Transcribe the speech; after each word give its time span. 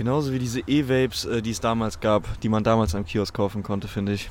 Genauso 0.00 0.32
wie 0.32 0.38
diese 0.38 0.60
E-Vapes, 0.60 1.26
äh, 1.26 1.42
die 1.42 1.50
es 1.50 1.60
damals 1.60 2.00
gab, 2.00 2.40
die 2.40 2.48
man 2.48 2.64
damals 2.64 2.94
am 2.94 3.04
Kiosk 3.04 3.34
kaufen 3.34 3.62
konnte, 3.62 3.86
finde 3.86 4.14
ich. 4.14 4.30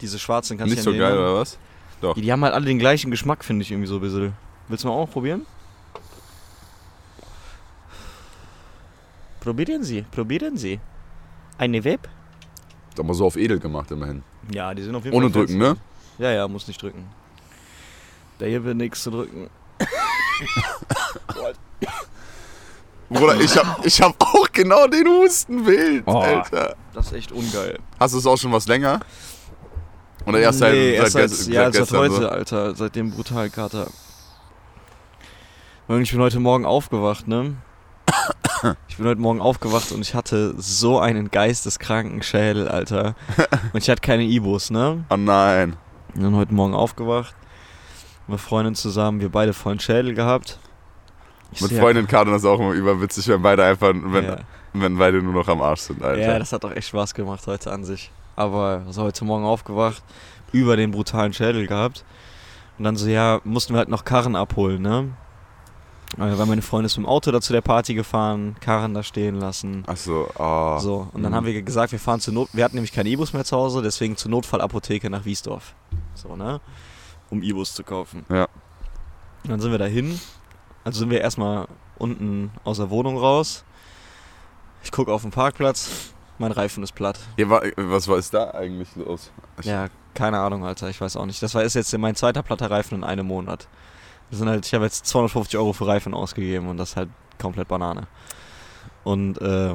Diese 0.00 0.18
schwarzen 0.18 0.58
kannst 0.58 0.72
du 0.72 0.74
Nicht 0.74 0.84
ja 0.84 0.92
so 0.92 0.98
geil, 0.98 1.16
oder 1.16 1.36
was? 1.36 1.56
Doch. 2.00 2.14
Die, 2.14 2.22
die 2.22 2.32
haben 2.32 2.42
halt 2.42 2.52
alle 2.52 2.64
den 2.64 2.80
gleichen 2.80 3.12
Geschmack, 3.12 3.44
finde 3.44 3.62
ich 3.62 3.70
irgendwie 3.70 3.86
so 3.86 3.94
ein 3.94 4.00
bisschen. 4.00 4.32
Willst 4.66 4.82
du 4.82 4.88
mal 4.88 4.94
auch 4.94 5.08
probieren? 5.08 5.46
Probieren 9.38 9.84
Sie, 9.84 10.02
probieren 10.02 10.56
Sie. 10.56 10.80
Eine 11.56 11.84
Vape? 11.84 12.08
Aber 12.98 13.14
so 13.14 13.24
auf 13.24 13.36
edel 13.36 13.60
gemacht 13.60 13.92
immerhin. 13.92 14.24
Ja, 14.52 14.74
die 14.74 14.82
sind 14.82 14.96
auf 14.96 15.04
jeden 15.04 15.16
Ohne 15.16 15.30
Fall 15.30 15.46
drücken, 15.46 15.58
ne? 15.58 15.76
Ja, 16.18 16.32
ja, 16.32 16.48
muss 16.48 16.66
nicht 16.66 16.82
drücken. 16.82 17.06
Da 18.40 18.46
hier 18.46 18.64
wird 18.64 18.76
nichts 18.76 19.04
zu 19.04 19.12
drücken. 19.12 19.48
Bruder, 23.10 23.40
ich 23.40 23.56
hab, 23.56 23.84
ich 23.84 24.00
hab 24.00 24.14
auch 24.22 24.46
genau 24.52 24.86
den 24.86 25.06
Hustenbild, 25.06 26.04
Oh. 26.06 26.18
Alter. 26.18 26.76
Das 26.94 27.06
ist 27.06 27.12
echt 27.12 27.32
ungeil. 27.32 27.78
Hast 27.98 28.14
du 28.14 28.18
es 28.18 28.26
auch 28.26 28.36
schon 28.38 28.52
was 28.52 28.66
länger? 28.68 29.00
Oder 30.26 30.38
erst 30.40 30.60
seit, 30.60 30.72
nee, 30.74 30.96
seit, 30.96 31.02
erst 31.02 31.12
seit, 31.12 31.24
gest- 31.30 31.50
ja, 31.50 31.64
seit 31.64 31.74
seit 31.74 31.82
gestern 31.82 31.98
heute, 31.98 32.14
so? 32.14 32.28
Alter. 32.28 32.74
Seit 32.76 32.94
dem 32.96 33.10
brutalen 33.10 33.50
Kater. 33.50 33.88
Ich 36.02 36.12
bin 36.12 36.20
heute 36.20 36.38
Morgen 36.38 36.64
aufgewacht, 36.64 37.26
ne? 37.26 37.56
Ich 38.88 38.96
bin 38.98 39.06
heute 39.06 39.20
Morgen 39.20 39.40
aufgewacht 39.40 39.90
und 39.92 40.02
ich 40.02 40.14
hatte 40.14 40.54
so 40.58 41.00
einen 41.00 41.30
geisteskranken 41.30 42.22
Schädel, 42.22 42.68
Alter. 42.68 43.14
Und 43.72 43.82
ich 43.82 43.88
hatte 43.88 44.02
keine 44.02 44.24
Ibos, 44.24 44.70
ne? 44.70 45.04
Oh 45.08 45.16
nein. 45.16 45.76
Und 46.14 46.22
dann 46.22 46.36
heute 46.36 46.52
Morgen 46.52 46.74
aufgewacht. 46.74 47.34
Mit 48.26 48.38
Freundin 48.38 48.74
zusammen, 48.74 49.20
wir 49.20 49.30
beide 49.30 49.54
vollen 49.54 49.80
Schädel 49.80 50.12
gehabt. 50.14 50.58
Ich 51.52 51.60
Mit 51.60 51.70
so, 51.70 51.76
ja, 51.76 51.82
Freundin 51.82 52.06
Karin 52.06 52.34
ist 52.34 52.44
auch 52.44 52.60
immer 52.60 52.72
überwitzig, 52.72 53.26
wenn 53.28 53.42
beide 53.42 53.64
einfach, 53.64 53.92
wenn, 53.94 54.24
ja. 54.24 54.36
wenn 54.72 54.96
beide 54.98 55.20
nur 55.22 55.32
noch 55.34 55.48
am 55.48 55.60
Arsch 55.62 55.80
sind, 55.80 56.02
Alter. 56.02 56.20
Ja, 56.20 56.38
das 56.38 56.52
hat 56.52 56.64
auch 56.64 56.70
echt 56.72 56.88
Spaß 56.88 57.14
gemacht 57.14 57.46
heute 57.46 57.72
an 57.72 57.84
sich. 57.84 58.10
Aber 58.36 58.82
also 58.86 59.02
heute 59.02 59.24
Morgen 59.24 59.44
aufgewacht, 59.44 60.02
über 60.52 60.76
den 60.76 60.90
brutalen 60.92 61.32
Schädel 61.32 61.66
gehabt. 61.66 62.04
Und 62.78 62.84
dann 62.84 62.96
so, 62.96 63.08
ja, 63.08 63.40
mussten 63.44 63.74
wir 63.74 63.78
halt 63.78 63.88
noch 63.88 64.04
Karren 64.04 64.36
abholen, 64.36 64.80
ne? 64.80 65.08
Äh, 66.16 66.20
Weil 66.38 66.46
meine 66.46 66.62
Freundin 66.62 66.86
ist 66.86 66.96
mit 66.96 67.06
dem 67.06 67.08
Auto 67.08 67.30
da 67.30 67.40
zu 67.40 67.52
der 67.52 67.60
Party 67.60 67.94
gefahren, 67.94 68.56
Karren 68.60 68.94
da 68.94 69.02
stehen 69.02 69.34
lassen. 69.36 69.84
Ach 69.86 69.96
so, 69.96 70.28
oh. 70.38 70.78
So, 70.78 71.08
und 71.12 71.22
dann 71.22 71.32
Mhm. 71.32 71.36
haben 71.36 71.46
wir 71.46 71.62
gesagt, 71.62 71.92
wir 71.92 71.98
fahren 72.00 72.20
zur 72.20 72.34
Not, 72.34 72.48
wir 72.52 72.64
hatten 72.64 72.74
nämlich 72.76 72.92
keine 72.92 73.08
Ibus 73.10 73.32
mehr 73.32 73.44
zu 73.44 73.56
Hause, 73.56 73.82
deswegen 73.82 74.16
zur 74.16 74.30
Notfallapotheke 74.30 75.10
nach 75.10 75.24
Wiesdorf. 75.24 75.74
So, 76.14 76.34
ne? 76.36 76.60
Um 77.28 77.42
Ibus 77.42 77.74
zu 77.74 77.84
kaufen. 77.84 78.24
Ja. 78.28 78.44
Und 79.44 79.50
dann 79.50 79.60
sind 79.60 79.70
wir 79.70 79.78
dahin. 79.78 80.18
Also 80.90 80.98
sind 81.00 81.10
wir 81.10 81.20
erstmal 81.20 81.68
unten 81.98 82.50
aus 82.64 82.78
der 82.78 82.90
Wohnung 82.90 83.16
raus. 83.16 83.62
Ich 84.82 84.90
gucke 84.90 85.12
auf 85.12 85.22
den 85.22 85.30
Parkplatz, 85.30 86.12
mein 86.38 86.50
Reifen 86.50 86.82
ist 86.82 86.96
platt. 86.96 87.16
Ja, 87.36 87.48
wa- 87.48 87.62
was 87.76 88.08
war 88.08 88.20
da 88.32 88.50
eigentlich 88.58 88.88
los? 88.96 89.30
Ich- 89.60 89.66
Ja, 89.66 89.86
keine 90.14 90.40
Ahnung, 90.40 90.64
Alter, 90.64 90.88
ich 90.90 91.00
weiß 91.00 91.16
auch 91.16 91.26
nicht. 91.26 91.40
Das 91.42 91.54
war 91.54 91.62
ist 91.62 91.74
jetzt 91.74 91.96
mein 91.96 92.16
zweiter 92.16 92.42
platter 92.42 92.70
Reifen 92.72 92.96
in 92.96 93.04
einem 93.04 93.26
Monat. 93.26 93.68
Das 94.30 94.40
sind 94.40 94.48
halt, 94.48 94.66
ich 94.66 94.74
habe 94.74 94.84
jetzt 94.84 95.06
250 95.06 95.56
Euro 95.58 95.72
für 95.72 95.86
Reifen 95.86 96.12
ausgegeben 96.12 96.66
und 96.68 96.76
das 96.76 96.90
ist 96.90 96.96
halt 96.96 97.08
komplett 97.40 97.68
Banane. 97.68 98.08
Und 99.04 99.40
äh, 99.40 99.74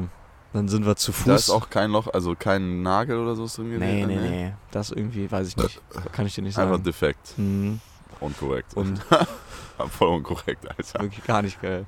dann 0.52 0.67
sind 0.67 0.86
wir 0.86 0.97
zu 0.97 1.13
Fuß. 1.13 1.25
Da 1.27 1.36
ist 1.36 1.49
auch 1.49 1.69
kein 1.69 1.91
Loch, 1.91 2.08
also 2.13 2.36
kein 2.36 2.81
Nagel 2.81 3.19
oder 3.19 3.36
so 3.36 3.47
drin 3.47 3.80
nee, 3.80 4.02
gewesen? 4.02 4.08
nee, 4.21 4.30
nee. 4.47 4.53
Das 4.71 4.91
irgendwie, 4.91 5.31
weiß 5.31 5.47
ich 5.47 5.55
nicht. 5.58 5.81
Kann 6.11 6.25
ich 6.25 6.36
dir 6.36 6.41
nicht 6.41 6.58
Einfach 6.58 6.73
sagen. 6.73 6.83
defekt. 6.83 7.38
Mhm. 7.38 7.80
Unkorrekt. 8.19 8.73
Und 8.75 8.99
Voll 9.90 10.09
unkorrekt, 10.09 10.68
Alter. 10.68 11.02
wirklich 11.02 11.23
gar 11.26 11.42
nicht 11.42 11.62
geil. 11.62 11.86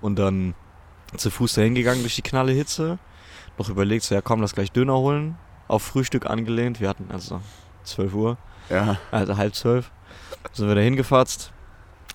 Und 0.00 0.18
dann 0.18 0.54
zu 1.16 1.30
Fuß 1.30 1.54
dahin 1.54 1.74
gegangen 1.74 2.00
durch 2.00 2.16
die 2.16 2.22
knalle 2.22 2.52
Hitze. 2.52 2.98
Noch 3.58 3.68
überlegt, 3.68 4.04
so, 4.04 4.14
ja 4.14 4.20
komm, 4.20 4.40
lass 4.40 4.54
gleich 4.54 4.72
Döner 4.72 4.96
holen. 4.96 5.36
Auf 5.68 5.82
Frühstück 5.82 6.26
angelehnt. 6.26 6.80
Wir 6.80 6.88
hatten 6.88 7.10
also 7.10 7.40
12 7.84 8.14
Uhr. 8.14 8.38
Ja. 8.70 8.98
also 9.10 9.36
halb 9.36 9.54
zwölf, 9.54 9.90
sind 10.52 10.68
wir 10.68 10.74
da 10.74 10.80
hingefatzt. 10.80 11.52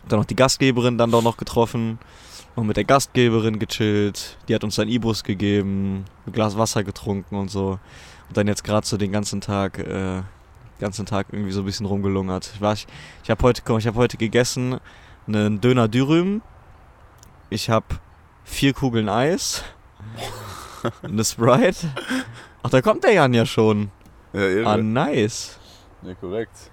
Dann 0.08 0.20
noch 0.20 0.26
die 0.26 0.36
Gastgeberin 0.36 0.98
dann 0.98 1.12
doch 1.12 1.22
noch 1.22 1.38
getroffen. 1.38 2.00
Und 2.56 2.68
mit 2.68 2.78
der 2.78 2.84
Gastgeberin 2.84 3.60
gechillt. 3.60 4.38
Die 4.48 4.56
hat 4.56 4.64
uns 4.64 4.76
dann 4.76 4.90
E-Bus 4.90 5.24
gegeben, 5.24 6.06
ein 6.26 6.34
Glas 6.34 6.58
Wasser 6.58 6.84
getrunken 6.84 7.36
und 7.36 7.50
so. 7.50 7.80
Und 8.28 8.38
dann 8.38 8.48
jetzt 8.48 8.64
gerade 8.64 8.86
so 8.86 8.98
den 8.98 9.12
ganzen 9.12 9.42
Tag, 9.42 9.80
äh, 9.80 10.24
ganzen 10.80 11.06
Tag 11.06 11.28
irgendwie 11.32 11.52
so 11.52 11.62
ein 11.62 11.66
bisschen 11.66 11.86
rumgelungert. 11.86 12.52
Ich, 12.56 12.62
war, 12.62 12.74
ich, 12.74 12.88
ich 13.24 13.30
habe 13.30 13.42
heute, 13.44 13.62
komm, 13.64 13.78
ich 13.78 13.88
habe 13.88 13.98
heute 13.98 14.18
gegessen 14.18 14.80
einen 15.28 15.62
Döner 15.62 15.88
Dürüm. 15.88 16.42
Ich 17.50 17.70
habe 17.70 17.86
vier 18.44 18.74
Kugeln 18.74 19.10
Eis. 19.10 19.64
eine 21.04 21.24
Sprite. 21.24 21.90
Ach, 22.64 22.70
da 22.70 22.82
kommt 22.82 23.04
der 23.04 23.14
Jan 23.14 23.34
ja 23.34 23.46
schon. 23.46 23.92
Ja, 24.34 24.42
irre. 24.42 24.68
Ah, 24.68 24.78
nice. 24.78 25.60
Ja, 26.02 26.14
korrekt. 26.14 26.72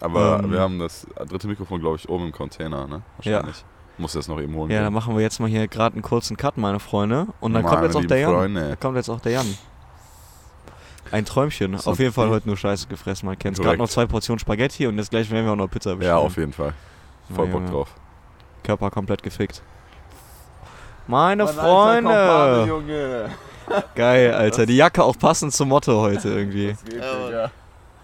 Aber 0.00 0.40
Ähm. 0.42 0.52
wir 0.52 0.60
haben 0.60 0.78
das 0.78 1.06
dritte 1.28 1.48
Mikrofon, 1.48 1.80
glaube 1.80 1.96
ich, 1.96 2.08
oben 2.08 2.26
im 2.26 2.32
Container, 2.32 2.86
ne? 2.86 3.02
Wahrscheinlich. 3.16 3.64
Muss 3.98 4.12
das 4.12 4.28
noch 4.28 4.38
eben 4.38 4.54
holen. 4.54 4.70
Ja, 4.70 4.78
gehen. 4.78 4.84
dann 4.84 4.92
machen 4.92 5.14
wir 5.14 5.22
jetzt 5.22 5.40
mal 5.40 5.48
hier 5.48 5.66
gerade 5.68 5.94
einen 5.94 6.02
kurzen 6.02 6.36
Cut, 6.36 6.58
meine 6.58 6.80
Freunde. 6.80 7.28
Und 7.40 7.54
dann 7.54 7.62
kommt 7.62 7.76
Meine 7.76 7.86
jetzt 7.86 7.96
auch 7.96 8.04
der 8.04 8.18
Jan. 8.18 8.30
Freunde. 8.34 8.68
Da 8.68 8.76
kommt 8.76 8.96
jetzt 8.96 9.08
auch 9.08 9.20
der 9.20 9.32
Jan. 9.32 9.46
Ein 11.12 11.24
Träumchen. 11.24 11.76
So 11.78 11.90
auf 11.90 11.98
jeden 11.98 12.12
Fall 12.12 12.28
heute 12.28 12.46
nur 12.48 12.56
Scheiße 12.56 12.88
gefressen. 12.88 13.26
Man 13.26 13.38
kennt 13.38 13.56
Korrekt. 13.56 13.68
gerade 13.70 13.78
noch 13.82 13.88
zwei 13.88 14.06
Portionen 14.06 14.38
Spaghetti 14.38 14.86
und 14.86 14.96
jetzt 14.98 15.10
gleich 15.10 15.30
werden 15.30 15.44
wir 15.46 15.52
auch 15.52 15.56
noch 15.56 15.68
Pizza 15.70 15.94
bestellen. 15.96 16.16
Ja, 16.16 16.22
auf 16.22 16.36
jeden 16.36 16.52
Fall. 16.52 16.72
Voll 17.34 17.46
Ja, 17.46 17.52
Bock 17.52 17.66
drauf. 17.70 17.88
Körper 18.62 18.90
komplett 18.90 19.22
gefickt. 19.22 19.62
Meine 21.06 21.44
Mein 21.44 21.58
alter 21.58 21.62
Freunde! 21.62 22.64
Junge. 22.66 23.30
Geil, 23.94 24.32
Alter. 24.34 24.66
Die 24.66 24.76
Jacke 24.76 25.02
auch 25.02 25.16
passend 25.18 25.52
zum 25.52 25.68
Motto 25.68 26.00
heute 26.00 26.28
irgendwie. 26.28 26.76
Digga? 26.90 27.50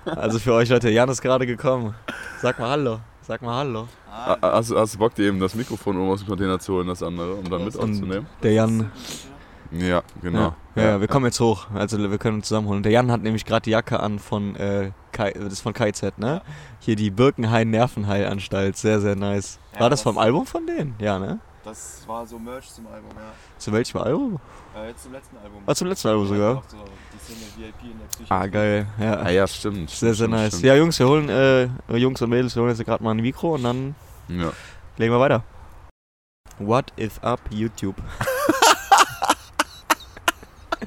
Also 0.05 0.39
für 0.41 0.53
euch 0.55 0.69
Leute, 0.69 0.91
Jan 0.91 1.09
ist 1.09 1.21
gerade 1.23 1.47
gekommen. 1.47 1.95
Sag 2.41 2.59
mal 2.59 2.71
Hallo. 2.71 2.99
Sag 3.23 3.41
mal 3.43 3.57
Hallo. 3.59 3.87
Ah, 4.11 4.37
Hast, 4.43 4.71
du- 4.71 4.79
hast 4.79 4.95
du 4.95 4.99
Bock, 4.99 5.15
dir 5.15 5.27
eben 5.27 5.39
das 5.41 5.55
Mikrofon 5.55 5.97
oben 5.97 6.11
aus 6.11 6.21
dem 6.21 6.29
Container 6.29 6.59
zu 6.59 6.75
holen, 6.75 6.89
das 6.89 7.03
andere, 7.03 7.35
um 7.35 7.49
dann 7.49 7.65
mit 7.65 7.75
Und 7.77 7.91
aufzunehmen? 7.93 8.27
der 8.43 8.53
Jan 8.53 8.91
Ja, 9.73 10.03
genau. 10.21 10.55
Ja, 10.75 10.83
ja, 10.83 11.01
wir 11.01 11.09
kommen 11.09 11.27
jetzt 11.27 11.41
hoch. 11.41 11.67
Also 11.75 11.99
wir 11.99 12.19
können 12.19 12.37
uns 12.39 12.49
zusammenholen. 12.49 12.83
Der 12.83 12.93
Jan 12.93 13.11
hat 13.11 13.23
nämlich 13.23 13.45
gerade 13.45 13.63
die 13.63 13.71
Jacke 13.71 14.01
an 14.01 14.19
von 14.19 14.55
äh, 14.57 14.91
Kai, 15.13 15.33
das 15.33 15.53
ist 15.55 15.61
von 15.61 15.73
KZ, 15.73 16.19
ne? 16.19 16.43
Hier 16.81 16.97
die 16.97 17.11
Birkenhain 17.11 17.71
Nervenheilanstalt. 17.71 18.77
Sehr, 18.77 19.01
sehr 19.01 19.17
nice. 19.17 19.59
Ja, 19.75 19.81
War 19.81 19.91
das 19.91 20.01
das- 20.01 20.05
vom 20.05 20.19
Album 20.19 20.47
von 20.47 20.67
denen? 20.67 20.95
Ja, 20.99 21.19
ne? 21.19 21.39
Das 21.65 22.03
war 22.09 22.27
so 22.27 22.39
Merch 22.41 22.69
zum 22.73 22.87
Album, 22.89 23.11
ja. 23.15 23.23
Zu 23.57 23.73
welchem 23.73 23.99
Album? 23.99 24.41
Äh, 24.77 24.89
jetzt 24.89 25.05
zum 25.05 25.13
letzten 25.13 25.37
Album. 25.37 25.63
Ah, 25.65 25.75
zum 25.77 25.87
letzten 25.87 26.09
Album 26.09 26.27
sogar. 26.27 26.57
Auch 26.57 26.65
so 26.69 26.77
die 27.15 27.33
Single 27.33 27.47
VIP 27.57 27.93
in 27.93 27.99
der 28.01 28.07
Psyche. 28.07 28.31
Ah, 28.31 28.47
geil. 28.49 28.87
Ja. 28.99 29.15
Ah 29.21 29.31
ja, 29.31 29.47
stimmt. 29.47 29.89
Sehr, 29.89 30.09
sehr 30.13 30.15
stimmt, 30.27 30.31
nice. 30.35 30.49
stimmt. 30.49 30.65
Ja, 30.65 30.75
Jungs, 30.75 30.99
wir 30.99 31.07
holen, 31.09 31.29
äh, 31.29 31.69
Jungs 31.97 32.21
und 32.21 32.31
Mädels, 32.31 32.57
wir 32.57 32.63
holen 32.63 32.75
jetzt 32.75 32.85
gerade 32.85 33.03
mal 33.05 33.13
ein 33.13 33.19
Mikro 33.23 33.55
und 33.55 33.63
dann 33.63 33.95
Ja. 34.29 34.51
legen 34.97 35.13
wir 35.15 35.21
weiter. 35.21 35.45
What 36.59 36.93
is 36.97 37.19
up, 37.23 37.41
YouTube? 37.51 37.95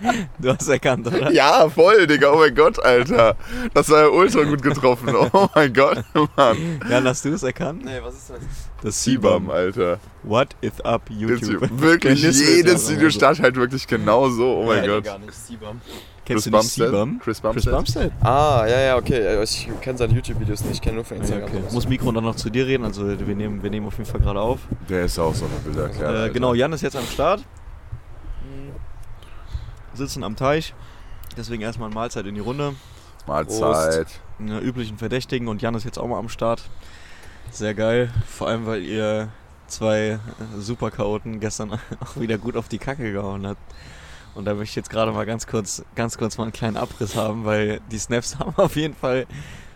du 0.39 0.49
hast 0.51 0.67
erkannt, 0.67 1.07
oder? 1.07 1.31
Ja, 1.31 1.69
voll, 1.69 2.07
Digga. 2.07 2.31
Oh 2.31 2.37
mein 2.37 2.53
Gott, 2.55 2.83
Alter. 2.83 3.35
Das 3.73 3.89
war 3.89 4.01
ja 4.01 4.07
ultra 4.09 4.43
gut 4.43 4.61
getroffen. 4.61 5.09
Oh 5.33 5.47
mein 5.55 5.73
Gott, 5.73 6.03
Mann. 6.35 6.57
Jan, 6.89 7.05
hast 7.07 7.25
du 7.25 7.29
es 7.33 7.43
erkannt? 7.43 7.83
Nee, 7.85 7.99
was 8.01 8.15
ist 8.15 8.29
das? 8.29 8.39
Das 8.81 9.03
Sibam, 9.03 9.49
Alter. 9.49 9.99
What 10.23 10.55
is 10.61 10.79
up, 10.81 11.03
YouTube? 11.09 11.67
Wirklich, 11.81 12.23
Nistel 12.23 12.29
ist 12.31 12.55
jedes 12.57 12.89
Video 12.91 13.09
startet 13.09 13.43
halt 13.43 13.55
wirklich 13.55 13.87
genau 13.87 14.29
so. 14.29 14.57
Oh 14.61 14.65
mein 14.65 14.81
Nee, 14.81 14.87
Gott. 14.87 15.03
gar 15.03 15.17
nicht. 15.19 15.33
Sibam. 15.33 15.81
Kennst 16.25 16.45
du 16.47 16.51
Chris 16.51 16.51
nicht 16.51 16.51
Bumstead? 16.51 16.87
Sibam? 16.87 17.19
Chris 17.19 17.23
Chris 17.23 17.41
Bumstead? 17.41 17.73
Bumstead? 17.73 18.11
Ah, 18.21 18.65
ja, 18.67 18.79
ja, 18.81 18.97
okay. 18.97 19.43
Ich 19.43 19.69
kenne 19.81 19.97
seine 19.97 20.13
YouTube-Videos 20.13 20.61
nicht. 20.61 20.73
Ich 20.75 20.81
kenne 20.81 20.95
nur 20.95 21.05
von 21.05 21.17
Ja, 21.17 21.23
Instagram. 21.23 21.49
okay. 21.49 21.59
sowas. 21.61 21.73
Muss 21.73 21.87
Mikro 21.87 22.11
dann 22.11 22.23
noch 22.23 22.35
zu 22.35 22.49
dir 22.49 22.65
reden, 22.67 22.83
also 22.85 23.07
wir 23.07 23.35
nehmen, 23.35 23.61
wir 23.63 23.69
nehmen 23.69 23.87
auf 23.87 23.97
jeden 23.97 24.09
Fall 24.09 24.21
gerade 24.21 24.39
auf. 24.39 24.59
Der 24.89 25.05
ist 25.05 25.17
auch 25.19 25.33
so 25.35 25.45
eine 25.45 25.55
Bilder 25.63 25.83
erklärt. 25.83 26.29
Äh, 26.29 26.33
genau, 26.33 26.53
Jan 26.53 26.73
ist 26.73 26.81
jetzt 26.81 26.95
am 26.95 27.05
Start. 27.05 27.43
Sitzen 29.95 30.23
am 30.23 30.35
Teich. 30.35 30.73
Deswegen 31.37 31.61
erstmal 31.61 31.89
Mahlzeit 31.89 32.25
in 32.25 32.35
die 32.35 32.41
Runde. 32.41 32.75
Mahlzeit. 33.27 34.07
Eine 34.39 34.59
üblichen 34.59 34.97
Verdächtigen 34.97 35.47
und 35.47 35.61
Jan 35.61 35.75
ist 35.75 35.83
jetzt 35.83 35.97
auch 35.97 36.07
mal 36.07 36.19
am 36.19 36.29
Start. 36.29 36.63
Sehr 37.51 37.73
geil. 37.73 38.11
Vor 38.27 38.47
allem, 38.47 38.65
weil 38.65 38.83
ihr 38.83 39.29
zwei 39.67 39.99
äh, 39.99 40.19
Superchaoten 40.59 41.39
gestern 41.39 41.73
auch 41.99 42.19
wieder 42.19 42.37
gut 42.37 42.57
auf 42.57 42.67
die 42.67 42.77
Kacke 42.77 43.11
gehauen 43.11 43.47
habt. 43.47 43.61
Und 44.35 44.45
da 44.45 44.53
möchte 44.53 44.71
ich 44.71 44.75
jetzt 44.75 44.89
gerade 44.89 45.11
mal 45.11 45.25
ganz 45.25 45.47
kurz, 45.47 45.83
ganz 45.95 46.17
kurz 46.17 46.37
mal 46.37 46.43
einen 46.43 46.53
kleinen 46.53 46.77
Abriss 46.77 47.15
haben, 47.15 47.45
weil 47.45 47.79
die 47.89 47.97
Snaps 47.97 48.37
haben 48.39 48.53
auf 48.57 48.75
jeden 48.75 48.93
Fall, 48.93 49.25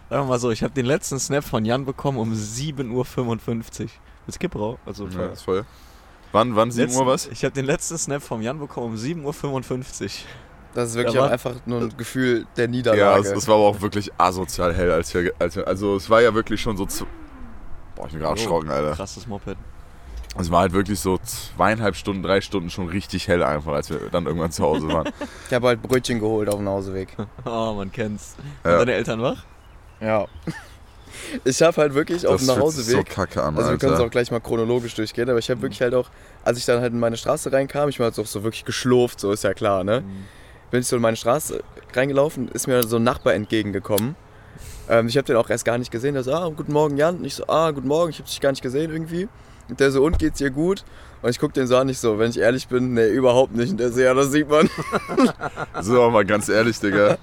sagen 0.10 0.24
wir 0.24 0.30
mal 0.30 0.40
so, 0.40 0.52
ich 0.52 0.64
habe 0.64 0.74
den 0.74 0.86
letzten 0.86 1.20
Snap 1.20 1.44
von 1.44 1.64
Jan 1.64 1.86
bekommen 1.86 2.18
um 2.18 2.34
7.55 2.34 2.90
Uhr. 2.92 3.90
Mit 4.26 4.36
Skipperau, 4.36 4.78
also 4.86 5.08
Ja, 5.08 5.28
ist 5.28 5.44
voll. 5.44 5.66
Wann, 6.32 6.56
wann 6.56 6.72
7 6.72 6.88
letzten, 6.88 7.02
Uhr 7.02 7.08
was? 7.08 7.28
Ich 7.28 7.44
habe 7.44 7.54
den 7.54 7.66
letzten 7.66 7.98
Snap 7.98 8.22
vom 8.22 8.42
Jan 8.42 8.60
bekommen 8.60 8.94
um 8.94 8.96
7.55 8.96 10.04
Uhr. 10.04 10.10
Das 10.76 10.90
ist 10.90 10.96
wirklich 10.96 11.16
Da 11.16 11.26
auch 11.26 11.32
einfach 11.32 11.56
nur 11.66 11.82
ein 11.82 11.98
Gefühl 11.98 12.46
der 12.56 12.66
Ja, 12.66 12.70
Niederlage. 12.72 13.22
es, 13.22 13.32
es 13.32 13.48
war 13.48 13.56
aber 13.56 13.66
auch 13.66 13.82
wirklich 13.82 14.12
asozial 14.20 14.74
hell, 14.76 14.92
als 14.92 15.12
wir, 15.14 15.34
als 15.40 15.56
wir. 15.56 15.68
Also, 15.68 15.96
es 15.96 16.10
war 16.10 16.22
ja 16.22 16.34
wirklich 16.36 16.62
schon 16.62 16.78
so. 16.78 16.86
Zu 16.86 17.06
Boah, 17.96 18.06
ich 18.06 18.12
bin 18.12 18.22
gerade 18.22 18.34
Oh, 18.40 18.42
erschrocken, 18.42 18.70
Alter. 18.70 18.92
Krasses 18.96 19.26
Moped. 19.28 19.58
Es 20.38 20.52
war 20.52 20.62
halt 20.62 20.74
wirklich 20.74 21.00
so 21.00 21.18
zweieinhalb 21.18 21.96
Stunden, 21.96 22.22
drei 22.22 22.40
Stunden 22.40 22.70
schon 22.70 22.88
richtig 22.88 23.28
hell 23.28 23.42
einfach, 23.44 23.74
als 23.74 23.90
wir 23.90 23.98
dann 24.12 24.28
irgendwann 24.28 24.52
zu 24.52 24.64
Hause 24.64 24.88
waren. 24.88 25.10
Ich 25.48 25.54
habe 25.56 25.68
halt 25.68 25.82
Brötchen 25.82 26.20
geholt 26.20 26.48
auf 26.48 26.56
dem 26.58 26.66
Nachhauseweg. 26.66 27.10
Oh, 27.46 27.74
man 27.76 27.92
kennt's. 27.92 28.36
Ja. 28.64 28.70
Sind 28.72 28.80
deine 28.82 28.94
Eltern 28.94 29.22
wach? 29.24 29.44
Ja. 30.00 30.28
Ich 31.44 31.62
habe 31.62 31.78
halt 31.78 31.94
wirklich 31.94 32.26
auf 32.28 32.38
dem 32.38 32.40
sich 32.40 32.48
so 32.48 32.54
Nachhauseweg. 32.56 33.10
kacke 33.10 33.44
an, 33.44 33.58
also 33.58 33.72
wir 33.72 33.78
können 33.78 33.94
es 33.94 34.00
auch 34.00 34.10
gleich 34.10 34.32
mal 34.32 34.40
chronologisch 34.40 34.96
durchgehen, 34.96 35.30
aber 35.30 35.40
ich 35.40 35.50
habe 35.50 35.62
wirklich 35.62 35.82
halt 35.82 35.94
auch, 35.94 36.10
als 36.44 36.58
ich 36.58 36.66
dann 36.66 36.82
halt 36.82 36.94
in 36.94 37.00
meine 37.00 37.18
Straße 37.18 37.52
reinkam, 37.52 37.90
ich 37.90 38.00
war 38.00 38.08
jetzt 38.08 38.20
auch 38.20 38.26
so 38.26 38.44
wirklich 38.44 38.66
geschlurft, 38.66 39.20
so 39.20 39.32
ist 39.32 39.44
ja 39.44 39.54
klar, 39.54 39.84
ne? 39.84 40.04
Bin 40.72 40.82
ich 40.82 40.88
so 40.88 40.96
in 40.96 41.02
meine 41.02 41.18
Straße 41.18 41.64
reingelaufen, 41.94 42.48
ist 42.50 42.68
mir 42.68 42.84
so 42.84 42.98
ein 42.98 43.04
Nachbar 43.04 43.34
entgegengekommen. 43.34 44.16
Ähm, 44.90 45.08
ich 45.08 45.18
habe 45.18 45.26
den 45.26 45.36
auch 45.36 45.50
erst 45.50 45.66
gar 45.66 45.78
nicht 45.78 45.92
gesehen. 45.92 46.16
Der 46.16 46.24
so, 46.24 46.34
ah, 46.34 46.50
guten 46.50 46.74
Morgen 46.74 46.98
Jan. 46.98 47.18
Und 47.18 47.26
ich 47.26 47.36
so, 47.36 47.48
ah, 47.48 47.72
guten 47.72 47.88
Morgen, 47.88 48.10
ich 48.10 48.18
habe 48.18 48.28
dich 48.28 48.42
gar 48.42 48.52
nicht 48.52 48.62
gesehen 48.62 48.92
irgendwie. 48.92 49.28
Und 49.70 49.80
der 49.80 49.92
so, 49.92 50.04
und 50.04 50.18
geht's 50.18 50.40
dir 50.40 50.50
gut? 50.50 50.84
Und 51.22 51.30
ich 51.30 51.38
guck 51.38 51.54
den 51.54 51.68
so 51.68 51.78
an, 51.78 51.90
ich 51.90 52.00
so, 52.00 52.18
wenn 52.18 52.32
ich 52.32 52.40
ehrlich 52.40 52.68
bin, 52.68 52.96
nee, 52.96 53.08
überhaupt 53.08 53.56
nicht. 53.56 53.72
Und 53.72 53.80
der 53.80 53.92
so, 53.92 54.02
ja, 54.02 54.14
das 54.14 54.32
sieht 54.32 54.50
man. 54.50 54.70
So, 55.82 56.10
mal 56.10 56.26
ganz 56.26 56.50
ehrlich, 56.50 56.80
Digga. 56.80 57.18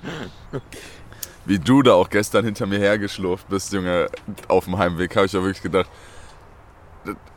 Wie 1.47 1.59
du 1.59 1.83
da 1.83 1.95
auch 1.95 2.11
gestern 2.11 2.45
hinter 2.45 2.67
mir 2.67 2.79
hergeschlurft 2.79 3.49
bist, 3.49 3.73
Junge, 3.73 4.09
auf 4.49 4.65
dem 4.65 4.79
Heimweg, 4.79 5.15
habe 5.15 5.27
ich 5.27 5.33
ja 5.33 5.43
wirklich 5.43 5.63
gedacht. 5.63 5.89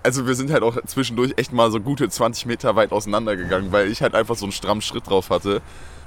Also 0.02 0.26
wir 0.26 0.34
sind 0.34 0.52
halt 0.52 0.64
auch 0.64 0.78
zwischendurch 0.88 1.34
echt 1.38 1.54
mal 1.54 1.70
so 1.70 1.80
gute 1.80 2.10
20 2.10 2.48
Meter 2.48 2.76
weit 2.76 2.92
auseinandergegangen, 2.92 3.72
weil 3.72 3.88
ich 3.92 4.02
halt 4.02 4.16
einfach 4.16 4.36
so 4.36 4.46
einen 4.46 4.52
strammen 4.52 4.82
Schritt 4.82 5.08
drauf 5.08 5.30
hatte 5.30 5.62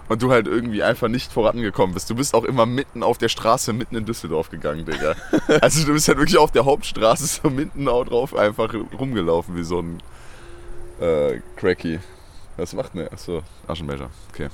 und 0.08 0.20
du 0.20 0.32
halt 0.32 0.48
irgendwie 0.48 0.82
einfach 0.82 1.06
nicht 1.06 1.32
vorangekommen 1.32 1.94
bist. 1.94 2.10
Du 2.10 2.16
bist 2.16 2.34
auch 2.34 2.44
immer 2.44 2.66
mitten 2.66 3.04
auf 3.04 3.18
der 3.18 3.28
Straße, 3.28 3.72
mitten 3.72 3.94
in 3.94 4.04
Düsseldorf 4.04 4.50
gegangen, 4.50 4.84
Digga. 4.84 5.14
Also 5.60 5.86
du 5.86 5.92
bist 5.92 6.08
halt 6.08 6.18
wirklich 6.18 6.38
auf 6.38 6.50
der 6.50 6.64
Hauptstraße 6.64 7.26
so 7.26 7.50
mitten 7.50 7.86
auch 7.88 8.04
drauf 8.04 8.34
einfach 8.34 8.74
rumgelaufen 8.98 9.56
wie 9.56 9.62
so 9.62 9.80
ein 9.80 10.02
äh, 11.00 11.40
Cracky. 11.56 12.00
Was 12.56 12.72
macht 12.72 12.94
ne? 12.94 13.08
Achso, 13.12 13.42
Aschenbecher. 13.66 14.10
Okay. 14.32 14.48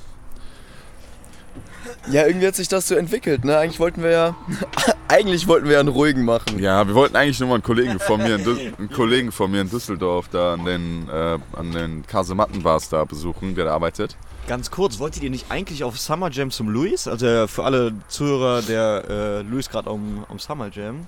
Ja, 2.11 2.25
irgendwie 2.25 2.47
hat 2.47 2.55
sich 2.55 2.67
das 2.67 2.87
so 2.87 2.95
entwickelt, 2.95 3.45
ne? 3.45 3.57
Eigentlich 3.57 3.79
wollten 3.79 4.03
wir 4.03 4.11
ja, 4.11 4.35
eigentlich 5.07 5.47
wollten 5.47 5.67
wir 5.67 5.73
ja 5.73 5.79
einen 5.79 5.89
ruhigen 5.89 6.25
machen. 6.25 6.59
Ja, 6.59 6.87
wir 6.87 6.95
wollten 6.95 7.15
eigentlich 7.15 7.39
nur 7.39 7.49
mal 7.49 7.55
einen 7.55 7.63
Kollegen 7.63 7.99
von 7.99 8.21
mir 8.21 8.35
einen 8.35 8.89
Kollegen 8.93 9.31
von 9.31 9.51
mir 9.51 9.61
in 9.61 9.69
Düsseldorf 9.69 10.27
da 10.29 10.53
an 10.53 10.65
den, 10.65 11.09
äh, 11.09 11.37
an 11.55 11.71
den 11.71 12.05
Kasematten-Bars 12.07 12.89
da 12.89 13.05
besuchen, 13.05 13.55
der 13.55 13.65
da 13.65 13.73
arbeitet. 13.73 14.15
Ganz 14.47 14.71
kurz, 14.71 14.99
wolltet 14.99 15.21
ihr 15.23 15.29
nicht 15.29 15.51
eigentlich 15.51 15.83
auf 15.83 15.99
Summer 15.99 16.31
Jam 16.31 16.49
zum 16.49 16.69
Luis? 16.69 17.07
Also 17.07 17.47
für 17.47 17.63
alle 17.63 17.93
Zuhörer, 18.07 18.61
der 18.63 19.03
äh, 19.07 19.41
Luis 19.41 19.69
gerade 19.69 19.89
am, 19.89 20.25
am 20.27 20.39
Summer 20.39 20.69
Jam. 20.71 21.07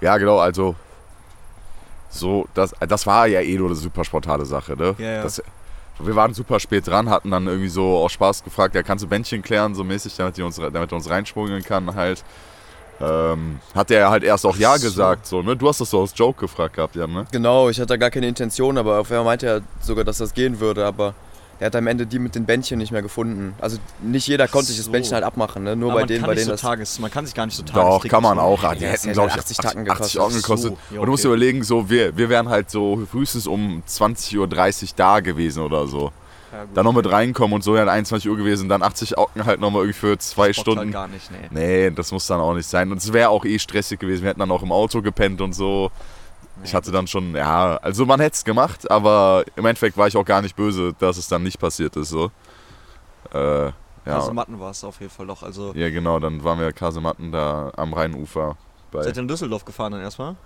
Ja, 0.00 0.16
genau, 0.16 0.38
also 0.38 0.76
so, 2.10 2.46
das, 2.54 2.74
das 2.88 3.06
war 3.06 3.26
ja 3.26 3.40
eh 3.40 3.56
nur 3.56 3.68
eine 3.68 3.76
super 3.76 4.04
spontane 4.04 4.44
Sache, 4.44 4.76
ne? 4.76 4.94
Ja, 4.98 5.10
ja. 5.12 5.22
Das, 5.22 5.42
wir 5.98 6.16
waren 6.16 6.32
super 6.34 6.60
spät 6.60 6.86
dran, 6.86 7.10
hatten 7.10 7.30
dann 7.30 7.46
irgendwie 7.46 7.68
so 7.68 7.98
aus 7.98 8.12
Spaß 8.12 8.44
gefragt, 8.44 8.74
ja, 8.74 8.82
kannst 8.82 9.04
du 9.04 9.08
Bändchen 9.08 9.42
klären, 9.42 9.74
so 9.74 9.84
mäßig, 9.84 10.16
damit, 10.16 10.36
die 10.36 10.42
uns, 10.42 10.56
damit 10.56 10.92
er 10.92 10.92
uns 10.92 11.10
reinschmuggeln 11.10 11.62
kann 11.62 11.94
halt. 11.94 12.24
Ähm, 13.00 13.60
hat 13.74 13.90
er 13.90 14.10
halt 14.10 14.22
erst 14.22 14.44
auch 14.44 14.56
Ja 14.56 14.76
So. 14.76 14.86
gesagt, 14.86 15.26
so, 15.26 15.42
ne? 15.42 15.56
Du 15.56 15.68
hast 15.68 15.80
das 15.80 15.90
so 15.90 16.00
aus 16.00 16.12
Joke 16.14 16.40
gefragt 16.40 16.76
gehabt, 16.76 16.96
ja, 16.96 17.06
ne? 17.06 17.26
Genau, 17.32 17.70
ich 17.70 17.78
hatte 17.78 17.86
da 17.86 17.96
gar 17.96 18.10
keine 18.10 18.28
Intention, 18.28 18.76
aber 18.76 19.00
auf 19.00 19.10
einmal 19.10 19.24
meinte 19.24 19.46
er 19.46 19.60
sogar, 19.80 20.04
dass 20.04 20.18
das 20.18 20.34
gehen 20.34 20.60
würde, 20.60 20.84
aber 20.84 21.14
er 21.60 21.66
hat 21.66 21.76
am 21.76 21.86
Ende 21.86 22.06
die 22.06 22.18
mit 22.18 22.34
den 22.34 22.46
Bändchen 22.46 22.78
nicht 22.78 22.90
mehr 22.90 23.02
gefunden. 23.02 23.54
Also 23.60 23.76
nicht 24.02 24.26
jeder 24.26 24.48
konnte 24.48 24.68
sich 24.68 24.78
das 24.78 24.86
so. 24.86 24.92
Bändchen 24.92 25.12
halt 25.14 25.24
abmachen, 25.24 25.62
ne? 25.62 25.76
Nur 25.76 25.92
Aber 25.92 26.00
bei 26.00 26.06
denen, 26.06 26.24
bei 26.24 26.34
denen 26.34 26.46
so 26.46 26.52
das. 26.52 26.62
Tages, 26.62 26.98
man 26.98 27.10
kann 27.10 27.26
sich 27.26 27.34
gar 27.34 27.44
nicht 27.44 27.54
so 27.54 27.62
Doch, 27.62 27.72
Tagestrick 27.74 28.10
kann 28.10 28.22
man 28.22 28.38
auch. 28.38 28.64
Ah, 28.64 28.74
die 28.74 28.82
Ja, 28.84 28.90
hätten, 28.90 29.08
das 29.08 29.12
glaube 29.14 29.28
ich, 29.28 29.34
hätte 29.34 29.44
80 29.44 29.56
Tacken 29.58 29.80
80 29.82 29.94
gekostet. 29.94 30.20
Augen 30.20 30.34
gekostet. 30.34 30.72
So, 30.72 30.94
ja, 30.94 31.00
Und 31.00 31.06
du 31.06 31.10
musst 31.12 31.24
okay. 31.24 31.34
überlegen, 31.34 31.62
so, 31.62 31.90
wir, 31.90 32.16
wir 32.16 32.28
wären 32.30 32.48
halt 32.48 32.70
so 32.70 33.06
frühestens 33.10 33.46
um 33.46 33.82
20.30 33.86 34.38
Uhr 34.38 34.88
da 34.96 35.20
gewesen 35.20 35.62
oder 35.62 35.86
so. 35.86 36.12
Ja. 36.52 36.64
Dann 36.74 36.84
noch 36.84 36.94
mit 36.94 37.08
reinkommen 37.10 37.54
und 37.54 37.62
so 37.62 37.74
wären 37.74 37.88
21 37.88 38.28
Uhr 38.28 38.36
gewesen, 38.36 38.68
dann 38.68 38.82
80 38.82 39.18
Augen 39.18 39.44
halt 39.44 39.60
nochmal 39.60 39.82
irgendwie 39.82 39.98
für 39.98 40.18
zwei 40.18 40.46
Bockt 40.48 40.56
Stunden. 40.56 40.80
Halt 40.80 40.92
gar 40.92 41.08
nicht, 41.08 41.30
nee. 41.30 41.48
Nee, 41.50 41.90
das 41.90 42.10
muss 42.10 42.26
dann 42.26 42.40
auch 42.40 42.54
nicht 42.54 42.68
sein. 42.68 42.90
Und 42.90 42.98
es 42.98 43.12
wäre 43.12 43.28
auch 43.28 43.44
eh 43.44 43.58
stressig 43.58 44.00
gewesen. 44.00 44.22
Wir 44.22 44.30
hätten 44.30 44.40
dann 44.40 44.50
auch 44.50 44.62
im 44.62 44.72
Auto 44.72 45.02
gepennt 45.02 45.40
und 45.42 45.52
so. 45.52 45.92
Ich 46.64 46.74
hatte 46.74 46.90
dann 46.90 47.06
schon, 47.06 47.34
ja, 47.34 47.76
also 47.78 48.06
man 48.06 48.20
hätte 48.20 48.34
es 48.34 48.44
gemacht, 48.44 48.90
aber 48.90 49.44
im 49.56 49.64
Endeffekt 49.64 49.96
war 49.96 50.08
ich 50.08 50.16
auch 50.16 50.24
gar 50.24 50.42
nicht 50.42 50.56
böse, 50.56 50.94
dass 50.98 51.16
es 51.16 51.28
dann 51.28 51.42
nicht 51.42 51.58
passiert 51.58 51.96
ist. 51.96 52.10
So. 52.10 52.30
Äh, 53.32 53.66
ja. 53.66 53.72
Also 54.06 54.32
Matten 54.32 54.58
war 54.58 54.70
es 54.70 54.82
auf 54.84 55.00
jeden 55.00 55.12
Fall 55.12 55.26
doch. 55.26 55.42
Also 55.42 55.72
ja, 55.74 55.90
genau, 55.90 56.18
dann 56.18 56.42
waren 56.42 56.58
wir 56.58 56.72
Kasematten 56.72 57.32
da 57.32 57.72
am 57.76 57.92
Rheinufer. 57.92 58.56
Bei, 58.90 59.02
seid 59.02 59.16
ihr 59.16 59.22
in 59.22 59.28
Düsseldorf 59.28 59.64
gefahren 59.64 59.92
dann 59.92 60.00
erstmal? 60.00 60.36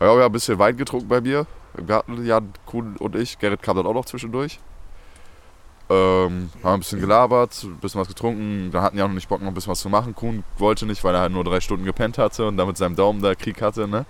Ja, 0.00 0.06
wir 0.06 0.10
haben 0.10 0.22
ein 0.22 0.32
bisschen 0.32 0.58
Wein 0.58 0.76
getrunken 0.76 1.08
bei 1.08 1.20
mir. 1.20 1.46
Im 1.76 1.86
Garten, 1.86 2.24
Jan, 2.24 2.52
Kuhn 2.66 2.96
und 2.98 3.16
ich. 3.16 3.38
Gerrit 3.38 3.62
kam 3.62 3.76
dann 3.76 3.86
auch 3.86 3.94
noch 3.94 4.04
zwischendurch. 4.04 4.60
Ähm, 5.90 6.50
haben 6.62 6.74
ein 6.74 6.80
bisschen 6.80 7.00
gelabert, 7.00 7.64
ein 7.64 7.78
bisschen 7.78 8.00
was 8.00 8.08
getrunken. 8.08 8.70
Da 8.70 8.82
hatten 8.82 8.98
ja 8.98 9.08
noch 9.08 9.14
nicht 9.14 9.28
Bock, 9.28 9.40
noch 9.40 9.48
ein 9.48 9.54
bisschen 9.54 9.72
was 9.72 9.80
zu 9.80 9.88
machen. 9.88 10.14
Kuhn 10.14 10.44
wollte 10.58 10.86
nicht, 10.86 11.02
weil 11.02 11.14
er 11.14 11.22
halt 11.22 11.32
nur 11.32 11.44
drei 11.44 11.60
Stunden 11.60 11.84
gepennt 11.84 12.18
hatte 12.18 12.46
und 12.46 12.56
da 12.58 12.66
mit 12.66 12.76
seinem 12.76 12.94
Daumen 12.94 13.22
da 13.22 13.34
Krieg 13.34 13.60
hatte, 13.62 13.88
ne? 13.88 14.04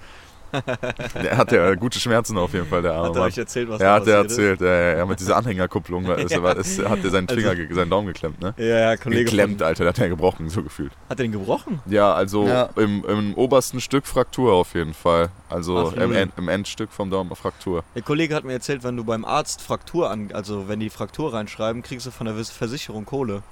der 1.22 1.36
hat 1.36 1.52
ja 1.52 1.74
gute 1.74 1.98
Schmerzen 2.00 2.38
auf 2.38 2.52
jeden 2.52 2.66
Fall, 2.66 2.82
der 2.82 2.92
arme 2.94 3.08
Hat 3.08 3.14
er 3.16 3.18
Mann. 3.20 3.28
euch 3.28 3.38
erzählt, 3.38 3.68
was 3.68 3.80
Ja, 3.80 3.94
da 3.94 4.00
hat 4.00 4.06
er 4.08 4.14
erzählt. 4.16 4.60
Ja, 4.60 4.66
ja, 4.66 4.96
ja, 4.98 5.06
mit 5.06 5.20
dieser 5.20 5.36
Anhängerkupplung 5.36 6.06
ist, 6.06 6.30
Ja. 6.38 6.52
ist, 6.52 6.84
hat 6.88 7.04
er 7.04 7.10
seinen 7.10 7.28
Finger, 7.28 7.50
Also- 7.50 7.74
seinen 7.74 7.90
Daumen 7.90 8.06
geklemmt, 8.08 8.40
ne? 8.40 8.54
Ja, 8.56 8.64
ja, 8.64 8.96
Kollege. 8.96 9.24
Geklemmt, 9.24 9.58
Von, 9.58 9.66
Alter, 9.66 9.84
der 9.84 9.88
hat 9.90 9.98
ja 9.98 10.08
gebrochen, 10.08 10.48
so 10.48 10.62
gefühlt. 10.62 10.92
hat 11.08 11.18
er 11.18 11.24
den 11.24 11.32
gebrochen? 11.32 11.80
Ja, 11.86 12.12
also 12.14 12.46
Ja. 12.46 12.70
Im, 12.76 13.04
im 13.06 13.34
obersten 13.34 13.80
Stück 13.80 14.06
Fraktur 14.06 14.52
auf 14.54 14.74
jeden 14.74 14.94
Fall. 14.94 15.28
Also 15.48 15.92
Ach, 15.92 16.00
im. 16.00 16.12
End, 16.12 16.32
im 16.36 16.48
Endstück 16.48 16.90
vom 16.92 17.10
Daumen 17.10 17.34
Fraktur. 17.36 17.84
Der 17.94 18.02
Kollege 18.02 18.34
hat 18.34 18.44
mir 18.44 18.52
erzählt, 18.52 18.84
wenn 18.84 18.96
du 18.96 19.04
beim 19.04 19.24
Arzt 19.24 19.60
Fraktur 19.62 20.10
an, 20.10 20.30
also 20.32 20.68
wenn 20.68 20.80
die 20.80 20.90
Fraktur 20.90 21.32
reinschreiben, 21.32 21.82
kriegst 21.82 22.06
du 22.06 22.10
von 22.10 22.26
der 22.26 22.34
Versicherung 22.34 23.04
Kohle. 23.04 23.42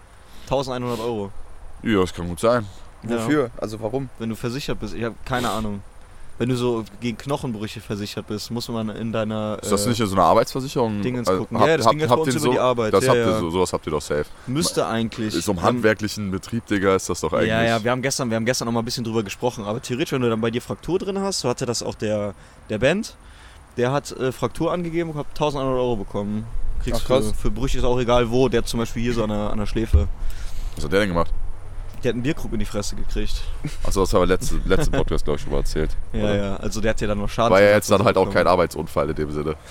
1100 0.44 1.00
Euro. 1.00 1.30
Ja, 1.82 2.00
das 2.00 2.14
kann 2.14 2.28
gut 2.28 2.40
sein. 2.40 2.66
Wofür? 3.02 3.50
Also 3.58 3.80
warum? 3.80 4.08
Wenn 4.18 4.30
du 4.30 4.34
versichert 4.36 4.80
bist, 4.80 4.94
ich 4.94 5.04
habe 5.04 5.14
keine 5.24 5.50
Ahnung. 5.50 5.82
Wenn 6.38 6.50
du 6.50 6.56
so 6.56 6.84
gegen 7.00 7.16
Knochenbrüche 7.16 7.80
versichert 7.80 8.26
bist, 8.26 8.50
muss 8.50 8.68
man 8.68 8.90
in 8.90 9.10
deiner 9.10 9.58
Ist 9.62 9.72
das 9.72 9.86
äh, 9.86 9.88
nicht 9.88 9.98
so 9.98 10.12
einer 10.12 10.24
Arbeitsversicherung? 10.24 11.00
Dingens 11.00 11.28
Äh, 11.28 11.38
gucken. 11.38 11.58
habt- 11.58 11.68
ja, 11.68 11.76
das 11.78 11.86
habt- 11.86 11.92
ging 11.94 12.00
jetzt 12.00 12.10
habt 12.10 12.20
bei 12.20 12.26
uns 12.26 12.34
ihr 12.34 12.40
über 12.42 12.50
die 12.52 12.58
Arbeit. 12.58 12.92
Das 12.92 13.04
ja, 13.04 13.10
habt 13.12 13.18
ja. 13.20 13.26
ihr 13.30 13.38
so, 13.38 13.50
sowas 13.50 13.72
habt 13.72 13.86
ihr 13.86 13.90
doch 13.92 14.02
safe. 14.02 14.26
Müsste 14.46 14.86
eigentlich. 14.86 15.34
Ist 15.34 15.46
so 15.46 15.52
im 15.52 15.62
handwerklichen 15.62 16.30
Betrieb, 16.30 16.66
Digga, 16.66 16.94
ist 16.94 17.08
das 17.08 17.22
doch 17.22 17.32
eigentlich. 17.32 17.48
Ja, 17.48 17.62
ja, 17.62 17.82
wir 17.82 17.90
haben 17.90 18.02
gestern, 18.02 18.28
wir 18.28 18.36
haben 18.36 18.44
gestern 18.44 18.66
noch 18.66 18.72
mal 18.72 18.80
ein 18.80 18.84
bisschen 18.84 19.04
drüber 19.04 19.22
gesprochen, 19.22 19.64
aber 19.64 19.80
theoretisch, 19.80 20.12
wenn 20.12 20.20
du 20.20 20.28
dann 20.28 20.40
bei 20.42 20.50
dir 20.50 20.60
Fraktur 20.60 20.98
drin 20.98 21.18
hast, 21.20 21.40
so 21.40 21.48
hatte 21.48 21.64
das 21.64 21.82
auch 21.82 21.94
der, 21.94 22.34
der 22.68 22.78
Band, 22.78 23.16
der 23.78 23.92
hat 23.92 24.12
äh, 24.12 24.30
Fraktur 24.30 24.72
angegeben 24.72 25.10
und 25.10 25.16
hat 25.16 25.26
1100 25.30 25.78
Euro 25.80 25.96
bekommen. 25.96 26.44
Kriegst 26.84 27.00
Ach, 27.02 27.06
krass. 27.06 27.28
für, 27.28 27.34
für 27.34 27.50
Brüche 27.50 27.78
ist 27.78 27.84
auch 27.84 27.98
egal 27.98 28.30
wo, 28.30 28.50
der 28.50 28.58
hat 28.58 28.68
zum 28.68 28.80
Beispiel 28.80 29.02
hier 29.02 29.14
so 29.14 29.22
an 29.22 29.30
der, 29.30 29.50
an 29.50 29.58
der 29.58 29.66
Schläfe. 29.66 30.06
Was 30.74 30.84
hat 30.84 30.92
der 30.92 31.00
denn 31.00 31.08
gemacht? 31.08 31.30
Der 32.06 32.12
hat 32.12 32.14
einen 32.14 32.22
Bierkrug 32.22 32.52
in 32.52 32.60
die 32.60 32.64
Fresse 32.64 32.94
gekriegt. 32.94 33.42
Achso, 33.82 34.02
das 34.02 34.14
haben 34.14 34.20
wir 34.20 34.26
letzte, 34.28 34.60
letzte 34.64 34.92
Podcast, 34.92 35.24
glaube 35.24 35.38
ich, 35.38 35.42
schon 35.42 35.50
mal 35.50 35.58
erzählt. 35.58 35.90
Ja, 36.12 36.22
Oder? 36.22 36.36
ja, 36.36 36.56
also 36.58 36.80
der 36.80 36.90
hat 36.90 37.00
ja 37.00 37.08
dann 37.08 37.18
noch 37.18 37.28
Schaden. 37.28 37.50
War 37.52 37.60
ja 37.60 37.70
jetzt 37.70 37.90
dann 37.90 38.04
halt 38.04 38.16
auch 38.16 38.32
kein 38.32 38.46
Arbeitsunfall 38.46 39.10
in 39.10 39.16
dem 39.16 39.32
Sinne. 39.32 39.56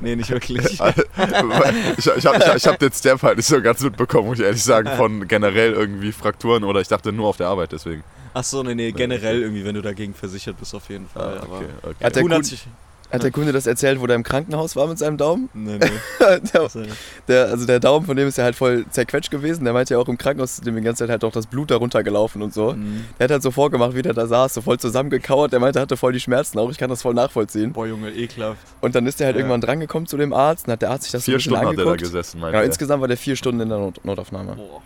Nee, 0.00 0.16
nicht 0.16 0.30
wirklich. 0.30 0.64
ich 0.64 0.72
ich 0.72 0.80
habe 0.80 2.38
ich, 2.38 2.54
ich 2.54 2.66
hab 2.66 2.78
den 2.78 2.90
Step 2.90 3.22
halt 3.22 3.36
nicht 3.36 3.46
so 3.46 3.60
ganz 3.60 3.82
mitbekommen, 3.82 4.28
muss 4.28 4.38
ich 4.38 4.44
ehrlich 4.46 4.62
sagen, 4.62 4.88
von 4.96 5.28
generell 5.28 5.74
irgendwie 5.74 6.10
Frakturen 6.10 6.64
oder 6.64 6.80
ich 6.80 6.88
dachte 6.88 7.12
nur 7.12 7.28
auf 7.28 7.36
der 7.36 7.48
Arbeit, 7.48 7.72
deswegen. 7.72 8.02
Ach 8.32 8.44
so, 8.44 8.62
nee, 8.62 8.74
nee, 8.74 8.92
generell 8.92 9.42
irgendwie, 9.42 9.62
wenn 9.62 9.74
du 9.74 9.82
dagegen 9.82 10.14
versichert 10.14 10.58
bist, 10.58 10.74
auf 10.74 10.88
jeden 10.88 11.06
Fall. 11.06 11.38
Ah, 11.38 11.46
okay, 11.46 11.66
okay. 11.82 12.04
Hat 12.04 12.16
der 12.16 12.22
Kuhn 12.22 12.32
hat 12.32 12.46
sich. 12.46 12.66
Hat 13.14 13.22
der 13.22 13.30
Kunde 13.30 13.52
das 13.52 13.66
erzählt, 13.66 14.00
wo 14.00 14.06
der 14.06 14.16
im 14.16 14.22
Krankenhaus 14.22 14.76
war 14.76 14.86
mit 14.86 14.98
seinem 14.98 15.16
Daumen? 15.16 15.48
Nee, 15.54 15.78
nee. 15.78 15.90
der, 16.52 16.60
Also, 16.62 16.82
der, 17.28 17.46
also 17.46 17.66
der 17.66 17.80
Daumen 17.80 18.04
von 18.06 18.16
dem 18.16 18.28
ist 18.28 18.36
ja 18.38 18.44
halt 18.44 18.56
voll 18.56 18.84
zerquetscht 18.90 19.30
gewesen. 19.30 19.64
Der 19.64 19.72
meinte 19.72 19.94
ja 19.94 20.00
auch 20.00 20.08
im 20.08 20.18
Krankenhaus, 20.18 20.60
dem 20.60 20.74
die 20.76 20.82
ganze 20.82 21.04
Zeit 21.04 21.10
halt 21.10 21.24
auch 21.24 21.32
das 21.32 21.46
Blut 21.46 21.70
da 21.70 21.76
runtergelaufen 21.76 22.42
und 22.42 22.52
so. 22.52 22.72
mhm. 22.72 23.04
Der 23.18 23.24
hat 23.24 23.30
halt 23.30 23.42
so 23.42 23.50
vorgemacht, 23.50 23.94
wie 23.94 24.02
der 24.02 24.12
da 24.14 24.26
saß, 24.26 24.54
so 24.54 24.60
voll 24.60 24.78
zusammengekauert. 24.78 25.52
Der 25.52 25.60
meinte, 25.60 25.78
er 25.78 25.82
hatte 25.82 25.96
voll 25.96 26.12
die 26.12 26.20
Schmerzen 26.20 26.58
auch. 26.58 26.70
Ich 26.70 26.78
kann 26.78 26.90
das 26.90 27.02
voll 27.02 27.14
nachvollziehen. 27.14 27.72
Boah, 27.72 27.86
Junge, 27.86 28.10
ekelhaft. 28.10 28.58
Und 28.80 28.94
dann 28.94 29.06
ist 29.06 29.20
der 29.20 29.26
halt 29.28 29.36
Ja. 29.36 29.40
irgendwann 29.40 29.60
drangekommen 29.60 30.06
zu 30.06 30.16
dem 30.16 30.32
Arzt 30.32 30.66
und 30.66 30.72
hat 30.72 30.82
der 30.82 30.90
Arzt 30.90 31.04
sich 31.04 31.12
das 31.12 31.22
so 31.22 31.26
Vier 31.26 31.34
ein 31.34 31.36
bisschen 31.38 31.52
Stunden 31.56 31.66
hat 31.68 31.72
er 31.72 31.76
da 31.76 31.82
angeguckt. 31.90 32.00
gesessen, 32.02 32.40
meinte 32.40 32.52
Genau, 32.58 32.66
insgesamt 32.66 33.00
war 33.00 33.08
der 33.08 33.16
vier 33.16 33.36
Stunden 33.36 33.60
in 33.60 33.68
der 33.68 33.78
Not 33.78 34.04
Notaufnahme. 34.04 34.56
Boah. 34.56 34.82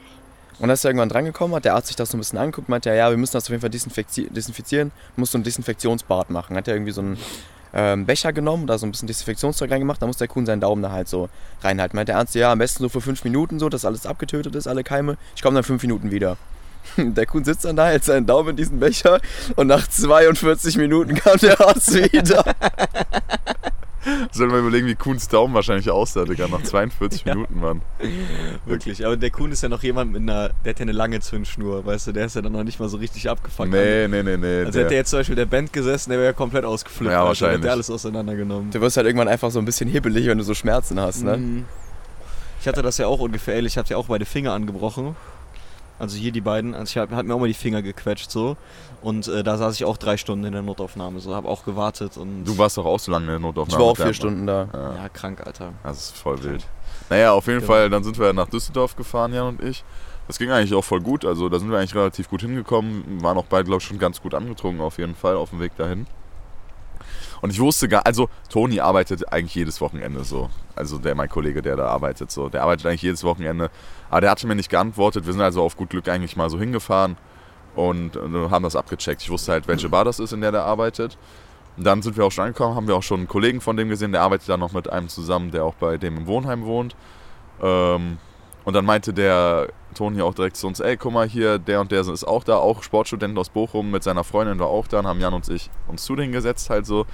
Und 0.61 0.63
dann 0.67 0.71
ist 0.75 0.85
er 0.85 0.91
irgendwann 0.91 1.09
drangekommen, 1.09 1.55
hat 1.55 1.65
der 1.65 1.75
Arzt 1.77 1.87
sich 1.87 1.95
das 1.95 2.11
so 2.11 2.17
ein 2.17 2.21
bisschen 2.21 2.37
angeguckt, 2.39 2.69
meinte 2.69 2.91
er, 2.91 2.97
ja, 2.97 3.11
wir 3.11 3.17
müssen 3.17 3.35
das 3.35 3.45
auf 3.45 3.51
jeden 3.51 3.61
Fall 3.61 3.71
desinfizi- 3.71 4.29
desinfizieren, 4.29 4.91
du 5.15 5.21
musst 5.21 5.31
so 5.31 5.39
ein 5.39 5.45
Desinfektionsbad 5.45 6.31
machen. 6.31 6.57
Hat 6.57 6.67
er 6.67 6.75
irgendwie 6.75 6.91
so 6.91 7.01
einen 7.01 7.17
ähm, 7.73 8.07
Becher 8.07 8.33
genommen, 8.33 8.67
da 8.67 8.79
so 8.79 8.87
ein 8.87 8.91
bisschen 8.91 9.09
Desinfektionszeug 9.09 9.71
reingemacht, 9.71 10.01
da 10.01 10.07
muss 10.07 10.17
der 10.17 10.29
Kuhn 10.29 10.47
seinen 10.47 10.61
Daumen 10.61 10.83
da 10.83 10.91
halt 10.91 11.09
so 11.09 11.29
reinhalten. 11.63 11.97
Meinte 11.97 12.13
der 12.13 12.19
Arzt, 12.19 12.35
ja, 12.35 12.53
am 12.53 12.59
besten 12.59 12.83
so 12.83 12.89
für 12.89 13.01
fünf 13.01 13.25
Minuten 13.25 13.59
so, 13.59 13.69
dass 13.69 13.85
alles 13.85 14.07
abgetötet 14.07 14.55
ist, 14.55 14.67
alle 14.67 14.85
Keime. 14.85 15.17
Ich 15.37 15.43
komme 15.43 15.55
dann 15.55 15.65
fünf 15.65 15.83
Minuten 15.83 16.11
wieder. 16.11 16.37
Der 16.97 17.27
Kuhn 17.27 17.45
sitzt 17.45 17.65
dann 17.65 17.77
da, 17.77 17.87
hält 17.87 18.05
seinen 18.05 18.27
Daumen 18.27 18.51
in 18.51 18.57
diesen 18.57 18.81
Becher 18.81 19.21
und 19.57 19.67
nach 19.67 19.87
42 19.87 20.79
Minuten 20.79 21.15
kam 21.15 21.37
der 21.39 21.61
Arzt 21.61 21.95
wieder. 21.95 22.45
Sollen 24.33 24.51
wir 24.51 24.59
überlegen, 24.59 24.87
wie 24.87 24.95
Kuhns 24.95 25.29
Daumen 25.29 25.55
wahrscheinlich 25.55 25.91
aussah, 25.91 26.25
Digga, 26.25 26.49
nach 26.49 26.63
42 26.65 27.25
Ja. 27.25 27.35
Minuten, 27.35 27.61
Mann. 27.61 27.83
Wirklich, 28.67 29.05
aber 29.05 29.17
der 29.17 29.31
Kuhn 29.31 29.51
ist 29.53 29.63
ja 29.63 29.69
noch 29.69 29.83
jemand 29.83 30.13
mit 30.13 30.23
einer, 30.23 30.51
der 30.65 30.71
hat 30.71 30.79
ja 30.79 30.83
eine 30.83 30.93
lange 30.93 31.21
Zündschnur, 31.21 31.85
weißt 31.87 32.09
du, 32.09 32.13
der 32.13 32.27
ist 32.27 32.37
ja 32.37 32.43
dann 32.43 32.53
noch 32.53 32.65
nicht 32.65 32.79
mal 32.81 32.89
so 32.89 32.97
richtig 32.99 33.29
abgefuckt. 33.29 33.71
Nee, 33.71 34.09
nee, 34.09 34.23
nee, 34.23 34.37
nee. 34.37 34.59
Also 34.61 34.73
der- 34.73 34.85
hätte 34.85 34.95
jetzt 34.95 35.11
zum 35.11 35.21
Beispiel 35.21 35.37
der 35.37 35.47
Band 35.47 35.73
gesessen, 35.73 36.11
der 36.11 36.19
wäre 36.19 36.29
ja 36.29 36.33
komplett 36.33 36.65
ausgeflippt. 36.65 37.13
Ja, 37.13 37.25
wahrscheinlich. 37.25 37.61
Der 37.61 37.71
hätte 37.71 37.73
alles 37.73 37.91
auseinandergenommen. 37.91 38.71
Du 38.71 38.81
wirst 38.81 38.97
halt 38.97 39.07
irgendwann 39.07 39.29
einfach 39.29 39.51
so 39.51 39.59
ein 39.59 39.65
bisschen 39.65 39.89
hibbelig, 39.89 40.27
wenn 40.27 40.39
du 40.39 40.45
so 40.45 40.55
Schmerzen 40.55 41.01
hast, 41.01 41.25
ne? 41.25 41.37
Mhm. 41.37 41.65
Ich 42.61 42.67
hatte 42.67 42.83
das 42.83 42.99
ja 42.99 43.07
auch 43.07 43.21
ungefähr 43.21 43.59
ich 43.63 43.79
hatte 43.79 43.91
ja 43.91 43.97
auch 43.97 44.07
beide 44.07 44.25
Finger 44.25 44.53
angebrochen. 44.53 45.15
Also 45.99 46.17
hier 46.17 46.33
die 46.33 46.41
beiden, 46.41 46.75
also 46.75 46.91
ich 46.91 46.97
hab, 46.99 47.11
hat 47.11 47.27
mir 47.27 47.35
auch 47.35 47.41
mal 47.41 47.49
die 47.49 47.55
Finger 47.55 47.83
gequetscht 47.83 48.31
so. 48.31 48.57
Und 49.03 49.29
äh, 49.29 49.43
da 49.43 49.57
saß 49.59 49.75
ich 49.75 49.85
auch 49.85 49.97
drei 49.97 50.17
Stunden 50.17 50.45
in 50.45 50.53
der 50.53 50.63
Notaufnahme, 50.63 51.21
so, 51.21 51.35
habe 51.35 51.49
auch 51.49 51.65
gewartet 51.65 52.17
und... 52.17 52.45
du 52.45 52.57
warst 52.59 52.77
doch 52.79 52.87
auch 52.87 52.99
so 52.99 53.11
lange 53.13 53.25
in 53.25 53.29
der 53.31 53.37
Ich 53.39 53.43
Notaufnahme. 53.43 53.83
war 53.85 53.91
auch 53.91 53.97
vier 53.97 54.15
Stunden 54.15 54.47
da. 54.47 54.69
Ja. 54.73 54.95
Ja, 54.97 55.09
krank, 55.09 55.43
Alter. 55.47 55.73
Das 55.85 55.99
ist 55.99 56.17
voll 56.17 56.43
wild. 56.43 56.65
Naja, 57.11 57.33
auf 57.33 57.47
jeden 57.47 57.61
Genau. 57.61 57.73
Fall, 57.73 57.91
dann 57.91 58.05
sind 58.05 58.19
wir 58.19 58.33
nach 58.33 58.49
Düsseldorf 58.49 58.97
gefahren, 58.97 59.33
Jan 59.33 59.49
und 59.49 59.63
ich. 59.63 59.85
Das 60.27 60.39
ging 60.39 60.51
eigentlich 60.51 60.75
auch 60.75 60.85
voll 60.85 61.01
gut. 61.01 61.25
Also 61.25 61.49
da 61.49 61.59
sind 61.59 61.71
wir 61.71 61.79
eigentlich 61.79 61.95
relativ 61.95 62.29
gut 62.29 62.43
hingekommen. 62.43 63.23
Waren 63.23 63.39
auch 63.39 63.47
beide, 63.47 63.65
glaube 63.65 63.81
ich, 63.81 63.87
schon 63.89 63.99
ganz 63.99 64.21
gut 64.21 64.35
angetrunken 64.35 64.83
auf 64.83 64.99
jeden 64.99 65.15
Fall 65.15 65.37
auf 65.37 65.51
dem 65.51 65.61
Weg 65.61 65.75
dahin. 65.77 66.07
Und 67.41 67.51
ich 67.51 67.61
wusste 67.61 67.89
gar, 67.89 68.05
also 68.07 68.29
Toni 68.51 68.81
arbeitet 68.81 69.33
eigentlich 69.33 69.55
jedes 69.55 69.81
Wochenende 69.81 70.25
so. 70.25 70.51
Also 70.75 70.99
der, 70.99 71.15
mein 71.15 71.29
Kollege, 71.29 71.63
der 71.63 71.77
da 71.77 71.87
arbeitet 71.87 72.31
so. 72.31 72.49
Der 72.49 72.63
arbeitet 72.63 72.87
eigentlich 72.87 73.03
jedes 73.03 73.25
Wochenende. 73.25 73.71
Aber 74.11 74.21
der 74.21 74.31
hatte 74.31 74.47
mir 74.47 74.57
nicht 74.57 74.71
geantwortet. 74.71 75.27
Wir 75.27 75.33
sind 75.33 75.43
also 75.43 75.63
auf 75.63 75.77
gut 75.77 75.91
Glück 75.91 76.09
eigentlich 76.09 76.37
mal 76.37 76.51
so 76.51 76.59
hingefahren 76.59 77.17
und 77.75 78.17
haben 78.17 78.63
das 78.63 78.77
abgecheckt. 78.77 79.23
Ich 79.23 79.31
wusste 79.31 79.53
halt, 79.53 79.69
welche 79.69 79.89
Bar 79.89 80.05
das 80.05 80.19
ist, 80.19 80.33
in 80.33 80.41
der 80.41 80.53
der 80.53 80.65
arbeitet. 80.65 81.17
Und 81.77 81.85
dann 81.85 82.03
sind 82.03 82.17
wir 82.17 82.25
auch 82.25 82.33
schon 82.33 82.47
angekommen, 82.47 82.75
haben 82.75 82.89
wir 82.89 82.97
auch 82.97 83.05
schon 83.05 83.21
einen 83.21 83.29
Kollegen 83.29 83.61
von 83.61 83.77
dem 83.77 83.89
gesehen, 83.89 84.11
der 84.11 84.23
arbeitet 84.23 84.49
dann 84.49 84.59
noch 84.59 84.73
mit 84.73 84.91
einem 84.91 85.09
zusammen, 85.09 85.53
der 85.53 85.65
auch 85.65 85.75
bei 85.75 85.97
dem 85.97 86.17
im 86.17 86.27
Wohnheim 86.27 86.65
wohnt. 86.65 86.97
Ähm, 87.63 88.19
und 88.65 88.75
dann 88.75 88.85
meinte 88.85 89.15
der 89.15 89.69
Toni 89.95 90.21
auch 90.23 90.35
direkt 90.35 90.57
zu 90.57 90.67
uns, 90.67 90.81
ey, 90.81 90.97
guck 90.97 91.13
mal 91.13 91.29
hier, 91.29 91.59
der 91.59 91.81
und 91.81 91.91
der 91.91 92.01
ist 92.01 92.25
auch 92.25 92.45
da, 92.45 92.57
auch 92.57 92.83
Sportstudent 92.83 93.39
aus 93.39 93.51
Bochum, 93.51 93.91
mit 93.91 94.03
seiner 94.03 94.25
Freundin 94.25 94.59
war 94.59 94.69
auch 94.69 94.87
da, 94.87 95.01
und 95.01 95.07
haben 95.07 95.21
Jan 95.21 95.35
und 95.35 95.49
ich 95.49 95.71
uns 95.87 96.05
zu 96.05 96.17
denen 96.17 96.33
gesetzt 96.33 96.71
halt 96.71 96.87
so. 96.87 97.07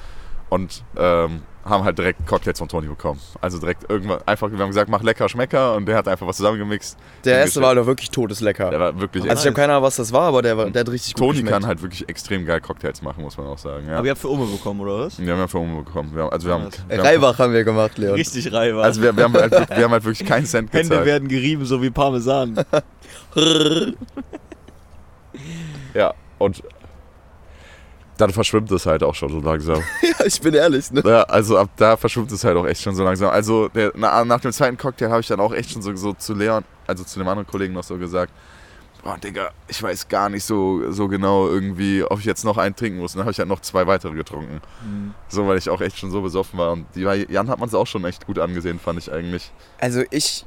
Und 0.50 0.84
ähm, 0.96 1.42
haben 1.64 1.84
halt 1.84 1.96
direkt 1.98 2.26
Cocktails 2.26 2.58
von 2.58 2.68
Toni 2.68 2.88
bekommen. 2.88 3.20
Also 3.40 3.58
direkt 3.58 3.88
irgendwann, 3.90 4.20
einfach, 4.26 4.50
wir 4.50 4.58
haben 4.58 4.68
gesagt, 4.68 4.90
mach 4.90 5.02
lecker, 5.02 5.28
schmecker 5.28 5.74
und 5.76 5.86
der 5.86 5.96
hat 5.96 6.08
einfach 6.08 6.26
was 6.26 6.36
zusammengemixt. 6.36 6.96
Der 7.24 7.38
erste 7.38 7.62
war 7.62 7.74
doch 7.74 7.86
wirklich 7.86 8.10
todeslecker. 8.10 8.70
Der 8.70 8.80
war 8.80 9.00
wirklich, 9.00 9.28
also 9.28 9.40
ich 9.40 9.46
habe 9.46 9.54
keine 9.56 9.72
Ahnung, 9.72 9.84
was 9.84 9.96
das 9.96 10.12
war, 10.12 10.22
aber 10.28 10.42
der, 10.42 10.56
war, 10.56 10.70
der 10.70 10.80
hat 10.80 10.88
richtig 10.90 11.14
gut 11.14 11.36
Toni 11.36 11.42
kann 11.42 11.66
halt 11.66 11.80
wirklich 11.82 12.08
extrem 12.08 12.44
geil 12.44 12.60
Cocktails 12.60 13.00
machen, 13.02 13.22
muss 13.22 13.36
man 13.38 13.46
auch 13.46 13.58
sagen. 13.58 13.88
Ja. 13.88 13.96
Aber 13.96 14.06
ihr 14.06 14.10
habt 14.10 14.20
für 14.20 14.28
Umme 14.28 14.46
bekommen, 14.46 14.80
oder 14.80 14.98
was? 15.00 15.18
Wir 15.18 15.32
haben 15.32 15.40
ja 15.40 15.46
für 15.48 15.58
Umme 15.58 15.82
bekommen. 15.82 16.10
Wir 16.14 16.24
haben, 16.24 16.30
also 16.32 16.46
wir 16.46 16.54
haben, 16.54 16.68
wir 16.88 16.98
haben, 16.98 17.06
Reibach 17.06 17.38
haben 17.38 17.52
wir 17.52 17.64
gemacht, 17.64 17.96
Leon. 17.98 18.14
Richtig 18.14 18.52
Reiber. 18.52 18.82
also 18.82 19.00
wir, 19.02 19.16
wir, 19.16 19.24
haben 19.24 19.34
halt, 19.34 19.52
wirklich- 19.52 19.76
wir 19.78 19.84
haben 19.84 19.92
halt 19.92 20.04
wirklich 20.04 20.28
keinen 20.28 20.46
Cent 20.46 20.72
Hände 20.72 20.88
gezahlt. 20.88 21.06
werden 21.06 21.28
gerieben, 21.28 21.64
so 21.64 21.82
wie 21.82 21.90
Parmesan. 21.90 22.62
Ja, 25.94 26.14
und 26.38 26.62
dann 28.16 28.30
verschwimmt 28.30 28.70
es 28.70 28.86
halt 28.86 29.02
auch 29.02 29.14
schon 29.14 29.30
so 29.30 29.40
langsam. 29.40 29.82
ja, 30.02 30.24
ich 30.24 30.40
bin 30.40 30.54
ehrlich, 30.54 30.90
ne? 30.90 31.02
ja, 31.04 31.22
also 31.22 31.58
ab 31.58 31.70
da 31.76 31.96
verschwimmt 31.96 32.30
es 32.32 32.44
halt 32.44 32.56
auch 32.56 32.66
echt 32.66 32.82
schon 32.82 32.94
so 32.94 33.04
langsam. 33.04 33.30
Also 33.30 33.68
der, 33.68 33.92
na, 33.96 34.24
nach 34.24 34.40
dem 34.40 34.52
zweiten 34.52 34.76
Cocktail 34.76 35.10
habe 35.10 35.20
ich 35.20 35.26
dann 35.26 35.40
auch 35.40 35.52
echt 35.52 35.70
schon 35.70 35.82
so, 35.82 35.94
so 35.96 36.12
zu 36.12 36.34
Leon, 36.34 36.64
also 36.86 37.04
zu 37.04 37.18
dem 37.18 37.28
anderen 37.28 37.46
Kollegen 37.46 37.74
noch 37.74 37.84
so 37.84 37.96
gesagt, 37.96 38.32
boah 39.04 39.18
Digga, 39.18 39.50
ich 39.68 39.82
weiß 39.82 40.08
gar 40.08 40.28
nicht 40.30 40.44
so, 40.44 40.90
so 40.90 41.08
genau 41.08 41.46
irgendwie, 41.48 42.02
ob 42.02 42.18
ich 42.18 42.24
jetzt 42.24 42.44
noch 42.44 42.56
einen 42.56 42.74
trinken 42.74 42.98
muss. 42.98 43.14
Und 43.14 43.18
dann 43.18 43.26
habe 43.26 43.32
ich 43.32 43.38
halt 43.38 43.48
noch 43.48 43.60
zwei 43.60 43.86
weitere 43.86 44.14
getrunken. 44.14 44.60
So, 45.28 45.46
weil 45.46 45.58
ich 45.58 45.68
auch 45.68 45.80
echt 45.80 45.98
schon 45.98 46.10
so 46.10 46.22
besoffen 46.22 46.58
war. 46.58 46.72
Und 46.72 46.86
die, 46.94 47.04
bei 47.04 47.26
Jan 47.28 47.48
hat 47.48 47.58
man 47.58 47.68
es 47.68 47.74
auch 47.74 47.86
schon 47.86 48.04
echt 48.04 48.26
gut 48.26 48.38
angesehen, 48.38 48.80
fand 48.80 48.98
ich 48.98 49.12
eigentlich. 49.12 49.52
Also 49.78 50.02
ich. 50.10 50.46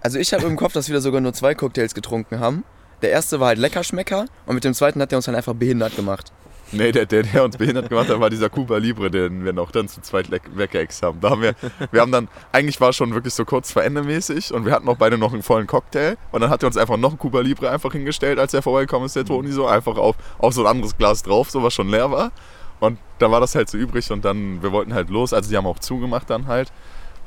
Also 0.00 0.18
ich 0.18 0.34
habe 0.34 0.44
im 0.46 0.56
Kopf, 0.56 0.72
dass 0.72 0.88
wir 0.88 0.94
da 0.94 1.00
sogar 1.00 1.20
nur 1.20 1.32
zwei 1.32 1.54
Cocktails 1.54 1.94
getrunken 1.94 2.40
haben. 2.40 2.64
Der 3.02 3.10
erste 3.10 3.40
war 3.40 3.48
halt 3.48 3.58
Leckerschmecker 3.58 4.26
und 4.46 4.54
mit 4.54 4.64
dem 4.64 4.74
zweiten 4.74 5.00
hat 5.00 5.10
der 5.10 5.18
uns 5.18 5.26
dann 5.26 5.34
einfach 5.34 5.54
behindert 5.54 5.96
gemacht. 5.96 6.32
Nee, 6.72 6.90
der, 6.90 7.06
der, 7.06 7.22
der 7.22 7.44
uns 7.44 7.56
behindert 7.56 7.88
gemacht 7.88 8.08
hat, 8.08 8.18
war 8.18 8.28
dieser 8.28 8.50
Cuba 8.50 8.78
Libre, 8.78 9.10
den 9.10 9.44
wir 9.44 9.52
noch 9.52 9.70
dann 9.70 9.88
zu 9.88 10.00
zweit 10.00 10.30
weggeext 10.30 11.02
haben. 11.02 11.20
Da 11.20 11.30
haben 11.30 11.42
wir, 11.42 11.54
wir 11.92 12.00
haben 12.00 12.10
dann, 12.10 12.28
eigentlich 12.50 12.80
war 12.80 12.90
es 12.90 12.96
schon 12.96 13.14
wirklich 13.14 13.34
so 13.34 13.44
kurz 13.44 13.70
vor 13.70 13.84
Ende 13.84 14.02
mäßig 14.02 14.52
und 14.52 14.64
wir 14.64 14.72
hatten 14.72 14.88
auch 14.88 14.96
beide 14.96 15.16
noch 15.16 15.32
einen 15.32 15.42
vollen 15.42 15.66
Cocktail 15.66 16.16
und 16.32 16.40
dann 16.40 16.50
hat 16.50 16.62
er 16.62 16.66
uns 16.66 16.76
einfach 16.76 16.96
noch 16.96 17.10
einen 17.10 17.18
Cuba 17.18 17.40
Libre 17.40 17.70
einfach 17.70 17.92
hingestellt, 17.92 18.38
als 18.38 18.52
er 18.52 18.62
vorbeigekommen 18.62 19.06
ist, 19.06 19.14
der 19.14 19.24
Toni 19.24 19.52
so, 19.52 19.66
einfach 19.66 19.96
auf, 19.96 20.16
auf 20.38 20.54
so 20.54 20.62
ein 20.62 20.66
anderes 20.66 20.96
Glas 20.96 21.22
drauf, 21.22 21.50
so 21.50 21.62
was 21.62 21.72
schon 21.72 21.88
leer 21.88 22.10
war. 22.10 22.32
Und 22.80 22.98
dann 23.18 23.30
war 23.30 23.40
das 23.40 23.54
halt 23.54 23.70
so 23.70 23.78
übrig 23.78 24.10
und 24.10 24.24
dann, 24.24 24.62
wir 24.62 24.72
wollten 24.72 24.92
halt 24.92 25.08
los, 25.08 25.32
also 25.32 25.48
die 25.48 25.56
haben 25.56 25.66
auch 25.66 25.78
zugemacht 25.78 26.28
dann 26.28 26.46
halt. 26.46 26.72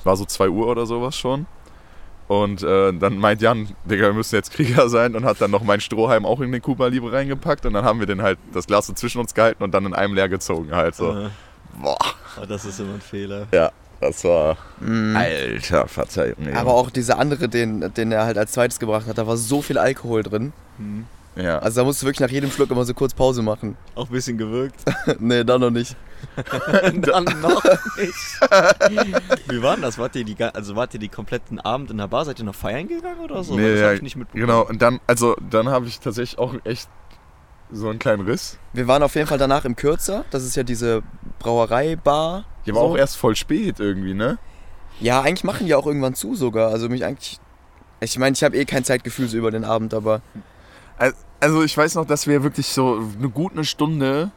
War 0.03 0.15
so 0.15 0.25
2 0.25 0.49
Uhr 0.49 0.67
oder 0.67 0.85
sowas 0.85 1.17
schon. 1.17 1.45
Und 2.29 2.61
äh, 2.61 2.93
dann 2.93 3.17
meint 3.17 3.41
Jan, 3.41 3.69
Digga, 3.85 4.05
wir 4.05 4.13
müssen 4.13 4.35
jetzt 4.35 4.51
Krieger 4.51 4.87
sein 4.87 5.15
und 5.15 5.25
hat 5.25 5.41
dann 5.41 5.49
noch 5.49 5.63
meinen 5.63 5.81
Strohhalm 5.81 6.27
auch 6.27 6.39
in 6.41 6.51
den 6.51 6.61
Cuba 6.61 6.85
Libre 6.85 7.11
reingepackt 7.11 7.65
und 7.65 7.73
dann 7.73 7.83
haben 7.83 7.99
wir 7.99 8.05
den 8.05 8.21
halt 8.21 8.37
das 8.53 8.67
Glas 8.67 8.85
so 8.85 8.93
zwischen 8.93 9.19
uns 9.19 9.33
gehalten 9.33 9.63
und 9.63 9.73
dann 9.73 9.83
in 9.87 9.95
einem 9.95 10.13
leer 10.13 10.29
gezogen 10.29 10.75
halt 10.75 10.93
so. 10.93 11.11
Äh, 11.11 11.29
Boah. 11.81 11.97
oh, 12.39 12.45
das 12.45 12.65
ist 12.65 12.79
immer 12.79 12.93
ein 12.93 13.01
Fehler. 13.01 13.47
Ja, 13.51 13.71
das 13.99 14.23
war. 14.25 14.57
Mhm. 14.79 15.17
Alter, 15.17 15.87
Verzeihung. 15.87 16.53
Aber 16.53 16.75
auch 16.75 16.91
dieser 16.91 17.17
andere, 17.17 17.49
den, 17.49 17.91
den 17.95 18.11
er 18.11 18.25
halt 18.25 18.37
als 18.37 18.51
zweites 18.51 18.77
gebracht 18.77 19.07
hat, 19.07 19.17
da 19.17 19.25
war 19.25 19.35
so 19.35 19.63
viel 19.63 19.79
Alkohol 19.79 20.21
drin. 20.21 20.53
Hm. 20.77 21.07
Ja. 21.41 21.59
Also 21.59 21.81
da 21.81 21.85
musst 21.85 22.01
du 22.01 22.05
wirklich 22.05 22.19
nach 22.19 22.29
jedem 22.31 22.51
Schluck 22.51 22.69
immer 22.71 22.83
so 22.85 22.93
kurz 22.93 23.13
Pause 23.13 23.41
machen. 23.41 23.77
Auch 23.95 24.07
ein 24.07 24.11
bisschen 24.11 24.37
gewirkt. 24.37 24.83
nee, 25.19 25.43
dann 25.43 25.61
noch 25.61 25.69
nicht. 25.69 25.95
Dann 27.01 27.23
noch 27.41 27.63
nicht. 27.97 29.47
Wie 29.47 29.61
war 29.61 29.75
denn 29.75 29.83
das? 29.83 29.97
Wart 29.97 30.17
ihr, 30.17 30.25
die, 30.25 30.35
also 30.43 30.75
wart 30.75 30.93
ihr 30.93 30.99
die 30.99 31.07
kompletten 31.07 31.61
Abend 31.61 31.91
in 31.91 31.97
der 31.97 32.07
Bar? 32.09 32.25
Seid 32.25 32.39
ihr 32.39 32.45
noch 32.45 32.55
feiern 32.55 32.89
gegangen 32.89 33.19
oder 33.21 33.41
so? 33.41 33.55
Nee, 33.55 33.71
das 33.71 33.79
ja, 33.79 33.87
hab 33.87 33.93
ich 33.93 34.01
nicht 34.01 34.17
mitbekommen. 34.17 34.45
genau. 34.45 34.65
Und 34.67 34.81
dann, 34.81 34.99
also, 35.07 35.37
dann 35.49 35.69
habe 35.69 35.85
ich 35.87 36.01
tatsächlich 36.01 36.37
auch 36.37 36.53
echt 36.65 36.89
so 37.71 37.87
einen 37.87 37.99
kleinen 37.99 38.25
Riss. 38.25 38.57
Wir 38.73 38.87
waren 38.87 39.01
auf 39.01 39.15
jeden 39.15 39.27
Fall 39.27 39.37
danach 39.37 39.63
im 39.63 39.77
Kürzer. 39.77 40.25
Das 40.31 40.43
ist 40.43 40.55
ja 40.57 40.63
diese 40.63 41.03
Brauerei-Bar. 41.39 42.43
Die 42.65 42.73
war 42.73 42.81
So. 42.81 42.87
auch 42.89 42.97
erst 42.97 43.15
voll 43.15 43.37
spät 43.37 43.79
irgendwie, 43.79 44.13
ne? 44.13 44.37
Ja, 44.99 45.21
eigentlich 45.21 45.45
machen 45.45 45.67
die 45.67 45.75
auch 45.75 45.85
irgendwann 45.87 46.15
zu 46.15 46.35
sogar. 46.35 46.71
Also 46.71 46.89
mich 46.89 47.05
eigentlich. 47.05 47.39
Ich 48.01 48.17
meine, 48.17 48.33
ich 48.33 48.43
habe 48.43 48.57
eh 48.57 48.65
kein 48.65 48.83
Zeitgefühl 48.83 49.29
so 49.29 49.37
über 49.37 49.51
den 49.51 49.63
Abend, 49.63 49.93
aber 49.93 50.21
Also, 50.97 51.15
ich 51.63 51.77
weiß 51.77 51.95
noch, 51.95 52.05
dass 52.05 52.27
wir 52.27 52.43
wirklich 52.43 52.67
so 52.67 53.01
eine 53.17 53.29
gute 53.29 53.63
Stunde 53.63 54.31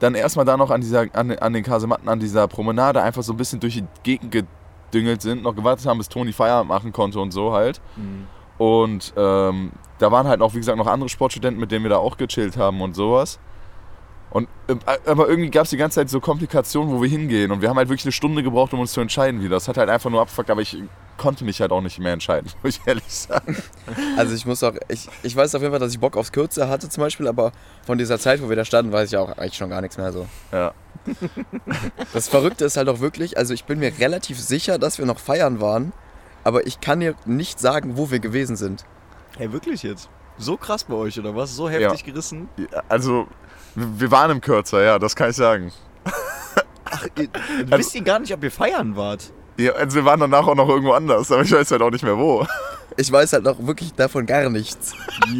dann 0.00 0.14
erstmal 0.14 0.44
da 0.44 0.56
noch 0.56 0.70
an, 0.70 0.80
dieser, 0.80 1.06
an, 1.12 1.30
an 1.30 1.52
den 1.52 1.62
Kasematten, 1.62 2.08
an 2.08 2.18
dieser 2.18 2.48
Promenade 2.48 3.00
einfach 3.00 3.22
so 3.22 3.32
ein 3.32 3.36
bisschen 3.36 3.60
durch 3.60 3.74
die 3.74 3.84
Gegend 4.02 4.32
gedüngelt 4.32 5.22
sind, 5.22 5.42
noch 5.42 5.54
gewartet 5.54 5.86
haben, 5.86 5.98
bis 5.98 6.08
Toni 6.08 6.32
Feierabend 6.32 6.68
machen 6.68 6.92
konnte 6.92 7.20
und 7.20 7.30
so 7.30 7.52
halt. 7.52 7.80
Hm. 7.94 8.26
Und 8.58 9.12
ähm, 9.16 9.72
da 9.98 10.10
waren 10.10 10.26
halt 10.26 10.42
auch, 10.42 10.54
wie 10.54 10.58
gesagt, 10.58 10.76
noch 10.76 10.88
andere 10.88 11.08
Sportstudenten, 11.08 11.60
mit 11.60 11.70
denen 11.70 11.84
wir 11.84 11.90
da 11.90 11.98
auch 11.98 12.16
gechillt 12.16 12.56
haben 12.56 12.80
und 12.80 12.94
sowas. 12.94 13.38
Und, 14.32 14.48
ähm, 14.66 14.80
aber 14.86 15.28
irgendwie 15.28 15.50
gab 15.50 15.64
es 15.64 15.70
die 15.70 15.76
ganze 15.76 15.96
Zeit 15.96 16.08
so 16.08 16.18
Komplikationen, 16.18 16.94
wo 16.94 17.02
wir 17.02 17.08
hingehen. 17.08 17.52
Und 17.52 17.60
wir 17.60 17.68
haben 17.68 17.76
halt 17.76 17.90
wirklich 17.90 18.06
eine 18.06 18.12
Stunde 18.12 18.42
gebraucht, 18.42 18.72
um 18.72 18.80
uns 18.80 18.92
zu 18.92 19.02
entscheiden 19.02 19.42
wieder. 19.42 19.56
Das 19.56 19.68
hat 19.68 19.76
halt 19.76 19.90
einfach 19.90 20.08
nur 20.08 20.22
abfuckt, 20.22 20.48
aber 20.48 20.62
ich 20.62 20.82
konnte 21.18 21.44
mich 21.44 21.60
halt 21.60 21.70
auch 21.70 21.82
nicht 21.82 21.98
mehr 21.98 22.14
entscheiden, 22.14 22.50
muss 22.62 22.78
ich 22.78 22.86
ehrlich 22.86 23.04
sagen. 23.06 23.56
Also 24.16 24.34
ich 24.34 24.46
muss 24.46 24.62
auch, 24.62 24.72
ich, 24.88 25.08
ich 25.22 25.36
weiß 25.36 25.54
auf 25.54 25.60
jeden 25.60 25.72
Fall, 25.72 25.80
dass 25.80 25.92
ich 25.92 26.00
Bock 26.00 26.16
aufs 26.16 26.32
Kürzer 26.32 26.68
hatte 26.68 26.88
zum 26.88 27.02
Beispiel, 27.02 27.28
aber 27.28 27.52
von 27.84 27.98
dieser 27.98 28.18
Zeit, 28.18 28.42
wo 28.42 28.48
wir 28.48 28.56
da 28.56 28.64
standen, 28.64 28.92
weiß 28.92 29.10
ich 29.10 29.18
auch 29.18 29.36
eigentlich 29.36 29.56
schon 29.56 29.70
gar 29.70 29.80
nichts 29.80 29.98
mehr 29.98 30.12
so. 30.12 30.26
Ja. 30.50 30.72
Das 32.12 32.28
Verrückte 32.28 32.64
ist 32.64 32.76
halt 32.76 32.88
auch 32.88 33.00
wirklich, 33.00 33.36
also 33.36 33.54
ich 33.54 33.64
bin 33.64 33.78
mir 33.78 33.92
relativ 33.98 34.38
sicher, 34.38 34.78
dass 34.78 34.98
wir 34.98 35.06
noch 35.06 35.18
feiern 35.18 35.60
waren, 35.60 35.92
aber 36.44 36.66
ich 36.66 36.80
kann 36.80 37.00
dir 37.00 37.14
nicht 37.24 37.58
sagen, 37.58 37.96
wo 37.96 38.10
wir 38.10 38.18
gewesen 38.18 38.56
sind. 38.56 38.84
Hey, 39.36 39.52
wirklich 39.52 39.82
jetzt? 39.82 40.08
So 40.42 40.56
krass 40.56 40.84
bei 40.84 40.94
euch, 40.94 41.18
oder 41.18 41.34
was? 41.36 41.54
So 41.54 41.68
heftig 41.68 42.04
gerissen? 42.04 42.48
Ja, 42.56 42.82
Also, 42.88 43.26
wir 43.74 44.10
waren 44.10 44.30
im 44.32 44.40
Kürzer, 44.40 44.82
ja, 44.82 44.98
das 44.98 45.14
kann 45.16 45.30
ich 45.30 45.36
sagen. 45.36 45.72
Ach, 46.84 47.06
ihr, 47.16 47.28
wisst 47.66 47.94
ihr 47.94 48.02
gar 48.02 48.18
nicht, 48.18 48.34
ob 48.34 48.42
ihr 48.42 48.50
feiern 48.50 48.96
wart? 48.96 49.32
Ja, 49.56 49.72
also 49.72 49.96
wir 49.96 50.04
waren 50.04 50.20
danach 50.20 50.46
auch 50.46 50.54
noch 50.54 50.68
irgendwo 50.68 50.92
anders, 50.92 51.30
aber 51.30 51.42
ich 51.42 51.52
weiß 51.52 51.70
halt 51.70 51.82
auch 51.82 51.90
nicht 51.90 52.02
mehr 52.04 52.18
wo. 52.18 52.46
Ich 52.96 53.10
weiß 53.10 53.32
halt 53.34 53.46
auch 53.48 53.56
wirklich 53.60 53.92
davon 53.94 54.26
gar 54.26 54.50
nichts. 54.50 54.92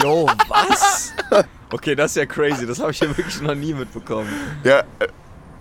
Yo, 0.02 0.26
was? 0.48 1.12
Okay, 1.72 1.94
das 1.94 2.10
ist 2.10 2.16
ja 2.16 2.26
crazy. 2.26 2.66
Das 2.66 2.78
habe 2.80 2.90
ich 2.90 3.00
ja 3.00 3.08
wirklich 3.08 3.40
noch 3.40 3.54
nie 3.54 3.72
mitbekommen. 3.72 4.28
Ja, 4.62 4.80
äh, 4.98 5.08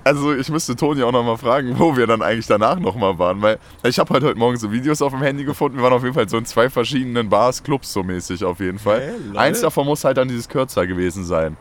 also 0.03 0.33
ich 0.33 0.49
müsste 0.49 0.75
Toni 0.75 1.03
auch 1.03 1.11
nochmal 1.11 1.37
fragen, 1.37 1.77
wo 1.77 1.95
wir 1.95 2.07
dann 2.07 2.21
eigentlich 2.21 2.47
danach 2.47 2.79
nochmal 2.79 3.17
waren, 3.19 3.41
weil 3.41 3.59
ich 3.83 3.99
habe 3.99 4.13
halt 4.13 4.23
heute 4.23 4.37
Morgen 4.39 4.57
so 4.57 4.71
Videos 4.71 5.01
auf 5.01 5.11
dem 5.11 5.21
Handy 5.21 5.43
gefunden. 5.43 5.77
Wir 5.77 5.83
waren 5.83 5.93
auf 5.93 6.03
jeden 6.03 6.13
Fall 6.15 6.27
so 6.29 6.37
in 6.37 6.45
zwei 6.45 6.69
verschiedenen 6.69 7.29
Bars, 7.29 7.61
Clubs 7.63 7.91
so 7.93 8.03
mäßig 8.03 8.43
auf 8.43 8.59
jeden 8.59 8.79
Fall. 8.79 9.13
Lol. 9.27 9.37
Eins 9.37 9.61
davon 9.61 9.85
muss 9.85 10.03
halt 10.03 10.17
dann 10.17 10.27
dieses 10.27 10.47
Kürzer 10.49 10.87
gewesen 10.87 11.23
sein. 11.25 11.57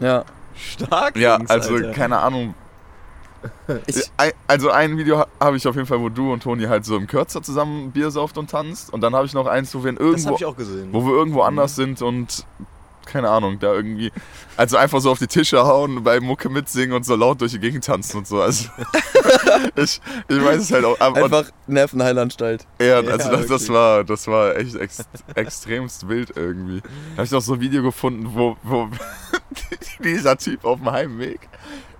Ja. 0.00 0.24
Stark. 0.54 1.16
Ja, 1.16 1.38
also 1.48 1.74
Alter. 1.74 1.90
keine 1.92 2.18
Ahnung. 2.18 2.54
Ich, 3.86 4.10
Also 4.46 4.70
ein 4.70 4.96
Video 4.96 5.18
ha- 5.18 5.26
habe 5.40 5.56
ich 5.56 5.66
auf 5.66 5.74
jeden 5.74 5.86
Fall, 5.88 6.00
wo 6.00 6.08
du 6.08 6.32
und 6.32 6.44
Toni 6.44 6.64
halt 6.64 6.84
so 6.84 6.96
im 6.96 7.08
Kürzer 7.08 7.42
zusammen 7.42 7.90
Bier 7.90 8.10
sauft 8.12 8.38
und 8.38 8.48
tanzt. 8.50 8.92
Und 8.92 9.00
dann 9.00 9.14
habe 9.16 9.26
ich 9.26 9.34
noch 9.34 9.46
eins, 9.48 9.74
wo 9.74 9.82
wir 9.82 9.98
irgendwo 9.98 10.26
habe 10.28 10.36
ich 10.36 10.44
auch 10.44 10.56
gesehen. 10.56 10.90
wo 10.92 11.04
wir 11.04 11.12
irgendwo 11.12 11.42
anders 11.42 11.74
sind 11.74 12.02
und 12.02 12.46
keine 13.06 13.28
Ahnung, 13.30 13.58
da 13.58 13.72
irgendwie, 13.72 14.12
also 14.56 14.76
einfach 14.76 15.00
so 15.00 15.10
auf 15.10 15.18
die 15.18 15.26
Tische 15.26 15.64
hauen, 15.64 16.02
bei 16.04 16.20
Mucke 16.20 16.48
mitsingen 16.48 16.92
und 16.94 17.04
so 17.04 17.14
laut 17.16 17.40
durch 17.40 17.52
die 17.52 17.58
Gegend 17.58 17.84
tanzen 17.84 18.18
und 18.18 18.26
so. 18.26 18.40
Also, 18.40 18.68
ich, 19.76 20.00
ich 20.28 20.44
weiß 20.44 20.62
es 20.62 20.72
halt 20.72 20.84
auch. 20.84 20.98
aber- 21.00 21.24
Einfach 21.24 21.44
Nervenheilanstalt. 21.66 22.66
Ja, 22.80 22.86
Ja, 22.86 22.96
also 22.98 23.08
das, 23.10 23.28
das, 23.28 23.48
wirklich. 23.48 23.68
war, 23.70 24.04
das 24.04 24.26
war 24.26 24.56
echt 24.56 24.74
ex 24.76 25.04
extremst 25.34 26.08
wild 26.08 26.32
irgendwie. 26.36 26.80
Da 26.80 26.88
habe 27.18 27.24
ich 27.24 27.30
noch 27.30 27.40
so 27.42 27.54
ein 27.54 27.60
Video 27.60 27.82
gefunden, 27.82 28.28
wo, 28.34 28.56
wo 28.62 28.88
dieser 30.04 30.36
Typ 30.36 30.64
auf 30.64 30.78
dem 30.78 30.90
Heimweg 30.90 31.40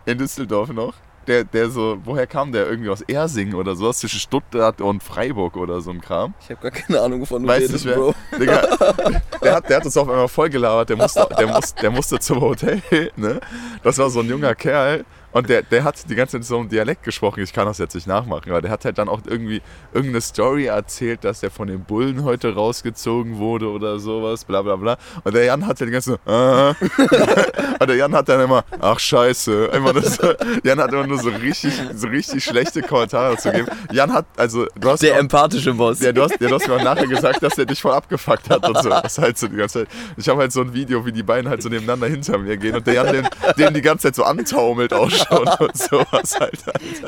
in 0.05 0.19
Düsseldorf 0.19 0.71
noch, 0.71 0.95
der, 1.27 1.45
der 1.45 1.71
so, 1.71 1.99
woher 2.05 2.27
kam 2.27 2.53
der? 2.53 2.69
Irgendwie 2.69 2.91
aus 2.91 3.03
Ersing 3.03 3.55
oder 3.55 3.75
sowas, 3.75 3.99
zwischen 3.99 4.21
Stuttgart 4.21 4.81
und 4.81 5.03
Freiburg 5.03 5.57
oder 5.57 5.81
so 5.81 5.91
ein 5.91 6.01
Kram. 6.01 6.35
Ich 6.41 6.51
habe 6.51 6.61
gar 6.61 6.71
keine 6.71 7.01
Ahnung, 7.01 7.21
wovon 7.21 7.43
du 7.43 7.49
Weiß 7.49 7.65
redest. 7.65 7.87
Bro. 7.87 8.15
Digga, 8.39 8.63
der 9.43 9.55
hat, 9.55 9.69
der 9.69 9.77
hat 9.77 9.85
uns 9.85 9.97
auf 9.97 10.09
einmal 10.09 10.29
voll 10.29 10.51
gelabert, 10.51 10.91
der 10.91 10.97
musste, 10.97 11.29
der, 11.39 11.47
musste, 11.47 11.81
der 11.81 11.91
musste 11.91 12.19
zum 12.19 12.41
Hotel, 12.41 12.83
ne? 13.17 13.41
Das 13.83 13.99
war 13.99 14.11
so 14.11 14.21
ein 14.21 14.29
junger 14.29 14.55
Kerl 14.55 15.05
und 15.33 15.49
der, 15.49 15.63
der 15.63 15.85
hat 15.85 16.09
die 16.09 16.15
ganze 16.15 16.39
Zeit 16.39 16.45
so 16.47 16.59
einen 16.59 16.69
Dialekt 16.69 17.03
gesprochen, 17.03 17.43
ich 17.43 17.53
kann 17.53 17.67
das 17.67 17.79
jetzt 17.79 17.95
nicht 17.95 18.07
nachmachen, 18.07 18.51
aber 18.51 18.63
der 18.63 18.71
hat 18.71 18.85
halt 18.85 18.99
dann 18.99 19.09
auch 19.09 19.21
irgendwie 19.27 19.63
irgendeine 19.93 20.21
Story 20.21 20.67
erzählt, 20.67 21.25
dass 21.25 21.41
der 21.41 21.51
von 21.51 21.69
den 21.69 21.85
Bullen 21.85 22.25
heute 22.25 22.55
rausgezogen 22.55 23.39
wurde 23.39 23.69
oder 23.71 23.99
sowas, 23.99 24.45
bla 24.45 24.63
bla 24.63 24.77
bla. 24.77 24.97
Und 25.25 25.35
der 25.35 25.45
Jan 25.45 25.67
hat 25.67 25.81
halt 25.81 25.89
die 25.89 25.93
ganze 25.93 26.15
äh, 26.27 26.75
und 27.81 27.89
der 27.89 27.97
Jan 27.97 28.15
hat 28.15 28.29
dann 28.29 28.41
immer, 28.41 28.65
ach 28.81 28.99
scheiße, 28.99 29.67
immer 29.67 29.93
das, 29.93 30.19
Jan 30.65 30.79
hat 30.81 30.93
immer 30.93 31.07
nur 31.07 31.19
so 31.19 31.29
richtig, 31.31 31.73
so 31.95 32.09
richtig 32.09 32.45
schlechte 32.45 32.83
Kommentare 32.83 33.37
zu 33.37 33.51
geben. 33.53 33.69
Jan 33.93 34.13
hat, 34.13 34.27
also 34.37 34.67
du 34.79 34.91
hast 34.91 35.03
Der 35.03 35.15
auch- 35.15 35.19
empathische 35.21 35.75
Boss. 35.75 36.01
ja, 36.01 36.13
du 36.13 36.23
hast, 36.23 36.41
ja, 36.41 36.49
du 36.49 36.55
hast 36.55 36.69
mir 36.69 36.75
auch 36.77 36.83
nachher 36.83 37.07
gesagt, 37.07 37.43
dass 37.43 37.55
der 37.55 37.65
dich 37.67 37.81
voll 37.81 37.93
abgefuckt 37.93 38.51
hat 38.51 38.69
und 38.69 38.83
so. 38.83 38.89
Das 38.89 39.19
halt 39.19 39.39
so 39.39 39.49
die 39.49 39.57
ganze 39.57 39.81
Zeit. 39.81 39.89
Ich 40.17 40.29
habe 40.29 40.41
halt 40.41 40.53
so 40.53 40.61
ein 40.61 40.73
Video, 40.75 41.05
wie 41.07 41.13
die 41.13 41.23
beiden 41.23 41.49
halt 41.51 41.63
so 41.63 41.69
nebeneinander 41.69 42.07
hinter 42.07 42.39
mir 42.39 42.57
gehen 42.57 42.75
und 42.77 42.87
der 42.87 42.95
Jan 42.95 43.13
den, 43.13 43.29
den 43.59 43.75
die 43.75 43.83
ganze 43.83 44.09
Zeit 44.09 44.15
so 44.17 44.25
antaumelt 44.25 44.93
auch 44.93 45.11
schon 45.29 45.49
und 45.67 45.77
sowas 45.77 46.39
halt. 46.41 46.59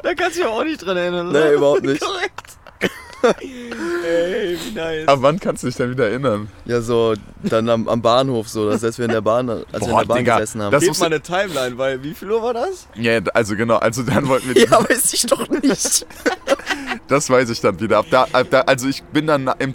Da 0.03 0.15
kannst 0.15 0.37
du 0.37 0.43
dich 0.43 0.49
auch 0.49 0.65
nicht 0.65 0.85
dran 0.85 0.97
erinnern, 0.97 1.33
Nee, 1.33 1.55
überhaupt 1.55 1.83
nicht. 1.85 2.01
Korrekt. 2.01 2.43
Ey, 4.07 4.59
wie 4.63 4.75
nice. 4.75 5.09
Aber 5.09 5.23
wann 5.23 5.41
kannst 5.41 5.63
du 5.63 5.69
dich 5.69 5.77
denn 5.77 5.91
wieder 5.91 6.09
erinnern? 6.11 6.49
Ja, 6.67 6.83
so 6.83 7.15
dann 7.43 7.69
am, 7.71 7.89
am 7.89 8.03
Bahnhof, 8.03 8.49
so, 8.49 8.69
dass 8.69 8.85
als 8.85 8.99
wir 8.99 9.07
in 9.07 9.13
der 9.13 9.23
Bahn, 9.23 9.49
als 9.49 9.65
wir 9.73 9.81
in 9.81 9.91
Boah, 9.91 10.01
der 10.01 10.07
Bahn 10.09 10.19
Digga, 10.19 10.35
gesessen 10.41 10.63
haben. 10.63 10.73
das- 10.73 10.81
Gib 10.83 10.91
muss- 10.91 10.99
mal 11.01 11.07
eine 11.07 11.21
Timeline, 11.23 11.79
weil 11.79 12.03
wie 12.03 12.13
viel 12.13 12.31
Uhr 12.31 12.43
war 12.43 12.53
das? 12.53 12.87
Ja, 12.97 13.19
also 13.33 13.57
genau, 13.57 13.77
also 13.77 14.03
dann 14.03 14.29
wollten 14.29 14.55
wir, 14.55 14.63
ja, 14.71 14.73
weiß 14.91 15.15
ich 15.15 15.23
doch 15.27 15.49
nicht. 15.49 16.07
das 17.09 17.31
weiß 17.31 17.49
ich 17.49 17.61
dann 17.63 17.81
wieder. 17.81 17.99
Ab 17.99 18.07
da, 18.11 18.27
ab 18.33 18.47
da, 18.51 18.61
also 18.63 18.89
ich 18.89 19.03
bin 19.05 19.27
dann 19.27 19.51
im, 19.59 19.75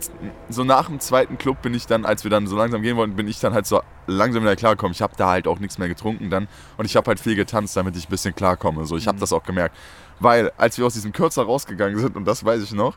so 0.49 0.63
nach 0.63 0.87
dem 0.87 0.99
zweiten 0.99 1.37
Club 1.39 1.61
bin 1.63 1.73
ich 1.73 1.87
dann, 1.87 2.05
als 2.05 2.23
wir 2.23 2.29
dann 2.31 2.45
so 2.45 2.55
langsam 2.55 2.83
gehen 2.83 2.97
wollten, 2.97 3.15
bin 3.15 3.27
ich 3.27 3.39
dann 3.39 3.53
halt 3.53 3.65
so 3.65 3.81
langsam 4.09 4.43
wieder 4.43 4.55
klargekommen. 4.55 4.93
Ich 4.93 5.01
habe 5.01 5.13
da 5.15 5.29
halt 5.29 5.47
auch 5.47 5.59
nichts 5.59 5.77
mehr 5.77 5.87
getrunken 5.87 6.29
dann 6.29 6.47
und 6.77 6.85
ich 6.85 6.95
habe 6.95 7.07
halt 7.07 7.19
viel 7.19 7.35
getanzt, 7.35 7.75
damit 7.77 7.95
ich 7.95 8.07
ein 8.07 8.09
bisschen 8.09 8.35
klarkomme. 8.35 8.85
So, 8.85 8.97
ich 8.97 9.07
habe 9.07 9.19
das 9.19 9.33
auch 9.33 9.43
gemerkt. 9.43 9.75
Weil, 10.19 10.51
als 10.57 10.77
wir 10.77 10.85
aus 10.85 10.93
diesem 10.93 11.13
Kürzer 11.13 11.43
rausgegangen 11.43 11.97
sind, 11.97 12.15
und 12.15 12.25
das 12.25 12.43
weiß 12.43 12.61
ich 12.63 12.73
noch, 12.73 12.95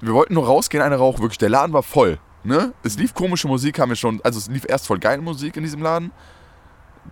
wir 0.00 0.14
wollten 0.14 0.34
nur 0.34 0.46
rausgehen, 0.46 0.82
eine 0.82 0.96
Rauch, 0.96 1.20
wirklich, 1.20 1.38
der 1.38 1.50
Laden 1.50 1.72
war 1.72 1.82
voll. 1.82 2.18
Ne? 2.42 2.72
Es 2.82 2.96
lief 2.98 3.14
komische 3.14 3.48
Musik, 3.48 3.78
haben 3.78 3.90
wir 3.90 3.96
schon, 3.96 4.20
also 4.22 4.38
es 4.38 4.48
lief 4.48 4.64
erst 4.66 4.86
voll 4.86 4.98
geile 4.98 5.20
Musik 5.20 5.56
in 5.56 5.62
diesem 5.62 5.82
Laden. 5.82 6.10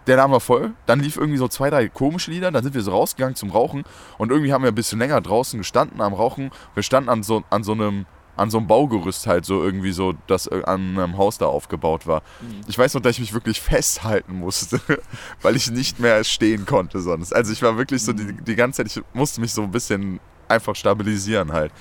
Der 0.06 0.16
Laden 0.16 0.32
war 0.32 0.40
voll, 0.40 0.72
dann 0.86 1.00
lief 1.00 1.16
irgendwie 1.16 1.38
so 1.38 1.48
zwei, 1.48 1.70
drei 1.70 1.88
komische 1.88 2.30
Lieder, 2.30 2.50
dann 2.50 2.62
sind 2.62 2.74
wir 2.74 2.82
so 2.82 2.92
rausgegangen 2.92 3.34
zum 3.34 3.50
Rauchen 3.50 3.84
und 4.16 4.30
irgendwie 4.30 4.52
haben 4.52 4.62
wir 4.62 4.70
ein 4.70 4.74
bisschen 4.74 4.98
länger 4.98 5.20
draußen 5.20 5.58
gestanden 5.58 6.00
am 6.00 6.14
Rauchen. 6.14 6.50
Wir 6.74 6.82
standen 6.82 7.08
an 7.08 7.22
so, 7.22 7.42
an 7.50 7.62
so 7.62 7.72
einem 7.72 8.06
an 8.38 8.50
so 8.50 8.58
einem 8.58 8.66
Baugerüst 8.66 9.26
halt 9.26 9.44
so 9.44 9.62
irgendwie 9.62 9.92
so, 9.92 10.14
das 10.26 10.46
äh, 10.46 10.62
an 10.64 10.98
einem 10.98 11.18
Haus 11.18 11.38
da 11.38 11.46
aufgebaut 11.46 12.06
war. 12.06 12.22
Ich 12.66 12.78
weiß 12.78 12.94
noch, 12.94 13.00
dass 13.00 13.12
ich 13.12 13.20
mich 13.20 13.34
wirklich 13.34 13.60
festhalten 13.60 14.38
musste, 14.38 14.80
weil 15.42 15.56
ich 15.56 15.70
nicht 15.70 15.98
mehr 15.98 16.22
stehen 16.24 16.66
konnte 16.66 17.00
sonst. 17.00 17.32
Also 17.32 17.52
ich 17.52 17.62
war 17.62 17.76
wirklich 17.76 18.02
so 18.02 18.12
die, 18.12 18.32
die 18.32 18.54
ganze 18.54 18.84
Zeit, 18.84 18.96
ich 18.96 19.02
musste 19.12 19.40
mich 19.40 19.52
so 19.52 19.62
ein 19.62 19.70
bisschen 19.70 20.20
einfach 20.48 20.74
stabilisieren 20.74 21.52
halt. 21.52 21.72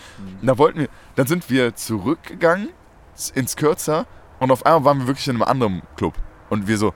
Und 0.42 0.48
da 0.48 0.58
wollten 0.58 0.80
wir, 0.80 0.90
dann 1.16 1.28
sind 1.28 1.50
wir 1.50 1.76
zurückgegangen 1.76 2.70
ins 3.34 3.56
Kürzer 3.56 4.06
und 4.40 4.52
auf 4.52 4.66
einmal 4.66 4.84
waren 4.86 5.00
wir 5.00 5.08
wirklich 5.08 5.28
in 5.28 5.36
einem 5.36 5.44
anderen 5.44 5.82
Club. 5.96 6.14
Und 6.50 6.68
wir 6.68 6.78
so, 6.78 6.94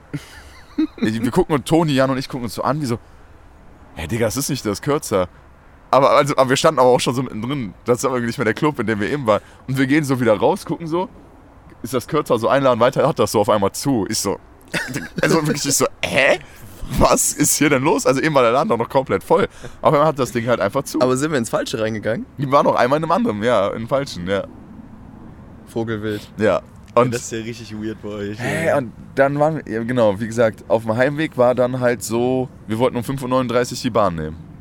wir 0.96 1.30
gucken 1.30 1.54
und 1.54 1.66
Toni, 1.66 1.92
Jan 1.92 2.10
und 2.10 2.18
ich 2.18 2.28
gucken 2.28 2.44
uns 2.44 2.54
so 2.54 2.62
an, 2.62 2.80
wie 2.80 2.86
so, 2.86 2.98
hey 3.94 4.08
Digga, 4.08 4.26
das 4.26 4.36
ist 4.36 4.48
nicht 4.48 4.64
das 4.64 4.82
Kürzer. 4.82 5.28
Aber, 5.92 6.10
also, 6.10 6.34
aber 6.38 6.48
wir 6.48 6.56
standen 6.56 6.80
aber 6.80 6.88
auch 6.88 7.00
schon 7.00 7.14
so 7.14 7.22
mittendrin. 7.22 7.74
Das 7.84 7.98
ist 7.98 8.06
aber 8.06 8.18
nicht 8.18 8.38
mehr 8.38 8.46
der 8.46 8.54
Club, 8.54 8.78
in 8.80 8.86
dem 8.86 8.98
wir 8.98 9.10
eben 9.10 9.26
waren. 9.26 9.42
Und 9.68 9.76
wir 9.76 9.86
gehen 9.86 10.04
so 10.04 10.18
wieder 10.20 10.34
raus, 10.34 10.64
gucken 10.64 10.86
so, 10.86 11.10
ist 11.82 11.92
das 11.92 12.08
Kürzer 12.08 12.38
so 12.38 12.48
einladen 12.48 12.80
weiter, 12.80 13.06
hat 13.06 13.18
das 13.18 13.32
so 13.32 13.40
auf 13.40 13.50
einmal 13.50 13.72
zu. 13.72 14.06
Ich 14.08 14.18
so, 14.18 14.38
also 15.20 15.46
wirklich, 15.46 15.66
ich 15.66 15.74
so, 15.74 15.86
hä? 16.02 16.38
Was 16.98 17.34
ist 17.34 17.56
hier 17.56 17.68
denn 17.68 17.82
los? 17.82 18.06
Also 18.06 18.20
eben 18.20 18.34
war 18.34 18.42
der 18.42 18.52
Laden 18.52 18.70
doch 18.70 18.78
noch 18.78 18.88
komplett 18.88 19.22
voll. 19.22 19.48
Aber 19.82 19.98
dann 19.98 20.06
hat 20.06 20.18
das 20.18 20.32
Ding 20.32 20.46
halt 20.46 20.60
einfach 20.60 20.82
zu. 20.82 21.00
Aber 21.00 21.16
sind 21.16 21.30
wir 21.30 21.38
ins 21.38 21.50
Falsche 21.50 21.78
reingegangen? 21.78 22.24
Die 22.38 22.50
war 22.50 22.62
noch 22.62 22.74
einmal 22.74 22.96
in 22.98 23.04
einem 23.04 23.12
anderen, 23.12 23.42
ja, 23.42 23.68
in 23.68 23.76
einem 23.76 23.88
falschen, 23.88 24.26
ja. 24.26 24.44
Vogelwild. 25.66 26.26
Ja. 26.38 26.62
Und 26.94 27.14
das 27.14 27.22
ist 27.22 27.32
ja 27.32 27.38
richtig 27.38 27.74
weird 27.74 28.00
bei 28.02 28.08
euch. 28.08 28.38
Hä, 28.38 28.72
und 28.78 28.92
dann 29.14 29.38
waren 29.38 29.56
wir, 29.56 29.72
ja, 29.72 29.82
genau, 29.82 30.18
wie 30.18 30.26
gesagt, 30.26 30.64
auf 30.68 30.84
dem 30.84 30.96
Heimweg 30.96 31.36
war 31.36 31.54
dann 31.54 31.80
halt 31.80 32.02
so, 32.02 32.48
wir 32.66 32.78
wollten 32.78 32.96
um 32.96 33.02
5.39 33.02 33.72
Uhr 33.72 33.78
die 33.82 33.90
Bahn 33.90 34.14
nehmen. 34.14 34.51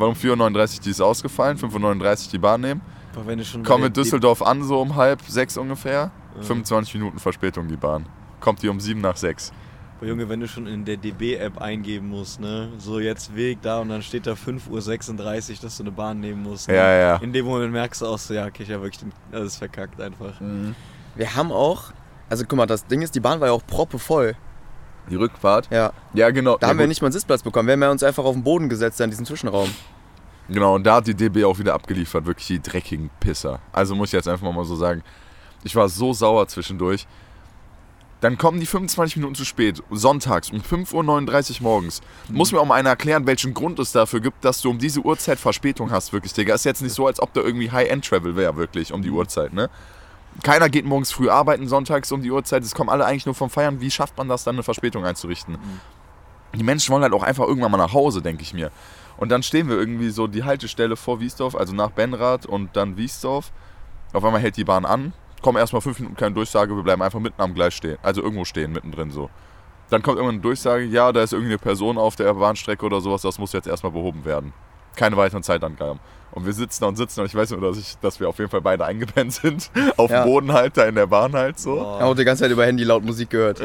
Mhm. 0.00 0.02
War 0.02 0.08
um 0.08 0.14
4.39 0.14 0.76
Uhr 0.76 0.82
die 0.84 0.90
ist 0.90 1.00
ausgefallen, 1.00 1.58
5.39 1.58 2.26
Uhr 2.26 2.32
die 2.32 2.38
Bahn 2.38 2.60
nehmen. 2.60 2.80
Aber 3.14 3.26
wenn 3.26 3.38
du 3.38 3.44
schon 3.44 3.64
in 3.64 3.80
der 3.80 3.90
Düsseldorf 3.90 4.42
an, 4.42 4.62
so 4.62 4.80
um 4.80 4.96
halb 4.96 5.20
sechs 5.22 5.56
ungefähr. 5.56 6.10
Ja. 6.36 6.42
25 6.42 6.94
Minuten 6.94 7.18
Verspätung 7.18 7.68
die 7.68 7.76
Bahn. 7.76 8.06
Kommt 8.40 8.62
die 8.62 8.68
um 8.68 8.80
sieben 8.80 9.00
nach 9.00 9.16
sechs. 9.16 9.52
Aber 9.98 10.08
Junge, 10.08 10.28
wenn 10.28 10.40
du 10.40 10.48
schon 10.48 10.66
in 10.66 10.84
der 10.84 10.96
DB-App 10.96 11.60
eingeben 11.60 12.08
musst, 12.08 12.40
ne? 12.40 12.70
So 12.78 13.00
jetzt 13.00 13.36
Weg 13.36 13.60
da 13.60 13.80
und 13.80 13.90
dann 13.90 14.00
steht 14.00 14.26
da 14.26 14.32
5.36 14.32 14.70
Uhr, 14.70 15.56
dass 15.60 15.76
du 15.76 15.82
eine 15.82 15.92
Bahn 15.92 16.20
nehmen 16.20 16.42
musst. 16.42 16.68
Ne? 16.68 16.76
Ja, 16.76 16.90
ja. 16.94 17.16
In 17.16 17.34
dem 17.34 17.44
Moment 17.44 17.72
merkst 17.72 18.00
du 18.00 18.06
auch 18.06 18.18
so, 18.18 18.32
ja, 18.32 18.46
okay, 18.46 18.62
ich 18.62 18.70
hab 18.70 18.80
wirklich 18.80 19.00
den, 19.00 19.12
das 19.30 19.44
ist 19.44 19.56
verkackt 19.56 20.00
einfach. 20.00 20.40
Wir 21.16 21.34
haben 21.34 21.52
auch, 21.52 21.92
also 22.30 22.44
guck 22.48 22.56
mal, 22.56 22.66
das 22.66 22.86
Ding 22.86 23.02
ist, 23.02 23.14
die 23.14 23.20
Bahn 23.20 23.40
war 23.40 23.48
ja 23.48 23.52
auch 23.52 23.66
proppevoll. 23.66 24.36
Die 25.10 25.16
Rückfahrt? 25.16 25.68
Ja. 25.70 25.92
Ja, 26.14 26.30
genau. 26.30 26.56
Da 26.56 26.66
ja, 26.66 26.70
haben 26.70 26.78
wir 26.78 26.84
gut. 26.84 26.90
nicht 26.90 27.02
mal 27.02 27.06
einen 27.06 27.12
Sitzplatz 27.12 27.42
bekommen. 27.42 27.66
Wir 27.66 27.72
haben 27.72 27.82
ja 27.82 27.90
uns 27.90 28.02
einfach 28.02 28.24
auf 28.24 28.34
den 28.34 28.44
Boden 28.44 28.68
gesetzt, 28.68 29.00
in 29.00 29.10
diesen 29.10 29.26
Zwischenraum. 29.26 29.70
Genau, 30.48 30.74
und 30.74 30.84
da 30.84 30.96
hat 30.96 31.06
die 31.06 31.14
DB 31.14 31.44
auch 31.44 31.58
wieder 31.58 31.74
abgeliefert, 31.74 32.26
wirklich 32.26 32.46
die 32.48 32.60
dreckigen 32.60 33.10
Pisser. 33.20 33.60
Also 33.72 33.94
muss 33.94 34.08
ich 34.08 34.14
jetzt 34.14 34.28
einfach 34.28 34.50
mal 34.52 34.64
so 34.64 34.74
sagen, 34.74 35.02
ich 35.62 35.76
war 35.76 35.88
so 35.88 36.12
sauer 36.12 36.48
zwischendurch. 36.48 37.06
Dann 38.20 38.36
kommen 38.36 38.60
die 38.60 38.66
25 38.66 39.16
Minuten 39.16 39.34
zu 39.34 39.44
spät, 39.44 39.82
sonntags 39.90 40.50
um 40.50 40.60
5.39 40.60 41.56
Uhr 41.56 41.62
morgens. 41.62 42.02
Muss 42.28 42.52
mir 42.52 42.60
auch 42.60 42.66
mal 42.66 42.74
einer 42.74 42.90
erklären, 42.90 43.26
welchen 43.26 43.54
Grund 43.54 43.78
es 43.78 43.92
dafür 43.92 44.20
gibt, 44.20 44.44
dass 44.44 44.60
du 44.60 44.70
um 44.70 44.78
diese 44.78 45.00
Uhrzeit 45.00 45.38
Verspätung 45.38 45.90
hast, 45.90 46.12
wirklich, 46.12 46.34
Digga. 46.34 46.54
Ist 46.54 46.64
jetzt 46.64 46.82
nicht 46.82 46.92
so, 46.94 47.06
als 47.06 47.20
ob 47.20 47.32
da 47.32 47.40
irgendwie 47.40 47.70
High-End-Travel 47.70 48.36
wäre, 48.36 48.56
wirklich, 48.56 48.92
um 48.92 49.02
die 49.02 49.10
Uhrzeit, 49.10 49.54
ne? 49.54 49.70
Keiner 50.42 50.68
geht 50.68 50.86
morgens 50.86 51.12
früh 51.12 51.28
arbeiten, 51.28 51.68
sonntags 51.68 52.10
um 52.12 52.22
die 52.22 52.30
Uhrzeit. 52.30 52.62
Es 52.62 52.74
kommen 52.74 52.88
alle 52.88 53.04
eigentlich 53.04 53.26
nur 53.26 53.34
vom 53.34 53.50
Feiern. 53.50 53.80
Wie 53.80 53.90
schafft 53.90 54.16
man 54.16 54.28
das 54.28 54.44
dann, 54.44 54.54
eine 54.56 54.62
Verspätung 54.62 55.04
einzurichten? 55.04 55.58
Die 56.54 56.64
Menschen 56.64 56.92
wollen 56.92 57.02
halt 57.02 57.12
auch 57.12 57.22
einfach 57.22 57.46
irgendwann 57.46 57.70
mal 57.70 57.78
nach 57.78 57.92
Hause, 57.92 58.22
denke 58.22 58.42
ich 58.42 58.54
mir. 58.54 58.70
Und 59.18 59.28
dann 59.28 59.42
stehen 59.42 59.68
wir 59.68 59.76
irgendwie 59.76 60.10
so 60.10 60.26
die 60.26 60.44
Haltestelle 60.44 60.96
vor 60.96 61.20
Wiesdorf, 61.20 61.54
also 61.54 61.74
nach 61.74 61.90
Benrath 61.90 62.46
und 62.46 62.74
dann 62.74 62.96
Wiesdorf. 62.96 63.52
Auf 64.12 64.24
einmal 64.24 64.40
hält 64.40 64.56
die 64.56 64.64
Bahn 64.64 64.84
an, 64.84 65.12
kommen 65.42 65.58
erstmal 65.58 65.82
fünf 65.82 66.00
Minuten 66.00 66.16
keine 66.16 66.34
Durchsage, 66.34 66.74
wir 66.74 66.82
bleiben 66.82 67.02
einfach 67.02 67.20
mitten 67.20 67.40
am 67.40 67.54
Gleis 67.54 67.74
stehen. 67.74 67.98
Also 68.02 68.22
irgendwo 68.22 68.44
stehen, 68.44 68.72
mittendrin 68.72 69.10
so. 69.10 69.30
Dann 69.90 70.02
kommt 70.02 70.16
irgendwann 70.16 70.36
eine 70.36 70.42
Durchsage, 70.42 70.84
ja, 70.84 71.12
da 71.12 71.22
ist 71.22 71.32
irgendeine 71.32 71.58
Person 71.58 71.98
auf 71.98 72.16
der 72.16 72.32
Bahnstrecke 72.34 72.84
oder 72.84 73.00
sowas, 73.00 73.22
das 73.22 73.38
muss 73.38 73.52
jetzt 73.52 73.68
erstmal 73.68 73.92
behoben 73.92 74.24
werden. 74.24 74.52
Keine 74.96 75.16
weiteren 75.16 75.42
Zeitangaben. 75.42 75.98
Und 76.32 76.46
wir 76.46 76.52
sitzen 76.52 76.82
da 76.82 76.86
und 76.88 76.94
sitzen 76.96 77.18
und 77.20 77.26
ich 77.26 77.34
weiß 77.34 77.50
nur, 77.50 77.60
dass, 77.60 77.76
ich, 77.76 77.98
dass 78.00 78.20
wir 78.20 78.28
auf 78.28 78.38
jeden 78.38 78.52
Fall 78.52 78.60
beide 78.60 78.84
eingepennt 78.84 79.32
sind. 79.32 79.68
Auf 79.96 80.12
Ja. 80.12 80.22
dem 80.22 80.26
Boden 80.30 80.52
halt, 80.52 80.76
da 80.76 80.84
in 80.84 80.94
der 80.94 81.08
Bahn 81.08 81.32
halt 81.32 81.58
so. 81.58 81.74
Ich 81.74 81.80
habe 81.82 82.04
auch 82.04 82.14
die 82.14 82.22
ganze 82.24 82.44
Zeit 82.44 82.52
über 82.52 82.64
Handy 82.64 82.84
laut 82.84 83.04
Musik 83.04 83.30
gehört. 83.30 83.60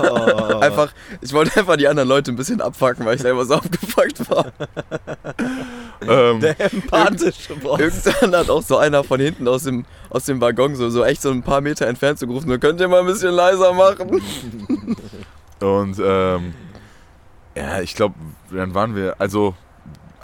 Oh. 0.00 0.58
Einfach, 0.60 0.92
ich 1.20 1.32
wollte 1.32 1.56
einfach 1.60 1.76
die 1.76 1.86
anderen 1.86 2.08
Leute 2.08 2.32
ein 2.32 2.36
bisschen 2.36 2.60
abfacken, 2.60 3.06
weil 3.06 3.14
ich 3.14 3.22
selber 3.22 3.44
so 3.44 3.54
aufgefuckt 3.58 4.28
war. 4.28 4.46
Ähm, 6.08 6.40
Der 6.40 6.60
empathische 6.60 7.54
Boss. 7.54 7.78
Irgendwann 7.78 8.34
hat 8.40 8.50
auch 8.50 8.62
so 8.62 8.76
einer 8.76 9.04
von 9.04 9.20
hinten 9.20 9.46
aus 9.46 9.62
dem, 9.62 9.84
aus 10.10 10.24
dem 10.24 10.40
Waggon 10.40 10.74
so, 10.74 10.90
so 10.90 11.04
echt 11.04 11.22
so 11.22 11.30
ein 11.30 11.44
paar 11.44 11.60
Meter 11.60 11.86
entfernt 11.86 12.18
so 12.18 12.26
gerufen, 12.26 12.58
könnt 12.58 12.80
ihr 12.80 12.88
mal 12.88 13.00
ein 13.00 13.06
bisschen 13.06 13.32
leiser 13.32 13.72
machen? 13.72 14.20
Und 15.60 15.98
ähm, 16.04 16.54
ja, 17.56 17.80
ich 17.80 17.94
glaube, 17.94 18.16
dann 18.50 18.74
waren 18.74 18.96
wir, 18.96 19.14
also 19.20 19.54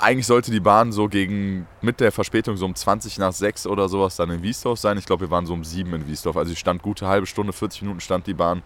eigentlich 0.00 0.26
sollte 0.26 0.50
die 0.50 0.60
Bahn 0.60 0.92
so 0.92 1.08
gegen 1.08 1.66
mit 1.80 2.00
der 2.00 2.10
Verspätung 2.12 2.56
so 2.56 2.64
um 2.64 2.74
20 2.74 3.18
nach 3.18 3.32
6 3.32 3.66
oder 3.66 3.88
sowas 3.88 4.16
dann 4.16 4.30
in 4.30 4.42
Wiesdorf 4.42 4.78
sein. 4.78 4.96
Ich 4.98 5.06
glaube, 5.06 5.26
wir 5.26 5.30
waren 5.30 5.46
so 5.46 5.52
um 5.52 5.64
7 5.64 5.92
in 5.94 6.06
Wiesdorf. 6.06 6.36
Also 6.36 6.52
ich 6.52 6.58
stand 6.58 6.82
gute 6.82 7.06
halbe 7.06 7.26
Stunde, 7.26 7.52
40 7.52 7.82
Minuten 7.82 8.00
stand 8.00 8.26
die 8.26 8.34
Bahn 8.34 8.62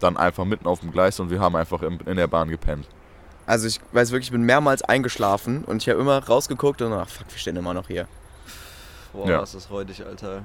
dann 0.00 0.16
einfach 0.16 0.44
mitten 0.44 0.66
auf 0.66 0.80
dem 0.80 0.92
Gleis 0.92 1.18
und 1.20 1.30
wir 1.30 1.40
haben 1.40 1.56
einfach 1.56 1.82
in 1.82 2.16
der 2.16 2.26
Bahn 2.26 2.48
gepennt. 2.48 2.86
Also 3.46 3.66
ich 3.66 3.80
weiß 3.92 4.10
wirklich, 4.10 4.26
ich 4.28 4.32
bin 4.32 4.42
mehrmals 4.42 4.82
eingeschlafen 4.82 5.64
und 5.64 5.82
ich 5.82 5.88
habe 5.88 6.00
immer 6.00 6.18
rausgeguckt 6.18 6.82
und 6.82 6.92
ach 6.92 7.08
fuck, 7.08 7.26
wir 7.30 7.38
stehen 7.38 7.56
immer 7.56 7.72
noch 7.72 7.86
hier. 7.86 8.06
Boah, 9.12 9.28
Ja. 9.28 9.38
das 9.38 9.54
ist 9.54 9.70
räudig, 9.70 10.04
Alter. 10.04 10.42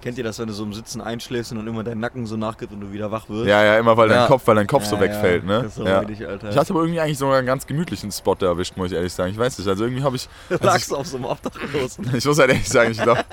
Kennt 0.00 0.16
ihr 0.16 0.22
das, 0.24 0.38
wenn 0.38 0.46
du 0.46 0.52
so 0.52 0.62
im 0.62 0.72
Sitzen 0.72 1.00
einschläfst 1.00 1.50
und 1.50 1.58
dann 1.58 1.66
immer 1.66 1.82
dein 1.82 1.98
Nacken 1.98 2.24
so 2.26 2.36
nachgibt 2.36 2.72
und 2.72 2.80
du 2.80 2.92
wieder 2.92 3.10
wach 3.10 3.28
wirst? 3.28 3.48
Ja, 3.48 3.64
ja, 3.64 3.78
immer 3.78 3.96
weil 3.96 4.08
dein 4.08 4.18
Ja. 4.18 4.26
Kopf, 4.28 4.46
weil 4.46 4.54
dein 4.54 4.66
Kopf 4.68 4.84
so 4.84 4.94
Ja, 4.94 5.02
wegfällt, 5.02 5.42
ja. 5.42 5.48
ne? 5.48 5.62
Das 5.62 5.66
ist 5.66 5.74
so 5.74 5.84
ja. 5.84 5.98
richtig, 5.98 6.26
Alter. 6.26 6.50
Ich 6.50 6.56
hatte 6.56 6.70
aber 6.72 6.80
irgendwie 6.82 7.00
eigentlich 7.00 7.18
sogar 7.18 7.38
einen 7.38 7.46
ganz 7.46 7.66
gemütlichen 7.66 8.12
Spot 8.12 8.36
da 8.36 8.46
erwischt, 8.46 8.76
muss 8.76 8.88
ich 8.92 8.96
ehrlich 8.96 9.12
sagen. 9.12 9.32
Ich 9.32 9.38
weiß 9.38 9.58
nicht, 9.58 9.66
also 9.66 9.84
irgendwie 9.84 10.04
habe 10.04 10.14
ich, 10.14 10.28
lagst 10.60 10.94
auf 10.94 11.06
so 11.06 11.16
einem 11.16 11.26
Obdachlosen. 11.26 12.10
ich 12.16 12.24
muss 12.24 12.38
halt 12.38 12.50
ehrlich 12.50 12.68
sagen, 12.68 12.92
ich 12.92 13.02
glaube, 13.02 13.24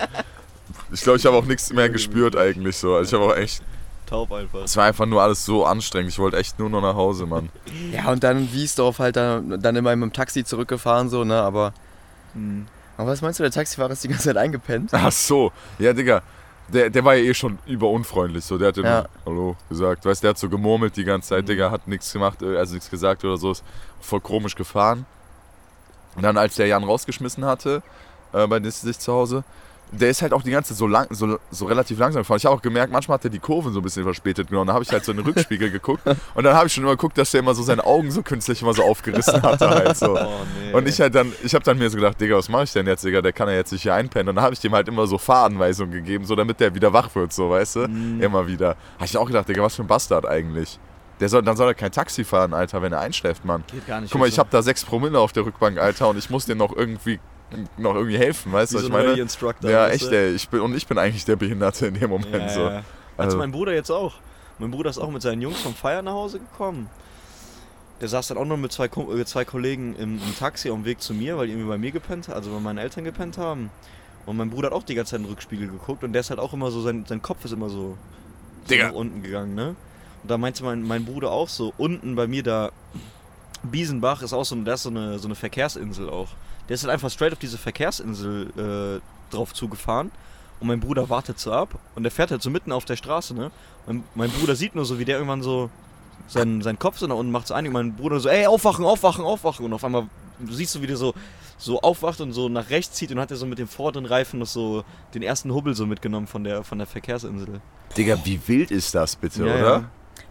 ich, 0.91 1.01
glaub, 1.01 1.17
ich 1.17 1.25
habe 1.25 1.37
auch 1.37 1.45
nichts 1.45 1.71
mehr 1.71 1.89
gespürt 1.89 2.35
eigentlich 2.35 2.77
so. 2.77 2.95
Also 2.95 3.15
ich 3.15 3.21
habe 3.21 3.31
auch 3.33 3.37
echt, 3.37 3.61
Taub 4.07 4.31
einfach. 4.31 4.63
es 4.63 4.75
war 4.75 4.85
einfach 4.85 5.05
nur 5.05 5.21
alles 5.21 5.45
so 5.45 5.65
anstrengend. 5.65 6.11
Ich 6.11 6.19
wollte 6.19 6.37
echt 6.37 6.57
nur 6.59 6.69
noch 6.69 6.81
nach 6.81 6.95
Hause, 6.95 7.25
Mann. 7.25 7.49
Ja, 7.91 8.11
und 8.11 8.23
dann 8.23 8.51
Wiesdorf 8.51 8.99
halt 8.99 9.15
dann, 9.15 9.61
dann 9.61 9.75
immer 9.75 9.95
mit 9.95 10.09
dem 10.11 10.13
Taxi 10.13 10.43
zurückgefahren, 10.43 11.09
so, 11.09 11.23
ne, 11.23 11.35
aber. 11.35 11.73
Mhm. 12.33 12.67
Aber 12.97 13.11
was 13.11 13.21
meinst 13.21 13.39
du, 13.39 13.43
der 13.43 13.51
Taxifahrer 13.51 13.91
ist 13.91 14.03
die 14.03 14.07
ganze 14.07 14.25
Zeit 14.25 14.37
eingepennt? 14.37 14.91
Ach 14.93 15.11
so, 15.11 15.51
ja, 15.79 15.91
Digga. 15.93 16.21
Der, 16.67 16.89
der 16.89 17.05
war 17.05 17.15
ja 17.15 17.23
eh 17.23 17.33
schon 17.33 17.59
überunfreundlich, 17.67 18.43
so. 18.43 18.57
Der 18.57 18.69
hat 18.69 18.77
ja, 18.77 18.83
Ja. 18.83 19.01
nur 19.01 19.09
Hallo 19.25 19.55
gesagt. 19.69 20.05
Weißt 20.05 20.23
der 20.23 20.31
hat 20.31 20.37
so 20.39 20.49
gemurmelt 20.49 20.97
die 20.97 21.03
ganze 21.03 21.29
Zeit, 21.29 21.47
Digga, 21.47 21.69
hat 21.71 21.87
nichts 21.87 22.11
gemacht, 22.11 22.41
äh, 22.41 22.57
also 22.57 22.73
nichts 22.73 22.89
gesagt 22.89 23.23
oder 23.23 23.37
so. 23.37 23.51
Ist 23.51 23.63
voll 24.01 24.19
komisch 24.21 24.55
gefahren. 24.55 25.05
Und 26.15 26.23
dann, 26.23 26.37
als 26.37 26.55
der 26.55 26.67
Jan 26.67 26.83
rausgeschmissen 26.83 27.45
hatte, 27.45 27.83
äh, 28.33 28.47
bei 28.47 28.61
sich 28.69 28.97
zu 28.99 29.13
Hause, 29.13 29.43
der 29.95 30.09
ist 30.09 30.21
halt 30.21 30.33
auch 30.33 30.41
die 30.43 30.51
ganze 30.51 30.69
Zeit 30.69 30.77
so, 30.77 30.87
lang, 30.87 31.07
so, 31.09 31.39
so 31.51 31.65
relativ 31.65 31.97
langsam 31.99 32.21
gefahren. 32.21 32.37
Ich 32.37 32.45
habe 32.45 32.55
auch 32.55 32.61
gemerkt, 32.61 32.91
manchmal 32.91 33.15
hat 33.15 33.23
er 33.25 33.29
die 33.29 33.39
Kurven 33.39 33.73
so 33.73 33.79
ein 33.79 33.83
bisschen 33.83 34.03
verspätet 34.03 34.49
genommen. 34.49 34.67
Da 34.67 34.73
habe 34.73 34.83
ich 34.83 34.91
halt 34.91 35.03
so 35.05 35.11
in 35.11 35.17
den 35.17 35.25
Rückspiegel 35.25 35.71
geguckt. 35.71 36.01
Und 36.33 36.43
dann 36.43 36.55
habe 36.55 36.67
ich 36.67 36.73
schon 36.73 36.83
immer 36.83 36.93
geguckt, 36.93 37.17
dass 37.17 37.31
der 37.31 37.39
immer 37.39 37.53
so 37.55 37.63
seine 37.63 37.83
Augen 37.85 38.11
so 38.11 38.21
künstlich 38.21 38.61
immer 38.61 38.73
so 38.73 38.83
aufgerissen 38.83 39.41
hatte 39.41 39.69
halt 39.69 39.97
so. 39.97 40.17
Oh, 40.25 40.29
nee. 40.61 40.73
Und 40.73 40.87
ich 40.87 40.99
halt 41.01 41.13
dann, 41.15 41.31
ich 41.43 41.53
habe 41.53 41.63
dann 41.65 41.77
mir 41.77 41.89
so 41.89 41.97
gedacht, 41.97 42.19
Digga, 42.19 42.35
was 42.37 42.49
mache 42.49 42.63
ich 42.63 42.73
denn 42.73 42.87
jetzt, 42.87 43.03
Digga? 43.03 43.21
Der 43.21 43.33
kann 43.33 43.47
ja 43.49 43.55
jetzt 43.55 43.71
nicht 43.71 43.83
hier 43.83 43.93
einpennen. 43.93 44.29
Und 44.29 44.35
dann 44.35 44.43
habe 44.45 44.53
ich 44.53 44.59
dem 44.59 44.73
halt 44.73 44.87
immer 44.87 45.07
so 45.07 45.17
Fahranweisungen 45.17 45.91
gegeben, 45.93 46.25
so 46.25 46.35
damit 46.35 46.59
der 46.59 46.73
wieder 46.75 46.93
wach 46.93 47.13
wird, 47.15 47.33
so, 47.33 47.49
weißt 47.49 47.75
du? 47.77 47.79
Mhm. 47.87 48.21
Immer 48.21 48.47
wieder. 48.47 48.69
Habe 48.95 49.05
ich 49.05 49.17
auch 49.17 49.25
gedacht, 49.27 49.47
Digga, 49.49 49.61
was 49.63 49.75
für 49.75 49.83
ein 49.83 49.87
Bastard 49.87 50.25
eigentlich. 50.25 50.79
Der 51.19 51.29
soll, 51.29 51.43
dann 51.43 51.55
soll 51.55 51.67
er 51.69 51.73
kein 51.73 51.91
Taxi 51.91 52.23
fahren, 52.25 52.53
Alter, 52.53 52.81
wenn 52.81 52.91
er 52.91 52.99
einschläft, 52.99 53.45
Mann. 53.45 53.63
Geht 53.71 53.87
gar 53.87 54.01
nicht. 54.01 54.11
Guck 54.11 54.19
mal, 54.19 54.27
ich 54.27 54.35
so- 54.35 54.39
habe 54.39 54.49
da 54.51 54.61
sechs 54.61 54.83
Promille 54.83 55.17
auf 55.19 55.31
der 55.31 55.45
Rückbank, 55.45 55.77
Alter, 55.77 56.09
und 56.09 56.17
ich 56.17 56.29
muss 56.29 56.45
dem 56.45 56.57
noch 56.57 56.75
irgendwie, 56.75 57.19
noch 57.77 57.95
irgendwie 57.95 58.17
helfen, 58.17 58.51
weißt 58.51 58.73
du, 58.73 58.79
so 58.79 58.85
ich 58.87 58.91
meine? 58.91 59.15
Ja, 59.61 59.87
echt, 59.89 60.11
ey. 60.11 60.33
Ich 60.33 60.49
bin, 60.49 60.61
und 60.61 60.75
ich 60.75 60.87
bin 60.87 60.97
eigentlich 60.97 61.25
der 61.25 61.35
Behinderte 61.35 61.87
in 61.87 61.93
dem 61.93 62.09
Moment, 62.09 62.33
Ja, 62.33 62.49
so. 62.49 62.61
ja. 62.61 62.67
Also 62.77 62.83
Also- 63.17 63.37
mein 63.37 63.51
Bruder 63.51 63.73
jetzt 63.73 63.91
auch. 63.91 64.15
Mein 64.57 64.71
Bruder 64.71 64.89
ist 64.89 64.97
auch 64.97 65.11
mit 65.11 65.21
seinen 65.21 65.41
Jungs 65.41 65.59
vom 65.61 65.73
Feiern 65.73 66.05
nach 66.05 66.13
Hause 66.13 66.39
gekommen. 66.39 66.89
Der 68.01 68.07
saß 68.07 68.27
dann 68.29 68.37
auch 68.37 68.45
noch 68.45 68.57
mit 68.57 68.71
zwei, 68.71 68.85
äh, 68.85 69.25
zwei 69.25 69.45
Kollegen 69.45 69.95
im, 69.95 70.15
im 70.15 70.35
Taxi 70.37 70.69
auf 70.69 70.75
dem 70.77 70.85
Weg 70.85 71.01
zu 71.01 71.13
mir, 71.13 71.37
weil 71.37 71.47
die 71.47 71.53
irgendwie 71.53 71.69
bei 71.69 71.77
mir 71.77 71.91
gepennt 71.91 72.29
also 72.29 72.51
bei 72.51 72.59
meinen 72.59 72.77
Eltern 72.77 73.03
gepennt 73.03 73.37
haben. 73.37 73.69
Und 74.25 74.37
mein 74.37 74.49
Bruder 74.49 74.67
hat 74.67 74.73
auch 74.73 74.83
die 74.83 74.95
ganze 74.95 75.11
Zeit 75.11 75.19
in 75.19 75.25
den 75.25 75.31
Rückspiegel 75.31 75.67
geguckt 75.69 76.03
und 76.03 76.11
der 76.13 76.21
ist 76.21 76.29
halt 76.29 76.39
auch 76.39 76.51
immer 76.53 76.71
so, 76.71 76.81
sein, 76.81 77.05
sein 77.07 77.21
Kopf 77.21 77.45
ist 77.45 77.51
immer 77.51 77.69
so, 77.69 77.97
so 78.67 78.75
nach 78.75 78.91
unten 78.93 79.21
gegangen, 79.21 79.55
ne? 79.55 79.75
Und 80.23 80.31
da 80.31 80.37
meinte 80.37 80.63
mein, 80.63 80.81
mein 80.83 81.05
Bruder 81.05 81.31
auch 81.31 81.47
so, 81.47 81.73
unten 81.77 82.15
bei 82.15 82.25
mir 82.27 82.41
da, 82.43 82.71
Biesenbach 83.63 84.21
ist 84.21 84.33
auch 84.33 84.43
so, 84.45 84.55
das 84.55 84.79
ist 84.79 84.83
so 84.83 84.89
eine, 84.89 85.19
so 85.19 85.27
eine 85.27 85.35
Verkehrsinsel 85.35 86.09
auch. 86.09 86.29
Der 86.69 86.73
ist 86.75 86.83
halt 86.83 86.91
einfach 86.93 87.09
straight 87.11 87.33
auf 87.33 87.39
diese 87.39 87.57
Verkehrsinsel 87.57 89.01
äh, 89.01 89.33
drauf 89.33 89.53
zugefahren 89.53 90.11
und 90.59 90.67
mein 90.67 90.79
Bruder 90.79 91.09
wartet 91.09 91.39
so 91.39 91.51
ab 91.51 91.77
und 91.95 92.03
der 92.03 92.11
fährt 92.11 92.31
halt 92.31 92.41
so 92.41 92.49
mitten 92.49 92.71
auf 92.71 92.85
der 92.85 92.95
Straße, 92.95 93.33
ne? 93.33 93.51
Mein, 93.85 94.03
mein 94.15 94.31
Bruder 94.31 94.55
sieht 94.55 94.73
nur 94.75 94.85
so, 94.85 94.97
wie 94.99 95.05
der 95.05 95.15
irgendwann 95.17 95.43
so 95.43 95.69
seinen, 96.27 96.61
seinen 96.61 96.79
Kopf 96.79 96.97
so 96.97 97.07
nach 97.07 97.15
unten 97.15 97.31
macht, 97.31 97.47
so 97.47 97.53
ein 97.53 97.67
und 97.67 97.73
mein 97.73 97.95
Bruder 97.95 98.19
so, 98.19 98.29
ey, 98.29 98.47
aufwachen, 98.47 98.83
aufwachen, 98.85 99.23
aufwachen 99.25 99.65
und 99.65 99.73
auf 99.73 99.83
einmal 99.83 100.07
siehst 100.49 100.73
du, 100.75 100.81
wie 100.81 100.87
der 100.87 100.97
so, 100.97 101.13
so 101.57 101.81
aufwacht 101.81 102.19
und 102.21 102.33
so 102.33 102.49
nach 102.49 102.69
rechts 102.69 102.95
zieht 102.95 103.11
und 103.11 103.19
hat 103.19 103.29
er 103.31 103.37
so 103.37 103.45
mit 103.45 103.59
dem 103.59 103.67
vorderen 103.67 104.05
Reifen 104.05 104.39
noch 104.39 104.47
so 104.47 104.83
den 105.13 105.21
ersten 105.21 105.53
Hubbel 105.53 105.75
so 105.75 105.85
mitgenommen 105.85 106.25
von 106.27 106.43
der, 106.43 106.63
von 106.63 106.77
der 106.79 106.87
Verkehrsinsel. 106.87 107.61
Digga, 107.95 108.17
wie 108.23 108.39
wild 108.47 108.71
ist 108.71 108.95
das 108.95 109.15
bitte, 109.15 109.45
Ja, 109.45 109.53
oder? 109.55 109.61
ja. 109.77 109.83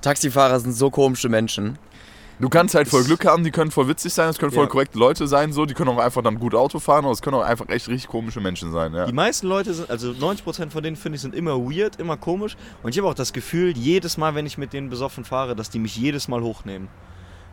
Taxifahrer 0.03 0.59
sind 0.61 0.73
so 0.73 0.90
komische 0.90 1.29
Menschen. 1.29 1.79
Du 2.40 2.49
kannst 2.49 2.75
halt 2.75 2.88
voll 2.88 3.05
Glück 3.05 3.25
haben, 3.27 3.44
die 3.44 3.51
können 3.53 3.70
voll 3.70 3.87
witzig 3.88 4.12
sein, 4.12 4.29
es 4.29 4.38
können 4.38 4.51
voll 4.51 4.64
Ja. 4.64 4.68
korrekte 4.70 4.99
Leute 4.99 5.29
sein, 5.29 5.53
so, 5.53 5.66
die 5.66 5.75
können 5.75 5.90
auch 5.90 5.99
einfach 5.99 6.20
dann 6.23 6.38
gut 6.38 6.55
Auto 6.55 6.81
fahren, 6.81 7.05
aber 7.05 7.12
es 7.12 7.23
können 7.23 7.37
auch 7.37 7.44
einfach 7.44 7.68
echt 7.68 7.88
richtig 7.88 8.09
komische 8.09 8.40
Menschen 8.40 8.73
sein, 8.73 8.92
ja. 8.92 9.07
Die 9.07 9.12
meisten 9.12 9.47
Leute 9.47 9.73
sind, 9.73 9.88
also 9.88 10.11
90% 10.11 10.70
von 10.70 10.83
denen 10.83 10.97
finde 10.97 11.16
ich, 11.16 11.23
sind 11.23 11.35
immer 11.35 11.57
weird, 11.59 11.97
immer 12.01 12.16
komisch. 12.16 12.57
Und 12.83 12.90
ich 12.90 12.99
habe 12.99 13.09
auch 13.09 13.14
das 13.14 13.33
Gefühl, 13.33 13.77
jedes 13.77 14.16
Mal, 14.16 14.35
wenn 14.35 14.47
ich 14.47 14.59
mit 14.59 14.73
denen 14.73 14.90
besoffen 14.90 15.25
fahre, 15.25 15.55
dass 15.55 15.70
die 15.70 15.79
mich 15.79 15.97
jedes 15.97 16.27
Mal 16.27 16.42
hochnehmen. 16.42 16.88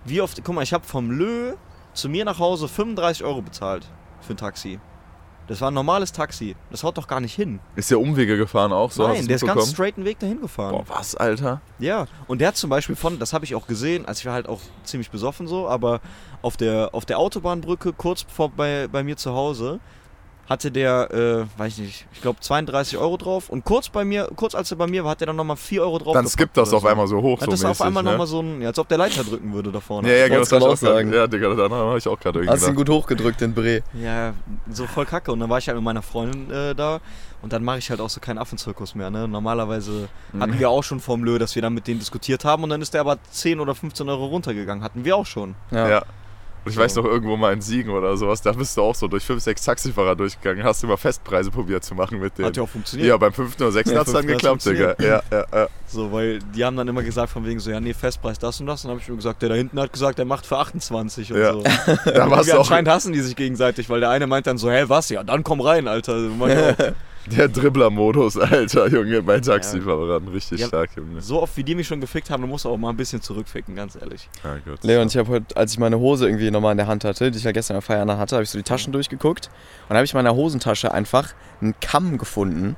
Wie 0.04 0.20
oft, 0.20 0.44
guck 0.44 0.56
mal, 0.56 0.64
ich 0.64 0.74
habe 0.74 0.86
vom 0.86 1.12
Lö 1.12 1.54
zu 1.94 2.10
mir 2.10 2.26
nach 2.26 2.40
Hause 2.40 2.68
35 2.68 3.24
Euro 3.24 3.42
bezahlt 3.44 3.88
für 4.22 4.34
ein 4.34 4.38
Taxi. 4.38 4.80
Das 5.48 5.60
war 5.60 5.70
ein 5.70 5.74
normales 5.74 6.12
Taxi. 6.12 6.56
Das 6.70 6.84
haut 6.84 6.98
doch 6.98 7.08
gar 7.08 7.20
nicht 7.20 7.34
hin. 7.34 7.60
Ist 7.76 7.92
der 7.92 8.00
Umwege 8.00 8.38
gefahren 8.38 8.72
auch, 8.72 8.92
so 8.92 9.08
Nein, 9.08 9.28
der 9.28 9.36
ist 9.36 9.42
ganz 9.42 9.42
mitbekommen? 9.42 9.74
straighten 9.74 10.06
Weg 10.06 10.20
dahin 10.20 10.40
gefahren. 10.40 10.72
Boah, 10.72 10.86
was, 10.88 11.16
Alter? 11.16 11.62
Ja, 11.80 12.08
und 12.28 12.40
der 12.40 12.50
hat 12.50 12.58
zum 12.58 12.70
Beispiel 12.70 12.96
von, 12.96 13.20
das 13.20 13.34
habe 13.34 13.44
ich 13.44 13.56
auch 13.56 13.68
gesehen, 13.68 14.06
also 14.06 14.20
ich 14.20 14.26
war 14.26 14.34
halt 14.34 14.48
auch 14.48 14.62
ziemlich 14.84 15.10
besoffen 15.12 15.48
so, 15.48 15.68
aber 15.68 16.00
auf 16.42 16.58
der, 16.58 16.90
auf 16.94 17.06
der 17.06 17.20
Autobahnbrücke, 17.20 17.92
kurz 17.94 18.26
vor 18.34 18.50
bei, 18.50 18.88
bei 18.90 19.04
mir 19.04 19.18
zu 19.18 19.34
Hause, 19.34 19.80
hatte 20.52 20.70
der, 20.70 21.10
äh, 21.56 21.60
weiß 21.60 21.78
ich 21.78 21.84
nicht, 21.86 22.06
ich 22.14 22.22
glaube 22.22 22.40
32 22.42 22.98
Euro 22.98 23.16
drauf 23.16 23.50
und 23.50 23.64
kurz 23.64 23.88
bei 23.88 24.04
mir, 24.04 24.30
kurz 24.36 24.54
als 24.54 24.70
er 24.70 24.76
bei 24.78 24.86
mir 24.86 25.04
war, 25.06 25.12
hat 25.12 25.22
er 25.22 25.28
dann 25.28 25.38
nochmal 25.38 25.56
4 25.56 25.82
Euro 25.82 25.98
drauf 25.98 26.14
Dann 26.14 26.28
skippt 26.28 26.58
das 26.58 26.74
auf 26.74 26.86
einmal 26.86 27.08
so 27.08 27.22
hoch, 27.22 27.40
Hat 27.40 27.46
so 27.46 27.52
das 27.52 27.62
mäßig, 27.64 27.72
auf 27.80 27.82
einmal 27.88 28.04
ne? 28.04 28.12
nochmal 28.12 28.28
so 28.28 28.42
ein, 28.42 28.62
ja, 28.62 28.68
als 28.68 28.78
ob 28.78 28.88
der 28.90 28.98
Leiter 28.98 29.24
drücken 29.24 29.54
würde 29.54 29.72
da 29.72 29.80
vorne. 29.80 30.10
Ja, 30.10 30.16
ja, 30.16 30.28
genau, 30.28 30.40
das 30.42 30.52
hab 30.52 30.60
ich 30.60 30.66
auch 30.68 30.76
sagen. 30.78 31.14
Ja, 31.14 31.26
Digga, 31.28 31.56
daran 31.56 31.72
habe 31.72 31.98
ich 31.98 32.08
auch 32.08 32.20
gerade 32.20 32.40
irgendwie 32.40 32.54
Hast 32.54 32.64
ihn 32.64 32.76
gedacht. 32.76 32.88
gut 32.88 32.90
hochgedrückt, 32.90 33.40
den 33.42 33.54
Bre. 33.54 33.82
Ja, 33.94 34.34
so 34.70 34.86
voll 34.88 35.06
kacke. 35.06 35.32
Und 35.32 35.40
dann 35.40 35.50
war 35.50 35.58
ich 35.58 35.68
halt 35.68 35.78
mit 35.78 35.86
meiner 35.86 36.02
Freundin 36.02 36.52
äh, 36.52 36.76
da 36.76 37.00
und 37.42 37.54
dann 37.54 37.64
mache 37.64 37.78
ich 37.78 37.90
halt 37.90 38.02
auch 38.02 38.10
so 38.10 38.20
keinen 38.20 38.38
Affenzirkus 38.38 38.94
mehr. 38.94 39.10
Ne? 39.10 39.28
Normalerweise 39.30 40.10
Mhm. 40.34 40.42
hatten 40.42 40.60
wir 40.60 40.70
auch 40.70 40.84
schon 40.84 41.00
vorm 41.00 41.24
Lö, 41.24 41.40
dass 41.40 41.56
wir 41.56 41.62
dann 41.62 41.74
mit 41.74 41.88
denen 41.88 42.00
diskutiert 42.00 42.44
haben 42.46 42.64
und 42.64 42.70
dann 42.70 42.82
ist 42.82 42.94
der 42.94 43.02
aber 43.02 43.18
10 43.32 43.60
oder 43.62 43.74
15 43.74 44.08
Euro 44.10 44.26
runtergegangen. 44.26 44.84
Hatten 44.84 45.06
wir 45.06 45.16
auch 45.16 45.26
schon. 45.26 45.56
Ja. 45.72 45.88
Ja. 45.90 46.04
Und 46.64 46.72
ich 46.72 46.78
weiß 46.78 46.96
noch, 46.96 47.06
irgendwo 47.06 47.36
mal 47.38 47.54
in 47.54 47.62
Siegen 47.62 47.92
oder 47.92 48.16
sowas, 48.18 48.42
da 48.42 48.52
bist 48.52 48.78
du 48.78 48.82
auch 48.84 48.94
so 48.94 49.08
durch 49.08 49.24
fünf, 49.24 49.42
sechs 49.42 49.64
Taxifahrer 49.66 50.16
durchgegangen, 50.16 50.64
hast 50.64 50.84
du 50.84 50.88
immer 50.88 50.98
Festpreise 50.98 51.50
probiert 51.50 51.84
zu 51.84 51.96
machen 51.96 52.20
mit 52.20 52.38
denen. 52.38 52.50
Hat 52.50 52.58
ja 52.58 52.64
auch 52.64 52.70
funktioniert. 52.70 53.10
Ja, 53.10 53.18
beim 53.18 53.34
fünften 53.34 53.64
oder 53.64 53.72
sechsten 53.72 53.96
Ja, 53.96 54.02
hat 54.02 54.08
es 54.08 54.14
dann 54.14 54.28
geklappt, 54.28 54.64
Digga. 54.66 54.96
Ja, 55.00 55.24
ja, 55.32 55.46
ja. 55.52 55.68
So, 55.88 56.12
weil 56.12 56.38
die 56.56 56.64
haben 56.64 56.78
dann 56.78 56.88
immer 56.88 57.02
gesagt 57.02 57.32
von 57.32 57.44
wegen 57.46 57.60
so, 57.60 57.72
ja 57.72 57.80
nee, 57.80 57.94
Festpreis 57.96 58.38
das 58.38 58.60
und 58.60 58.68
das. 58.68 58.84
Und 58.84 58.90
dann 58.90 58.92
habe 58.98 59.02
ich 59.02 59.10
mir 59.10 59.16
gesagt, 59.16 59.42
der 59.42 59.50
da 59.50 59.56
hinten 59.56 59.80
hat 59.80 59.92
gesagt, 59.92 60.20
der 60.20 60.26
macht 60.26 60.46
für 60.46 60.58
28 60.58 61.34
und 61.34 61.40
Ja. 61.40 61.54
so. 61.54 61.64
Da 62.06 62.30
warst 62.30 62.50
du 62.50 62.54
auch 62.54 62.60
anscheinend 62.60 62.90
hassen 62.90 63.12
die 63.12 63.22
sich 63.22 63.36
gegenseitig, 63.36 63.90
weil 63.90 64.00
der 64.00 64.10
eine 64.12 64.28
meint 64.28 64.46
dann 64.46 64.58
so, 64.58 64.70
hä, 64.70 64.84
was? 64.88 65.10
Ja, 65.10 65.24
dann 65.24 65.44
komm 65.44 65.62
rein, 65.62 65.88
Alter. 65.88 66.30
Der 67.28 67.48
Dribbler-Modus, 67.48 68.38
Alter, 68.38 68.88
Junge, 68.88 69.22
bei 69.22 69.40
Taxifahrern. 69.40 70.28
Richtig 70.30 70.60
Ja. 70.62 70.68
stark, 70.68 70.90
Junge. 70.96 71.22
so 71.22 71.42
oft 71.42 71.56
wie 71.56 71.64
die 71.64 71.76
mich 71.76 71.88
schon 71.88 72.02
gefickt 72.02 72.30
haben, 72.30 72.42
du 72.42 72.48
musst 72.48 72.66
auch 72.66 72.78
mal 72.78 72.90
ein 72.90 72.98
bisschen 72.98 73.22
zurückficken, 73.22 73.76
ganz 73.76 73.96
ehrlich. 73.96 74.28
Ja, 74.44 74.58
gut. 74.66 74.84
Leon, 74.84 75.08
ich 75.08 75.18
habe 75.18 75.30
heute, 75.30 75.56
als 75.56 75.74
ich 75.74 75.80
meine 75.80 76.00
Hose 76.00 76.26
irgendwie 76.26 76.50
nochmal 76.52 76.72
in 76.72 76.78
der 76.78 76.88
Hand 76.88 77.04
hatte, 77.04 77.30
die 77.32 77.38
ich 77.38 77.44
ja 77.44 77.52
gestern 77.52 77.76
am 77.76 77.82
Feiern 77.84 78.10
hatte, 78.18 78.36
habe 78.36 78.44
ich 78.44 78.50
so 78.50 78.58
die 78.58 78.64
Taschen 78.64 78.92
durchgeguckt 78.92 79.48
und 79.48 79.90
dann 79.90 79.98
habe 79.98 80.06
ich 80.06 80.14
in 80.14 80.18
meiner 80.18 80.34
Hosentasche 80.36 80.92
einfach 80.94 81.34
einen 81.62 81.76
Kamm 81.80 82.18
gefunden, 82.18 82.76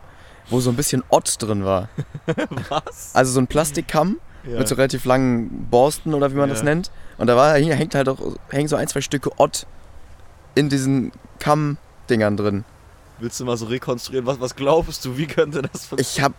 wo 0.50 0.60
so 0.60 0.70
ein 0.70 0.76
bisschen 0.76 1.04
Ott 1.10 1.36
drin 1.42 1.64
war. 1.64 1.88
Was? 2.70 3.12
Also 3.16 3.32
so 3.32 3.40
ein 3.40 3.48
Plastikkamm 3.48 4.18
Ja. 4.46 4.60
mit 4.60 4.68
so 4.68 4.76
relativ 4.76 5.06
langen 5.06 5.68
Borsten 5.72 6.14
oder 6.14 6.32
wie 6.32 6.36
man 6.36 6.50
das 6.50 6.60
Ja. 6.60 6.66
nennt. 6.66 6.92
Und 7.18 7.28
da 7.28 7.36
war, 7.38 7.56
hier 7.56 7.76
hängt 7.76 7.96
halt 7.96 8.10
auch 8.10 8.18
hängen 8.50 8.68
so 8.68 8.76
ein, 8.76 8.88
zwei 8.90 9.00
Stücke 9.00 9.30
Ott 9.38 9.66
in 10.56 10.68
diesen 10.68 11.12
Kamm-Dingern 11.40 12.36
drin. 12.38 12.66
Willst 13.20 13.40
du 13.40 13.46
mal 13.46 13.58
so 13.58 13.66
rekonstruieren? 13.66 14.26
Was, 14.26 14.40
was 14.40 14.56
glaubst 14.56 15.06
du, 15.06 15.18
wie 15.18 15.28
könnte 15.28 15.62
das? 15.62 15.90
Ich 15.98 16.22
habe 16.22 16.36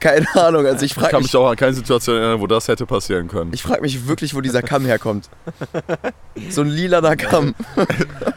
keine 0.00 0.26
Ahnung. 0.34 0.66
Also 0.66 0.84
ich 0.84 0.90
Ich 0.90 0.94
frage 0.94 1.12
kann 1.12 1.22
mich, 1.22 1.32
mich 1.32 1.36
auch 1.36 1.48
an 1.48 1.56
keine 1.56 1.72
Situation 1.72 2.16
erinnern, 2.16 2.40
wo 2.40 2.46
das 2.46 2.68
hätte 2.68 2.84
passieren 2.84 3.26
können. 3.26 3.52
ich 3.54 3.62
frag 3.62 3.80
mich 3.80 4.06
wirklich, 4.06 4.34
wo 4.34 4.42
dieser 4.42 4.60
Kamm 4.62 4.84
herkommt. 4.84 5.30
So 6.50 6.60
ein 6.60 6.68
lilaner 6.68 7.16
Kamm. 7.16 7.54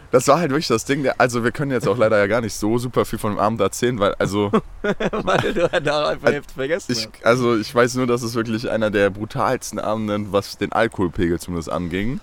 Das 0.09 0.25
war 0.29 0.39
halt 0.39 0.51
wirklich 0.51 0.67
das 0.69 0.85
Ding. 0.85 1.03
Der, 1.03 1.19
also 1.19 1.43
wir 1.43 1.51
können 1.51 1.71
jetzt 1.71 1.85
auch 1.85 1.97
leider 1.97 2.17
ja 2.17 2.27
gar 2.27 2.39
nicht 2.39 2.53
so 2.53 2.77
super 2.77 3.03
viel 3.03 3.19
von 3.19 3.33
dem 3.33 3.39
Abend 3.39 3.59
erzählen, 3.59 3.99
weil 3.99 4.13
also 4.15 4.49
Weil 5.11 5.53
du 5.53 5.67
da 5.83 6.07
einfach 6.07 6.31
Hälfte 6.31 6.53
vergessen 6.53 6.93
ich, 6.93 7.09
hast. 7.13 7.25
also 7.25 7.57
ich 7.57 7.75
weiß 7.75 7.95
nur, 7.95 8.07
dass 8.07 8.21
es 8.21 8.33
wirklich 8.33 8.69
einer 8.69 8.89
der 8.89 9.09
brutalsten 9.09 9.79
Abenden, 9.79 10.31
was 10.31 10.57
den 10.57 10.71
Alkoholpegel 10.71 11.39
zumindest 11.41 11.69
anging, 11.69 12.21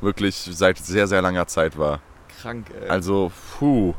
wirklich 0.00 0.48
seit 0.52 0.78
sehr, 0.78 1.08
sehr 1.08 1.22
langer 1.22 1.48
Zeit 1.48 1.76
war. 1.76 2.00
Krank, 2.40 2.66
ey. 2.80 2.88
Also, 2.88 3.32
puh, 3.58 3.94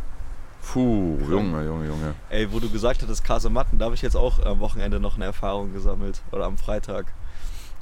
puh, 0.71 1.17
Junge, 1.29 1.63
Junge, 1.65 1.87
Junge. 1.87 2.15
Ey, 2.29 2.51
wo 2.51 2.59
du 2.59 2.69
gesagt 2.69 3.01
hattest, 3.01 3.23
Kasematten, 3.23 3.79
da 3.79 3.85
habe 3.85 3.95
ich 3.95 4.01
jetzt 4.01 4.15
auch 4.15 4.39
am 4.39 4.59
Wochenende 4.59 4.99
noch 4.99 5.15
eine 5.15 5.25
Erfahrung 5.25 5.73
gesammelt. 5.73 6.21
Oder 6.31 6.45
am 6.45 6.57
Freitag. 6.57 7.13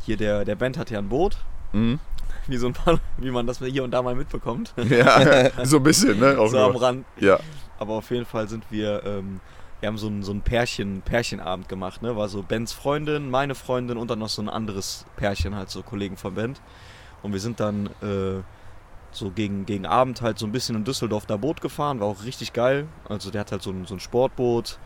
Hier, 0.05 0.17
der, 0.17 0.45
der 0.45 0.55
Band 0.55 0.77
hat 0.77 0.89
ja 0.89 0.99
ein 0.99 1.09
Boot. 1.09 1.37
Mhm. 1.71 1.99
Wie, 2.47 2.57
so 2.57 2.67
ein 2.67 2.73
paar, 2.73 2.99
wie 3.17 3.31
man 3.31 3.47
das 3.47 3.59
hier 3.59 3.83
und 3.83 3.91
da 3.91 4.01
mal 4.01 4.15
mitbekommt. 4.15 4.73
Ja, 4.89 5.65
so 5.65 5.77
ein 5.77 5.83
bisschen, 5.83 6.19
ne? 6.19 6.37
Auch 6.37 6.47
so 6.47 6.59
am 6.59 6.73
nur. 6.73 6.81
Rand. 6.81 7.05
Ja. 7.19 7.39
Aber 7.79 7.93
auf 7.93 8.11
jeden 8.11 8.25
Fall 8.25 8.47
sind 8.47 8.65
wir, 8.69 9.03
ähm, 9.05 9.39
wir 9.79 9.87
haben 9.87 9.97
so 9.97 10.07
ein, 10.07 10.23
so 10.23 10.33
ein 10.33 10.41
Pärchen, 10.41 11.01
Pärchenabend 11.01 11.69
gemacht, 11.69 12.01
ne? 12.01 12.15
War 12.15 12.27
so 12.27 12.43
Bens 12.43 12.73
Freundin, 12.73 13.29
meine 13.29 13.55
Freundin 13.55 13.97
und 13.97 14.11
dann 14.11 14.19
noch 14.19 14.29
so 14.29 14.41
ein 14.41 14.49
anderes 14.49 15.05
Pärchen, 15.15 15.55
halt 15.55 15.69
so 15.69 15.83
Kollegen 15.83 16.17
von 16.17 16.35
Band. 16.35 16.61
Und 17.21 17.31
wir 17.31 17.39
sind 17.39 17.59
dann 17.59 17.87
äh, 18.01 18.41
so 19.13 19.29
gegen, 19.31 19.65
gegen 19.65 19.85
Abend 19.85 20.21
halt 20.21 20.39
so 20.39 20.45
ein 20.45 20.51
bisschen 20.51 20.75
in 20.75 20.83
Düsseldorf 20.83 21.25
da 21.25 21.37
Boot 21.37 21.61
gefahren, 21.61 21.99
war 21.99 22.07
auch 22.07 22.23
richtig 22.23 22.53
geil. 22.53 22.87
Also 23.07 23.31
der 23.31 23.41
hat 23.41 23.51
halt 23.51 23.61
so 23.61 23.71
ein, 23.71 23.85
so 23.85 23.95
ein 23.95 23.99
Sportboot. 23.99 24.79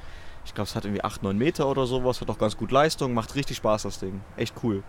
Ich 0.46 0.54
glaube, 0.54 0.68
es 0.68 0.76
hat 0.76 0.86
irgendwie 0.86 1.04
8, 1.04 1.24
9 1.24 1.38
Meter 1.38 1.68
oder 1.68 1.86
sowas, 1.86 2.22
hat 2.22 2.30
auch 2.30 2.38
ganz 2.38 2.56
gut 2.56 2.72
Leistung, 2.72 3.14
macht 3.14 3.36
richtig 3.36 3.58
Spaß, 3.58 3.84
das 3.84 4.00
Ding. 4.00 4.22
Echt 4.38 4.54
cool. 4.64 4.84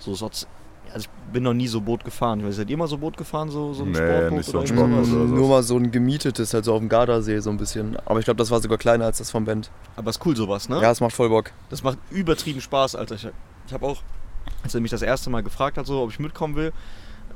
So, 0.00 0.14
sonst, 0.14 0.48
also 0.92 1.06
ich 1.08 1.32
bin 1.32 1.44
noch 1.44 1.54
nie 1.54 1.68
so 1.68 1.80
Boot 1.80 2.04
gefahren. 2.04 2.40
Ich 2.40 2.46
weiß, 2.46 2.56
seid 2.56 2.70
ihr 2.70 2.76
mal 2.76 2.88
so 2.88 2.98
Boot 2.98 3.16
gefahren, 3.16 3.48
so, 3.48 3.72
so 3.74 3.84
ein 3.84 3.92
Nee, 3.92 3.98
Sportboot 3.98 4.32
nicht 4.32 4.46
so 4.46 4.58
ein 4.58 4.64
irgendwie 4.64 4.76
Sportboot 4.76 4.96
oder 4.96 5.04
so. 5.04 5.34
Nur 5.34 5.48
mal 5.48 5.62
so 5.62 5.76
ein 5.76 5.90
gemietetes, 5.90 6.52
halt 6.52 6.64
so 6.64 6.72
auf 6.74 6.80
dem 6.80 6.88
Gardasee 6.88 7.38
so 7.40 7.50
ein 7.50 7.56
bisschen. 7.56 7.96
Aber 8.06 8.18
ich 8.18 8.24
glaube, 8.24 8.38
das 8.38 8.50
war 8.50 8.60
sogar 8.60 8.78
kleiner 8.78 9.04
als 9.04 9.18
das 9.18 9.30
vom 9.30 9.44
Band. 9.44 9.70
Aber 9.96 10.10
ist 10.10 10.24
cool 10.26 10.34
sowas, 10.34 10.68
ne? 10.68 10.80
Ja, 10.82 10.90
es 10.90 11.00
macht 11.00 11.12
voll 11.12 11.28
Bock. 11.28 11.52
Das 11.70 11.82
macht 11.84 11.98
übertrieben 12.10 12.60
Spaß, 12.60 12.96
Alter. 12.96 13.14
Ich, 13.14 13.28
ich 13.66 13.72
habe 13.72 13.86
auch, 13.86 14.02
als 14.64 14.74
er 14.74 14.80
mich 14.80 14.90
das 14.90 15.02
erste 15.02 15.30
Mal 15.30 15.42
gefragt 15.44 15.78
hat, 15.78 15.86
so, 15.86 16.02
ob 16.02 16.10
ich 16.10 16.18
mitkommen 16.18 16.56
will, 16.56 16.72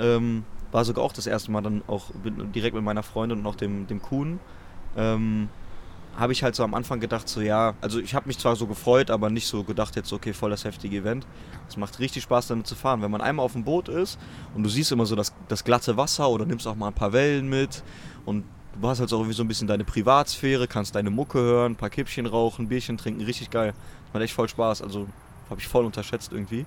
ähm, 0.00 0.44
war 0.72 0.84
sogar 0.84 1.04
auch 1.04 1.12
das 1.12 1.26
erste 1.26 1.50
Mal 1.50 1.62
dann 1.62 1.82
auch 1.86 2.06
direkt 2.54 2.74
mit 2.74 2.84
meiner 2.84 3.02
Freundin 3.02 3.38
und 3.38 3.46
auch 3.46 3.56
dem, 3.56 3.86
dem 3.86 4.02
Kuhn. 4.02 4.40
Ähm, 4.96 5.48
habe 6.18 6.32
ich 6.32 6.42
halt 6.42 6.56
so 6.56 6.64
am 6.64 6.74
Anfang 6.74 6.98
gedacht, 6.98 7.28
so 7.28 7.40
ja, 7.40 7.74
also 7.80 8.00
ich 8.00 8.14
habe 8.14 8.26
mich 8.26 8.38
zwar 8.38 8.56
so 8.56 8.66
gefreut, 8.66 9.08
aber 9.08 9.30
nicht 9.30 9.46
so 9.46 9.62
gedacht 9.62 9.94
jetzt, 9.94 10.12
okay, 10.12 10.32
voll 10.32 10.50
das 10.50 10.64
heftige 10.64 10.96
Event. 10.96 11.26
Es 11.68 11.76
macht 11.76 12.00
richtig 12.00 12.24
Spaß 12.24 12.48
damit 12.48 12.66
zu 12.66 12.74
fahren. 12.74 13.02
Wenn 13.02 13.10
man 13.10 13.20
einmal 13.20 13.44
auf 13.44 13.52
dem 13.52 13.62
Boot 13.62 13.88
ist 13.88 14.18
und 14.54 14.64
du 14.64 14.68
siehst 14.68 14.90
immer 14.90 15.06
so 15.06 15.14
das, 15.14 15.32
das 15.46 15.62
glatte 15.62 15.96
Wasser 15.96 16.28
oder 16.28 16.44
nimmst 16.44 16.66
auch 16.66 16.74
mal 16.74 16.88
ein 16.88 16.94
paar 16.94 17.12
Wellen 17.12 17.48
mit 17.48 17.84
und 18.24 18.44
du 18.80 18.88
hast 18.88 18.98
halt 18.98 19.08
so 19.08 19.16
irgendwie 19.16 19.34
so 19.34 19.44
ein 19.44 19.48
bisschen 19.48 19.68
deine 19.68 19.84
Privatsphäre, 19.84 20.66
kannst 20.66 20.96
deine 20.96 21.10
Mucke 21.10 21.38
hören, 21.38 21.72
ein 21.72 21.76
paar 21.76 21.90
Kippchen 21.90 22.26
rauchen, 22.26 22.68
Bierchen 22.68 22.98
trinken, 22.98 23.22
richtig 23.22 23.50
geil. 23.50 23.74
Das 24.06 24.14
macht 24.14 24.22
echt 24.24 24.34
voll 24.34 24.48
Spaß, 24.48 24.82
also 24.82 25.06
habe 25.48 25.60
ich 25.60 25.68
voll 25.68 25.84
unterschätzt 25.84 26.32
irgendwie. 26.32 26.66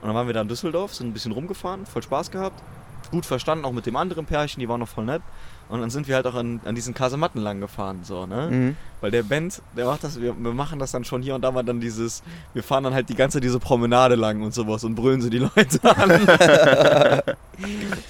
Und 0.00 0.08
dann 0.08 0.14
waren 0.14 0.26
wir 0.26 0.34
da 0.34 0.42
in 0.42 0.48
Düsseldorf, 0.48 0.94
sind 0.94 1.08
ein 1.08 1.12
bisschen 1.12 1.32
rumgefahren, 1.32 1.86
voll 1.86 2.02
Spaß 2.02 2.30
gehabt. 2.32 2.62
Gut 3.10 3.26
verstanden, 3.26 3.64
auch 3.64 3.72
mit 3.72 3.86
dem 3.86 3.96
anderen 3.96 4.26
Pärchen, 4.26 4.60
die 4.60 4.68
waren 4.68 4.80
noch 4.80 4.88
voll 4.88 5.04
nett. 5.04 5.22
Und 5.68 5.80
dann 5.80 5.90
sind 5.90 6.06
wir 6.06 6.14
halt 6.14 6.26
auch 6.26 6.34
an, 6.34 6.60
an 6.64 6.76
diesen 6.76 6.94
Kasematten 6.94 7.42
lang 7.42 7.60
gefahren, 7.60 8.00
so, 8.04 8.24
ne? 8.24 8.48
Mhm. 8.50 8.76
Weil 9.00 9.10
der 9.10 9.24
Band, 9.24 9.62
der 9.76 9.86
macht 9.86 10.04
das, 10.04 10.20
wir, 10.20 10.34
wir 10.38 10.52
machen 10.52 10.78
das 10.78 10.92
dann 10.92 11.04
schon 11.04 11.22
hier 11.22 11.34
und 11.34 11.42
da 11.42 11.50
mal 11.50 11.64
dann 11.64 11.80
dieses, 11.80 12.22
wir 12.54 12.62
fahren 12.62 12.84
dann 12.84 12.94
halt 12.94 13.08
die 13.08 13.16
ganze 13.16 13.40
diese 13.40 13.58
Promenade 13.58 14.14
lang 14.14 14.42
und 14.42 14.54
sowas 14.54 14.84
und 14.84 14.94
brüllen 14.94 15.20
so 15.20 15.28
die 15.28 15.38
Leute 15.56 15.80
an. 15.82 16.20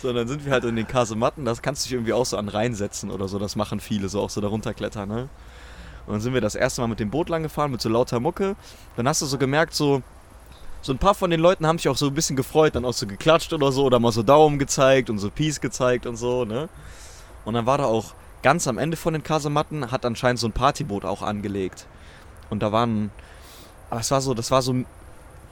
so, 0.02 0.12
dann 0.12 0.28
sind 0.28 0.44
wir 0.44 0.52
halt 0.52 0.64
in 0.64 0.76
den 0.76 0.86
Kasematten, 0.86 1.46
das 1.46 1.62
kannst 1.62 1.84
du 1.84 1.88
dich 1.88 1.94
irgendwie 1.94 2.12
auch 2.12 2.26
so 2.26 2.36
an 2.36 2.48
reinsetzen 2.48 3.10
oder 3.10 3.26
so, 3.26 3.38
das 3.38 3.56
machen 3.56 3.80
viele, 3.80 4.10
so 4.10 4.20
auch 4.20 4.30
so 4.30 4.42
darunter 4.42 4.74
klettern, 4.74 5.08
ne? 5.08 5.28
Und 6.06 6.12
dann 6.12 6.20
sind 6.20 6.34
wir 6.34 6.40
das 6.40 6.54
erste 6.54 6.82
Mal 6.82 6.88
mit 6.88 7.00
dem 7.00 7.10
Boot 7.10 7.28
lang 7.28 7.42
gefahren, 7.42 7.72
mit 7.72 7.80
so 7.80 7.88
lauter 7.88 8.20
Mucke. 8.20 8.54
Dann 8.96 9.08
hast 9.08 9.22
du 9.22 9.26
so 9.26 9.38
gemerkt, 9.38 9.74
so, 9.74 10.02
so 10.86 10.92
ein 10.92 10.98
paar 10.98 11.14
von 11.14 11.30
den 11.30 11.40
Leuten 11.40 11.66
haben 11.66 11.78
sich 11.78 11.88
auch 11.88 11.96
so 11.96 12.06
ein 12.06 12.14
bisschen 12.14 12.36
gefreut, 12.36 12.76
dann 12.76 12.84
auch 12.84 12.92
so 12.92 13.08
geklatscht 13.08 13.52
oder 13.52 13.72
so, 13.72 13.84
oder 13.84 13.98
mal 13.98 14.12
so 14.12 14.22
Daumen 14.22 14.58
gezeigt 14.60 15.10
und 15.10 15.18
so 15.18 15.30
Peace 15.30 15.60
gezeigt 15.60 16.06
und 16.06 16.16
so, 16.16 16.44
ne? 16.44 16.68
Und 17.44 17.54
dann 17.54 17.66
war 17.66 17.78
da 17.78 17.84
auch 17.84 18.14
ganz 18.42 18.68
am 18.68 18.78
Ende 18.78 18.96
von 18.96 19.12
den 19.12 19.24
Kasematten, 19.24 19.90
hat 19.90 20.06
anscheinend 20.06 20.38
so 20.38 20.46
ein 20.46 20.52
Partyboot 20.52 21.04
auch 21.04 21.22
angelegt. 21.22 21.86
Und 22.50 22.62
da 22.62 22.70
waren, 22.70 23.10
aber 23.90 23.98
es 23.98 24.12
war 24.12 24.20
so, 24.20 24.32
das 24.32 24.52
war 24.52 24.62
so 24.62 24.84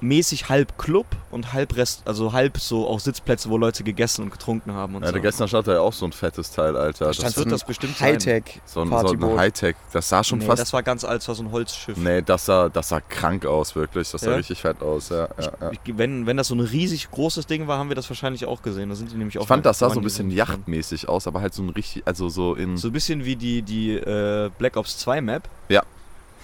mäßig 0.05 0.49
halb 0.49 0.79
Club 0.79 1.07
und 1.31 1.53
halb 1.53 1.77
Rest, 1.77 2.03
also 2.05 2.33
halb 2.33 2.59
so 2.59 2.87
auch 2.87 3.01
Sitzplätze, 3.01 3.49
wo 3.51 3.59
Leute 3.59 3.83
gegessen 3.83 4.23
und 4.23 4.31
getrunken 4.31 4.73
haben 4.73 4.95
und 4.95 5.03
Ja, 5.03 5.09
so. 5.09 5.13
der 5.13 5.23
gestern 5.23 5.49
stand 5.49 5.67
da 5.67 5.73
ja 5.75 5.81
auch 5.81 5.93
so 5.93 6.07
ein 6.07 6.13
fettes 6.13 6.51
Teil, 6.53 6.77
Alter. 6.77 7.07
Das, 7.07 7.17
stand 7.17 7.37
wird 7.37 7.51
das 7.53 7.65
bestimmt 7.65 7.97
sein. 7.97 8.13
Hightech 8.15 8.61
so 8.67 8.83
ein, 8.83 8.89
so 8.89 8.97
ein. 9.09 9.37
Hightech. 9.39 9.77
Das 9.93 10.09
sah 10.09 10.23
schon 10.23 10.39
nee, 10.41 10.47
fast. 10.47 10.61
das 10.63 10.73
war 10.73 10.83
ganz 10.83 11.05
alt, 11.05 11.23
das 11.23 11.29
war 11.29 11.35
so 11.35 11.43
ein 11.43 11.51
Holzschiff. 11.51 11.97
nee, 11.97 12.23
das 12.23 12.45
sah, 12.47 12.69
das 12.69 12.91
sah 12.91 13.01
krank 13.01 13.47
aus, 13.47 13.75
wirklich. 13.75 14.11
Das 14.11 14.21
sah 14.21 14.31
Ja? 14.31 14.37
richtig 14.37 14.61
fett 14.61 14.83
aus, 14.83 15.09
ja. 15.09 15.29
ja, 15.39 15.53
ja. 15.61 15.71
Ich, 15.73 15.81
wenn, 15.97 16.27
wenn 16.27 16.37
das 16.37 16.49
so 16.49 16.55
ein 16.55 16.61
riesig 16.61 17.11
großes 17.11 17.47
Ding 17.47 17.67
war, 17.67 17.79
haben 17.79 17.89
wir 17.89 17.97
das 17.97 18.09
wahrscheinlich 18.11 18.45
auch 18.47 18.63
gesehen. 18.63 18.91
Da 18.91 18.95
sind 18.95 19.11
die 19.11 19.17
nämlich 19.17 19.39
auch 19.39 19.43
Ich 19.43 19.49
fand, 19.49 19.65
das 19.67 19.79
sah 19.79 19.91
so 19.91 20.01
ein 20.01 20.05
bisschen 20.05 20.31
yachtmäßig 20.31 21.09
aus, 21.09 21.27
aber 21.27 21.41
halt 21.41 21.55
so 21.55 21.63
ein 21.63 21.71
richtig, 21.71 22.03
also 22.07 22.29
so 22.29 22.55
in. 22.55 22.77
So 22.77 22.89
ein 22.89 22.93
bisschen 22.93 23.25
wie 23.25 23.37
die, 23.37 23.63
die 23.63 23.93
äh, 23.95 24.51
Black 24.59 24.77
Ops 24.77 24.99
2 24.99 25.21
Map. 25.21 25.49
Ja. 25.69 25.83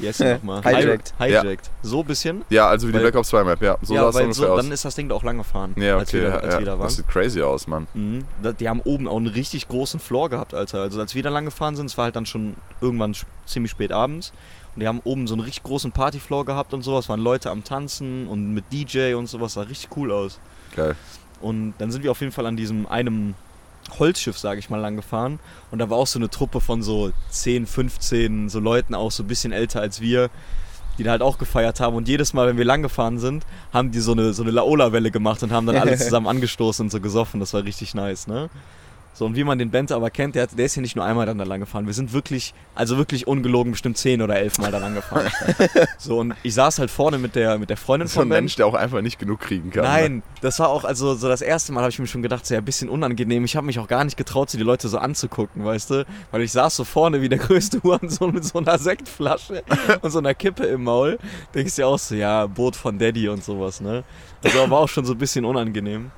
Wie 0.00 0.08
heißt 0.08 0.20
die 0.20 0.24
nochmal? 0.24 0.62
Hijacked. 0.62 1.14
Hijacked. 1.18 1.70
So 1.82 2.00
ein 2.00 2.06
bisschen. 2.06 2.44
ja, 2.50 2.68
also 2.68 2.88
wie 2.88 2.92
die 2.92 2.96
Weil- 2.96 3.02
Black 3.04 3.16
Ops 3.16 3.28
2 3.28 3.44
Map, 3.44 3.62
ja. 3.62 3.76
So 3.82 3.94
ja, 3.94 4.02
sah 4.02 4.08
es 4.08 4.14
ungefähr 4.16 4.34
so, 4.46 4.52
aus. 4.52 4.62
dann 4.62 4.72
ist 4.72 4.84
das 4.84 4.94
Ding 4.94 5.08
da 5.08 5.14
auch 5.14 5.22
lang 5.22 5.38
gefahren, 5.38 5.74
ja, 5.76 5.96
als, 5.98 6.08
okay, 6.10 6.22
wir, 6.22 6.30
da- 6.30 6.34
ja, 6.36 6.40
als 6.40 6.58
wir 6.58 6.64
da 6.66 6.72
ja. 6.72 6.78
waren. 6.78 6.86
Das 6.86 6.96
sieht 6.96 7.08
crazy 7.08 7.42
aus, 7.42 7.66
Mann. 7.66 7.86
Mhm. 7.94 8.24
Die 8.58 8.68
haben 8.68 8.80
oben 8.80 9.06
auch 9.08 9.16
einen 9.16 9.26
richtig 9.28 9.68
großen 9.68 10.00
Floor 10.00 10.30
gehabt, 10.30 10.54
Alter. 10.54 10.80
Also 10.82 11.00
als 11.00 11.14
wir 11.14 11.22
da 11.22 11.28
lang 11.30 11.44
gefahren 11.44 11.76
sind, 11.76 11.86
es 11.86 11.96
war 11.98 12.04
halt 12.06 12.16
dann 12.16 12.26
schon 12.26 12.54
irgendwann 12.80 13.14
ziemlich 13.46 13.70
spät 13.72 13.92
abends. 13.92 14.32
Und 14.76 14.80
die 14.82 14.86
haben 14.88 15.00
oben 15.04 15.26
so 15.26 15.34
einen 15.34 15.40
richtig 15.42 15.64
großen 15.64 15.90
Partyfloor 15.92 16.44
gehabt 16.44 16.72
und 16.74 16.82
sowas. 16.82 17.08
Waren 17.08 17.20
Leute 17.20 17.50
am 17.50 17.64
Tanzen 17.64 18.28
und 18.28 18.54
mit 18.54 18.64
DJ 18.72 19.14
und 19.14 19.26
sowas. 19.28 19.54
Sah 19.54 19.62
richtig 19.62 19.88
cool 19.96 20.12
aus. 20.12 20.38
Geil. 20.76 20.94
Und 21.40 21.74
dann 21.78 21.90
sind 21.90 22.04
wir 22.04 22.10
auf 22.12 22.20
jeden 22.20 22.32
Fall 22.32 22.46
an 22.46 22.56
diesem 22.56 22.86
einem 22.86 23.34
Holzschiff, 23.98 24.38
sage 24.38 24.60
ich 24.60 24.70
mal, 24.70 24.80
lang 24.80 24.96
gefahren. 24.96 25.38
Und 25.70 25.78
da 25.78 25.90
war 25.90 25.98
auch 25.98 26.06
so 26.06 26.18
eine 26.18 26.30
Truppe 26.30 26.60
von 26.60 26.82
so 26.82 27.12
10, 27.30 27.66
15 27.66 28.48
so 28.48 28.60
Leuten, 28.60 28.94
auch 28.94 29.10
so 29.10 29.22
ein 29.22 29.26
bisschen 29.26 29.52
älter 29.52 29.80
als 29.80 30.00
wir, 30.00 30.30
die 30.98 31.02
da 31.02 31.12
halt 31.12 31.22
auch 31.22 31.38
gefeiert 31.38 31.80
haben. 31.80 31.96
Und 31.96 32.08
jedes 32.08 32.32
Mal, 32.32 32.46
wenn 32.48 32.58
wir 32.58 32.64
lang 32.64 32.82
gefahren 32.82 33.18
sind, 33.18 33.46
haben 33.72 33.90
die 33.90 34.00
so 34.00 34.12
eine, 34.12 34.32
so 34.32 34.42
eine 34.42 34.52
Laola-Welle 34.52 35.10
gemacht 35.10 35.42
und 35.42 35.52
haben 35.52 35.66
dann 35.66 35.76
alle 35.76 35.96
zusammen 35.98 36.26
angestoßen 36.26 36.86
und 36.86 36.90
so 36.90 37.00
gesoffen. 37.00 37.40
Das 37.40 37.54
war 37.54 37.64
richtig 37.64 37.94
nice, 37.94 38.26
ne? 38.26 38.50
So, 39.12 39.26
und 39.26 39.36
wie 39.36 39.44
man 39.44 39.58
den 39.58 39.70
Bente 39.70 39.94
aber 39.94 40.08
kennt, 40.08 40.34
der, 40.34 40.44
hat, 40.44 40.56
der 40.56 40.64
ist 40.64 40.74
hier 40.74 40.80
nicht 40.80 40.96
nur 40.96 41.04
einmal 41.04 41.26
dann 41.26 41.36
da 41.36 41.44
lang 41.44 41.60
gefahren. 41.60 41.86
Wir 41.86 41.92
sind 41.92 42.14
wirklich, 42.14 42.54
also 42.74 42.96
wirklich 42.96 43.26
ungelogen, 43.26 43.72
bestimmt 43.72 43.98
10 43.98 44.22
oder 44.22 44.36
11 44.36 44.58
Mal 44.58 44.70
da 44.72 44.78
lang 44.78 44.94
gefahren. 44.94 45.30
so, 45.98 46.20
und 46.20 46.34
ich 46.42 46.54
saß 46.54 46.78
halt 46.78 46.90
vorne 46.90 47.18
mit 47.18 47.34
der, 47.34 47.58
mit 47.58 47.68
der 47.68 47.76
Freundin 47.76 48.08
So 48.08 48.20
ein 48.20 48.22
von 48.22 48.28
Ben. 48.30 48.44
Mensch, 48.44 48.56
der 48.56 48.66
auch 48.66 48.72
einfach 48.74 49.02
nicht 49.02 49.18
genug 49.18 49.40
kriegen 49.40 49.70
kann. 49.70 49.82
ne? 49.82 49.88
Nein, 49.88 50.22
das 50.40 50.58
war 50.58 50.70
auch, 50.70 50.84
also 50.84 51.14
so 51.16 51.28
das 51.28 51.42
erste 51.42 51.72
Mal 51.72 51.80
habe 51.82 51.90
ich 51.90 51.98
mir 51.98 52.06
schon 52.06 52.22
gedacht, 52.22 52.46
so 52.46 52.54
ja, 52.54 52.60
ein 52.60 52.64
bisschen 52.64 52.88
unangenehm. 52.88 53.44
Ich 53.44 53.56
habe 53.56 53.66
mich 53.66 53.78
auch 53.78 53.88
gar 53.88 54.04
nicht 54.04 54.16
getraut, 54.16 54.48
so 54.48 54.56
die 54.56 54.64
Leute 54.64 54.88
so 54.88 54.96
anzugucken, 54.96 55.64
weißt 55.66 55.90
du? 55.90 56.06
Weil 56.30 56.40
ich 56.40 56.52
saß 56.52 56.76
so 56.76 56.84
vorne 56.84 57.20
wie 57.20 57.28
der 57.28 57.38
größte 57.38 57.80
Hurensohn 57.82 58.32
mit 58.32 58.44
so 58.44 58.58
einer 58.58 58.78
Sektflasche 58.78 59.62
und 60.00 60.10
so 60.12 60.18
einer 60.20 60.32
Kippe 60.32 60.64
im 60.64 60.84
Maul. 60.84 61.18
Denkst 61.54 61.74
dir 61.76 61.88
auch 61.88 61.98
so, 61.98 62.14
ja, 62.14 62.46
Boot 62.46 62.74
von 62.74 62.98
Daddy 62.98 63.28
und 63.28 63.44
sowas, 63.44 63.82
ne? 63.82 64.02
Also 64.42 64.70
war 64.70 64.78
auch 64.78 64.88
schon 64.88 65.04
so 65.04 65.12
ein 65.12 65.18
bisschen 65.18 65.44
unangenehm. 65.44 66.10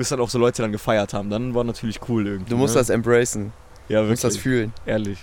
Bis 0.00 0.08
dann 0.08 0.20
auch 0.20 0.30
so 0.30 0.38
Leute 0.38 0.62
dann 0.62 0.72
gefeiert 0.72 1.12
haben. 1.12 1.28
Dann 1.28 1.54
war 1.54 1.62
natürlich 1.62 2.00
cool 2.08 2.26
irgendwie. 2.26 2.48
Du 2.48 2.56
musst 2.56 2.74
ne? 2.74 2.80
das 2.80 2.88
embracen. 2.88 3.52
ja, 3.90 4.00
Du 4.00 4.08
musst 4.08 4.24
das 4.24 4.32
wirklich, 4.32 4.42
fühlen. 4.42 4.72
ehrlich. 4.86 5.18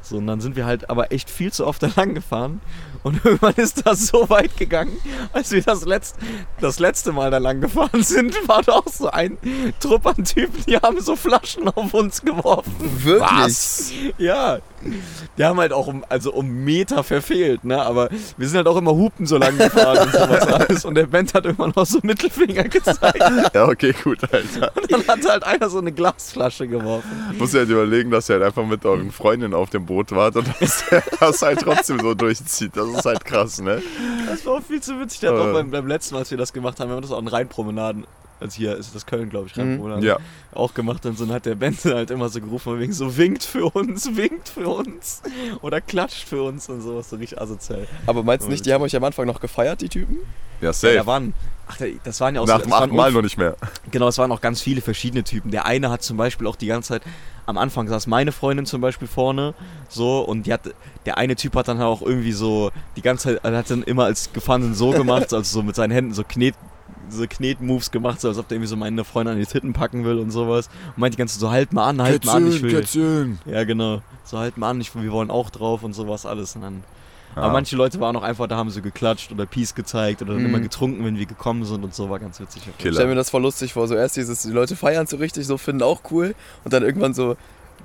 So, 0.00 0.18
und 0.18 0.28
dann 0.28 0.40
sind 0.40 0.54
wir 0.54 0.64
halt 0.64 0.88
aber 0.88 1.10
echt 1.10 1.28
viel 1.28 1.52
zu 1.52 1.66
oft 1.66 1.82
da 1.82 1.90
lang 1.96 2.14
gefahren. 2.14 2.60
Und 3.02 3.20
irgendwann 3.24 3.54
ist 3.56 3.84
das 3.84 4.06
so 4.06 4.30
weit 4.30 4.56
gegangen, 4.56 4.96
als 5.32 5.50
wir 5.50 5.60
das, 5.62 5.84
letzt, 5.86 6.18
das 6.60 6.78
letzte 6.78 7.10
Mal 7.10 7.32
da 7.32 7.38
lang 7.38 7.60
gefahren 7.60 8.04
sind, 8.04 8.36
war 8.46 8.62
da 8.62 8.74
auch 8.74 8.86
so 8.86 9.10
ein 9.10 9.38
Trupp 9.80 10.06
an 10.06 10.24
Typen, 10.24 10.62
die 10.68 10.76
haben 10.76 11.00
so 11.00 11.16
Flaschen 11.16 11.68
auf 11.68 11.92
uns 11.92 12.22
geworfen. 12.22 12.76
Wirklich? 12.78 13.28
Was? 13.28 13.92
Ja. 14.18 14.60
Die 15.38 15.44
haben 15.44 15.58
halt 15.58 15.72
auch 15.72 15.86
um, 15.86 16.04
also 16.08 16.32
um 16.32 16.48
Meter 16.64 17.02
verfehlt, 17.04 17.64
ne? 17.64 17.80
Aber 17.82 18.08
wir 18.36 18.48
sind 18.48 18.56
halt 18.58 18.66
auch 18.66 18.76
immer 18.76 18.92
Hupen 18.92 19.26
so 19.26 19.38
lang 19.38 19.56
gefahren 19.56 19.98
und 19.98 20.12
sowas 20.12 20.46
alles. 20.48 20.84
Und 20.84 20.94
der 20.94 21.06
Band 21.06 21.32
hat 21.34 21.44
irgendwann 21.44 21.72
noch 21.74 21.86
so 21.86 21.98
Mittelfinger 22.02 22.64
gezeigt. 22.64 23.22
Ja, 23.54 23.66
okay, 23.68 23.94
gut, 24.04 24.18
Alter. 24.32 24.72
Und 24.76 24.90
dann 24.92 25.06
hat 25.06 25.28
halt 25.28 25.44
einer 25.44 25.68
so 25.70 25.78
eine 25.78 25.92
Glasflasche 25.92 26.66
geworfen. 26.68 27.08
Muss 27.38 27.52
ja 27.52 27.60
halt 27.60 27.70
überlegen, 27.70 28.10
dass 28.10 28.28
ihr 28.28 28.34
halt 28.34 28.44
einfach 28.44 28.64
mit 28.66 28.84
euren 28.84 29.10
Freundinnen 29.10 29.54
auf 29.54 29.70
dem 29.70 29.86
Boot 29.86 30.12
wart 30.12 30.36
und 30.36 30.46
dass 30.60 30.84
der 30.88 31.02
das 31.20 31.42
halt 31.42 31.60
trotzdem 31.60 32.00
so 32.00 32.14
durchzieht. 32.14 32.76
Das 32.76 32.88
ist 32.88 33.04
halt 33.04 33.24
krass, 33.24 33.60
ne? 33.60 33.82
Das 34.28 34.44
war 34.46 34.54
auch 34.54 34.62
viel 34.62 34.80
zu 34.80 34.98
witzig. 35.00 35.20
Der 35.20 35.32
hat 35.32 35.38
Äh. 35.38 35.40
auch 35.42 35.52
beim, 35.52 35.70
beim 35.70 35.86
letzten 35.86 36.14
Mal, 36.14 36.20
als 36.20 36.30
wir 36.30 36.38
das 36.38 36.52
gemacht 36.52 36.78
haben, 36.80 36.88
wir 36.90 36.94
haben 36.96 37.02
das 37.02 37.12
auch 37.12 37.20
in 37.20 37.28
Rheinpromenaden, 37.28 38.06
also 38.42 38.56
hier 38.56 38.76
ist 38.76 38.94
das 38.94 39.06
Köln, 39.06 39.30
glaube 39.30 39.46
ich, 39.48 39.56
Mhm. 39.56 39.62
Rheinpromenaden, 39.62 40.04
Ja. 40.04 40.18
auch 40.54 40.74
gemacht. 40.74 41.06
Und 41.06 41.16
so 41.16 41.24
dann 41.24 41.34
hat 41.34 41.46
der 41.46 41.54
Band 41.54 41.84
halt 41.84 42.10
immer 42.10 42.28
so 42.28 42.40
gerufen, 42.40 42.78
wegen 42.78 42.92
so 42.92 43.16
winkt 43.16 43.42
für 43.44 43.66
uns, 43.66 44.04
winkt 44.16 44.48
für 44.50 44.68
uns 44.68 45.22
oder 45.62 45.80
klatscht 45.80 46.28
für 46.28 46.42
uns 46.42 46.68
und 46.68 46.80
sowas, 46.82 47.08
so 47.10 47.16
richtig 47.16 47.40
asozial. 47.40 47.86
Aber 48.06 48.22
meinst 48.22 48.46
du 48.46 48.50
nicht, 48.50 48.66
die 48.66 48.72
haben 48.72 48.82
euch 48.82 48.94
am 48.94 49.04
Anfang 49.04 49.26
noch 49.26 49.40
gefeiert, 49.40 49.80
die 49.80 49.88
Typen? 49.88 50.18
Ja, 50.60 50.68
Ja, 50.68 50.72
safe. 50.72 50.94
da 50.94 51.06
waren, 51.06 51.34
ach, 51.66 51.76
da- 51.78 51.86
das 52.04 52.20
waren 52.20 52.34
ja 52.36 52.40
auch 52.40 52.46
Nach 52.46 52.58
so, 52.58 52.64
dem 52.66 52.72
achten 52.72 52.94
Mal 52.94 53.10
noch 53.10 53.22
nicht 53.22 53.36
mehr. 53.36 53.56
Genau, 53.90 54.06
es 54.06 54.18
waren 54.18 54.30
auch 54.30 54.40
ganz 54.40 54.60
viele 54.60 54.80
verschiedene 54.80 55.24
Typen. 55.24 55.50
Der 55.50 55.66
eine 55.66 55.90
hat 55.90 56.02
zum 56.04 56.16
Beispiel 56.16 56.46
auch 56.46 56.54
die 56.54 56.66
ganze 56.68 56.90
Zeit, 56.90 57.02
am 57.46 57.58
Anfang 57.58 57.88
saß 57.88 58.06
meine 58.06 58.30
Freundin 58.30 58.64
zum 58.64 58.80
Beispiel 58.80 59.08
vorne, 59.08 59.54
so, 59.88 60.20
und 60.20 60.46
die 60.46 60.52
hat, 60.52 60.60
der 61.04 61.18
eine 61.18 61.34
Typ 61.34 61.56
hat 61.56 61.66
dann 61.66 61.78
halt 61.78 61.88
auch 61.88 62.00
irgendwie 62.02 62.30
so, 62.30 62.70
die 62.94 63.02
ganze 63.02 63.30
Zeit, 63.34 63.40
er 63.44 63.56
hat 63.58 63.68
dann 63.70 63.82
immer 63.82 64.04
als 64.04 64.32
Gefangenen 64.32 64.74
so 64.76 64.90
gemacht, 64.90 65.32
also 65.34 65.42
so 65.42 65.62
mit 65.64 65.74
seinen 65.74 65.90
Händen 65.90 66.14
so 66.14 66.22
Knet, 66.22 66.54
so 67.10 67.24
Knet-Moves 67.26 67.90
gemacht, 67.90 68.20
so 68.20 68.28
als 68.28 68.38
ob 68.38 68.48
der 68.48 68.56
irgendwie 68.56 68.68
so 68.68 68.76
meine 68.76 69.04
Freundin 69.04 69.34
an 69.34 69.40
die 69.40 69.46
Titten 69.46 69.72
packen 69.72 70.04
will 70.04 70.18
und 70.18 70.30
sowas. 70.30 70.68
Und 70.88 70.98
meint 70.98 71.14
die 71.14 71.18
ganze 71.18 71.34
Zeit 71.34 71.40
so, 71.40 71.50
halt 71.50 71.72
mal 71.72 71.86
an, 71.88 72.00
halt 72.02 72.24
mal 72.24 72.36
an, 72.36 72.48
ich 72.48 72.62
will. 72.62 72.70
Kätzchen. 72.72 73.38
Ja, 73.46 73.64
genau. 73.64 74.02
So, 74.24 74.38
halt 74.38 74.56
mal 74.58 74.70
an, 74.70 74.80
ich, 74.80 74.94
wir 74.94 75.12
wollen 75.12 75.30
auch 75.30 75.50
drauf 75.50 75.82
und 75.82 75.92
sowas 75.94 76.26
alles. 76.26 76.54
Und 76.56 76.62
dann, 76.62 76.84
Ja. 77.34 77.42
Aber 77.42 77.52
manche 77.54 77.76
Leute 77.76 77.98
waren 78.00 78.14
auch 78.16 78.22
einfach, 78.22 78.46
da 78.46 78.56
haben 78.56 78.68
sie 78.70 78.82
geklatscht 78.82 79.32
oder 79.32 79.46
Peace 79.46 79.74
gezeigt 79.74 80.20
oder 80.22 80.34
dann 80.34 80.42
Mhm. 80.42 80.48
immer 80.48 80.60
getrunken, 80.60 81.04
wenn 81.04 81.18
wir 81.18 81.24
gekommen 81.26 81.64
sind 81.64 81.82
und 81.82 81.94
so, 81.94 82.10
war 82.10 82.18
ganz 82.18 82.38
witzig. 82.40 82.62
Ich 82.66 82.74
stelle 82.94 83.06
mir 83.08 83.14
das 83.14 83.30
voll 83.30 83.40
lustig 83.42 83.72
vor. 83.72 83.88
So 83.88 83.94
erst 83.94 84.16
dieses, 84.16 84.42
die 84.42 84.50
Leute 84.50 84.76
feiern 84.76 85.06
so 85.06 85.16
richtig, 85.16 85.46
so 85.46 85.56
finden 85.56 85.82
auch 85.82 86.02
cool. 86.10 86.34
Und 86.64 86.72
dann 86.74 86.82
irgendwann 86.82 87.14
so 87.14 87.36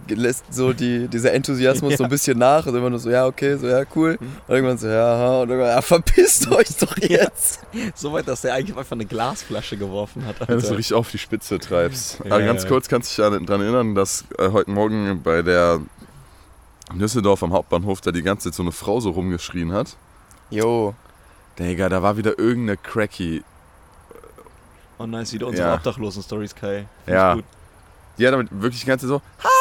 lässt 0.10 0.54
so 0.54 0.74
die, 0.74 1.08
dieser 1.08 1.34
Enthusiasmus 1.34 1.98
so 1.98 2.04
ein 2.06 2.10
bisschen 2.10 2.38
nach. 2.38 2.66
Also 2.66 2.78
immer 2.78 2.90
nur 2.90 3.00
so, 3.00 3.10
ja, 3.10 3.26
okay, 3.26 3.58
so, 3.58 3.68
ja, 3.68 3.84
cool. 3.96 4.18
Mhm. 4.20 4.26
Und 4.48 4.56
irgendwann 4.56 4.78
so, 4.78 4.88
ja, 4.88 5.14
aha. 5.16 5.42
Und 5.42 5.50
irgendwann, 5.50 5.72
ja, 5.76 5.82
verpisst 5.82 6.50
euch 6.52 6.68
doch 6.80 6.98
jetzt. 6.98 7.62
So 7.96 8.14
weit, 8.14 8.28
dass 8.28 8.42
der 8.42 8.54
eigentlich 8.54 8.78
einfach 8.78 8.92
eine 8.94 9.06
Glasflasche 9.06 9.78
geworfen 9.78 10.26
hat. 10.26 10.40
Wenn 10.40 10.48
du 10.56 10.60
so 10.62 10.68
Alter. 10.68 10.78
richtig 10.78 10.96
auf 10.96 11.12
die 11.12 11.18
Spitze 11.18 11.60
treibst. 11.60 12.20
Ja, 12.24 12.32
Aber 12.36 12.42
ganz 12.44 12.64
ja. 12.64 12.70
kurz 12.70 12.88
kannst 12.88 13.18
du 13.18 13.30
dich 13.30 13.46
daran 13.46 13.62
erinnern, 13.62 13.96
dass 13.96 14.26
äh, 14.38 14.50
heute 14.52 14.72
Morgen 14.72 15.22
bei 15.24 15.42
der 15.42 15.80
Düsseldorf 16.94 17.44
am 17.44 17.52
Hauptbahnhof 17.54 18.00
da 18.02 18.12
die 18.12 18.24
ganze 18.24 18.46
Zeit 18.50 18.56
so 18.56 18.64
eine 18.64 18.72
Frau 18.72 19.00
so 19.00 19.10
rumgeschrien 19.10 19.74
hat. 19.74 19.98
Jo. 20.50 20.94
Digga, 21.60 21.90
da 21.90 22.02
war 22.02 22.16
wieder 22.18 22.38
irgendeine 22.40 22.78
Cracky. 22.78 23.44
Oh 25.00 25.06
nice, 25.06 25.34
wieder 25.34 25.48
unsere 25.48 25.68
Ja. 25.68 25.76
Obdachlosen-Stories, 25.76 26.56
Kai. 26.56 26.88
Find 27.06 27.16
Ja. 27.16 27.32
ich 27.32 27.36
gut. 27.42 27.46
Die 28.18 28.26
hat 28.26 28.34
damit 28.34 28.48
wirklich 28.52 28.82
die 28.82 28.88
ganze 28.88 29.06
Zeit 29.08 29.10
so, 29.10 29.22
"Ah!" 29.48 29.57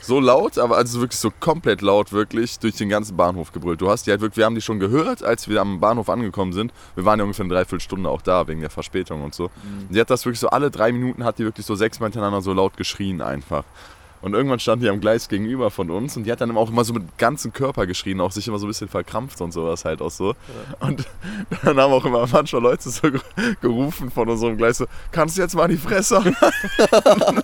So 0.00 0.20
laut, 0.20 0.58
aber 0.58 0.76
also 0.76 1.00
wirklich 1.00 1.18
so 1.18 1.30
komplett 1.40 1.82
laut 1.82 2.12
wirklich 2.12 2.58
durch 2.58 2.76
den 2.76 2.88
ganzen 2.88 3.16
Bahnhof 3.16 3.52
gebrüllt. 3.52 3.80
Du 3.80 3.90
hast 3.90 4.06
die 4.06 4.10
halt 4.10 4.20
wirklich, 4.20 4.38
wir 4.38 4.44
haben 4.44 4.54
die 4.54 4.60
schon 4.60 4.80
gehört, 4.80 5.22
als 5.22 5.48
wir 5.48 5.60
am 5.60 5.80
Bahnhof 5.80 6.08
angekommen 6.08 6.52
sind. 6.52 6.72
Wir 6.94 7.04
waren 7.04 7.18
ja 7.18 7.24
ungefähr 7.24 7.44
eine 7.44 7.54
Dreiviertelstunde 7.54 8.08
auch 8.08 8.22
da 8.22 8.46
wegen 8.48 8.60
der 8.60 8.70
Verspätung 8.70 9.22
und 9.22 9.34
so. 9.34 9.44
Mhm. 9.44 9.86
Und 9.88 9.94
die 9.94 10.00
hat 10.00 10.10
das 10.10 10.24
wirklich 10.24 10.40
so 10.40 10.48
alle 10.48 10.70
drei 10.70 10.92
Minuten 10.92 11.24
hat 11.24 11.38
die 11.38 11.44
wirklich 11.44 11.66
so 11.66 11.74
sechsmal 11.74 12.08
hintereinander 12.08 12.42
so 12.42 12.52
laut 12.52 12.76
geschrien 12.76 13.20
einfach. 13.20 13.64
Und 14.22 14.34
irgendwann 14.34 14.60
stand 14.60 14.82
die 14.82 14.88
am 14.88 15.00
Gleis 15.00 15.28
gegenüber 15.28 15.70
von 15.70 15.90
uns 15.90 16.16
und 16.16 16.22
die 16.24 16.32
hat 16.32 16.40
dann 16.40 16.56
auch 16.56 16.70
immer 16.70 16.84
so 16.84 16.92
mit 16.94 17.18
ganzem 17.18 17.52
Körper 17.52 17.86
geschrien, 17.86 18.20
auch 18.20 18.30
sich 18.32 18.46
immer 18.48 18.58
so 18.58 18.66
ein 18.66 18.68
bisschen 18.68 18.88
verkrampft 18.88 19.40
und 19.40 19.52
sowas 19.52 19.84
halt 19.84 20.00
auch 20.00 20.10
so. 20.12 20.34
Und 20.80 21.04
dann 21.64 21.76
haben 21.78 21.92
auch 21.92 22.04
immer 22.04 22.26
manchmal 22.30 22.62
Leute 22.62 22.88
so 22.88 23.10
ge- 23.10 23.20
gerufen 23.60 24.10
von 24.12 24.28
unserem 24.28 24.56
Gleis 24.56 24.78
so, 24.78 24.86
kannst 25.10 25.36
du 25.36 25.42
jetzt 25.42 25.56
mal 25.56 25.66
die 25.68 25.76
Fresse 25.76 26.22
halten?" 26.24 27.42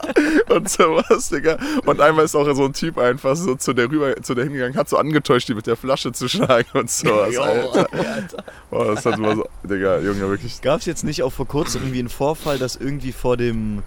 und 0.48 0.68
sowas, 0.70 1.28
Digga. 1.30 1.58
Und 1.84 2.00
einmal 2.00 2.24
ist 2.24 2.34
auch 2.34 2.50
so 2.54 2.64
ein 2.64 2.72
Typ 2.72 2.96
einfach 2.98 3.36
so 3.36 3.54
zu 3.56 3.72
der 3.72 3.90
rüber, 3.90 4.14
zu 4.22 4.34
der 4.34 4.44
hingegangen, 4.44 4.76
hat 4.76 4.88
so 4.88 4.96
angetäuscht, 4.98 5.48
die 5.48 5.54
mit 5.54 5.66
der 5.66 5.76
Flasche 5.76 6.12
zu 6.12 6.28
schlagen 6.28 6.68
und 6.74 6.90
sowas, 6.90 7.34
Jo, 7.34 7.42
Alter. 7.42 7.88
Alter. 7.92 8.44
Boah, 8.70 8.94
das 8.94 9.04
hat 9.04 9.18
immer 9.18 9.34
so, 9.36 9.48
Digga, 9.64 9.98
Junge, 9.98 10.28
wirklich. 10.28 10.60
Gab 10.62 10.80
es 10.80 10.86
jetzt 10.86 11.04
nicht 11.04 11.22
auch 11.22 11.32
vor 11.32 11.46
kurzem 11.48 11.82
irgendwie 11.82 11.98
einen 12.00 12.08
Vorfall, 12.08 12.58
dass 12.58 12.76
irgendwie 12.76 13.12
vor 13.12 13.36
dem. 13.36 13.82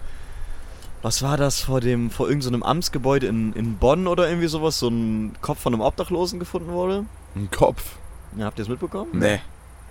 Was 1.02 1.22
war 1.22 1.36
das? 1.36 1.60
Vor 1.60 1.80
dem, 1.80 2.10
vor 2.10 2.28
irgendeinem 2.28 2.42
so 2.42 2.54
einem 2.54 2.62
Amtsgebäude 2.62 3.26
in, 3.26 3.52
in 3.54 3.76
Bonn 3.76 4.06
oder 4.06 4.28
irgendwie 4.28 4.46
sowas, 4.46 4.78
so 4.78 4.88
ein 4.88 5.34
Kopf 5.40 5.60
von 5.60 5.74
einem 5.74 5.82
Obdachlosen 5.82 6.38
gefunden 6.38 6.70
wurde? 6.70 7.04
Ein 7.34 7.50
Kopf. 7.50 7.96
Ja, 8.36 8.46
habt 8.46 8.58
ihr 8.58 8.62
das 8.62 8.70
mitbekommen? 8.70 9.10
Nee. 9.12 9.40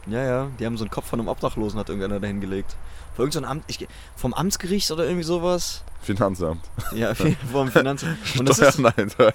Ja, 0.07 0.23
ja, 0.23 0.47
die 0.59 0.65
haben 0.65 0.77
so 0.77 0.83
einen 0.83 0.89
Kopf 0.89 1.07
von 1.07 1.19
einem 1.19 1.27
Obdachlosen, 1.27 1.79
hat 1.79 1.89
irgendeiner 1.89 2.19
dahin 2.19 2.41
gelegt. 2.41 2.75
Vor 3.15 3.25
irgendeinem 3.25 3.51
Amt, 3.51 3.65
ich, 3.67 3.87
vom 4.15 4.33
Amtsgericht 4.33 4.89
oder 4.89 5.03
irgendwie 5.03 5.23
sowas? 5.23 5.83
Finanzamt. 6.01 6.63
Ja, 6.95 7.13
vom 7.51 7.67
Finanzamt. 7.67 8.17
Und 8.39 8.49
das 8.49 8.59
ist 8.59 8.75
Steuern. 8.75 9.11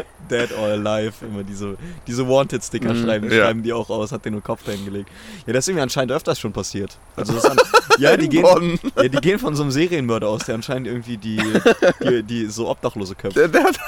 Dead 0.30 0.50
or 0.56 0.68
Alive, 0.68 1.12
immer 1.22 1.42
diese, 1.42 1.76
diese 2.06 2.26
Wanted-Sticker 2.28 2.94
Mhm, 2.94 3.04
schreiben, 3.04 3.30
ja. 3.30 3.44
schreiben 3.44 3.62
die 3.62 3.72
auch 3.72 3.90
aus, 3.90 4.12
hat 4.12 4.24
den 4.24 4.32
nur 4.34 4.42
Kopf 4.42 4.62
dahin 4.64 4.84
gelegt. 4.84 5.08
Ja, 5.46 5.52
das 5.52 5.64
ist 5.64 5.68
irgendwie 5.68 5.82
anscheinend 5.82 6.12
öfters 6.12 6.38
schon 6.38 6.52
passiert. 6.52 6.96
Also 7.16 7.32
das 7.34 7.44
an, 7.46 7.58
ja, 7.98 8.16
die 8.16 8.28
gehen, 8.28 8.78
ja, 8.96 9.02
die 9.08 9.18
gehen 9.20 9.38
von 9.38 9.54
so 9.56 9.62
einem 9.62 9.70
Serienmörder 9.72 10.28
aus, 10.28 10.44
der 10.44 10.54
anscheinend 10.54 10.86
irgendwie 10.88 11.16
die, 11.16 11.40
die, 12.02 12.22
die 12.22 12.46
so 12.46 12.68
Obdachlose 12.68 13.14
köpft. 13.14 13.36
Der, 13.36 13.48
der, 13.48 13.64
hat, 13.64 13.78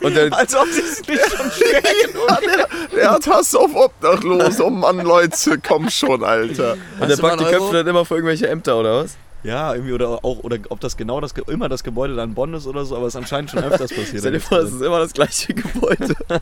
Und 0.00 0.14
der, 0.16 0.32
Als 0.36 0.54
ob 0.54 0.66
sie 0.68 0.80
es 0.80 1.06
nicht 1.06 1.20
schon 1.36 1.50
schmecken. 1.50 2.18
der, 2.46 2.68
der 2.96 3.10
hat 3.12 3.26
Hass 3.26 3.54
auf 3.54 3.74
Obdachlose. 3.74 4.64
Oh 4.64 4.70
Mann, 4.70 5.00
Leute, 5.00 5.58
komm 5.66 5.88
schon, 5.90 6.24
Alter. 6.24 6.76
und 7.00 7.08
der 7.08 7.16
packt 7.16 7.40
die 7.40 7.44
Köpfe 7.44 7.72
dann 7.72 7.86
immer 7.86 8.04
vor 8.04 8.16
irgendwelche 8.16 8.48
Ämter, 8.48 8.78
oder 8.78 9.04
was? 9.04 9.16
Ja, 9.44 9.74
irgendwie 9.74 9.92
oder 9.92 10.24
auch, 10.24 10.38
oder 10.44 10.58
ob 10.68 10.78
das 10.80 10.96
genau 10.96 11.20
das, 11.20 11.32
immer 11.48 11.68
das 11.68 11.82
Gebäude 11.82 12.14
dann 12.14 12.34
Bonn 12.34 12.54
ist 12.54 12.66
oder 12.66 12.84
so, 12.84 12.96
aber 12.96 13.06
es 13.06 13.14
ist 13.14 13.18
anscheinend 13.20 13.50
schon 13.50 13.64
öfters 13.64 13.90
passiert. 13.94 14.18
Stell 14.20 14.32
dir 14.32 14.40
vor, 14.40 14.58
es 14.58 14.72
ist 14.72 14.82
immer 14.82 15.00
das 15.00 15.12
gleiche 15.12 15.54
Gebäude. 15.54 16.14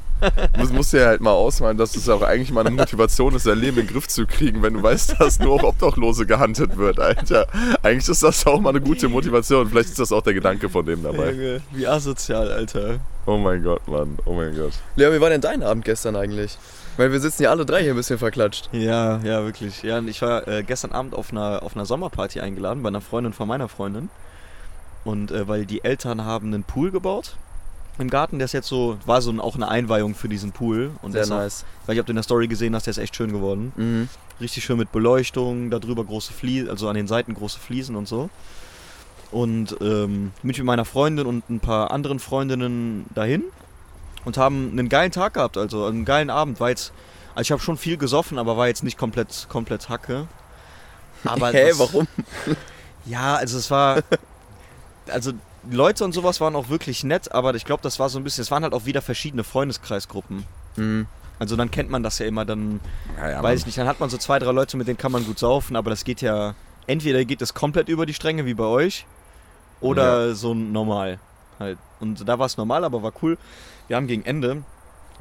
Das 0.53 0.71
musst 0.71 0.93
du 0.93 0.99
ja 0.99 1.07
halt 1.07 1.23
mal 1.23 1.33
ausmalen, 1.33 1.79
dass 1.79 1.97
es 1.97 2.07
auch 2.11 2.21
eigentlich 2.21 2.53
mal 2.53 2.61
eine 2.67 2.77
Motivation 2.77 3.35
ist, 3.35 3.47
dein 3.47 3.59
Leben 3.59 3.79
in 3.79 3.87
den 3.87 3.93
Griff 3.93 4.07
zu 4.07 4.27
kriegen, 4.27 4.63
wenn 4.63 4.75
du 4.75 4.83
weißt, 4.83 5.19
dass 5.19 5.39
nur 5.39 5.55
auf 5.55 5.65
Obdachlose 5.65 6.27
gehandelt 6.27 6.77
wird, 6.77 7.01
Alter. 7.01 7.47
Eigentlich 7.83 8.07
ist 8.07 8.23
das 8.23 8.47
auch 8.47 8.61
mal 8.61 8.69
eine 8.71 8.83
gute 8.83 9.09
Motivation. 9.09 9.71
Vielleicht 9.71 9.89
ist 9.89 9.99
das 9.99 10.13
auch 10.13 10.21
der 10.23 10.35
Gedanke 10.35 10.69
von 10.69 10.85
dem 10.85 11.03
dabei. 11.03 11.61
Wie 11.73 11.87
asozial, 11.87 12.53
Alter. 12.53 13.01
Oh 13.25 13.39
mein 13.39 13.63
Gott, 13.63 13.87
Mann. 13.89 14.19
Oh 14.27 14.35
mein 14.35 14.55
Gott. 14.55 14.73
Leo, 14.97 15.13
wie 15.13 15.21
war 15.21 15.31
denn 15.31 15.41
dein 15.41 15.63
Abend 15.63 15.87
gestern 15.87 16.17
eigentlich? 16.17 16.59
Weil 16.97 17.13
wir 17.13 17.21
sitzen 17.21 17.45
ja 17.45 17.51
alle 17.51 17.65
drei 17.65 17.83
hier 17.83 17.93
ein 17.93 17.97
bisschen 17.97 18.19
verklatscht. 18.19 18.69
Ja, 18.73 19.19
ja, 19.19 19.45
wirklich. 19.45 19.83
Ja, 19.83 19.99
und 19.99 20.09
ich 20.09 20.21
war 20.23 20.47
äh, 20.49 20.63
gestern 20.63 20.93
Abend 20.93 21.15
auf 21.15 21.31
einer, 21.31 21.63
auf 21.63 21.75
einer 21.75 21.87
Sommerparty 21.87 22.41
eingeladen 22.41 22.83
bei 22.83 22.89
einer 22.89 23.01
Freundin 23.01 23.33
von 23.33 23.49
meiner 23.49 23.69
Freundin. 23.69 24.11
Und 25.05 25.31
äh, 25.31 25.49
weil 25.49 25.67
die 25.67 25.83
Eltern 25.83 26.25
haben 26.25 26.49
einen 26.49 26.65
Pool 26.65 26.91
gebaut 26.91 27.37
im 27.99 28.09
Garten, 28.09 28.39
der 28.39 28.47
ist 28.47 28.53
jetzt 28.53 28.69
so, 28.69 28.97
war 29.05 29.21
so 29.21 29.31
ein, 29.31 29.41
auch 29.41 29.57
eine 29.57 29.69
Einweihung 29.69 30.15
für 30.15 30.29
diesen 30.29 30.53
Pool. 30.53 30.91
Und 31.03 31.13
Sehr 31.13 31.27
nice. 31.27 31.65
Auch, 31.65 31.89
weil 31.89 31.99
ich 31.99 32.05
du 32.05 32.13
in 32.13 32.17
der 32.17 32.23
Story 32.23 32.49
gesehen 32.49 32.75
hast, 32.75 32.87
der 32.87 32.93
ist 32.93 32.99
echt 32.99 33.15
schön 33.15 33.33
geworden. 33.33 33.73
Mhm. 33.77 34.09
Richtig 34.41 34.65
schön 34.65 34.79
mit 34.79 34.91
Beleuchtung, 34.91 35.71
darüber 35.71 36.05
große 36.05 36.33
Fliesen, 36.33 36.71
also 36.71 36.89
an 36.89 36.95
den 36.95 37.07
Seiten 37.07 37.35
große 37.35 37.59
Fliesen 37.59 37.97
und 37.97 38.09
so. 38.09 38.31
Und 39.31 39.77
ähm, 39.81 40.33
bin 40.43 40.51
ich 40.51 40.59
mit 40.59 40.67
meiner 40.67 40.85
Freundin 40.85 41.27
und 41.27 41.49
ein 41.51 41.61
paar 41.61 41.91
anderen 41.91 42.19
Freundinnen 42.19 43.05
dahin 43.15 43.45
und 44.25 44.37
haben 44.37 44.71
einen 44.73 44.89
geilen 44.89 45.13
Tag 45.13 45.35
gehabt, 45.35 45.57
also 45.57 45.87
einen 45.87 46.05
geilen 46.05 46.31
Abend. 46.31 46.61
War 46.61 46.69
jetzt, 46.71 46.93
also 47.35 47.43
ich 47.43 47.53
habe 47.53 47.63
schon 47.63 47.77
viel 47.77 47.97
gesoffen, 47.97 48.39
aber 48.39 48.57
war 48.57 48.67
jetzt 48.69 48.85
nicht 48.85 48.99
komplett, 48.99 49.47
komplett 49.49 49.89
Hacke. 49.89 50.27
Aber 51.25 51.53
Hä, 51.53 51.69
das- 51.69 51.79
warum? 51.79 52.07
Ja, 53.07 53.37
also 53.37 53.57
es 53.57 53.71
war, 53.71 54.03
also 55.09 55.33
die 55.63 55.75
Leute 55.77 56.05
und 56.05 56.13
sowas 56.13 56.39
waren 56.41 56.55
auch 56.55 56.69
wirklich 56.69 57.03
nett, 57.03 57.33
aber 57.33 57.55
ich 57.55 57.65
glaube, 57.65 57.83
das 57.83 57.99
war 57.99 58.11
so 58.11 58.19
ein 58.19 58.25
bisschen, 58.25 58.43
es 58.43 58.51
waren 58.51 58.63
halt 58.63 58.75
auch 58.75 58.85
wieder 58.85 59.01
verschiedene 59.01 59.43
Freundeskreisgruppen. 59.43 60.45
Mhm. 60.77 61.07
Also 61.39 61.57
dann 61.57 61.71
kennt 61.71 61.89
man 61.91 62.03
das 62.03 62.19
ja 62.19 62.27
immer, 62.27 62.45
dann 62.45 62.81
Ja, 63.19 63.31
ja, 63.31 63.43
weiß 63.43 63.61
ich 63.61 63.67
nicht, 63.67 63.79
dann 63.79 63.87
hat 63.89 64.01
man 64.01 64.11
so 64.11 64.19
zwei, 64.19 64.39
drei 64.39 64.53
Leute, 64.53 64.77
mit 64.77 64.87
denen 64.87 64.99
kann 64.99 65.13
man 65.13 65.25
gut 65.25 65.39
saufen, 65.39 65.77
aber 65.77 65.89
das 65.89 66.05
geht 66.05 66.21
ja, 66.21 66.55
entweder 66.87 67.25
geht 67.25 67.41
es 67.41 67.55
komplett 67.55 67.89
über 67.89 68.05
die 68.05 68.13
Stränge 68.15 68.45
wie 68.45 68.53
bei 68.55 68.65
euch 68.65 69.07
oder 69.81 70.35
so 70.35 70.53
normal 70.53 71.19
halt. 71.59 71.79
Und 72.01 72.29
da 72.29 72.39
war 72.39 72.47
es 72.47 72.59
normal, 72.59 72.85
aber 72.85 73.03
war 73.03 73.13
cool. 73.23 73.39
Wir 73.91 73.97
haben 73.97 74.07
gegen 74.07 74.25
Ende, 74.25 74.63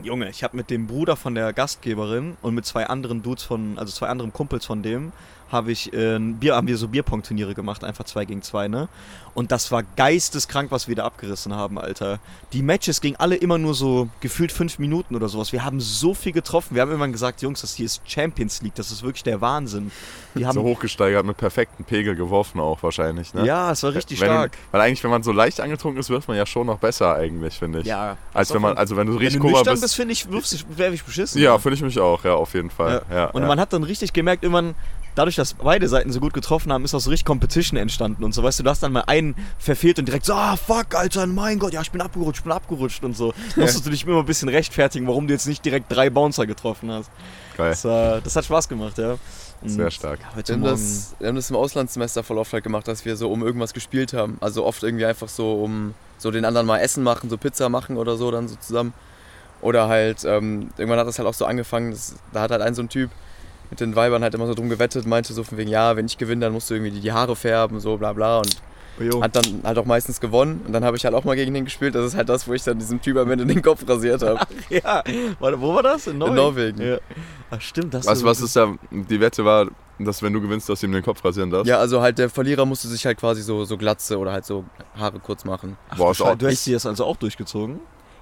Junge, 0.04 0.30
ich 0.30 0.44
habe 0.44 0.56
mit 0.56 0.70
dem 0.70 0.86
Bruder 0.86 1.16
von 1.16 1.34
der 1.34 1.54
Gastgeberin 1.54 2.38
und 2.44 2.54
mit 2.54 2.68
zwei 2.68 2.86
anderen 2.86 3.24
Dudes 3.24 3.44
von, 3.44 3.80
also 3.80 3.92
zwei 3.92 4.10
anderen 4.10 4.32
Kumpels 4.32 4.64
von 4.64 4.84
dem, 4.84 5.12
habe 5.52 5.72
ich 5.72 5.92
äh, 5.94 6.20
Bier, 6.20 6.56
haben 6.56 6.68
wir 6.68 6.78
so 6.78 6.88
Bierpong-Turniere 6.88 7.56
gemacht, 7.56 7.84
einfach 7.84 8.06
zwei 8.06 8.26
gegen 8.26 8.42
zwei, 8.42 8.68
ne? 8.68 8.88
Und 9.34 9.52
das 9.52 9.72
war 9.72 9.84
geisteskrank, 9.84 10.72
was 10.72 10.88
wir 10.88 10.96
da 10.96 11.06
abgerissen 11.06 11.54
haben, 11.56 11.78
Alter. 11.78 12.20
Die 12.52 12.62
Matches 12.62 13.00
gingen 13.00 13.16
alle 13.18 13.36
immer 13.36 13.58
nur 13.58 13.74
so 13.74 14.10
gefühlt 14.20 14.52
fünf 14.52 14.80
Minuten 14.80 15.16
oder 15.16 15.30
sowas. 15.30 15.54
Wir 15.54 15.64
haben 15.64 15.80
so 15.80 16.14
viel 16.14 16.32
getroffen. 16.32 16.76
Wir 16.76 16.82
haben 16.82 16.90
irgendwann 16.90 17.12
gesagt, 17.12 17.42
Jungs, 17.42 17.62
das 17.62 17.76
hier 17.76 17.86
ist 17.86 18.02
Champions 18.06 18.62
League, 18.62 18.76
das 18.76 18.92
ist 18.92 19.04
wirklich 19.04 19.24
der 19.24 19.40
Wahnsinn. 19.40 19.92
Wir 20.34 20.48
haben 20.48 20.56
so 20.56 20.64
hochgesteigert 20.64 21.26
mit 21.26 21.38
perfektem 21.38 21.86
Pegel 21.86 22.16
geworfen 22.16 22.60
auch 22.60 22.82
wahrscheinlich, 22.84 23.34
ne? 23.34 23.46
Ja, 23.46 23.72
es 23.72 23.84
war 23.84 23.94
richtig 23.94 24.20
wenn, 24.20 24.28
stark. 24.28 24.58
Weil 24.72 24.82
eigentlich, 24.82 25.04
wenn 25.04 25.12
man 25.12 25.24
so 25.24 25.32
leicht 25.32 25.62
angetrunken 25.62 26.00
ist, 26.00 26.10
wirft 26.10 26.28
man 26.28 26.38
ja 26.38 26.46
schon 26.46 26.68
noch 26.68 26.80
besser 26.80 27.16
eigentlich, 27.16 27.58
finde 27.58 27.80
ich. 27.80 27.86
Ja. 27.86 28.18
Als 28.34 28.54
wenn 28.54 28.62
man, 28.62 28.78
also 28.78 28.98
wenn 28.98 29.08
du 29.08 29.14
Wenn 29.14 29.20
richtig 29.20 29.44
nüchtern 29.44 29.74
bist. 29.74 29.84
bist, 29.84 29.96
finde 29.96 30.14
ich, 30.14 30.30
wirfst 30.30 30.54
du 30.54 30.84
ich 30.92 31.04
beschissen. 31.04 31.42
ja, 31.42 31.58
finde 31.58 31.76
ich 31.76 31.82
mich 31.82 32.00
auch, 32.00 32.24
ja, 32.24 32.34
auf 32.34 32.54
jeden 32.54 32.70
Fall. 32.70 33.04
Ja. 33.10 33.26
Und 33.28 33.42
ja. 33.42 33.48
man 33.48 33.60
hat 33.60 33.74
dann 33.74 33.84
richtig 33.84 34.14
gemerkt, 34.14 34.44
irgendwann, 34.44 34.76
dadurch, 35.20 35.36
dass 35.36 35.54
beide 35.54 35.90
Seiten 35.90 36.14
so 36.14 36.22
gut 36.22 36.34
getroffen 36.34 36.72
haben, 36.72 36.86
ist 36.86 36.96
auch 36.96 37.02
so 37.02 37.10
richtig 37.10 37.26
Competition 37.26 37.78
entstanden 37.78 38.24
und 38.24 38.34
so. 38.34 38.42
Weißt 38.42 38.60
du, 38.60 38.64
du 38.64 38.70
hast 38.70 38.82
dann 38.82 38.94
mal 38.94 39.04
einen 39.08 39.36
verfehlt 39.58 40.00
und 40.00 40.06
direkt 40.06 40.26
so, 40.26 40.34
ah, 40.34 40.56
fuck, 40.56 40.96
Alter, 40.96 41.28
mein 41.28 41.60
Gott, 41.60 41.74
ja, 41.74 41.82
ich 41.82 41.92
bin 41.92 42.00
abgerutscht, 42.00 42.40
ich 42.40 42.44
bin 42.44 42.54
abgerutscht 42.54 43.04
und 43.04 43.18
so. 43.18 43.34
Musstest 43.58 43.86
du 43.86 43.90
dich 43.90 44.06
immer 44.06 44.20
ein 44.20 44.26
bisschen 44.26 44.48
rechtfertigen, 44.48 45.08
warum 45.08 45.28
du 45.28 45.34
jetzt 45.34 45.46
nicht 45.46 45.64
direkt 45.66 45.92
drei 45.92 46.10
Bouncer 46.10 46.48
getroffen 46.48 46.90
hast. 46.90 47.12
Geil. 47.58 47.72
Das, 47.72 47.84
war, 47.84 48.22
das 48.22 48.34
hat 48.38 48.46
Spaß 48.46 48.70
gemacht, 48.70 48.98
ja. 48.98 49.18
Und 49.62 49.70
Sehr 49.70 49.92
stark. 49.92 50.22
Ja, 50.22 50.28
Wir 50.28 50.36
heute 50.38 50.54
haben, 50.54 50.64
das, 50.64 51.16
wir 51.20 51.28
haben 51.28 51.36
das 51.36 51.50
im 51.50 51.58
Auslandssemester 51.58 52.24
voll 52.24 52.38
oft 52.38 52.54
halt 52.54 52.64
gemacht, 52.64 52.88
dass 52.88 53.04
wir 53.04 53.18
so 53.18 53.30
um 53.30 53.44
irgendwas 53.44 53.74
gespielt 53.74 54.14
haben. 54.14 54.38
Also 54.40 54.64
oft 54.66 54.84
irgendwie 54.84 55.06
einfach 55.06 55.28
so 55.28 55.62
um 55.62 55.96
so 56.18 56.32
den 56.32 56.46
anderen 56.46 56.66
mal 56.66 56.78
Essen 56.78 57.04
machen, 57.04 57.30
so 57.30 57.38
Pizza 57.38 57.68
machen 57.68 57.98
oder 57.98 58.16
so 58.16 58.32
dann 58.32 58.48
so 58.48 58.56
zusammen. 58.56 58.94
Oder 59.62 59.90
halt, 59.90 60.24
ähm, 60.24 60.70
irgendwann 60.78 61.00
hat 61.00 61.08
das 61.08 61.20
halt 61.20 61.28
auch 61.28 61.34
so 61.34 61.44
angefangen, 61.44 61.92
dass, 61.92 62.16
da 62.32 62.40
hat 62.40 62.52
halt 62.52 62.62
ein 62.62 62.74
so 62.74 62.82
ein 62.82 62.88
Typ 62.88 63.10
mit 63.70 63.80
den 63.80 63.96
Weibern 63.96 64.24
halt 64.24 64.34
immer 64.34 64.48
so 64.48 64.54
drum 64.54 64.70
gewettet, 64.70 65.06
meinte 65.06 65.34
so 65.34 65.44
von 65.44 65.58
wegen, 65.58 65.70
ja, 65.70 65.96
wenn 65.96 66.06
ich 66.06 66.18
gewinne, 66.18 66.46
dann 66.46 66.54
musst 66.54 66.70
du 66.70 66.74
irgendwie 66.76 66.92
die, 66.92 67.02
die 67.02 67.12
Haare 67.12 67.36
färben, 67.36 67.80
so 67.80 67.98
bla 67.98 68.14
bla. 68.14 68.40
Und 68.40 68.62
Oh, 69.00 69.04
jo. 69.04 69.24
hat 69.24 69.36
dann 69.36 69.62
halt 69.64 69.78
auch 69.78 69.86
meistens 69.86 70.20
gewonnen. 70.20 70.62
Und 70.66 70.74
dann 70.74 70.84
habe 70.84 70.98
ich 70.98 71.06
halt 71.06 71.16
auch 71.16 71.24
mal 71.24 71.36
gegen 71.36 71.54
den 71.54 71.64
gespielt. 71.66 71.96
Das 71.96 72.06
ist 72.06 72.16
halt 72.18 72.28
das, 72.28 72.48
wo 72.48 72.54
ich 72.54 72.64
dann 72.64 72.80
diesem 72.80 73.02
Typ 73.02 73.16
am 73.18 73.32
Ende 73.32 73.46
den 73.46 73.62
Kopf 73.62 73.88
rasiert 73.88 74.22
habe. 74.22 74.46
ja, 74.70 75.04
warte, 75.40 75.62
wo 75.62 75.74
war 75.74 75.84
das? 75.84 76.08
In 76.08 76.18
Norwegen? 76.18 76.36
Norwegen. 76.36 76.82
Ja. 76.82 76.98
Ach, 77.50 77.62
stimmt, 77.62 77.94
das 77.94 78.06
Was, 78.06 78.24
was 78.24 78.42
ist 78.42 78.56
da, 78.56 78.76
die 78.92 79.22
Wette 79.22 79.46
war, 79.46 79.68
dass 80.00 80.22
wenn 80.22 80.34
du 80.34 80.42
gewinnst, 80.42 80.68
dass 80.68 80.82
du 80.82 80.88
ihm 80.88 80.92
den 80.92 81.04
Kopf 81.04 81.24
rasieren 81.24 81.50
darfst? 81.50 81.68
Ja, 81.68 81.78
also 81.78 82.02
halt 82.02 82.18
der 82.18 82.30
Verlierer 82.30 82.66
musste 82.66 82.88
sich 82.90 83.06
halt 83.06 83.18
quasi 83.18 83.42
so, 83.42 83.64
so 83.64 83.78
Glatze 83.78 84.18
oder 84.18 84.34
halt 84.34 84.46
so 84.46 84.66
Haare 84.98 85.20
kurz 85.20 85.46
machen. 85.46 85.78
Ach, 85.90 85.98
Boah, 85.98 86.14
du, 86.14 86.36
du 86.36 86.48
hast 86.48 86.66
dir 86.66 86.74
das 86.74 86.86
also 86.86 87.06
auch 87.06 87.16
durchgezogen? 87.18 87.80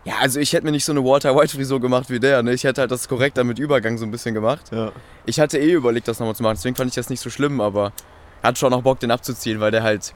Ja, 0.07 0.19
also 0.21 0.39
ich 0.39 0.53
hätte 0.53 0.65
mir 0.65 0.71
nicht 0.71 0.85
so 0.85 0.93
eine 0.93 1.03
Walter 1.03 1.35
White 1.35 1.53
Frisur 1.53 1.81
gemacht 1.81 2.09
wie 2.09 2.21
der, 2.21 2.41
ne? 2.41 2.53
Ich 2.53 2.63
hätte 2.63 2.79
halt 2.79 2.91
das 2.91 3.09
korrekt 3.09 3.37
dann 3.37 3.45
mit 3.45 3.59
Übergang 3.59 3.97
so 3.97 4.05
ein 4.05 4.11
bisschen 4.11 4.33
gemacht. 4.33 4.71
Ja. 4.71 4.93
Ich 5.25 5.37
hatte 5.37 5.57
eh 5.57 5.73
überlegt, 5.73 6.07
das 6.07 6.19
nochmal 6.19 6.33
zu 6.33 6.43
machen, 6.43 6.55
deswegen 6.55 6.77
fand 6.77 6.89
ich 6.89 6.95
das 6.95 7.09
nicht 7.09 7.19
so 7.19 7.29
schlimm, 7.29 7.59
aber 7.59 7.91
er 8.41 8.47
hat 8.49 8.57
schon 8.57 8.71
noch 8.71 8.83
Bock, 8.83 9.01
den 9.01 9.11
abzuziehen, 9.11 9.59
weil 9.59 9.71
der 9.71 9.83
halt, 9.83 10.13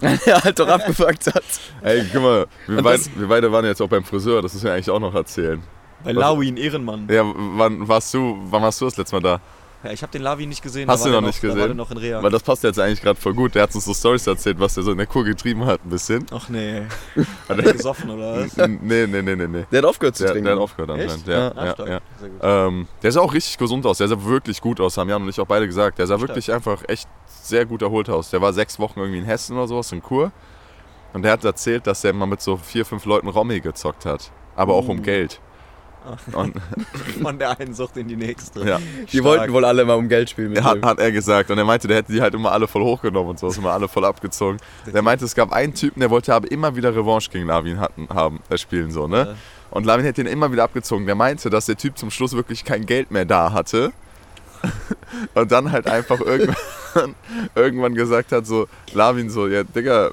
der 0.00 0.44
halt 0.44 0.60
doch 0.60 0.68
abgefuckt 0.68 1.26
hat. 1.34 1.42
Ey, 1.82 2.04
guck 2.12 2.22
mal, 2.22 2.46
wir, 2.68 2.82
beid, 2.82 3.00
wir 3.16 3.26
beide 3.26 3.50
waren 3.50 3.64
jetzt 3.64 3.82
auch 3.82 3.88
beim 3.88 4.04
Friseur, 4.04 4.42
das 4.42 4.54
müssen 4.54 4.66
wir 4.66 4.74
eigentlich 4.74 4.90
auch 4.90 5.00
noch 5.00 5.14
erzählen. 5.14 5.60
Bei 6.04 6.12
Lawin 6.12 6.56
Ehrenmann. 6.56 7.08
Ja, 7.10 7.24
wann 7.24 7.88
warst 7.88 8.14
du, 8.14 8.38
wann 8.44 8.62
warst 8.62 8.80
du 8.80 8.84
das 8.84 8.96
letzte 8.96 9.16
Mal 9.16 9.22
da? 9.22 9.40
Ja, 9.84 9.90
ich 9.90 10.02
habe 10.02 10.12
den 10.12 10.22
Lavi 10.22 10.46
nicht 10.46 10.62
gesehen. 10.62 10.88
Hast 10.88 11.04
du 11.04 11.08
noch 11.10 11.18
der 11.18 11.26
nicht 11.28 11.42
Da 11.42 11.48
war 11.48 11.54
gesehen? 11.54 11.68
der 11.68 11.74
noch 11.76 11.90
in 11.90 11.96
Rea. 11.96 12.22
Weil 12.22 12.30
das 12.30 12.42
passt 12.42 12.62
jetzt 12.62 12.78
eigentlich 12.78 13.02
gerade 13.02 13.18
voll 13.20 13.34
gut. 13.34 13.54
Der 13.54 13.64
hat 13.64 13.74
uns 13.74 13.84
so 13.84 13.92
Stories 13.94 14.26
erzählt, 14.26 14.60
was 14.60 14.74
der 14.74 14.84
so 14.84 14.92
in 14.92 14.98
der 14.98 15.06
Kur 15.06 15.24
getrieben 15.24 15.64
hat, 15.66 15.84
ein 15.84 15.90
bisschen. 15.90 16.24
Ach 16.30 16.48
nee. 16.48 16.82
Hat 17.48 17.58
Hat 17.58 17.66
er 17.66 17.72
gesoffen 17.72 18.10
oder 18.10 18.36
was? 18.36 18.56
nee, 18.56 18.68
nee, 18.80 19.06
nee, 19.06 19.22
nee, 19.22 19.46
nee. 19.48 19.64
Der 19.72 19.78
hat 19.78 19.84
aufgehört 19.88 20.16
zu 20.16 20.22
Der, 20.22 20.32
trinken. 20.32 20.44
der 20.46 20.54
hat 20.54 20.62
aufgehört 20.62 20.90
anscheinend. 20.90 21.26
Ja, 21.26 21.48
Ah, 21.56 21.64
ja, 21.64 21.74
ja. 21.86 22.00
Sehr 22.20 22.28
gut. 22.28 22.40
Ähm, 22.42 22.88
der 23.02 23.12
sah 23.12 23.20
auch 23.20 23.34
richtig 23.34 23.58
gesund 23.58 23.84
aus. 23.86 23.98
Der 23.98 24.08
sah 24.08 24.22
wirklich 24.24 24.60
gut 24.60 24.80
aus, 24.80 24.96
haben 24.96 25.08
Jan 25.08 25.22
und 25.22 25.28
ich 25.28 25.40
auch 25.40 25.46
beide 25.46 25.66
gesagt. 25.66 25.98
Der 25.98 26.06
sah 26.06 26.16
Stark. 26.16 26.28
wirklich 26.30 26.52
einfach 26.52 26.82
echt 26.88 27.08
sehr 27.26 27.66
gut 27.66 27.82
erholt 27.82 28.08
aus. 28.08 28.30
Der 28.30 28.40
war 28.40 28.52
sechs 28.52 28.78
Wochen 28.78 29.00
irgendwie 29.00 29.18
in 29.18 29.24
Hessen 29.24 29.56
oder 29.56 29.66
sowas, 29.66 29.90
in 29.92 30.00
Kur. 30.02 30.30
Und 31.12 31.22
der 31.22 31.32
hat 31.32 31.44
erzählt, 31.44 31.86
dass 31.86 32.04
er 32.04 32.12
mal 32.12 32.26
mit 32.26 32.40
so 32.40 32.56
vier, 32.56 32.86
fünf 32.86 33.04
Leuten 33.04 33.28
Romy 33.28 33.60
gezockt 33.60 34.06
hat. 34.06 34.30
Aber 34.56 34.74
auch 34.74 34.88
um 34.88 34.98
Uh. 35.00 35.02
Geld. 35.02 35.40
Und, 36.32 36.54
Von 37.22 37.38
der 37.38 37.58
einen 37.60 37.74
Sucht 37.74 37.96
in 37.96 38.08
die 38.08 38.16
nächste. 38.16 38.66
ja, 38.66 38.78
Die 38.78 39.18
Stark. 39.18 39.24
wollten 39.24 39.52
wohl 39.52 39.64
alle 39.64 39.84
mal 39.84 39.94
um 39.94 40.08
Geld 40.08 40.30
spielen 40.30 40.50
mit 40.52 40.62
hat, 40.62 40.76
dem. 40.76 40.84
hat 40.84 40.98
er 40.98 41.12
gesagt. 41.12 41.50
Und 41.50 41.58
er 41.58 41.64
meinte, 41.64 41.88
der 41.88 41.98
hätte 41.98 42.12
die 42.12 42.20
halt 42.20 42.34
immer 42.34 42.52
alle 42.52 42.66
voll 42.68 42.82
hochgenommen 42.82 43.30
und 43.30 43.38
so, 43.38 43.48
ist 43.48 43.58
immer 43.58 43.72
alle 43.72 43.88
voll 43.88 44.04
abgezogen. 44.04 44.58
Der 44.92 45.02
meinte, 45.02 45.24
es 45.24 45.34
gab 45.34 45.52
einen 45.52 45.74
Typen, 45.74 46.00
der 46.00 46.10
wollte 46.10 46.34
aber 46.34 46.50
immer 46.50 46.74
wieder 46.76 46.94
Revanche 46.94 47.30
gegen 47.30 47.46
Lavin 47.46 47.78
hatten, 47.80 48.08
haben, 48.08 48.40
äh, 48.50 48.58
spielen, 48.58 48.90
so, 48.90 49.06
ne? 49.06 49.18
Ja. 49.18 49.34
Und 49.70 49.86
Lavin 49.86 50.04
hätte 50.04 50.20
ihn 50.20 50.26
immer 50.26 50.52
wieder 50.52 50.64
abgezogen. 50.64 51.06
Der 51.06 51.14
meinte, 51.14 51.48
dass 51.48 51.66
der 51.66 51.76
Typ 51.76 51.96
zum 51.96 52.10
Schluss 52.10 52.34
wirklich 52.34 52.64
kein 52.64 52.84
Geld 52.84 53.10
mehr 53.10 53.24
da 53.24 53.52
hatte. 53.52 53.92
Und 55.34 55.50
dann 55.50 55.72
halt 55.72 55.86
einfach 55.88 56.20
irgendwann, 56.20 57.14
irgendwann 57.54 57.94
gesagt 57.94 58.32
hat, 58.32 58.46
so, 58.46 58.68
Lavin 58.92 59.30
so, 59.30 59.46
ja, 59.48 59.64
Digga, 59.64 60.10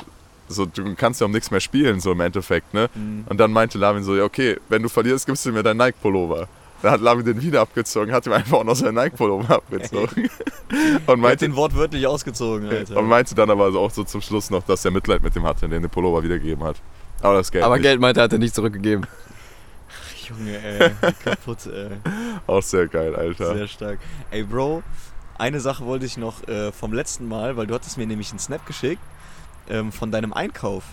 so, 0.49 0.65
du 0.65 0.95
kannst 0.95 1.21
ja 1.21 1.25
um 1.25 1.31
nichts 1.31 1.51
mehr 1.51 1.59
spielen, 1.59 1.99
so 1.99 2.11
im 2.11 2.19
Endeffekt, 2.19 2.73
ne? 2.73 2.89
Mhm. 2.95 3.25
Und 3.29 3.37
dann 3.39 3.51
meinte 3.51 3.77
Lavin 3.77 4.03
so, 4.03 4.15
ja, 4.15 4.23
okay, 4.23 4.57
wenn 4.67 4.81
du 4.83 4.89
verlierst, 4.89 5.25
gibst 5.25 5.45
du 5.45 5.51
mir 5.51 5.63
deinen 5.63 5.77
Nike-Pullover. 5.77 6.47
Dann 6.81 6.91
hat 6.91 7.01
Lavin 7.01 7.25
den 7.25 7.41
wieder 7.41 7.61
abgezogen, 7.61 8.11
hat 8.13 8.25
ihm 8.25 8.33
einfach 8.33 8.57
auch 8.59 8.63
noch 8.63 8.75
seinen 8.75 8.95
Nike-Pullover 8.95 9.55
abgezogen. 9.55 10.29
Und 10.69 11.07
Er 11.07 11.07
hat 11.07 11.17
meinte, 11.17 11.45
den 11.45 11.55
wortwörtlich 11.55 12.05
ausgezogen, 12.07 12.67
Alter. 12.69 12.97
und 12.97 13.07
meinte 13.07 13.35
dann 13.35 13.49
aber 13.49 13.67
auch 13.67 13.91
so 13.91 14.03
zum 14.03 14.21
Schluss 14.21 14.49
noch, 14.49 14.63
dass 14.63 14.85
er 14.85 14.91
Mitleid 14.91 15.21
mit 15.23 15.35
dem 15.35 15.43
hatte, 15.43 15.67
den 15.67 15.81
den 15.81 15.89
Pullover 15.89 16.23
wiedergegeben 16.23 16.63
hat. 16.63 16.77
Aber 17.21 17.35
das 17.35 17.51
Geld 17.51 17.63
Aber 17.63 17.75
nicht. 17.75 17.83
Geld 17.83 17.99
meinte 17.99 18.21
er, 18.21 18.25
hat 18.25 18.33
er 18.33 18.39
nicht 18.39 18.53
zurückgegeben. 18.55 19.05
Junge, 20.27 20.57
ey. 20.63 20.91
Kaputt, 21.23 21.65
ey. 21.65 21.89
Auch 22.47 22.61
sehr 22.61 22.87
geil, 22.87 23.15
Alter. 23.15 23.55
Sehr 23.55 23.67
stark. 23.67 23.99
Ey, 24.29 24.43
Bro, 24.43 24.83
eine 25.37 25.59
Sache 25.59 25.85
wollte 25.85 26.05
ich 26.05 26.17
noch 26.17 26.47
äh, 26.47 26.71
vom 26.71 26.93
letzten 26.93 27.27
Mal, 27.27 27.57
weil 27.57 27.65
du 27.67 27.73
hattest 27.73 27.97
mir 27.97 28.05
nämlich 28.05 28.29
einen 28.29 28.39
Snap 28.39 28.65
geschickt 28.65 29.01
ähm, 29.69 29.91
von 29.91 30.11
deinem 30.11 30.33
Einkauf. 30.33 30.83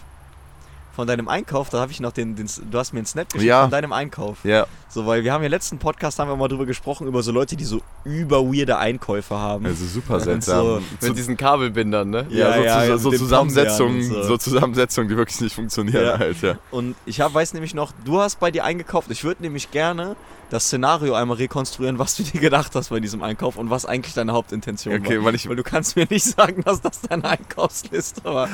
Von 0.95 1.07
deinem 1.07 1.29
Einkauf, 1.29 1.69
da 1.69 1.81
habe 1.81 1.93
ich 1.93 2.01
noch 2.01 2.13
den, 2.13 2.37
den, 2.37 2.49
du 2.71 2.79
hast 2.79 2.95
mir 2.95 3.01
einen 3.01 3.07
Snap 3.07 3.29
geschickt 3.31 3.47
Ja. 3.47 3.61
von 3.63 3.71
deinem 3.71 3.93
Einkauf. 3.93 4.39
ja, 4.45 4.67
So, 4.89 5.05
weil 5.07 5.25
wir 5.25 5.33
haben 5.35 5.43
ja 5.43 5.51
letzten 5.51 5.77
Podcast 5.79 6.19
haben 6.19 6.29
wir 6.31 6.37
mal 6.37 6.49
drüber 6.49 6.65
gesprochen, 6.65 7.07
über 7.07 7.23
so 7.23 7.33
Leute, 7.33 7.55
die 7.55 7.65
so 7.65 7.83
über 8.05 8.43
weirde 8.47 8.79
Einkäufe 8.79 9.35
haben. 9.37 9.67
also 9.67 9.85
super 9.85 10.21
seltsam. 10.21 10.83
so 10.99 11.09
Mit 11.09 11.19
diesen 11.19 11.37
Kabelbindern, 11.37 12.09
ne? 12.09 12.27
ja, 12.31 12.49
Ja, 12.49 12.55
so, 12.57 12.63
ja, 12.63 12.85
ja, 12.85 12.97
so 12.97 13.11
den 13.11 13.19
Zusammensetzungen, 13.19 14.03
so. 14.05 14.23
so. 14.23 14.37
Zusammensetzungen, 14.39 15.11
die 15.11 15.19
wirklich 15.19 15.39
nicht 15.43 15.55
funktionieren, 15.55 16.03
Ja. 16.03 16.13
Alter. 16.15 16.59
Und 16.71 16.95
ich 17.05 17.21
hab, 17.21 17.35
weiß 17.35 17.53
nämlich 17.53 17.75
noch, 17.75 17.93
du 18.07 18.19
hast 18.23 18.41
bei 18.41 18.51
dir 18.51 18.65
eingekauft. 18.65 19.11
Ich 19.11 19.23
würde 19.23 19.43
nämlich 19.43 19.71
gerne 19.71 20.17
das 20.51 20.67
Szenario 20.67 21.15
einmal 21.15 21.37
rekonstruieren, 21.39 21.99
was 21.99 22.17
du 22.17 22.23
dir 22.23 22.41
gedacht 22.41 22.75
hast 22.77 22.91
bei 22.91 23.01
diesem 23.01 23.23
Einkauf 23.23 23.57
und 23.57 23.69
was 23.71 23.85
eigentlich 23.85 24.15
deine 24.15 24.33
Hauptintention 24.33 24.95
Okay, 24.95 25.19
war. 25.19 25.25
weil 25.27 25.35
ich- 25.35 25.49
weil 25.49 25.57
du 25.57 25.65
kannst 25.65 25.97
mir 25.97 26.07
nicht 26.09 26.25
sagen, 26.25 26.63
dass 26.63 26.81
das 26.81 27.01
deine 27.01 27.25
Einkaufsliste 27.29 28.23
war. 28.25 28.49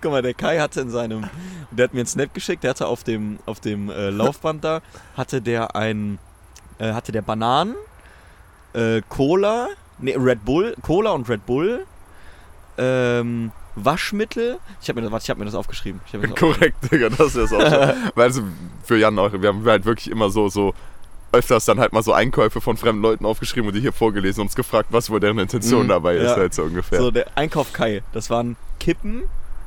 Guck 0.00 0.10
mal, 0.10 0.22
der 0.22 0.34
Kai 0.34 0.58
hatte 0.58 0.80
in 0.80 0.90
seinem, 0.90 1.24
der 1.70 1.84
hat 1.84 1.94
mir 1.94 2.00
einen 2.00 2.06
Snap 2.08 2.34
geschickt, 2.34 2.64
der 2.64 2.70
hatte 2.70 2.86
auf 2.88 3.04
dem, 3.04 3.38
auf 3.46 3.60
dem 3.60 3.90
äh, 3.90 4.10
Laufband 4.10 4.64
da, 4.64 4.80
hatte 5.16 5.40
der 5.40 5.76
ein, 5.76 6.18
äh, 6.78 6.92
hatte 6.92 7.12
der 7.12 7.22
Bananen, 7.22 7.76
äh, 8.72 9.00
Cola, 9.08 9.68
nee, 9.98 10.16
Red 10.16 10.44
Bull, 10.44 10.74
Cola 10.82 11.10
und 11.12 11.28
Red 11.28 11.46
Bull, 11.46 11.86
ähm, 12.78 13.52
Waschmittel. 13.74 14.58
Ich 14.80 14.88
habe 14.88 15.00
mir, 15.00 15.04
das- 15.04 15.12
warte, 15.12 15.24
ich 15.24 15.30
hab 15.30 15.38
mir 15.38 15.44
das 15.44 15.54
aufgeschrieben. 15.54 16.00
Mir 16.12 16.28
das 16.28 16.30
Korrekt, 16.40 16.90
Digga, 16.90 17.08
das 17.10 17.34
ist 17.34 17.52
auch 17.52 17.60
so. 17.60 17.66
Weil 18.14 18.24
also 18.24 18.42
für 18.84 18.96
Jan 18.96 19.18
auch, 19.18 19.32
wir 19.32 19.48
haben 19.48 19.64
halt 19.66 19.84
wirklich 19.84 20.10
immer 20.10 20.30
so, 20.30 20.48
so 20.48 20.74
öfters 21.32 21.64
dann 21.64 21.78
halt 21.80 21.92
mal 21.92 22.02
so 22.02 22.12
Einkäufe 22.12 22.60
von 22.60 22.76
fremden 22.76 23.02
Leuten 23.02 23.26
aufgeschrieben 23.26 23.68
und 23.68 23.74
die 23.74 23.80
hier 23.80 23.92
vorgelesen 23.92 24.40
und 24.40 24.46
uns 24.46 24.54
gefragt, 24.56 24.88
was 24.92 25.10
wohl 25.10 25.20
deren 25.20 25.38
Intention 25.38 25.84
Mhm, 25.84 25.88
dabei 25.88 26.16
ist, 26.16 26.30
ja. 26.30 26.36
halt 26.36 26.54
so 26.54 26.62
ungefähr. 26.62 27.00
So, 27.00 27.10
der 27.10 27.26
Einkauf 27.36 27.72
Kai. 27.72 28.02
Das 28.12 28.30
waren 28.30 28.56
Kippen, 28.80 29.24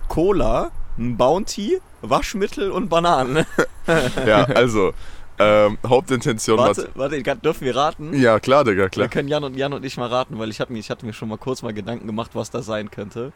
Cola, 0.08 0.72
ein 0.98 1.18
Bounty, 1.18 1.80
Waschmittel 2.02 2.72
und 2.72 2.90
Bananen. 2.90 3.46
Ja, 4.26 4.44
also, 4.44 4.94
ähm, 5.40 5.80
Hauptintention 5.88 6.60
warte, 6.60 6.90
warte, 6.94 7.22
dürfen 7.24 7.66
wir 7.66 7.76
raten? 7.76 8.14
Ja, 8.14 8.40
klar, 8.40 8.64
Digga, 8.64 8.88
klar. 8.90 9.08
können 9.08 9.28
Jan 9.28 9.44
und, 9.44 9.56
Jan 9.56 9.74
und 9.74 9.84
ich 9.84 9.98
mal 9.98 10.08
raten, 10.08 10.38
weil 10.38 10.50
ich, 10.50 10.62
hab 10.62 10.70
mir, 10.70 10.78
ich 10.78 10.92
hatte 10.92 11.06
mir 11.08 11.14
schon 11.14 11.30
mal 11.30 11.38
kurz 11.40 11.64
mal 11.64 11.74
Gedanken 11.74 12.06
gemacht, 12.06 12.32
was 12.34 12.52
das 12.52 12.66
sein 12.68 12.92
könnte. 12.92 13.32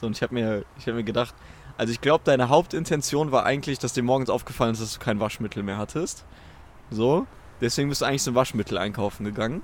So, 0.00 0.06
und 0.06 0.16
ich 0.16 0.22
habe 0.22 0.34
mir, 0.34 0.64
ich 0.78 0.86
hab 0.86 0.94
mir 0.94 1.02
gedacht, 1.02 1.34
also 1.76 1.92
ich 1.92 2.00
glaube, 2.00 2.22
deine 2.24 2.50
Hauptintention 2.50 3.32
war 3.32 3.44
eigentlich, 3.44 3.78
dass 3.78 3.94
dir 3.94 4.02
morgens 4.02 4.30
aufgefallen 4.30 4.72
ist, 4.72 4.82
dass 4.82 4.92
du 4.94 5.00
kein 5.00 5.18
Waschmittel 5.18 5.62
mehr 5.62 5.78
hattest. 5.78 6.24
So, 6.90 7.26
deswegen 7.60 7.88
bist 7.88 8.00
du 8.00 8.06
eigentlich 8.06 8.22
zum 8.22 8.34
Waschmittel 8.34 8.78
einkaufen 8.78 9.24
gegangen. 9.24 9.62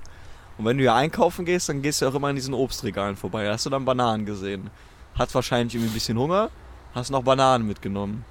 Und 0.57 0.65
wenn 0.65 0.77
du 0.77 0.83
ja 0.83 0.95
einkaufen 0.95 1.45
gehst, 1.45 1.69
dann 1.69 1.81
gehst 1.81 2.01
du 2.01 2.07
auch 2.07 2.15
immer 2.15 2.29
an 2.29 2.35
diesen 2.35 2.53
Obstregalen 2.53 3.15
vorbei. 3.15 3.43
Da 3.43 3.53
hast 3.53 3.65
du 3.65 3.69
dann 3.69 3.85
Bananen 3.85 4.25
gesehen. 4.25 4.69
Hast 5.15 5.35
wahrscheinlich 5.35 5.75
irgendwie 5.75 5.91
ein 5.91 5.93
bisschen 5.93 6.17
Hunger, 6.17 6.49
hast 6.93 7.09
noch 7.09 7.23
Bananen 7.23 7.67
mitgenommen. 7.67 8.25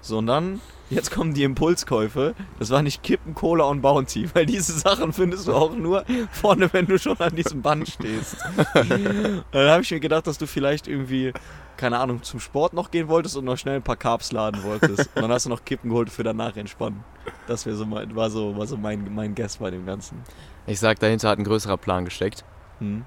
So, 0.00 0.18
und 0.18 0.26
dann, 0.26 0.60
jetzt 0.90 1.10
kommen 1.10 1.34
die 1.34 1.42
Impulskäufe. 1.42 2.34
Das 2.58 2.70
war 2.70 2.82
nicht 2.82 3.02
Kippen, 3.02 3.34
Cola 3.34 3.64
und 3.64 3.80
Bounty, 3.82 4.28
weil 4.34 4.46
diese 4.46 4.72
Sachen 4.72 5.12
findest 5.12 5.48
du 5.48 5.54
auch 5.54 5.74
nur 5.74 6.04
vorne, 6.30 6.72
wenn 6.72 6.86
du 6.86 6.98
schon 6.98 7.18
an 7.18 7.34
diesem 7.34 7.62
Band 7.62 7.88
stehst. 7.88 8.36
Und 8.74 8.90
dann 9.52 9.70
habe 9.70 9.82
ich 9.82 9.90
mir 9.90 10.00
gedacht, 10.00 10.26
dass 10.26 10.38
du 10.38 10.46
vielleicht 10.46 10.88
irgendwie, 10.88 11.32
keine 11.76 11.98
Ahnung, 11.98 12.22
zum 12.22 12.40
Sport 12.40 12.72
noch 12.72 12.90
gehen 12.90 13.08
wolltest 13.08 13.36
und 13.36 13.44
noch 13.44 13.56
schnell 13.56 13.76
ein 13.76 13.82
paar 13.82 13.96
Carbs 13.96 14.32
laden 14.32 14.62
wolltest. 14.62 15.10
Und 15.14 15.22
dann 15.22 15.30
hast 15.30 15.46
du 15.46 15.50
noch 15.50 15.64
Kippen 15.64 15.90
geholt 15.90 16.10
für 16.10 16.22
danach 16.22 16.56
entspannen. 16.56 17.04
Das 17.46 17.62
so 17.62 17.86
mein, 17.86 18.14
war 18.14 18.30
so, 18.30 18.56
war 18.56 18.66
so 18.66 18.76
mein, 18.76 19.12
mein 19.14 19.34
Guess 19.34 19.58
bei 19.58 19.70
dem 19.70 19.86
Ganzen. 19.86 20.22
Ich 20.66 20.80
sag, 20.80 20.98
dahinter 21.00 21.28
hat 21.28 21.38
ein 21.38 21.44
größerer 21.44 21.76
Plan 21.76 22.04
gesteckt. 22.04 22.44
Hm? 22.78 23.04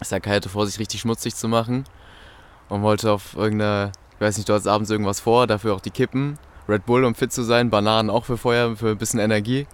Ich 0.00 0.08
sag, 0.08 0.22
Kai 0.22 0.36
hatte 0.36 0.48
vor, 0.48 0.66
sich 0.66 0.78
richtig 0.78 1.00
schmutzig 1.00 1.36
zu 1.36 1.48
machen 1.48 1.84
und 2.68 2.82
wollte 2.82 3.12
auf 3.12 3.36
irgendeine, 3.36 3.92
ich 4.14 4.20
weiß 4.20 4.36
nicht, 4.36 4.48
du 4.48 4.54
hattest 4.54 4.68
abends 4.68 4.90
irgendwas 4.90 5.20
vor, 5.20 5.46
dafür 5.46 5.74
auch 5.74 5.80
die 5.80 5.90
Kippen, 5.90 6.38
Red 6.68 6.86
Bull, 6.86 7.04
um 7.04 7.14
fit 7.14 7.32
zu 7.32 7.42
sein, 7.42 7.70
Bananen 7.70 8.10
auch 8.10 8.24
für 8.24 8.36
Feuer, 8.36 8.76
für 8.76 8.90
ein 8.90 8.98
bisschen 8.98 9.20
Energie 9.20 9.66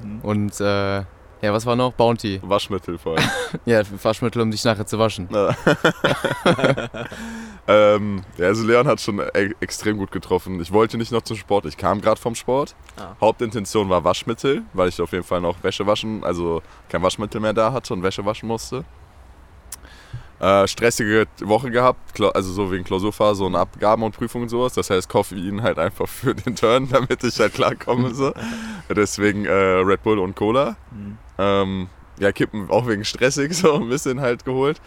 Hm. 0.00 0.20
und 0.22 0.60
äh, 0.60 1.04
ja, 1.42 1.52
was 1.52 1.66
war 1.66 1.76
noch? 1.76 1.92
Bounty. 1.92 2.40
Waschmittel 2.42 2.96
vor 2.96 3.18
allem. 3.18 3.28
Ja, 3.66 3.82
Waschmittel, 4.02 4.40
um 4.40 4.50
dich 4.50 4.64
nachher 4.64 4.86
zu 4.86 4.98
waschen. 4.98 5.28
Ja. 5.30 5.54
ähm, 7.68 8.22
ja, 8.38 8.46
also 8.46 8.66
Leon 8.66 8.86
hat 8.86 9.00
schon 9.00 9.18
e 9.20 9.50
extrem 9.60 9.98
gut 9.98 10.10
getroffen. 10.10 10.60
Ich 10.60 10.72
wollte 10.72 10.96
nicht 10.96 11.12
noch 11.12 11.22
zum 11.22 11.36
Sport, 11.36 11.66
ich 11.66 11.76
kam 11.76 12.00
gerade 12.00 12.20
vom 12.20 12.34
Sport. 12.34 12.74
Ah. 12.96 13.14
Hauptintention 13.20 13.88
war 13.90 14.02
Waschmittel, 14.04 14.62
weil 14.72 14.88
ich 14.88 15.00
auf 15.00 15.12
jeden 15.12 15.24
Fall 15.24 15.40
noch 15.42 15.62
Wäsche 15.62 15.86
waschen, 15.86 16.24
also 16.24 16.62
kein 16.88 17.02
Waschmittel 17.02 17.40
mehr 17.40 17.52
da 17.52 17.72
hatte 17.72 17.92
und 17.92 18.02
Wäsche 18.02 18.24
waschen 18.24 18.48
musste. 18.48 18.84
Äh, 20.44 20.68
stressige 20.68 21.26
Woche 21.40 21.70
gehabt, 21.70 22.20
also 22.34 22.52
so 22.52 22.70
wegen 22.70 22.84
Klausurphase 22.84 23.44
und 23.44 23.56
Abgaben 23.56 24.02
und 24.02 24.14
Prüfungen 24.14 24.42
und 24.42 24.48
sowas. 24.50 24.74
Das 24.74 24.90
heißt 24.90 25.08
Koffein 25.08 25.62
halt 25.62 25.78
einfach 25.78 26.06
für 26.06 26.34
den 26.34 26.54
Turn, 26.54 26.86
damit 26.92 27.24
ich 27.24 27.40
halt 27.40 27.54
klarkomme. 27.54 28.14
So. 28.14 28.34
Deswegen 28.94 29.46
äh, 29.46 29.50
Red 29.50 30.02
Bull 30.02 30.18
und 30.18 30.36
Cola. 30.36 30.76
Hm. 30.90 31.16
Ähm, 31.38 31.88
ja, 32.18 32.30
Kippen 32.30 32.68
auch 32.68 32.86
wegen 32.86 33.06
stressig 33.06 33.56
so 33.56 33.72
ein 33.76 33.88
bisschen 33.88 34.20
halt 34.20 34.44
geholt. 34.44 34.82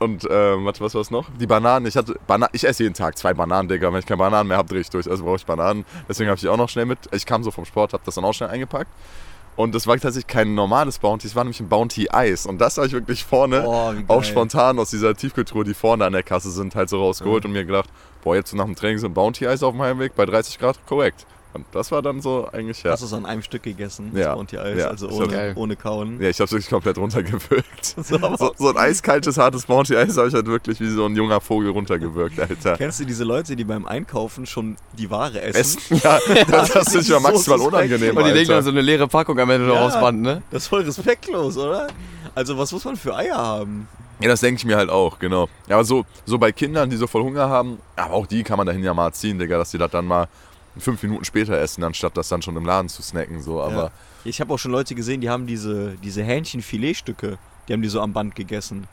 Und 0.00 0.28
ähm, 0.30 0.66
warte, 0.66 0.80
was 0.82 0.94
war's 0.94 1.10
noch? 1.10 1.30
Die 1.40 1.46
Bananen. 1.46 1.86
Ich 1.86 1.96
hatte 1.96 2.16
Bana 2.26 2.50
ich 2.52 2.64
esse 2.64 2.82
jeden 2.82 2.94
Tag 2.94 3.16
zwei 3.16 3.32
Bananen, 3.32 3.70
Digga. 3.70 3.90
Wenn 3.90 4.00
ich 4.00 4.06
keine 4.06 4.18
Bananen 4.18 4.48
mehr 4.48 4.58
habe, 4.58 4.68
drehe 4.68 4.82
ich 4.82 4.90
durch. 4.90 5.10
Also 5.10 5.24
brauche 5.24 5.36
ich 5.36 5.46
Bananen. 5.46 5.86
Deswegen 6.10 6.28
habe 6.28 6.36
ich 6.36 6.42
die 6.42 6.48
auch 6.50 6.58
noch 6.58 6.68
schnell 6.68 6.84
mit. 6.84 6.98
Ich 7.12 7.24
kam 7.24 7.42
so 7.42 7.50
vom 7.50 7.64
Sport, 7.64 7.94
habe 7.94 8.02
das 8.04 8.16
dann 8.16 8.24
auch 8.24 8.34
schnell 8.34 8.50
eingepackt. 8.50 8.90
Und 9.60 9.74
das 9.74 9.86
war 9.86 9.94
tatsächlich 9.98 10.26
kein 10.26 10.54
normales 10.54 10.98
Bounty, 10.98 11.26
es 11.26 11.36
war 11.36 11.44
nämlich 11.44 11.60
ein 11.60 11.68
Bounty 11.68 12.08
Eis. 12.10 12.46
Und 12.46 12.58
das 12.58 12.78
habe 12.78 12.86
ich 12.86 12.94
wirklich 12.94 13.24
vorne, 13.24 13.62
wie 13.62 14.04
auch 14.08 14.24
spontan 14.24 14.78
aus 14.78 14.88
dieser 14.88 15.14
Tiefkühltruhe, 15.14 15.64
die 15.64 15.74
vorne 15.74 16.06
an 16.06 16.14
der 16.14 16.22
Kasse 16.22 16.50
sind, 16.50 16.74
halt 16.74 16.88
so 16.88 16.98
rausgeholt 16.98 17.44
und 17.44 17.52
mir 17.52 17.66
gedacht, 17.66 17.90
boah, 18.24 18.36
jetzt 18.36 18.50
so 18.50 18.56
nach 18.56 18.64
dem 18.64 18.74
Training 18.74 18.98
so 18.98 19.06
ein 19.06 19.12
Bounty 19.12 19.46
Eis 19.46 19.62
auf 19.62 19.74
dem 19.74 19.82
Heimweg 19.82 20.14
bei 20.14 20.24
30 20.24 20.58
Grad, 20.58 20.78
korrekt. 20.86 21.26
Und 21.52 21.66
das 21.72 21.90
war 21.90 22.00
dann 22.00 22.20
so 22.20 22.48
eigentlich, 22.52 22.82
ja. 22.84 22.92
Hast 22.92 23.00
du 23.02 23.06
es 23.06 23.12
an 23.12 23.26
einem 23.26 23.42
Stück 23.42 23.64
gegessen? 23.64 24.12
Ja. 24.14 24.26
Das 24.28 24.34
Bounty 24.36 24.58
Eis, 24.58 24.78
Ja. 24.78 24.86
also 24.88 25.08
ohne, 25.10 25.52
ohne 25.56 25.74
Kauen. 25.76 26.20
Ja, 26.20 26.28
ich 26.28 26.36
habe 26.38 26.44
es 26.44 26.52
wirklich 26.52 26.68
komplett 26.70 26.96
runtergewürgt. 26.98 27.64
So, 27.82 28.18
So, 28.36 28.54
so 28.56 28.68
ein 28.68 28.76
eiskaltes, 28.76 29.36
hartes 29.36 29.66
Bounty 29.66 29.96
Eis 29.96 30.16
habe 30.16 30.28
ich 30.28 30.34
halt 30.34 30.46
wirklich 30.46 30.78
wie 30.80 30.88
so 30.88 31.06
ein 31.06 31.16
junger 31.16 31.40
Vogel 31.40 31.70
runtergewürgt, 31.70 32.38
Alter. 32.38 32.76
Kennst 32.76 33.00
du 33.00 33.04
diese 33.04 33.24
Leute, 33.24 33.56
die 33.56 33.64
beim 33.64 33.84
Einkaufen 33.86 34.46
schon 34.46 34.76
die 34.96 35.10
Ware 35.10 35.40
essen? 35.40 35.78
Essen, 35.78 36.00
ja, 36.04 36.18
das, 36.48 36.68
das 36.72 36.94
ist 36.94 37.08
ja 37.08 37.16
so 37.16 37.20
maximal 37.20 37.58
suspekt. 37.58 37.60
unangenehm, 37.74 38.16
Und 38.16 38.24
die 38.26 38.30
legen 38.32 38.50
dann 38.50 38.62
so 38.62 38.70
eine 38.70 38.80
leere 38.80 39.08
Packung 39.08 39.38
am 39.38 39.50
Ende 39.50 39.66
noch 39.66 39.74
Ja. 39.74 39.86
aufs 39.86 40.00
Band, 40.00 40.22
ne? 40.22 40.42
Das 40.50 40.62
ist 40.62 40.68
voll 40.68 40.82
respektlos, 40.82 41.56
oder? 41.56 41.88
Also 42.34 42.56
was 42.56 42.70
muss 42.72 42.84
man 42.84 42.96
für 42.96 43.16
Eier 43.16 43.36
haben? 43.36 43.88
Ja, 44.20 44.28
das 44.28 44.40
denke 44.40 44.58
ich 44.58 44.64
mir 44.66 44.76
halt 44.76 44.90
auch, 44.90 45.18
genau. 45.18 45.48
Ja, 45.66 45.76
aber 45.76 45.84
so, 45.84 46.04
so 46.26 46.38
bei 46.38 46.52
Kindern, 46.52 46.90
die 46.90 46.96
so 46.96 47.06
voll 47.06 47.22
Hunger 47.22 47.48
haben, 47.48 47.78
aber 47.96 48.14
auch 48.14 48.26
die 48.26 48.42
kann 48.42 48.58
man 48.58 48.66
dahin 48.66 48.84
ja 48.84 48.92
mal 48.94 49.12
ziehen, 49.12 49.38
Digga, 49.38 49.56
dass 49.58 49.70
die 49.70 49.78
das 49.78 49.90
dann 49.90 50.04
mal 50.06 50.28
fünf 50.80 51.02
Minuten 51.02 51.24
später 51.24 51.58
essen, 51.58 51.84
anstatt 51.84 52.16
das 52.16 52.28
dann 52.28 52.42
schon 52.42 52.56
im 52.56 52.64
Laden 52.64 52.88
zu 52.88 53.02
snacken, 53.02 53.40
so, 53.42 53.60
aber... 53.62 53.74
Ja. 53.84 53.90
Ich 54.24 54.40
habe 54.40 54.52
auch 54.52 54.58
schon 54.58 54.70
Leute 54.72 54.94
gesehen, 54.94 55.22
die 55.22 55.30
haben 55.30 55.46
diese, 55.46 55.96
diese 56.02 56.22
Hähnchenfiletstücke, 56.22 57.38
Die 57.68 57.72
haben 57.72 57.82
die 57.82 57.88
so 57.88 58.00
am 58.00 58.12
Band 58.12 58.34
gegessen. 58.34 58.86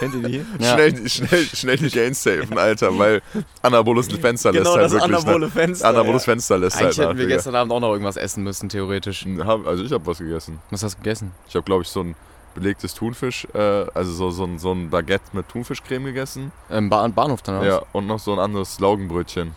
Kennt 0.00 0.14
ihr 0.16 0.28
die? 0.28 0.44
Ja. 0.58 0.74
Schnell, 0.74 1.08
schnell, 1.08 1.44
schnell 1.46 1.76
die 1.76 1.90
Gains 1.90 2.22
safen, 2.22 2.58
Alter, 2.58 2.98
weil 2.98 3.22
Anabolus 3.62 4.08
ein 4.10 4.20
Fenster 4.20 4.50
lässt 4.52 4.64
Genau, 4.64 4.74
halt 4.76 4.84
das 4.86 4.92
wirklich. 4.92 5.14
anabole 5.16 5.46
ne? 5.46 5.52
Fenster. 5.52 5.88
Anabolus 5.88 6.26
ja. 6.26 6.32
Fenster 6.32 6.58
lässt 6.58 6.76
Eigentlich 6.76 6.86
halt 6.86 6.98
nach, 6.98 7.04
hätten 7.08 7.18
wir 7.18 7.24
Digga. 7.26 7.36
gestern 7.36 7.54
Abend 7.54 7.72
auch 7.72 7.80
noch 7.80 7.92
irgendwas 7.92 8.16
essen 8.16 8.42
müssen, 8.42 8.68
theoretisch. 8.68 9.24
Hab- 9.44 9.66
Also 9.66 9.84
ich 9.84 9.92
habe 9.92 10.04
was 10.06 10.18
gegessen. 10.18 10.58
Was 10.70 10.82
hast 10.82 10.94
du 10.94 10.98
gegessen? 10.98 11.30
Ich 11.48 11.54
habe, 11.54 11.64
glaube 11.64 11.82
ich, 11.84 11.88
so 11.88 12.00
ein 12.00 12.14
belegtes 12.54 12.94
Thunfisch, 12.94 13.46
äh, 13.54 13.58
also 13.94 14.12
so, 14.12 14.30
so, 14.30 14.44
ein, 14.44 14.58
so 14.58 14.72
ein 14.72 14.90
Baguette 14.90 15.24
mit 15.32 15.48
Thunfischcreme 15.48 16.04
gegessen. 16.06 16.52
Im 16.68 16.90
ba 16.90 17.06
Bahnhof 17.08 17.42
dann 17.42 17.62
Ja, 17.64 17.82
und 17.92 18.06
noch 18.06 18.18
so 18.18 18.32
ein 18.32 18.38
anderes 18.40 18.80
Laugenbrötchen. 18.80 19.54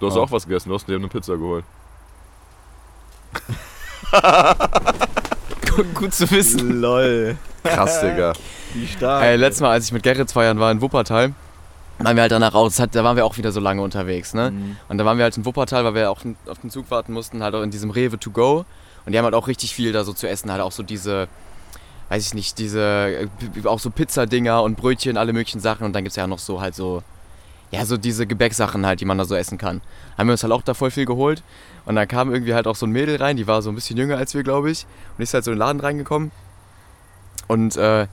Du 0.00 0.06
hast 0.06 0.16
Oh. 0.16 0.22
auch 0.22 0.30
was 0.30 0.46
gegessen, 0.46 0.68
du 0.68 0.74
hast 0.74 0.86
dir 0.88 0.96
eine 0.96 1.08
Pizza 1.08 1.36
geholt. 1.36 1.64
Gut, 5.76 5.94
gut 5.94 6.14
zu 6.14 6.30
wissen. 6.30 6.80
Lol. 6.80 7.36
Krass, 7.62 8.00
Digga. 8.00 8.32
Wie 8.72 8.86
stark. 8.86 9.22
Ey, 9.24 9.36
letztes 9.36 9.60
Mal, 9.60 9.72
als 9.72 9.86
ich 9.86 9.92
mit 9.92 10.02
Gerrit 10.02 10.30
feiern 10.32 10.58
war 10.58 10.70
in 10.72 10.80
Wuppertal, 10.80 11.34
waren 11.98 12.16
wir 12.16 12.22
halt 12.22 12.32
danach 12.32 12.54
raus. 12.54 12.78
Hat- 12.78 12.94
Da 12.94 13.04
waren 13.04 13.16
wir 13.16 13.26
auch 13.26 13.36
wieder 13.36 13.52
so 13.52 13.60
lange 13.60 13.82
unterwegs, 13.82 14.32
ne? 14.32 14.52
Mhm. 14.52 14.76
Und 14.88 14.98
da 14.98 15.04
waren 15.04 15.18
wir 15.18 15.24
halt 15.24 15.36
in 15.36 15.44
Wuppertal, 15.44 15.84
weil 15.84 15.94
wir 15.94 16.10
auch 16.10 16.20
auf 16.46 16.58
den 16.60 16.70
Zug 16.70 16.90
warten 16.90 17.12
mussten, 17.12 17.42
halt 17.42 17.54
auch 17.54 17.62
in 17.62 17.70
diesem 17.70 17.90
Rewe 17.90 18.18
to 18.18 18.30
go. 18.30 18.64
Und 19.04 19.12
die 19.12 19.18
haben 19.18 19.24
halt 19.24 19.34
auch 19.34 19.48
richtig 19.48 19.74
viel 19.74 19.92
da 19.92 20.04
so 20.04 20.12
zu 20.12 20.28
essen, 20.28 20.50
halt 20.50 20.62
auch 20.62 20.72
so 20.72 20.82
diese, 20.82 21.28
weiß 22.08 22.26
ich 22.26 22.34
nicht, 22.34 22.58
diese, 22.58 22.80
äh, 22.82 23.28
auch 23.66 23.80
so 23.80 23.90
Pizzadinger 23.90 24.62
und 24.62 24.76
Brötchen, 24.76 25.16
alle 25.18 25.32
möglichen 25.32 25.60
Sachen. 25.60 25.84
Und 25.84 25.92
dann 25.92 26.04
gibt 26.04 26.12
es 26.12 26.16
ja 26.16 26.24
auch 26.24 26.28
noch 26.28 26.38
so 26.38 26.60
halt 26.60 26.74
so, 26.74 27.02
ja, 27.70 27.84
so 27.84 27.96
diese 27.96 28.26
Gebäcksachen 28.26 28.86
halt, 28.86 29.00
die 29.00 29.04
man 29.04 29.18
da 29.18 29.24
so 29.24 29.34
essen 29.34 29.58
kann. 29.58 29.80
Haben 30.16 30.28
wir 30.28 30.32
uns 30.32 30.42
halt 30.42 30.52
auch 30.52 30.62
da 30.62 30.74
voll 30.74 30.90
viel 30.90 31.04
geholt. 31.04 31.42
Und 31.84 31.96
dann 31.96 32.08
kam 32.08 32.32
irgendwie 32.32 32.54
halt 32.54 32.66
auch 32.66 32.76
so 32.76 32.86
ein 32.86 32.90
Mädel 32.90 33.16
rein, 33.16 33.36
die 33.36 33.46
war 33.46 33.62
so 33.62 33.70
ein 33.70 33.74
bisschen 33.74 33.96
jünger 33.96 34.16
als 34.16 34.34
wir, 34.34 34.42
glaube 34.42 34.70
ich. 34.70 34.86
Und 35.16 35.22
ist 35.22 35.34
halt 35.34 35.44
so 35.44 35.50
in 35.50 35.56
den 35.56 35.60
Laden 35.60 35.80
reingekommen. 35.80 36.30
Und 37.48 37.76
äh, 37.76 38.06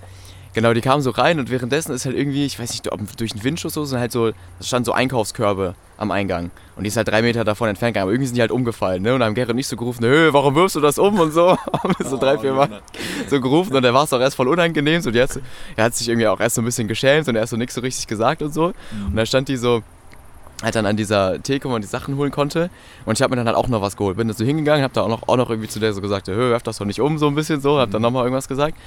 genau, 0.53 0.73
die 0.73 0.81
kam 0.81 1.01
so 1.01 1.11
rein 1.11 1.39
und 1.39 1.49
währenddessen 1.49 1.93
ist 1.93 2.05
halt 2.05 2.15
irgendwie, 2.15 2.45
ich 2.45 2.59
weiß 2.59 2.71
nicht, 2.71 2.91
ob 2.91 2.99
durch 3.17 3.33
den 3.33 3.43
Windschuss 3.43 3.73
so, 3.73 3.85
sind 3.85 3.99
halt 3.99 4.11
so, 4.11 4.31
da 4.31 4.35
standen 4.61 4.85
so 4.85 4.93
Einkaufskörbe 4.93 5.75
am 5.97 6.11
Eingang. 6.11 6.51
Und 6.75 6.83
die 6.83 6.87
ist 6.87 6.97
halt 6.97 7.07
drei 7.07 7.21
Meter 7.21 7.43
davon 7.43 7.69
entfernt 7.69 7.93
gegangen, 7.93 8.03
aber 8.03 8.11
irgendwie 8.11 8.27
sind 8.27 8.35
die 8.35 8.41
halt 8.41 8.51
umgefallen, 8.51 9.03
ne? 9.03 9.13
Und 9.13 9.19
dann 9.19 9.27
haben 9.27 9.35
Gerrit 9.35 9.55
nicht 9.55 9.67
so 9.67 9.75
gerufen, 9.75 10.05
Hö, 10.05 10.29
warum 10.31 10.55
wirfst 10.55 10.75
du 10.75 10.79
das 10.79 10.97
um 10.97 11.19
und 11.19 11.31
so. 11.31 11.49
Haben 11.73 11.93
wir 11.97 12.05
so 12.05 12.17
drei, 12.17 12.37
vier 12.37 12.53
Mal 12.53 12.81
so 13.27 13.39
gerufen 13.39 13.75
und 13.75 13.83
dann 13.83 13.93
war 13.93 14.03
es 14.03 14.13
auch 14.13 14.19
erst 14.19 14.35
voll 14.35 14.47
unangenehm. 14.47 15.01
So, 15.01 15.11
hat, 15.11 15.39
er 15.75 15.83
hat 15.83 15.95
sich 15.95 16.09
irgendwie 16.09 16.27
auch 16.27 16.39
erst 16.39 16.55
so 16.55 16.61
ein 16.61 16.65
bisschen 16.65 16.87
geschämt 16.87 17.27
und 17.27 17.35
erst 17.35 17.51
so 17.51 17.57
nichts 17.57 17.75
so 17.75 17.81
richtig 17.81 18.07
gesagt 18.07 18.41
und 18.41 18.53
so. 18.53 18.73
Und 19.07 19.15
dann 19.15 19.25
stand 19.25 19.49
die 19.49 19.57
so 19.57 19.83
halt 20.63 20.75
dann 20.75 20.85
an 20.85 20.97
dieser 20.97 21.41
Theke, 21.43 21.67
wo 21.67 21.73
man 21.73 21.81
die 21.81 21.87
Sachen 21.87 22.15
holen 22.17 22.31
konnte. 22.31 22.69
Und 23.05 23.17
ich 23.17 23.21
habe 23.21 23.31
mir 23.31 23.35
dann 23.35 23.47
halt 23.47 23.57
auch 23.57 23.67
noch 23.67 23.81
was 23.81 23.97
geholt. 23.97 24.17
Bin 24.17 24.27
da 24.27 24.33
so 24.33 24.45
hingegangen, 24.45 24.83
habe 24.83 24.93
da 24.93 25.01
auch 25.01 25.09
noch, 25.09 25.27
auch 25.27 25.37
noch 25.37 25.49
irgendwie 25.49 25.67
zu 25.67 25.79
der 25.79 25.93
so 25.93 26.01
gesagt, 26.01 26.27
hö, 26.27 26.51
werf 26.51 26.63
das 26.63 26.77
doch 26.77 26.85
nicht 26.85 27.01
um, 27.01 27.17
so 27.17 27.27
ein 27.27 27.35
bisschen 27.35 27.61
so. 27.61 27.79
Hab 27.79 27.91
dann 27.91 28.01
nochmal 28.01 28.23
irgendwas 28.23 28.47
gesagt. 28.47 28.77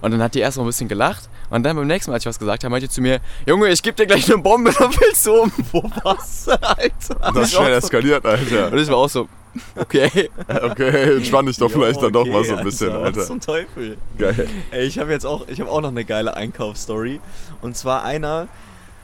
Und 0.00 0.10
dann 0.10 0.22
hat 0.22 0.34
die 0.34 0.40
erst 0.40 0.56
mal 0.56 0.64
ein 0.64 0.66
bisschen 0.66 0.88
gelacht. 0.88 1.28
Und 1.50 1.62
dann 1.62 1.76
beim 1.76 1.86
nächsten 1.86 2.10
Mal, 2.10 2.16
als 2.16 2.24
ich 2.24 2.28
was 2.28 2.38
gesagt 2.38 2.64
habe, 2.64 2.70
meinte 2.70 2.88
die 2.88 2.92
zu 2.92 3.00
mir, 3.00 3.20
Junge, 3.46 3.68
ich 3.68 3.82
geb 3.82 3.96
dir 3.96 4.06
gleich 4.06 4.30
eine 4.32 4.42
Bombe, 4.42 4.72
dann 4.78 4.90
willst 5.00 5.26
du 5.26 5.42
um. 5.42 5.52
Wo 5.72 5.82
was, 6.04 6.48
Alter? 6.48 7.32
Das 7.34 7.48
ist 7.48 7.54
schnell 7.54 7.72
eskaliert, 7.72 8.24
Alter. 8.24 8.72
und 8.72 8.78
ich 8.78 8.88
war 8.88 8.96
auch 8.96 9.08
so, 9.08 9.28
okay. 9.76 10.30
Okay, 10.48 11.16
entspann 11.16 11.46
dich 11.46 11.56
doch 11.56 11.70
Jo, 11.70 11.78
vielleicht 11.78 12.02
dann 12.02 12.12
doch 12.12 12.26
mal 12.26 12.44
so 12.44 12.56
ein 12.56 12.64
bisschen, 12.64 12.92
Was 12.92 13.02
Alter. 13.02 13.26
zum 13.26 13.40
Teufel. 13.40 13.96
Geil. 14.18 14.48
Ey, 14.70 14.86
ich 14.86 14.98
habe 14.98 15.12
jetzt 15.12 15.24
auch, 15.24 15.46
ich 15.48 15.60
habe 15.60 15.70
auch 15.70 15.80
noch 15.80 15.90
eine 15.90 16.04
geile 16.04 16.36
Einkaufsstory. 16.36 17.20
Und 17.62 17.76
zwar 17.76 18.04
einer 18.04 18.48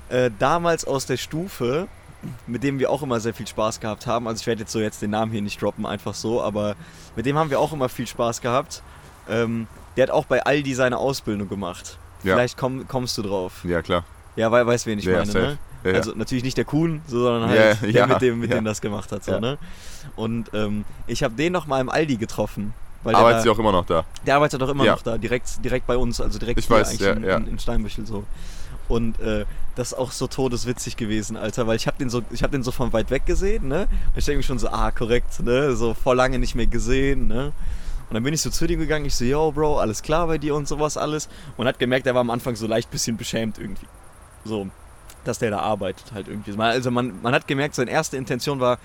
äh, 0.09 0.30
damals 0.38 0.84
aus 0.84 1.07
der 1.07 1.16
Stufe, 1.16 1.88
mit 2.47 2.62
dem 2.62 2.78
wir 2.78 2.90
auch 2.90 3.03
immer 3.03 3.18
sehr 3.20 3.34
viel 3.34 3.47
Spaß 3.47 3.80
gehabt 3.80 4.07
haben. 4.07 4.28
Also 4.28 4.40
ich 4.40 4.47
werde 4.47 4.61
jetzt 4.61 4.72
so 4.72 4.80
jetzt 4.80 5.03
den 5.03 5.11
Namen 5.11 5.32
hier 5.32 5.43
nicht 5.43 5.61
droppen, 5.61 5.86
einfach 5.86 6.14
so, 6.14 6.43
aber 6.43 6.76
mit 7.16 7.26
dem 7.26 7.36
haben 7.36 7.51
wir 7.51 7.59
auch 7.59 7.72
immer 7.72 7.88
viel 7.88 8.07
Spaß 8.07 8.40
gehabt. 8.40 8.82
Ähm, 9.28 9.66
der 9.97 10.05
hat 10.05 10.11
auch 10.11 10.26
bei 10.26 10.45
Aldi 10.45 10.74
seine 10.74 10.99
Ausbildung 10.99 11.49
gemacht. 11.49 11.99
Ja. 12.22 12.34
Vielleicht 12.34 12.57
komm, 12.57 12.86
kommst 12.88 13.18
du 13.18 13.22
drauf. 13.22 13.64
Ja, 13.64 13.82
klar. 13.82 14.05
Ja, 14.36 14.51
weil 14.51 14.66
weißt 14.66 14.86
wen 14.86 14.99
ich 14.99 15.05
Ja, 15.05 15.18
meine, 15.18 15.26
safe. 15.26 15.38
ne? 15.38 15.59
Ja. 15.84 15.93
Also 15.95 16.12
natürlich 16.14 16.45
nicht 16.45 16.57
der 16.57 16.64
Kuhn, 16.64 17.03
so, 17.09 17.20
sondern 17.22 17.51
halt 17.51 17.78
der 17.82 18.07
mit 18.07 18.20
dem, 18.22 18.38
mit 18.38 18.53
dem 18.53 18.64
das 18.64 18.80
gemacht 18.80 19.11
hat, 19.11 19.24
so, 19.24 19.38
ne? 19.40 19.59
Und 20.14 20.51
ähm, 20.55 20.84
ich 21.07 21.22
habe 21.22 21.34
den 21.34 21.53
noch 21.53 21.66
mal 21.66 21.80
im 21.80 21.88
Aldi 21.88 22.16
getroffen. 22.16 22.72
Weil 23.03 23.14
der 23.14 23.20
Arbeitet 23.20 23.43
sie 23.43 23.51
auch 23.51 23.59
immer 23.59 23.72
noch 23.72 23.84
da. 23.84 24.05
der 24.24 24.36
arbeitet 24.36 24.62
doch 24.62 24.68
immer 24.68 24.84
noch 24.84 25.03
da, 25.03 25.18
direkt, 25.18 25.64
direkt 25.64 25.88
bei 25.88 25.97
uns, 25.97 26.20
also 26.20 26.38
direkt 26.38 26.61
Ich 26.61 26.66
hier 26.68 26.76
weiß, 26.76 26.90
eigentlich 26.90 27.01
ja, 27.01 27.12
in. 27.12 27.24
In, 27.24 27.47
in 27.49 27.59
Steinbüchel 27.59 28.07
so. 28.07 28.24
Und 28.88 29.18
äh, 29.20 29.45
das 29.74 29.88
ist 29.93 29.99
auch 29.99 30.12
so 30.12 30.28
todeswitzig 30.28 30.97
gewesen, 30.97 31.36
Alter, 31.36 31.66
weil 31.66 31.76
ich 31.76 31.86
habe 31.88 31.99
den 31.99 32.11
so, 32.11 32.22
ich 32.30 32.43
habe 32.45 32.53
den 32.53 32.62
so 32.62 32.70
von 32.70 32.93
weit 32.93 33.11
weg 33.11 33.26
gesehen, 33.26 33.66
ne? 33.66 33.88
Und 34.12 34.18
ich 34.18 34.24
denke 34.24 34.38
mir 34.38 34.43
schon 34.45 34.59
so, 34.61 34.68
ah, 34.68 34.90
korrekt, 34.93 35.40
ne? 35.40 35.74
So 35.74 35.95
vor 35.95 36.14
lange 36.14 36.38
nicht 36.38 36.55
mehr 36.55 36.66
gesehen, 36.66 37.26
ne? 37.26 37.53
Und 38.12 38.16
dann 38.16 38.24
bin 38.24 38.34
ich 38.34 38.42
so 38.42 38.50
zu 38.50 38.66
dem 38.66 38.78
gegangen, 38.78 39.06
ich 39.06 39.14
so, 39.14 39.24
yo, 39.24 39.52
Bro, 39.52 39.78
alles 39.78 40.02
klar 40.02 40.26
bei 40.26 40.36
dir 40.36 40.54
und 40.54 40.68
sowas 40.68 40.98
alles. 40.98 41.30
Und 41.56 41.66
hat 41.66 41.78
gemerkt, 41.78 42.06
er 42.06 42.12
war 42.12 42.20
am 42.20 42.28
Anfang 42.28 42.54
so 42.56 42.66
leicht 42.66 42.90
bisschen 42.90 43.16
beschämt 43.16 43.56
irgendwie. 43.58 43.86
So, 44.44 44.68
dass 45.24 45.38
der 45.38 45.50
da 45.50 45.60
arbeitet 45.60 46.12
halt 46.12 46.28
irgendwie. 46.28 46.52
Also 46.60 46.90
man, 46.90 47.22
man 47.22 47.32
hat 47.34 47.46
gemerkt, 47.48 47.74
seine 47.74 47.90
erste 47.90 48.18
Intention 48.18 48.60
war 48.60 48.78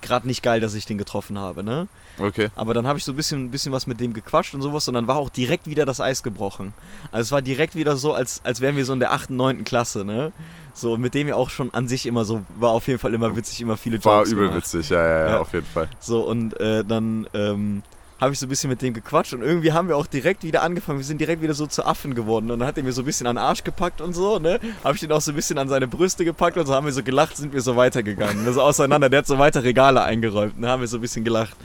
gerade 0.00 0.28
nicht 0.28 0.44
geil, 0.44 0.60
dass 0.60 0.74
ich 0.74 0.86
den 0.86 0.96
getroffen 0.96 1.40
habe, 1.40 1.64
ne? 1.64 1.88
Okay. 2.20 2.50
Aber 2.54 2.72
dann 2.72 2.86
habe 2.86 3.00
ich 3.00 3.04
so 3.04 3.10
ein 3.10 3.16
bisschen, 3.16 3.50
bisschen 3.50 3.72
was 3.72 3.88
mit 3.88 3.98
dem 3.98 4.12
gequatscht 4.12 4.54
und 4.54 4.62
sowas 4.62 4.86
und 4.86 4.94
dann 4.94 5.08
war 5.08 5.16
auch 5.16 5.28
direkt 5.28 5.66
wieder 5.66 5.84
das 5.84 6.00
Eis 6.00 6.22
gebrochen. 6.22 6.72
Also 7.10 7.22
es 7.22 7.32
war 7.32 7.42
direkt 7.42 7.74
wieder 7.74 7.96
so, 7.96 8.14
als, 8.14 8.40
als 8.44 8.60
wären 8.60 8.76
wir 8.76 8.84
so 8.84 8.92
in 8.92 9.00
der 9.00 9.10
8., 9.10 9.30
9. 9.30 9.64
Klasse, 9.64 10.04
ne? 10.04 10.30
So, 10.72 10.96
mit 10.96 11.14
dem 11.14 11.26
ja 11.26 11.34
auch 11.34 11.50
schon 11.50 11.74
an 11.74 11.88
sich 11.88 12.06
immer 12.06 12.24
so, 12.24 12.44
war 12.60 12.70
auf 12.70 12.86
jeden 12.86 13.00
Fall 13.00 13.12
immer 13.12 13.34
witzig, 13.34 13.60
immer 13.60 13.76
viele 13.76 13.96
Jokes 13.96 14.06
War 14.06 14.24
übel 14.26 14.48
gemacht. 14.50 14.58
witzig, 14.58 14.90
ja, 14.90 15.02
ja, 15.04 15.18
ja, 15.18 15.30
Ja. 15.30 15.40
auf 15.40 15.52
jeden 15.52 15.66
Fall. 15.66 15.88
So, 15.98 16.20
und 16.20 16.58
äh, 16.60 16.84
dann 16.84 17.26
ähm, 17.34 17.82
habe 18.20 18.32
ich 18.32 18.38
so 18.38 18.46
ein 18.46 18.48
bisschen 18.48 18.68
mit 18.68 18.82
dem 18.82 18.94
gequatscht 18.94 19.32
und 19.32 19.42
irgendwie 19.42 19.72
haben 19.72 19.88
wir 19.88 19.96
auch 19.96 20.06
direkt 20.06 20.42
wieder 20.42 20.62
angefangen. 20.62 20.98
Wir 20.98 21.04
sind 21.04 21.20
direkt 21.20 21.40
wieder 21.40 21.54
so 21.54 21.66
zu 21.66 21.84
Affen 21.84 22.14
geworden. 22.14 22.50
Und 22.50 22.58
dann 22.58 22.68
hat 22.68 22.76
er 22.76 22.82
mir 22.82 22.92
so 22.92 23.02
ein 23.02 23.04
bisschen 23.04 23.26
an 23.26 23.36
den 23.36 23.44
Arsch 23.44 23.62
gepackt 23.62 24.00
und 24.00 24.12
so, 24.12 24.38
ne? 24.38 24.58
Habe 24.82 24.94
ich 24.94 25.00
den 25.00 25.12
auch 25.12 25.20
so 25.20 25.30
ein 25.32 25.36
bisschen 25.36 25.58
an 25.58 25.68
seine 25.68 25.86
Brüste 25.86 26.24
gepackt 26.24 26.56
und 26.56 26.66
so 26.66 26.74
haben 26.74 26.86
wir 26.86 26.92
so 26.92 27.02
gelacht, 27.02 27.36
sind 27.36 27.52
wir 27.52 27.60
so 27.60 27.76
weitergegangen. 27.76 28.44
Also 28.46 28.62
auseinander, 28.62 29.08
der 29.08 29.20
hat 29.20 29.26
so 29.26 29.38
weiter 29.38 29.62
Regale 29.62 30.02
eingeräumt. 30.02 30.54
Dann 30.58 30.68
haben 30.68 30.80
wir 30.80 30.88
so 30.88 30.98
ein 30.98 31.00
bisschen 31.00 31.24
gelacht. 31.24 31.56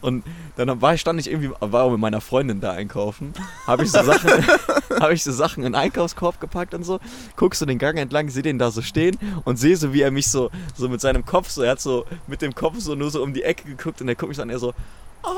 Und 0.00 0.24
dann 0.56 0.80
war 0.82 0.94
ich, 0.94 1.00
stand 1.00 1.18
ich 1.18 1.30
irgendwie, 1.30 1.50
war 1.58 1.90
mit 1.90 1.98
meiner 1.98 2.20
Freundin 2.20 2.60
da 2.60 2.72
einkaufen, 2.72 3.32
habe 3.66 3.84
ich 3.84 3.90
so 3.90 4.02
Sachen, 4.02 4.30
habe 5.00 5.14
ich 5.14 5.24
so 5.24 5.32
Sachen 5.32 5.64
in 5.64 5.72
den 5.72 5.74
Einkaufskorb 5.74 6.40
gepackt 6.40 6.74
und 6.74 6.84
so, 6.84 7.00
guckst 7.36 7.60
so 7.60 7.66
den 7.66 7.78
Gang 7.78 7.98
entlang, 7.98 8.28
sehe 8.28 8.42
den 8.42 8.58
da 8.58 8.70
so 8.70 8.82
stehen 8.82 9.16
und 9.44 9.58
sehe 9.58 9.76
so, 9.76 9.92
wie 9.92 10.02
er 10.02 10.10
mich 10.10 10.28
so, 10.28 10.50
so 10.76 10.88
mit 10.88 11.00
seinem 11.00 11.24
Kopf, 11.24 11.50
so, 11.50 11.62
er 11.62 11.72
hat 11.72 11.80
so 11.80 12.04
mit 12.26 12.42
dem 12.42 12.54
Kopf 12.54 12.78
so 12.78 12.94
nur 12.94 13.10
so 13.10 13.22
um 13.22 13.32
die 13.32 13.42
Ecke 13.42 13.64
geguckt 13.64 14.00
und 14.00 14.08
er 14.08 14.14
guckt 14.14 14.28
mich 14.28 14.36
so 14.36 14.42
an, 14.42 14.50
er 14.50 14.58
so, 14.58 14.74
ah, 15.22 15.30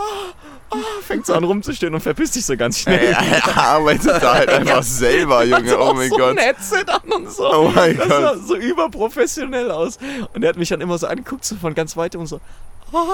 ah, 0.71 0.77
fängt 1.03 1.27
so 1.27 1.35
an 1.35 1.45
rumzustehen 1.45 1.95
und 1.95 2.01
verpisst 2.01 2.35
sich 2.35 2.45
so 2.47 2.57
ganz 2.57 2.79
schnell. 2.79 3.15
Er 3.15 3.57
arbeitet 3.57 4.23
da 4.23 4.35
halt 4.35 4.49
einfach 4.49 4.83
selber, 4.83 5.45
Junge. 5.45 5.79
Oh 5.79 5.93
mein 5.95 6.11
so 6.11 6.17
Gott. 6.17 6.31
ein 6.31 6.39
Headset 6.39 6.85
an 6.89 7.13
und 7.13 7.31
so. 7.31 7.51
Oh 7.53 7.73
mein 7.75 7.97
das 7.97 8.09
sah 8.09 8.33
Gott. 8.35 8.47
so 8.47 8.57
überprofessionell 8.57 9.71
aus. 9.71 9.99
Und 10.35 10.43
er 10.43 10.51
hat 10.51 10.57
mich 10.57 10.69
dann 10.69 10.81
immer 10.81 10.99
so 10.99 11.07
angeguckt, 11.07 11.45
so 11.45 11.57
von 11.57 11.75
ganz 11.75 11.97
weit 11.97 12.17
und 12.17 12.27
so, 12.27 12.41
ah, 12.93 13.05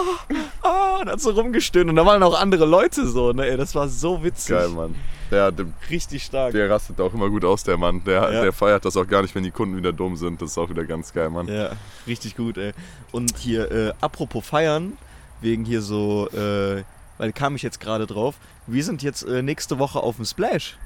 ah, 0.63 0.97
und 1.01 1.09
hat 1.09 1.21
so 1.21 1.31
rumgestöhnt. 1.31 1.89
Und 1.91 1.97
da 1.97 2.05
waren 2.07 2.23
auch 2.23 2.39
andere 2.39 2.65
Leute 2.67 3.07
so, 3.07 3.33
ne? 3.33 3.57
Das 3.57 3.75
war 3.75 3.89
so 3.89 4.23
witzig. 4.23 4.51
Geil, 4.57 4.69
Mann. 4.69 4.95
Ja, 5.31 5.51
der, 5.51 5.67
Richtig 5.91 6.23
stark. 6.25 6.53
der 6.53 6.71
rastet 6.71 6.99
auch 7.03 7.13
immer 7.13 7.29
gut 7.29 7.45
aus, 7.45 7.63
der 7.63 7.77
Mann. 7.77 8.03
Der, 8.05 8.33
Ja. 8.33 8.43
der 8.43 8.53
feiert 8.53 8.85
das 8.87 8.97
auch 8.97 9.07
gar 9.07 9.21
nicht, 9.21 9.35
wenn 9.35 9.43
die 9.43 9.51
Kunden 9.51 9.77
wieder 9.77 9.93
dumm 9.93 10.17
sind. 10.17 10.41
Das 10.41 10.53
ist 10.53 10.59
auch 10.59 10.71
wieder 10.71 10.85
ganz 10.85 11.13
geil, 11.13 11.29
Mann. 11.29 11.49
Ja, 11.49 11.73
richtig 12.07 12.35
gut, 12.35 12.57
ey. 12.57 12.73
Und 13.13 13.37
hier, 13.37 13.71
äh, 13.71 13.93
apropos 14.01 14.47
feiern, 14.47 14.97
wegen 15.41 15.65
hier 15.65 15.83
so, 15.83 16.29
äh, 16.31 16.83
weil 17.19 17.33
kam 17.33 17.57
ich 17.57 17.63
jetzt 17.63 17.81
gerade 17.81 18.07
drauf, 18.07 18.37
wir 18.67 18.85
sind 18.85 19.03
jetzt 19.03 19.23
äh, 19.23 19.43
nächste 19.43 19.79
Woche 19.79 20.01
auf 20.01 20.17
dem 20.17 20.25
Splash. 20.25 20.77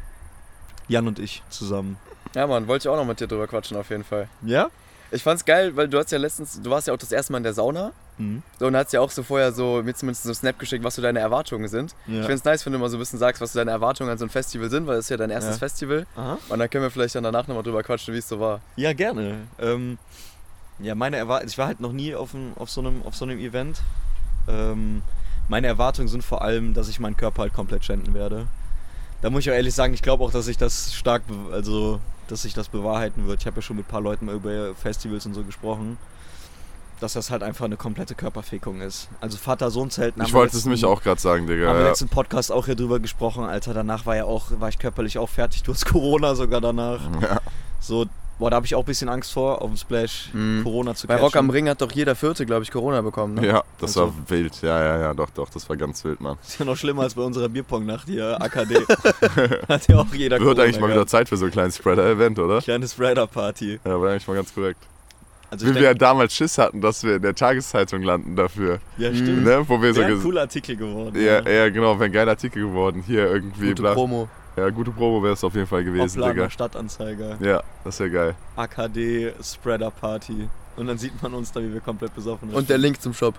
Jan 0.88 1.06
und 1.06 1.18
ich 1.18 1.42
zusammen. 1.48 1.96
Ja, 2.34 2.46
Mann, 2.46 2.66
wollte 2.66 2.88
ich 2.88 2.92
auch 2.92 2.96
noch 2.96 3.04
mit 3.04 3.20
dir 3.20 3.26
drüber 3.26 3.46
quatschen, 3.46 3.76
auf 3.76 3.90
jeden 3.90 4.04
Fall. 4.04 4.28
Ja? 4.42 4.70
Ich 5.10 5.22
fand's 5.22 5.44
geil, 5.44 5.76
weil 5.76 5.88
du 5.88 5.98
hast 5.98 6.10
ja 6.10 6.18
letztens, 6.18 6.60
du 6.62 6.70
warst 6.70 6.86
ja 6.86 6.94
auch 6.94 6.98
das 6.98 7.12
erste 7.12 7.32
Mal 7.32 7.38
in 7.38 7.44
der 7.44 7.52
Sauna. 7.52 7.92
Mhm. 8.16 8.42
So, 8.58 8.66
und 8.66 8.76
hast 8.76 8.92
ja 8.92 9.00
auch 9.00 9.10
so 9.10 9.22
vorher 9.22 9.52
so 9.52 9.82
mir 9.82 9.94
zumindest 9.94 10.22
so 10.24 10.30
einen 10.30 10.34
Snap 10.34 10.58
geschickt, 10.58 10.84
was 10.84 10.94
so 10.94 11.02
deine 11.02 11.20
Erwartungen 11.20 11.68
sind. 11.68 11.94
Ja. 12.06 12.20
Ich 12.20 12.26
find's 12.26 12.44
nice, 12.44 12.64
wenn 12.64 12.72
du 12.72 12.78
mal 12.78 12.88
so 12.88 12.96
ein 12.96 13.00
bisschen 13.00 13.18
sagst, 13.18 13.40
was 13.42 13.52
so 13.52 13.58
deine 13.58 13.70
Erwartungen 13.70 14.10
an 14.10 14.16
so 14.18 14.24
ein 14.24 14.30
Festival 14.30 14.70
sind, 14.70 14.86
weil 14.86 14.96
das 14.96 15.06
ist 15.06 15.10
ja 15.10 15.16
dein 15.18 15.30
erstes 15.30 15.56
Ja. 15.56 15.58
Festival. 15.58 16.06
Aha. 16.16 16.38
Und 16.48 16.58
dann 16.58 16.68
können 16.70 16.84
wir 16.84 16.90
vielleicht 16.90 17.14
dann 17.14 17.24
danach 17.24 17.46
nochmal 17.46 17.62
drüber 17.62 17.82
quatschen, 17.82 18.14
wie 18.14 18.18
es 18.18 18.28
so 18.28 18.40
war. 18.40 18.60
Ja, 18.76 18.92
gerne. 18.94 19.36
Ähm, 19.58 19.98
ja, 20.78 20.94
meine 20.94 21.16
Erwartungen, 21.18 21.50
ich 21.50 21.58
war 21.58 21.66
halt 21.66 21.80
noch 21.80 21.92
nie 21.92 22.14
auf, 22.14 22.34
einem, 22.34 22.52
auf, 22.56 22.70
so, 22.70 22.80
einem, 22.80 23.02
auf 23.02 23.14
so 23.14 23.24
einem 23.26 23.38
Event. 23.38 23.82
Ähm, 24.48 25.02
meine 25.48 25.66
Erwartungen 25.66 26.08
sind 26.08 26.22
vor 26.24 26.42
allem, 26.42 26.74
dass 26.74 26.88
ich 26.88 27.00
meinen 27.00 27.16
Körper 27.16 27.42
halt 27.42 27.52
komplett 27.54 27.84
schänden 27.84 28.14
werde. 28.14 28.46
Da 29.20 29.30
muss 29.30 29.40
ich 29.44 29.50
auch 29.50 29.54
ehrlich 29.54 29.74
sagen, 29.74 29.94
ich 29.94 30.02
glaube 30.02 30.24
auch, 30.24 30.30
dass 30.32 30.46
sich 30.46 30.56
das 30.56 30.94
stark, 30.94 31.22
also, 31.52 32.00
dass 32.28 32.42
sich 32.42 32.54
das 32.54 32.68
bewahrheiten 32.68 33.26
wird. 33.26 33.40
Ich 33.40 33.46
habe 33.46 33.56
ja 33.56 33.62
schon 33.62 33.76
mit 33.76 33.86
ein 33.86 33.88
paar 33.90 34.00
Leuten 34.00 34.26
mal 34.26 34.34
über 34.34 34.74
Festivals 34.74 35.26
und 35.26 35.34
so 35.34 35.44
gesprochen, 35.44 35.96
dass 37.00 37.12
das 37.14 37.30
halt 37.30 37.42
einfach 37.42 37.64
eine 37.64 37.76
komplette 37.76 38.14
Körperfickung 38.14 38.80
ist. 38.80 39.08
Also 39.20 39.36
Vater-Sohn-Zelten 39.36 40.22
Ich 40.22 40.32
wollte 40.32 40.56
es 40.56 40.64
nämlich 40.64 40.84
auch 40.84 41.02
gerade 41.02 41.20
sagen, 41.20 41.46
Digga. 41.46 41.68
haben 41.68 41.76
wir 41.76 41.82
Ja. 41.82 41.88
letzten 41.88 42.08
Podcast 42.08 42.50
auch 42.52 42.66
hier 42.66 42.76
drüber 42.76 43.00
gesprochen, 43.00 43.44
Alter. 43.44 43.74
Danach 43.74 44.06
war 44.06 44.16
ja 44.16 44.24
auch, 44.24 44.46
war 44.60 44.68
ich 44.68 44.78
körperlich 44.78 45.18
auch 45.18 45.28
fertig. 45.28 45.62
Du 45.64 45.72
hast 45.72 45.84
Corona 45.84 46.34
sogar 46.34 46.60
danach. 46.60 47.00
Ja. 47.20 47.40
So, 47.80 48.06
Boah, 48.42 48.50
da 48.50 48.56
habe 48.56 48.66
ich 48.66 48.74
auch 48.74 48.80
ein 48.80 48.86
bisschen 48.86 49.08
Angst 49.08 49.32
vor, 49.32 49.62
auf 49.62 49.70
dem 49.70 49.76
Splash 49.76 50.30
Mhm. 50.32 50.64
Corona 50.64 50.96
zu 50.96 51.06
Bei 51.06 51.14
Rock 51.14 51.36
am. 51.36 51.48
Ring 51.48 51.68
hat 51.68 51.80
doch 51.80 51.92
jeder 51.92 52.16
Vierte, 52.16 52.44
glaube 52.44 52.64
ich, 52.64 52.72
Corona 52.72 53.00
bekommen. 53.00 53.34
Ne? 53.34 53.46
Ja, 53.46 53.62
das 53.78 53.96
Also- 53.96 54.08
war 54.08 54.14
wild. 54.30 54.60
Ja, 54.62 54.82
ja, 54.82 55.00
ja, 55.00 55.14
doch, 55.14 55.30
doch, 55.30 55.48
das 55.48 55.68
war 55.68 55.76
ganz 55.76 56.04
wild, 56.04 56.20
Mann. 56.20 56.36
ist 56.44 56.58
ja 56.58 56.64
noch 56.64 56.76
schlimmer 56.76 57.02
als 57.02 57.14
bei 57.14 57.22
unserer 57.22 57.48
Bierpong-Nacht 57.48 58.08
hier, 58.08 58.36
AKD. 58.42 58.80
hat 59.68 59.86
ja 59.86 59.96
auch 59.96 60.12
jeder 60.12 60.38
Wird 60.40 60.42
Corona 60.42 60.62
eigentlich 60.64 60.80
mal 60.80 60.86
wieder 60.88 60.94
gehabt. 60.96 61.10
Zeit 61.10 61.28
für 61.28 61.36
so 61.36 61.44
ein 61.44 61.52
kleines 61.52 61.76
Spreader-Event, 61.76 62.40
oder? 62.40 62.60
Kleine 62.60 62.88
Spreader-Party. 62.88 63.78
Ja, 63.84 64.00
war 64.00 64.10
eigentlich 64.10 64.26
mal 64.26 64.34
ganz 64.34 64.52
korrekt. 64.52 64.80
Also 65.48 65.66
Wie 65.66 65.74
wir 65.76 65.82
ja 65.82 65.94
damals 65.94 66.34
Schiss 66.34 66.58
hatten, 66.58 66.80
dass 66.80 67.04
wir 67.04 67.16
in 67.16 67.22
der 67.22 67.36
Tageszeitung 67.36 68.02
landen 68.02 68.34
dafür. 68.34 68.80
ja, 68.98 69.14
stimmt. 69.14 69.44
Ne? 69.44 69.62
Wo 69.68 69.80
wir 69.80 69.94
so 69.94 70.00
Wäre 70.00 70.12
ein 70.12 70.18
ges- 70.18 70.22
cooler 70.22 70.40
Artikel 70.40 70.74
geworden. 70.76 71.14
Ja, 71.22 71.48
ja, 71.48 71.68
genau, 71.68 71.94
wäre 72.00 72.06
ein 72.06 72.12
geiler 72.12 72.32
Artikel 72.32 72.62
geworden. 72.64 73.04
Hier 73.06 73.30
irgendwie. 73.30 73.68
Gute 73.68 73.82
bla. 73.82 73.92
Promo. 73.94 74.28
Ja, 74.56 74.68
gute 74.70 74.90
Promo 74.90 75.22
wäre 75.22 75.32
es 75.32 75.42
auf 75.44 75.54
jeden 75.54 75.66
Fall 75.66 75.82
gewesen, 75.84 76.20
Hoplaner 76.20 76.34
Digga. 76.34 76.50
Stadtanzeiger, 76.50 77.38
Ja, 77.40 77.62
das 77.84 77.98
wäre 78.00 78.10
geil. 78.10 78.34
AKD 78.56 79.32
Spreader 79.42 79.90
Party. 79.90 80.48
Und 80.76 80.86
dann 80.86 80.98
sieht 80.98 81.22
man 81.22 81.34
uns 81.34 81.52
da, 81.52 81.60
wie 81.60 81.72
wir 81.72 81.80
komplett 81.80 82.14
besoffen 82.14 82.48
sind. 82.50 82.58
Und 82.58 82.68
der 82.68 82.78
Link 82.78 83.00
zum 83.00 83.14
Shop. 83.14 83.34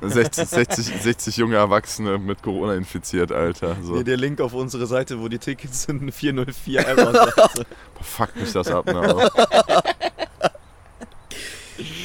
60, 0.00 0.48
60, 0.48 1.02
60 1.02 1.36
junge 1.36 1.56
Erwachsene 1.56 2.18
mit 2.18 2.42
Corona 2.42 2.74
infiziert, 2.74 3.30
Alter. 3.30 3.76
So. 3.82 3.94
Hier 3.96 4.04
der 4.04 4.16
Link 4.16 4.40
auf 4.40 4.54
unsere 4.54 4.86
Seite, 4.86 5.20
wo 5.20 5.28
die 5.28 5.38
Tickets 5.38 5.82
sind, 5.82 6.00
eine 6.00 6.12
404 6.12 6.80
Error-Seite. 6.80 7.66
Boah, 7.94 8.02
fuck 8.02 8.36
mich 8.36 8.52
das 8.52 8.68
ab, 8.68 8.86
ne? 8.86 9.30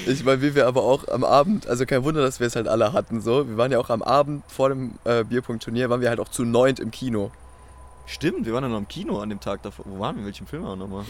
Ich 0.08 0.24
meine, 0.24 0.42
wie 0.42 0.54
wir 0.56 0.68
aber 0.68 0.84
auch 0.84 1.08
am 1.08 1.24
Abend, 1.24 1.68
also 1.68 1.86
kein 1.86 2.04
Wunder, 2.04 2.22
dass 2.22 2.40
wir 2.40 2.48
es 2.48 2.56
halt 2.56 2.68
alle 2.68 2.94
hatten 2.94 3.22
so. 3.22 3.48
Wir 3.48 3.58
waren 3.58 3.72
ja 3.72 3.80
auch 3.80 3.90
am 3.90 4.04
Abend 4.04 4.44
vor 4.48 4.70
dem 4.70 4.94
äh, 5.04 5.24
Bierpunkt-Turnier, 5.24 5.90
waren 5.90 6.00
wir 6.00 6.10
halt 6.10 6.20
auch 6.20 6.30
zu 6.30 6.46
neunt 6.46 6.80
im 6.80 6.92
Kino. 6.92 7.32
Stimmt, 8.06 8.46
wir 8.46 8.54
waren 8.54 8.64
ja 8.64 8.70
noch 8.70 8.78
im 8.78 8.88
Kino 8.88 9.20
an 9.20 9.30
dem 9.30 9.40
Tag 9.40 9.62
davor. 9.64 9.86
Wo 9.88 10.00
waren 10.00 10.16
wir? 10.16 10.22
In 10.22 10.26
welchem 10.26 10.48
Film 10.48 10.64
waren 10.64 10.80
wir 10.80 10.86
nochmal? 10.88 11.06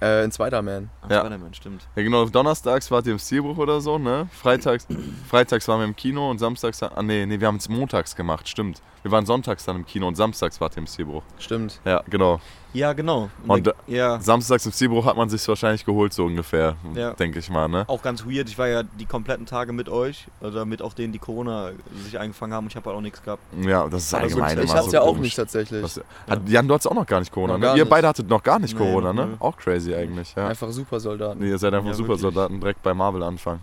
Äh, 0.00 0.24
in 0.24 0.32
Spider-Man. 0.32 0.90
Ja. 1.08 1.20
Spider-Man, 1.20 1.54
stimmt. 1.54 1.86
Ja, 1.94 2.02
genau, 2.02 2.24
donnerstags 2.26 2.90
wart 2.90 3.06
ihr 3.06 3.12
im 3.12 3.20
Stilbruch 3.20 3.56
oder 3.56 3.80
so, 3.80 3.98
ne? 3.98 4.28
Freitags, 4.32 4.86
freitags 5.28 5.68
waren 5.68 5.78
wir 5.80 5.84
im 5.84 5.94
Kino 5.94 6.28
und 6.28 6.38
samstags. 6.38 6.82
Ah, 6.82 7.02
nee, 7.02 7.24
nee, 7.24 7.38
wir 7.38 7.46
haben 7.46 7.56
es 7.56 7.68
montags 7.68 8.16
gemacht, 8.16 8.48
stimmt. 8.48 8.82
Wir 9.02 9.10
waren 9.10 9.26
sonntags 9.26 9.64
dann 9.64 9.76
im 9.76 9.86
Kino 9.86 10.06
und 10.06 10.14
samstags 10.16 10.60
wart 10.60 10.74
ihr 10.76 10.78
im 10.78 10.86
Stilbruch. 10.86 11.22
Stimmt. 11.38 11.80
Ja, 11.84 12.02
genau. 12.08 12.40
Ja, 12.74 12.94
genau. 12.94 13.28
Und 13.46 13.66
da, 13.66 13.72
ja, 13.86 14.18
Samstags 14.20 14.64
im 14.64 14.72
Stilbruch 14.72 15.04
hat 15.04 15.16
man 15.16 15.28
sich 15.28 15.46
wahrscheinlich 15.46 15.84
geholt, 15.84 16.14
so 16.14 16.24
ungefähr, 16.24 16.76
Ja. 16.94 17.10
denke 17.12 17.38
ich 17.40 17.50
mal, 17.50 17.68
ne? 17.68 17.84
auch 17.86 18.00
ganz 18.00 18.24
weird. 18.24 18.48
Ich 18.48 18.56
war 18.56 18.66
ja 18.68 18.82
die 18.82 19.04
kompletten 19.04 19.44
Tage 19.44 19.72
mit 19.74 19.90
euch, 19.90 20.26
oder 20.40 20.64
mit 20.64 20.80
auch 20.80 20.94
denen, 20.94 21.12
die 21.12 21.18
Corona 21.18 21.72
sich 22.04 22.18
eingefangen 22.18 22.54
haben 22.54 22.64
und 22.64 22.70
ich 22.70 22.76
habe 22.76 22.86
halt 22.88 22.96
auch 22.96 23.02
nichts 23.02 23.22
gehabt. 23.22 23.42
Ja, 23.60 23.86
das 23.88 24.04
ist 24.04 24.14
Also 24.14 24.26
allgemein 24.40 24.56
ich 24.58 24.64
immer 24.64 24.74
hab's 24.74 24.86
so 24.86 24.92
ja 24.92 25.00
auch 25.02 25.06
komisch. 25.08 25.20
nicht 25.22 25.36
tatsächlich. 25.36 25.82
Was, 25.82 26.00
hat, 26.30 26.48
Jan, 26.48 26.66
du 26.66 26.72
hattest 26.74 26.88
auch 26.90 26.94
noch 26.94 27.04
gar 27.06 27.20
nicht 27.20 27.30
Corona, 27.32 27.54
ne? 27.54 27.60
gar 27.60 27.76
Ihr 27.76 27.82
nicht. 27.84 27.90
beide 27.90 28.08
hattet 28.08 28.28
noch 28.30 28.42
gar 28.42 28.58
nicht 28.58 28.72
Nee, 28.72 28.78
Corona, 28.86 29.12
ne? 29.12 29.36
Auch 29.40 29.56
crazy 29.58 29.94
eigentlich, 29.94 30.34
ja. 30.34 30.46
Einfach 30.48 30.70
Supersoldaten. 30.70 31.42
Nee, 31.42 31.50
ihr 31.50 31.58
seid 31.58 31.74
einfach 31.74 31.88
Ja, 31.88 31.94
super 31.94 32.16
Soldaten, 32.16 32.58
direkt 32.60 32.82
bei 32.82 32.94
Marvel 32.94 33.22
anfangen. 33.22 33.60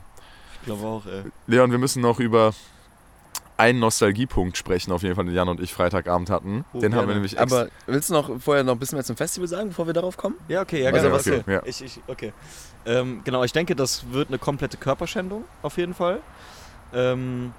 Ich 0.62 0.66
glaube 0.66 0.86
auch, 0.86 1.06
ey. 1.08 1.24
Leon, 1.48 1.72
wir 1.72 1.80
müssen 1.80 2.02
noch 2.04 2.20
über 2.20 2.52
einen 3.60 3.80
Nostalgiepunkt 3.80 4.58
sprechen, 4.58 4.92
auf 4.94 5.04
jeden 5.04 5.16
Fall, 5.16 5.26
den 5.26 5.34
Jan 5.34 5.50
und 5.50 5.60
ich 5.60 5.74
Freitagabend 5.74 6.30
hatten. 6.30 6.64
Oh, 6.74 6.80
den 6.80 6.94
haben 6.96 7.02
wir 7.02 7.08
gerne. 7.08 7.14
nämlich. 7.16 7.40
Aber 7.40 7.68
willst 7.88 8.10
du 8.10 8.14
noch 8.14 8.40
vorher 8.40 8.64
noch 8.64 8.74
ein 8.74 8.80
bisschen 8.80 8.96
mehr 8.96 9.04
zum 9.04 9.18
Festival 9.18 9.48
sagen, 9.50 9.70
bevor 9.70 9.86
wir 9.86 9.94
darauf 9.94 10.16
kommen? 10.16 10.36
Ja, 10.48 10.62
okay, 10.62 10.84
ja, 10.84 10.92
Also, 10.92 11.04
genau. 11.04 11.16
was 11.16 11.28
okay, 11.28 11.40
okay. 11.42 11.54
ja. 11.54 11.62
Ich, 11.66 11.84
ich, 11.84 12.00
okay. 12.08 12.32
Ähm, 12.86 13.22
genau, 13.26 13.44
ich 13.44 13.52
denke, 13.52 13.76
das 13.76 14.12
wird 14.12 14.30
eine 14.30 14.40
komplette 14.40 14.78
Körperschändung, 14.78 15.44
auf 15.62 15.78
jeden 15.78 15.94
Fall. 15.94 16.22
Ähm, 16.94 17.54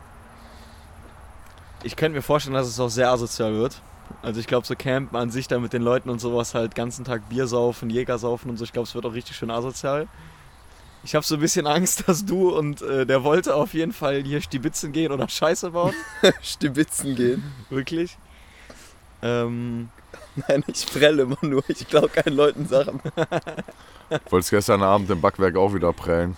ich 1.83 1.97
könnte 1.97 2.17
mir 2.17 2.23
vorstellen, 2.23 2.55
dass 2.55 2.67
es 2.67 2.81
auch 2.81 2.89
sehr 2.89 3.11
asozial 3.11 3.53
wird. 3.53 3.83
Also 4.23 4.41
ich 4.41 4.47
glaube, 4.47 4.67
so 4.67 4.75
Campen 4.75 5.17
an 5.17 5.31
sich 5.31 5.49
da 5.49 5.59
mit 5.59 5.73
den 5.73 5.83
Leuten 5.83 6.09
und 6.09 6.19
sowas 6.19 6.55
halt 6.55 6.75
ganzen 6.75 7.05
Tag 7.05 7.29
Bier 7.29 7.47
saufen, 7.47 7.91
Jäger 7.91 8.19
saufen 8.19 8.51
und 8.51 8.57
so, 8.57 8.65
ich 8.65 8.73
glaube, 8.73 8.89
es 8.89 8.95
wird 8.95 9.07
auch 9.07 9.15
richtig 9.15 9.37
schön 9.37 9.51
asozial. 9.51 10.09
Ich 11.03 11.15
habe 11.15 11.25
so 11.25 11.35
ein 11.35 11.41
bisschen 11.41 11.67
Angst, 11.67 12.05
dass 12.09 12.25
du 12.25 12.51
und 12.57 12.83
äh, 12.83 13.07
der 13.07 13.25
wollte 13.25 13.55
auf 13.55 13.75
jeden 13.75 13.93
Fall 13.93 14.23
hier 14.23 14.41
stibitzen 14.41 14.93
gehen 14.93 15.13
oder 15.13 15.29
Scheiße 15.29 15.71
bauen. 15.71 15.95
Stibitzen 16.43 17.17
gehen. 17.17 17.43
Wirklich. 17.71 18.17
Ähm, 19.23 19.91
Nein, 20.49 20.65
ich 20.67 20.87
prelle 20.87 21.23
immer 21.23 21.39
nur. 21.43 21.63
Ich 21.69 21.89
glaube 21.89 22.09
keinen 22.09 22.37
Leuten 22.37 22.67
Sachen. 22.67 23.01
Wolltest 24.31 24.51
gestern 24.51 24.83
Abend 24.83 25.09
im 25.11 25.21
Backwerk 25.21 25.57
auch 25.57 25.73
wieder 25.75 25.93
prellen. 25.93 26.37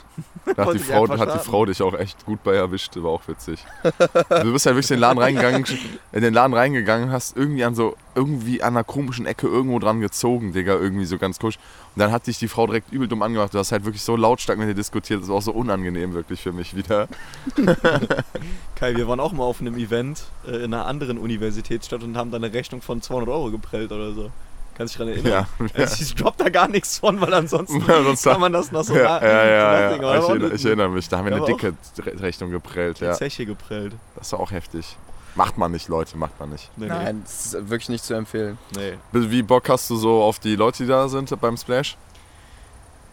Da 0.56 0.66
hat 0.66 0.74
die, 0.74 0.78
Frau, 0.78 1.08
hat 1.08 1.34
die. 1.34 1.38
Frau 1.38 1.64
dich 1.64 1.80
auch 1.82 1.94
echt 1.94 2.24
gut 2.26 2.42
bei 2.42 2.54
erwischt, 2.54 2.96
war 2.96 3.10
auch 3.10 3.26
witzig. 3.28 3.64
Du 3.82 4.52
bist 4.52 4.66
halt 4.66 4.76
wirklich 4.76 4.90
in 4.90 4.96
den 4.96 5.00
Laden 5.00 5.18
reingegangen, 5.18 5.64
in 6.12 6.22
den 6.22 6.34
Laden 6.34 6.54
reingegangen, 6.54 7.10
hast 7.10 7.36
irgendwie 7.36 7.64
an 7.64 7.74
so, 7.74 7.96
irgendwie 8.14 8.62
an 8.62 8.74
einer 8.74 8.84
komischen 8.84 9.26
Ecke 9.26 9.46
irgendwo 9.46 9.78
dran 9.78 10.00
gezogen, 10.00 10.52
Digga, 10.52 10.74
irgendwie 10.74 11.04
so 11.04 11.16
ganz 11.18 11.38
kusch. 11.38 11.56
Und 11.94 12.00
dann 12.00 12.12
hat 12.12 12.26
dich 12.26 12.38
die 12.38 12.48
Frau 12.48 12.66
direkt 12.66 12.92
übel 12.92 13.08
dumm 13.08 13.22
angemacht. 13.22 13.54
Du 13.54 13.58
hast 13.58 13.72
halt 13.72 13.84
wirklich 13.84 14.02
so 14.02 14.16
lautstark 14.16 14.58
mit 14.58 14.68
dir 14.68 14.74
diskutiert, 14.74 15.22
das 15.22 15.28
war 15.28 15.36
auch 15.36 15.42
so 15.42 15.52
unangenehm 15.52 16.12
wirklich 16.12 16.40
für 16.40 16.52
mich 16.52 16.76
wieder. 16.76 17.08
Kai, 18.74 18.96
wir 18.96 19.08
waren 19.08 19.20
auch 19.20 19.32
mal 19.32 19.44
auf 19.44 19.60
einem 19.60 19.76
Event 19.76 20.24
äh, 20.46 20.56
in 20.56 20.74
einer 20.74 20.86
anderen 20.86 21.18
Universitätsstadt 21.18 22.02
und 22.02 22.16
haben 22.16 22.30
da 22.30 22.36
eine 22.36 22.52
Rechnung 22.52 22.82
von 22.82 23.00
200 23.00 23.28
Euro 23.28 23.50
geprellt 23.50 23.92
oder 23.92 24.12
so. 24.12 24.30
Kannst 24.76 24.98
du 24.98 25.04
dich 25.04 25.22
dran 25.22 25.24
erinnern? 25.26 25.46
Ja, 25.58 25.66
Also 25.82 26.02
ich 26.02 26.14
drop 26.14 26.36
da 26.36 26.48
gar 26.48 26.68
nichts 26.68 26.98
von, 26.98 27.20
weil 27.20 27.32
ansonsten 27.34 27.84
kann 28.22 28.40
man 28.40 28.52
das 28.52 28.72
noch 28.72 28.84
so 28.84 28.94
ja, 28.96 29.22
ja, 29.22 29.44
ja, 29.44 29.96
ja. 29.96 30.18
Ich, 30.18 30.28
erinnere, 30.28 30.54
ich 30.54 30.64
erinnere 30.64 30.88
mich, 30.88 31.08
da 31.08 31.18
haben 31.18 31.26
wir 31.26 31.36
eine 31.36 31.44
dicke 31.44 31.74
Re- 31.98 32.20
Rechnung 32.22 32.50
geprellt, 32.50 33.00
die 33.00 33.04
ja. 33.04 33.12
Zeche 33.14 33.44
geprellt. 33.46 33.92
Das 34.16 34.32
war 34.32 34.40
auch 34.40 34.50
heftig. 34.50 34.96
Macht 35.34 35.56
man 35.56 35.72
nicht, 35.72 35.88
Leute, 35.88 36.16
macht 36.18 36.38
man 36.40 36.50
nicht. 36.50 36.70
Nee, 36.76 36.86
Nein, 36.88 37.22
das 37.24 37.46
ist 37.46 37.70
wirklich 37.70 37.88
nicht 37.88 38.04
zu 38.04 38.12
empfehlen. 38.14 38.58
Nee. 38.76 38.94
Wie 39.12 39.42
Bock 39.42 39.68
hast 39.68 39.88
du 39.88 39.96
so 39.96 40.22
auf 40.22 40.38
die 40.38 40.56
Leute, 40.56 40.82
die 40.82 40.88
da 40.88 41.08
sind 41.08 41.38
beim 41.40 41.56
Splash? 41.56 41.96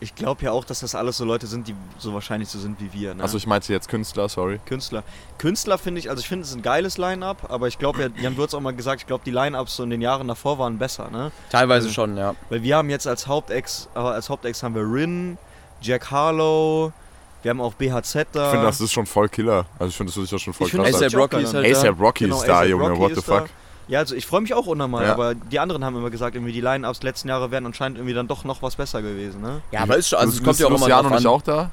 Ich 0.02 0.16
glaube 0.16 0.44
ja 0.46 0.52
auch, 0.52 0.64
dass 0.64 0.80
das 0.80 0.96
alles 0.96 1.18
so 1.18 1.26
Leute 1.26 1.46
sind, 1.46 1.68
die 1.68 1.76
so 1.98 2.14
wahrscheinlich 2.14 2.48
so 2.48 2.58
sind 2.58 2.80
wie 2.80 2.94
wir. 2.94 3.14
Ne? 3.16 3.22
Also 3.22 3.38
ich 3.38 3.46
meinte 3.48 3.74
jetzt 3.74 3.90
Künstler, 3.90 4.30
sorry. 4.30 4.60
Künstler. 4.66 5.04
Künstler 5.38 5.78
finde 5.78 6.00
ich, 6.00 6.10
also 6.10 6.22
ich 6.22 6.28
finde 6.28 6.44
es 6.44 6.52
ist 6.52 6.56
ein 6.56 6.62
geiles 6.62 6.98
Line-Up, 6.98 7.48
aber 7.52 7.68
ich 7.68 7.78
glaube, 7.80 8.02
ja, 8.02 8.08
Jan, 8.22 8.36
du 8.36 8.44
hast 8.44 8.54
auch 8.54 8.62
mal 8.62 8.74
gesagt, 8.74 9.02
ich 9.02 9.08
glaube, 9.08 9.24
die 9.26 9.32
Line-Ups 9.32 9.76
so 9.76 9.84
in 9.84 9.90
den 9.90 10.00
Jahren 10.02 10.28
davor 10.30 10.58
waren 10.58 10.78
besser, 10.78 11.10
ne? 11.10 11.32
Teilweise 11.50 11.88
Also- 11.88 11.94
schon, 11.96 12.16
ja. 12.16 12.34
Weil 12.50 12.64
wir 12.64 12.78
haben 12.78 12.90
jetzt 12.90 13.08
als 13.08 13.28
Hauptex, 13.28 13.90
äh, 13.94 14.00
als 14.00 14.30
Hauptex 14.30 14.64
haben 14.64 14.74
wir 14.76 14.84
Rin, 14.84 15.38
Jack 15.82 16.10
Harlow, 16.12 16.94
wir 17.42 17.50
haben 17.52 17.60
auch 17.62 17.74
BHZ 17.74 18.28
da. 18.32 18.46
Ich 18.46 18.52
finde, 18.52 18.66
das 18.68 18.82
ist 18.82 18.92
schon 18.94 19.06
voll 19.06 19.28
Killer. 19.30 19.66
Also 19.80 19.90
ich 19.90 19.98
finde, 19.98 20.14
das 20.14 20.24
ist 20.24 20.32
ja 20.32 20.40
schon 20.40 20.54
voll 20.54 20.68
Ich 20.68 20.74
krass. 20.74 20.94
ASAP 20.96 21.14
Rocky 21.16 21.42
ist 21.42 21.54
halt 21.54 21.66
da. 21.66 21.70
ASAP 21.78 22.00
Rocky 22.00 22.24
Genau, 22.26 22.38
ist 22.40 22.48
da, 22.48 22.64
Junge, 22.64 22.98
what 22.98 23.16
the 23.16 23.22
fuck. 23.22 23.50
Ja, 23.90 24.00
also 24.00 24.16
ich 24.16 24.26
freue 24.28 24.42
mich 24.42 24.54
auch 24.54 24.68
unnormal, 24.68 25.04
Ja. 25.06 25.14
aber 25.14 25.34
die 25.36 25.60
anderen 25.60 25.84
haben 25.84 25.96
immer 25.98 26.12
gesagt, 26.12 26.36
irgendwie 26.36 26.54
die 26.54 26.62
Line-Ups 26.62 27.02
letzten 27.04 27.28
Jahre 27.28 27.50
wären 27.52 27.66
anscheinend 27.66 27.98
irgendwie 27.98 28.14
dann 28.14 28.28
doch 28.28 28.44
noch 28.44 28.62
was 28.62 28.76
besser 28.76 29.02
gewesen, 29.02 29.42
ne? 29.42 29.62
Ja, 29.72 29.82
aber 29.82 29.98
ist 29.98 30.10
schon, 30.10 30.20
also 30.20 30.32
es 30.38 30.44
kommt 30.44 30.60
ja 30.60 30.68
auch 30.68 30.70
immer 30.72 30.88
drauf 30.88 31.10
nicht 31.12 31.26
auch 31.28 31.42
da? 31.42 31.72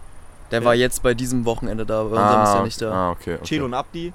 Der 0.51 0.65
war 0.65 0.75
jetzt 0.75 1.03
bei 1.03 1.13
diesem 1.13 1.45
Wochenende 1.45 1.85
da, 1.85 2.03
bei 2.05 2.11
unserem 2.11 2.43
ist 2.45 2.51
er 2.55 2.63
nicht 2.63 2.83
da. 2.83 2.91
Ah, 2.93 3.11
okay. 3.11 3.35
okay. 3.35 3.45
Chelo 3.45 3.67
und 3.67 3.75
Abdi, 3.75 4.13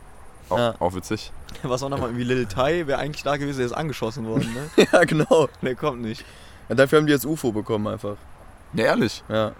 Auch, 0.50 0.58
Ja. 0.58 0.74
auch 0.80 0.96
witzig. 0.96 1.32
was 1.64 1.84
auch 1.84 1.90
nochmal 1.90 2.10
irgendwie 2.10 2.24
Lil 2.24 2.46
Tai, 2.48 2.88
wäre 2.88 3.00
eigentlich 3.00 3.24
da 3.24 3.38
gewesen, 3.38 3.58
der 3.60 3.68
ist 3.68 3.74
angeschossen 3.74 4.26
worden, 4.26 4.52
ne? 4.54 4.88
ja, 4.92 5.04
genau. 5.04 5.48
Der 5.62 5.76
kommt 5.76 6.02
nicht. 6.02 6.26
Ja, 6.70 6.76
dafür 6.76 7.00
haben 7.00 7.06
die 7.06 7.14
jetzt 7.14 7.26
UFO 7.26 7.52
bekommen 7.52 7.88
einfach. 7.88 8.16
Ja, 8.74 8.86
ehrlich. 8.86 9.24
Ja. 9.30 9.52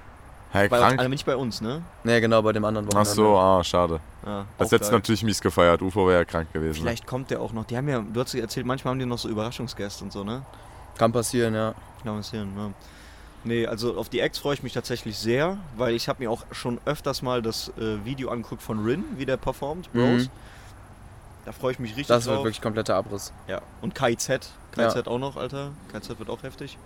Hey, 0.54 0.68
Bei, 0.68 0.80
krank. 0.80 1.00
also 1.00 1.10
nicht 1.10 1.26
bei 1.26 1.36
uns, 1.36 1.62
ne? 1.62 1.82
Ne, 2.04 2.20
genau, 2.20 2.42
bei 2.42 2.52
dem 2.52 2.66
anderen 2.66 2.88
Ach 2.90 2.94
Wochenende. 2.94 3.14
so, 3.16 3.38
ah, 3.38 3.64
schade. 3.64 4.02
Ja, 4.26 4.46
Das 4.58 4.68
auch 4.68 4.72
hättest 4.74 4.92
du 4.92 4.96
natürlich 4.96 5.24
mies 5.24 5.40
gefeiert. 5.40 5.82
UFO 5.82 6.08
wäre 6.08 6.20
ja 6.20 6.26
krank 6.26 6.52
gewesen. 6.52 6.80
ne? 6.80 6.82
Vielleicht 6.90 7.08
kommt 7.08 7.32
der 7.32 7.42
auch 7.42 7.54
noch. 7.54 7.64
Die 7.66 7.78
haben 7.78 7.88
ja, 7.88 8.00
du 8.02 8.20
hast 8.20 8.34
ja 8.34 8.42
erzählt, 8.42 8.66
manchmal 8.66 8.92
haben 8.92 9.00
die 9.00 9.06
noch 9.06 9.18
so 9.18 9.30
Überraschungsgäste 9.30 10.04
und 10.04 10.12
so, 10.12 10.24
ne? 10.26 10.44
Kann 10.98 11.12
passieren, 11.14 11.54
ja. 11.56 11.74
Kann 12.04 12.18
passieren, 12.18 12.50
ja. 12.58 12.70
Nee, 13.46 13.66
also 13.66 13.96
auf 13.98 14.10
die 14.10 14.20
Ex 14.20 14.38
freue 14.40 14.54
ich 14.56 14.62
mich 14.62 14.74
tatsächlich 14.74 15.18
sehr, 15.18 15.58
weil 15.78 15.96
ich 15.96 16.08
habe 16.10 16.22
mir 16.22 16.30
auch 16.30 16.44
schon 16.52 16.80
öfters 16.86 17.22
mal 17.22 17.42
das 17.42 17.70
äh, 17.80 18.04
Video 18.06 18.30
angeguckt 18.30 18.62
von 18.62 18.84
Rin, 18.84 19.04
wie 19.18 19.26
der 19.26 19.38
performt, 19.38 19.92
Bros. 19.94 20.24
Mhm. 20.26 20.30
Da 21.46 21.52
freue 21.54 21.72
ich 21.72 21.80
mich 21.80 21.92
richtig 21.92 22.08
Das 22.08 22.26
drauf. 22.26 22.34
wird 22.36 22.44
wirklich 22.44 22.62
kompletter 22.62 22.96
Abriss. 22.96 23.32
Ja, 23.48 23.62
und 23.82 23.96
KIZ. 23.96 24.52
KIZ 24.74 25.08
auch 25.08 25.18
noch, 25.18 25.38
Alter. 25.38 25.72
KIZ 25.92 26.20
wird 26.20 26.30
auch 26.30 26.44
heftig. 26.44 26.78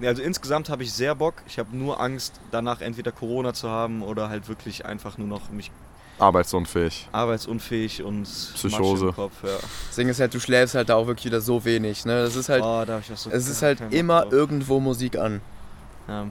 Nee, 0.00 0.08
also 0.08 0.22
insgesamt 0.22 0.70
habe 0.70 0.82
ich 0.82 0.92
sehr 0.92 1.14
Bock. 1.14 1.34
Ich 1.46 1.58
habe 1.58 1.76
nur 1.76 2.00
Angst, 2.00 2.40
danach 2.50 2.80
entweder 2.80 3.12
Corona 3.12 3.52
zu 3.52 3.68
haben 3.68 4.02
oder 4.02 4.28
halt 4.28 4.48
wirklich 4.48 4.86
einfach 4.86 5.18
nur 5.18 5.28
noch 5.28 5.50
mich 5.50 5.70
Arbeitsunfähig. 6.18 7.08
arbeitsunfähig 7.12 8.02
und 8.02 8.24
Psychose. 8.24 9.08
Im 9.08 9.14
Kopf. 9.14 9.42
Ja. 9.42 9.56
Das 9.86 9.96
Ding 9.96 10.08
ist 10.08 10.20
halt, 10.20 10.34
du 10.34 10.40
schläfst 10.40 10.74
halt 10.74 10.88
da 10.88 10.96
auch 10.96 11.06
wirklich 11.06 11.26
wieder 11.26 11.40
so 11.40 11.64
wenig, 11.64 12.04
ne? 12.04 12.22
Das 12.22 12.36
ist 12.36 12.48
halt, 12.48 12.62
oh, 12.62 12.84
da 12.86 12.94
hab 12.94 13.00
ich 13.00 13.12
auch 13.12 13.16
so 13.16 13.30
es 13.30 13.48
ist 13.48 13.62
halt 13.62 13.80
immer 13.90 14.22
drauf. 14.22 14.32
irgendwo 14.32 14.80
Musik 14.80 15.16
an. 15.16 15.40
Ja. 16.08 16.26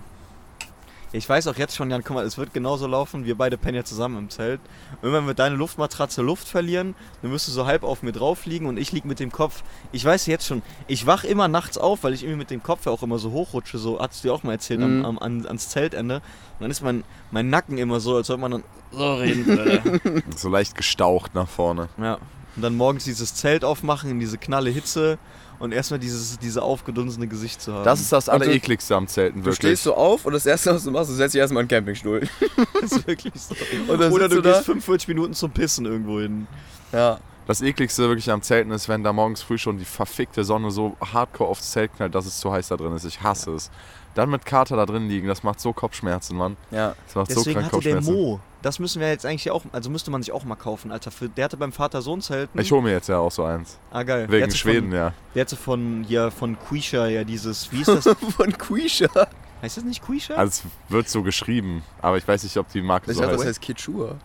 Ich 1.11 1.27
weiß 1.27 1.47
auch 1.47 1.55
jetzt 1.55 1.75
schon, 1.75 1.89
Jan, 1.89 2.03
guck 2.03 2.15
mal, 2.17 2.25
es 2.25 2.37
wird 2.37 2.53
genauso 2.53 2.85
laufen. 2.85 3.25
Wir 3.25 3.35
beide 3.35 3.57
pennen 3.57 3.75
ja 3.77 3.83
zusammen 3.83 4.17
im 4.17 4.29
Zelt. 4.29 4.61
Irgendwann 5.01 5.25
wird 5.25 5.39
deine 5.39 5.55
Luftmatratze 5.55 6.21
Luft 6.21 6.47
verlieren. 6.47 6.93
Dann 7.23 7.31
wirst 7.31 7.47
du 7.47 7.51
so 7.51 7.65
halb 7.65 7.83
auf 7.83 8.03
mir 8.03 8.11
drauf 8.11 8.45
liegen 8.45 8.67
und 8.67 8.77
ich 8.77 8.91
lieg 8.91 9.05
mit 9.05 9.19
dem 9.19 9.31
Kopf. 9.31 9.63
Ich 9.91 10.05
weiß 10.05 10.27
jetzt 10.27 10.45
schon, 10.45 10.61
ich 10.87 11.07
wach 11.07 11.23
immer 11.23 11.47
nachts 11.47 11.79
auf, 11.79 12.03
weil 12.03 12.13
ich 12.13 12.21
irgendwie 12.23 12.37
mit 12.39 12.51
dem 12.51 12.61
Kopf 12.61 12.85
ja 12.85 12.91
auch 12.91 13.01
immer 13.01 13.17
so 13.17 13.31
hochrutsche. 13.31 13.79
So 13.79 13.99
hast 13.99 14.23
du 14.23 14.27
dir 14.27 14.33
auch 14.35 14.43
mal 14.43 14.51
erzählt, 14.51 14.81
Mhm. 14.81 15.03
am, 15.03 15.17
am, 15.17 15.19
an, 15.19 15.45
ans 15.47 15.69
Zeltende. 15.69 16.15
Und 16.17 16.21
dann 16.61 16.69
ist 16.71 16.81
mein, 16.81 17.03
mein 17.31 17.49
Nacken 17.49 17.79
immer 17.79 17.99
so, 17.99 18.15
als 18.15 18.27
sollte 18.27 18.41
man 18.41 18.51
dann 18.51 18.63
so 18.91 19.13
reden. 19.15 20.23
So 20.35 20.49
leicht 20.49 20.75
gestaucht 20.75 21.33
nach 21.33 21.49
vorne. 21.49 21.89
ja, 21.97 22.19
Und 22.55 22.61
dann 22.61 22.75
morgens 22.77 23.05
dieses 23.05 23.33
Zelt 23.33 23.65
aufmachen 23.65 24.11
in 24.11 24.19
diese 24.19 24.37
knalle 24.37 24.69
Hitze 24.69 25.17
und 25.59 25.71
erstmal 25.73 25.99
dieses 25.99 26.39
diese 26.39 26.61
aufgedunsene 26.63 27.27
Gesicht 27.27 27.61
zu 27.61 27.73
haben. 27.73 27.83
Das 27.85 27.99
ist 28.01 28.11
das 28.11 28.25
du- 28.25 28.31
Allerekligste 28.31 28.95
am 28.95 29.07
Zelten, 29.07 29.39
Du 29.39 29.45
wirklich. 29.45 29.57
stehst 29.57 29.83
so 29.83 29.95
auf 29.95 30.25
und 30.25 30.33
das 30.33 30.45
erste, 30.45 30.73
was 30.73 30.83
du 30.83 30.91
machst, 30.91 31.09
du 31.09 31.13
setzt 31.13 31.33
dich 31.35 31.39
erstmal 31.39 31.63
in 31.63 31.67
den 31.67 31.75
Campingstuhl. 31.77 32.21
Das 32.81 32.91
ist 32.93 33.07
wirklich 33.07 33.33
so. 33.35 33.53
Oder 33.91 34.09
du 34.29 34.35
du 34.35 34.41
gehst 34.41 34.65
45 34.65 35.07
Minuten 35.09 35.33
zum 35.33 35.51
Pissen 35.51 35.85
irgendwo 35.85 36.19
hin. 36.19 36.47
Ja. 36.91 37.19
Das 37.47 37.61
ekligste 37.61 38.07
wirklich 38.07 38.29
am 38.29 38.43
Zelten 38.43 38.71
ist, 38.71 38.87
wenn 38.89 39.03
da 39.03 39.11
morgens 39.11 39.41
früh 39.41 39.57
schon 39.57 39.79
die 39.79 39.85
verfickte 39.85 40.43
Sonne 40.43 40.69
so 40.69 40.95
hardcore 41.01 41.49
aufs 41.49 41.71
Zelt 41.71 41.91
knallt, 41.95 42.13
dass 42.13 42.27
es 42.27 42.39
zu 42.39 42.51
heiß 42.51 42.67
da 42.67 42.77
drin 42.77 42.93
ist. 42.93 43.05
Ich 43.05 43.21
hasse 43.23 43.51
es. 43.55 43.71
Dann 44.15 44.29
mit 44.29 44.45
Kater 44.45 44.75
da 44.75 44.85
drin 44.85 45.07
liegen, 45.07 45.27
das 45.27 45.43
macht 45.43 45.59
so 45.59 45.71
Kopfschmerzen, 45.71 46.35
Mann. 46.37 46.57
Ja. 46.71 46.95
Das 47.05 47.15
macht 47.15 47.31
so 47.31 47.39
Deswegen 47.39 47.59
krank 47.61 47.73
hatte 47.73 47.83
der 47.83 47.95
Kopfschmerzen. 47.95 48.21
Mo. 48.21 48.39
Das 48.61 48.79
müssen 48.79 48.99
wir 48.99 49.07
jetzt 49.09 49.25
eigentlich 49.25 49.49
auch, 49.51 49.63
also 49.71 49.89
müsste 49.89 50.11
man 50.11 50.21
sich 50.21 50.31
auch 50.33 50.43
mal 50.43 50.55
kaufen, 50.55 50.91
Alter. 50.91 51.11
Für, 51.11 51.29
der 51.29 51.45
hatte 51.45 51.55
beim 51.57 51.71
Vater-Sohn-Zelten. 51.71 52.59
Ich 52.59 52.71
hole 52.71 52.81
mir 52.81 52.91
jetzt 52.91 53.07
ja 53.07 53.17
auch 53.19 53.31
so 53.31 53.43
eins. 53.45 53.77
Ah, 53.91 54.03
geil. 54.03 54.27
Der 54.27 54.41
Wegen 54.41 54.51
Schweden, 54.51 54.89
Von, 54.89 54.97
ja. 54.97 55.13
der 55.35 55.41
hatte 55.41 55.55
von, 55.55 56.03
ja, 56.09 56.29
von 56.29 56.57
Quisha 56.59 57.07
ja 57.07 57.23
dieses, 57.23 57.71
wie 57.71 57.81
ist 57.81 57.87
das? 58.05 58.05
Von 58.35 58.51
Quisha. 58.57 59.07
heißt 59.61 59.77
das 59.77 59.83
nicht 59.85 60.03
Quisha? 60.03 60.33
Also 60.35 60.63
es 60.65 60.91
wird 60.91 61.07
so 61.07 61.23
geschrieben, 61.23 61.83
aber 62.01 62.17
ich 62.17 62.27
weiß 62.27 62.43
nicht, 62.43 62.57
ob 62.57 62.67
die 62.69 62.81
Marke 62.81 63.11
Ich 63.11 63.15
so 63.17 63.21
dachte, 63.21 63.33
das 63.35 63.41
heißt. 63.45 63.49
heißt 63.49 63.61
Kitschua. 63.61 64.15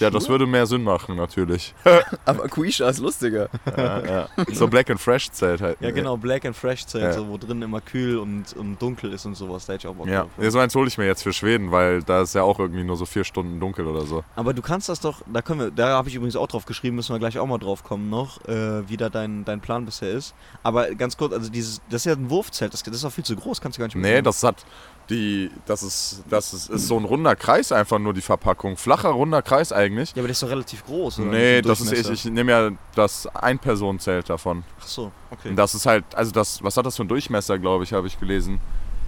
Ja, 0.00 0.10
das 0.10 0.28
würde 0.28 0.46
mehr 0.46 0.66
Sinn 0.66 0.82
machen, 0.82 1.16
natürlich. 1.16 1.74
Aber 2.24 2.48
Quisha 2.48 2.88
ist 2.88 2.98
lustiger. 3.00 3.48
ja, 3.76 4.04
ja. 4.04 4.28
So 4.52 4.68
Black 4.68 4.90
and 4.90 5.00
Fresh 5.00 5.30
Zelt 5.32 5.60
halt. 5.60 5.78
Ja, 5.80 5.90
genau, 5.90 6.16
Black 6.16 6.44
and 6.44 6.56
Fresh 6.56 6.86
Zelt, 6.86 7.04
Ja. 7.04 7.12
so, 7.12 7.28
wo 7.28 7.36
drin 7.38 7.62
immer 7.62 7.80
kühl 7.80 8.18
und, 8.18 8.52
und 8.54 8.80
dunkel 8.80 9.12
ist 9.12 9.26
und 9.26 9.34
sowas. 9.34 9.66
Da 9.66 9.74
hätte 9.74 9.86
ich 9.86 9.92
auch 9.92 9.96
Bock 9.96 10.06
Ja, 10.08 10.22
drauf. 10.22 10.30
ja, 10.40 10.50
so 10.50 10.58
eins 10.58 10.74
hole 10.74 10.88
ich 10.88 10.98
mir 10.98 11.06
jetzt 11.06 11.22
für 11.22 11.32
Schweden, 11.32 11.70
weil 11.70 12.02
da 12.02 12.22
ist 12.22 12.34
ja 12.34 12.42
auch 12.42 12.58
irgendwie 12.58 12.84
nur 12.84 12.96
so 12.96 13.04
vier 13.06 13.24
Stunden 13.24 13.60
dunkel 13.60 13.86
oder 13.86 14.02
so. 14.06 14.24
Aber 14.36 14.52
du 14.54 14.62
kannst 14.62 14.88
das 14.88 15.00
doch, 15.00 15.22
da 15.32 15.42
können 15.42 15.60
wir, 15.60 15.70
da 15.70 15.88
habe 15.96 16.08
ich 16.08 16.14
übrigens 16.14 16.36
auch 16.36 16.46
drauf 16.48 16.64
geschrieben, 16.66 16.96
müssen 16.96 17.14
wir 17.14 17.18
gleich 17.18 17.38
auch 17.38 17.46
mal 17.46 17.58
drauf 17.58 17.82
kommen 17.84 18.10
noch, 18.10 18.44
äh, 18.48 18.88
wie 18.88 18.96
da 18.96 19.08
dein, 19.08 19.44
dein 19.44 19.60
Plan 19.60 19.84
bisher 19.84 20.10
ist. 20.10 20.34
Aber 20.62 20.94
ganz 20.94 21.16
kurz, 21.16 21.32
also 21.32 21.50
dieses, 21.50 21.80
das 21.90 22.02
ist 22.02 22.06
ja 22.06 22.12
ein 22.12 22.30
Wurfzelt, 22.30 22.72
das, 22.72 22.82
das 22.82 22.94
ist 22.94 23.04
auch 23.04 23.12
viel 23.12 23.24
zu 23.24 23.36
groß, 23.36 23.60
kannst 23.60 23.78
du 23.78 23.80
gar 23.80 23.86
nicht 23.86 23.94
Nee, 23.96 24.02
mitnehmen. 24.02 24.24
das 24.24 24.42
hat 24.42 24.64
die, 25.10 25.50
das 25.66 25.82
ist, 25.82 26.24
das 26.30 26.54
ist, 26.54 26.70
ist 26.70 26.88
so 26.88 26.96
ein 26.96 27.04
runder 27.04 27.36
Kreis 27.36 27.72
einfach 27.72 27.98
nur 27.98 28.14
die 28.14 28.22
Verpackung. 28.22 28.76
Flacher, 28.76 29.10
runder 29.10 29.42
Kreis 29.42 29.72
eigentlich. 29.72 30.10
Ja, 30.10 30.20
aber 30.20 30.28
der 30.28 30.32
ist 30.32 30.42
doch 30.42 30.48
relativ 30.48 30.84
groß, 30.86 31.20
oder? 31.20 31.30
Nee, 31.30 31.62
das 31.62 31.80
ist 31.80 31.92
ich, 31.92 32.10
ich 32.10 32.24
nehme 32.26 32.52
ja 32.52 32.70
das 32.94 33.26
Ein-Personen-Zelt 33.26 34.30
davon. 34.30 34.64
Ach 34.80 34.86
so, 34.86 35.12
okay. 35.30 35.50
Und 35.50 35.56
das 35.56 35.74
ist 35.74 35.86
halt, 35.86 36.04
also 36.14 36.32
das, 36.32 36.62
was 36.62 36.76
hat 36.76 36.86
das 36.86 36.96
für 36.96 37.02
einen 37.02 37.08
Durchmesser, 37.08 37.58
glaube 37.58 37.84
ich, 37.84 37.92
habe 37.92 38.06
ich 38.06 38.18
gelesen. 38.18 38.60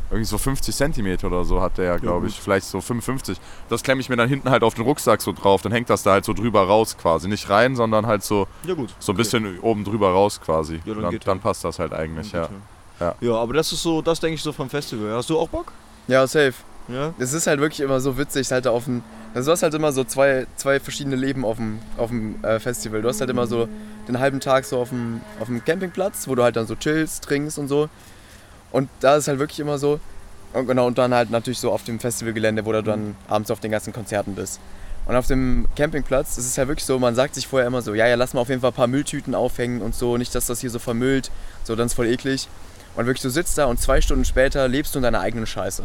Irgendwie 0.08 0.26
so 0.26 0.38
50 0.38 0.74
Zentimeter 0.74 1.26
oder 1.26 1.44
so 1.44 1.60
hat 1.60 1.78
der 1.78 1.84
ja, 1.86 1.96
glaube 1.96 2.28
ich. 2.28 2.38
Vielleicht 2.38 2.66
so 2.66 2.80
55. 2.80 3.40
Das 3.68 3.82
klemme 3.82 4.00
ich 4.00 4.08
mir 4.08 4.14
dann 4.14 4.28
hinten 4.28 4.50
halt 4.50 4.62
auf 4.62 4.74
den 4.74 4.84
Rucksack 4.84 5.20
so 5.20 5.32
drauf. 5.32 5.62
Dann 5.62 5.72
hängt 5.72 5.90
das 5.90 6.04
da 6.04 6.12
halt 6.12 6.24
so 6.24 6.32
drüber 6.32 6.62
raus 6.62 6.96
quasi. 6.96 7.26
Nicht 7.26 7.50
rein, 7.50 7.74
sondern 7.74 8.06
halt 8.06 8.22
so, 8.22 8.46
ja 8.64 8.74
gut. 8.74 8.94
so 9.00 9.12
ein 9.12 9.16
bisschen 9.16 9.58
oben 9.60 9.82
drüber 9.82 10.10
raus 10.10 10.40
quasi. 10.40 10.80
Ja, 10.84 10.94
dann 10.94 11.02
dann, 11.02 11.10
geht 11.10 11.26
dann 11.26 11.40
passt 11.40 11.64
das 11.64 11.80
halt 11.80 11.92
eigentlich, 11.92 12.30
ja. 12.30 12.42
Ja. 12.42 12.50
Ja, 12.98 13.34
aber 13.34 13.54
das 13.54 13.72
ist 13.72 13.82
so, 13.82 14.02
das 14.02 14.20
denke 14.20 14.36
ich 14.36 14.42
so 14.42 14.52
vom 14.52 14.70
Festival. 14.70 15.14
Hast 15.14 15.28
du 15.30 15.38
auch 15.38 15.48
Bock? 15.48 15.72
Ja, 16.08 16.26
safe. 16.26 16.54
Ja. 16.88 17.14
Es 17.18 17.32
ist 17.32 17.46
halt 17.46 17.60
wirklich 17.60 17.80
immer 17.80 18.00
so 18.00 18.16
witzig, 18.16 18.50
halt 18.52 18.66
auf 18.66 18.84
dem. 18.84 19.02
Also 19.34 19.48
du 19.48 19.52
hast 19.52 19.62
halt 19.62 19.74
immer 19.74 19.92
so 19.92 20.04
zwei, 20.04 20.46
zwei 20.56 20.80
verschiedene 20.80 21.16
Leben 21.16 21.44
auf 21.44 21.56
dem, 21.56 21.80
auf 21.96 22.10
dem 22.10 22.42
äh, 22.44 22.58
Festival. 22.58 23.02
Du 23.02 23.08
hast 23.08 23.20
halt 23.20 23.28
immer 23.28 23.46
so 23.46 23.68
den 24.08 24.18
halben 24.18 24.40
Tag 24.40 24.64
so 24.64 24.78
auf 24.78 24.90
dem, 24.90 25.20
auf 25.40 25.46
dem 25.46 25.62
Campingplatz, 25.64 26.28
wo 26.28 26.34
du 26.34 26.42
halt 26.42 26.56
dann 26.56 26.66
so 26.66 26.76
chillst, 26.76 27.24
trinkst 27.24 27.58
und 27.58 27.68
so. 27.68 27.88
Und 28.70 28.88
da 29.00 29.16
ist 29.16 29.28
halt 29.28 29.38
wirklich 29.38 29.60
immer 29.60 29.78
so. 29.78 30.00
Und 30.52 30.66
genau, 30.66 30.86
und 30.86 30.96
dann 30.96 31.12
halt 31.12 31.30
natürlich 31.30 31.58
so 31.58 31.70
auf 31.70 31.84
dem 31.84 31.98
Festivalgelände, 31.98 32.64
wo 32.64 32.72
du 32.72 32.82
dann 32.82 33.16
abends 33.28 33.50
auf 33.50 33.60
den 33.60 33.70
ganzen 33.70 33.92
Konzerten 33.92 34.34
bist. 34.34 34.60
Und 35.06 35.14
auf 35.14 35.26
dem 35.26 35.66
Campingplatz 35.76 36.38
ist 36.38 36.46
es 36.46 36.58
halt 36.58 36.68
wirklich 36.68 36.84
so, 36.84 36.98
man 36.98 37.14
sagt 37.14 37.34
sich 37.34 37.46
vorher 37.46 37.66
immer 37.66 37.82
so, 37.82 37.94
ja, 37.94 38.06
ja, 38.06 38.16
lass 38.16 38.34
mal 38.34 38.40
auf 38.40 38.48
jeden 38.48 38.60
Fall 38.60 38.70
ein 38.70 38.74
paar 38.74 38.86
Mülltüten 38.88 39.34
aufhängen 39.34 39.80
und 39.82 39.94
so, 39.94 40.16
nicht, 40.16 40.34
dass 40.34 40.46
das 40.46 40.60
hier 40.60 40.70
so 40.70 40.78
vermüllt, 40.78 41.30
so, 41.62 41.76
dann 41.76 41.86
ist 41.86 41.94
voll 41.94 42.06
eklig. 42.06 42.48
Und 42.96 43.06
wirklich, 43.06 43.22
du 43.22 43.30
sitzt 43.30 43.58
da 43.58 43.66
und 43.66 43.78
zwei 43.80 44.00
Stunden 44.00 44.24
später 44.24 44.66
lebst 44.68 44.94
du 44.94 44.98
in 44.98 45.02
deiner 45.02 45.20
eigenen 45.20 45.46
Scheiße. 45.46 45.84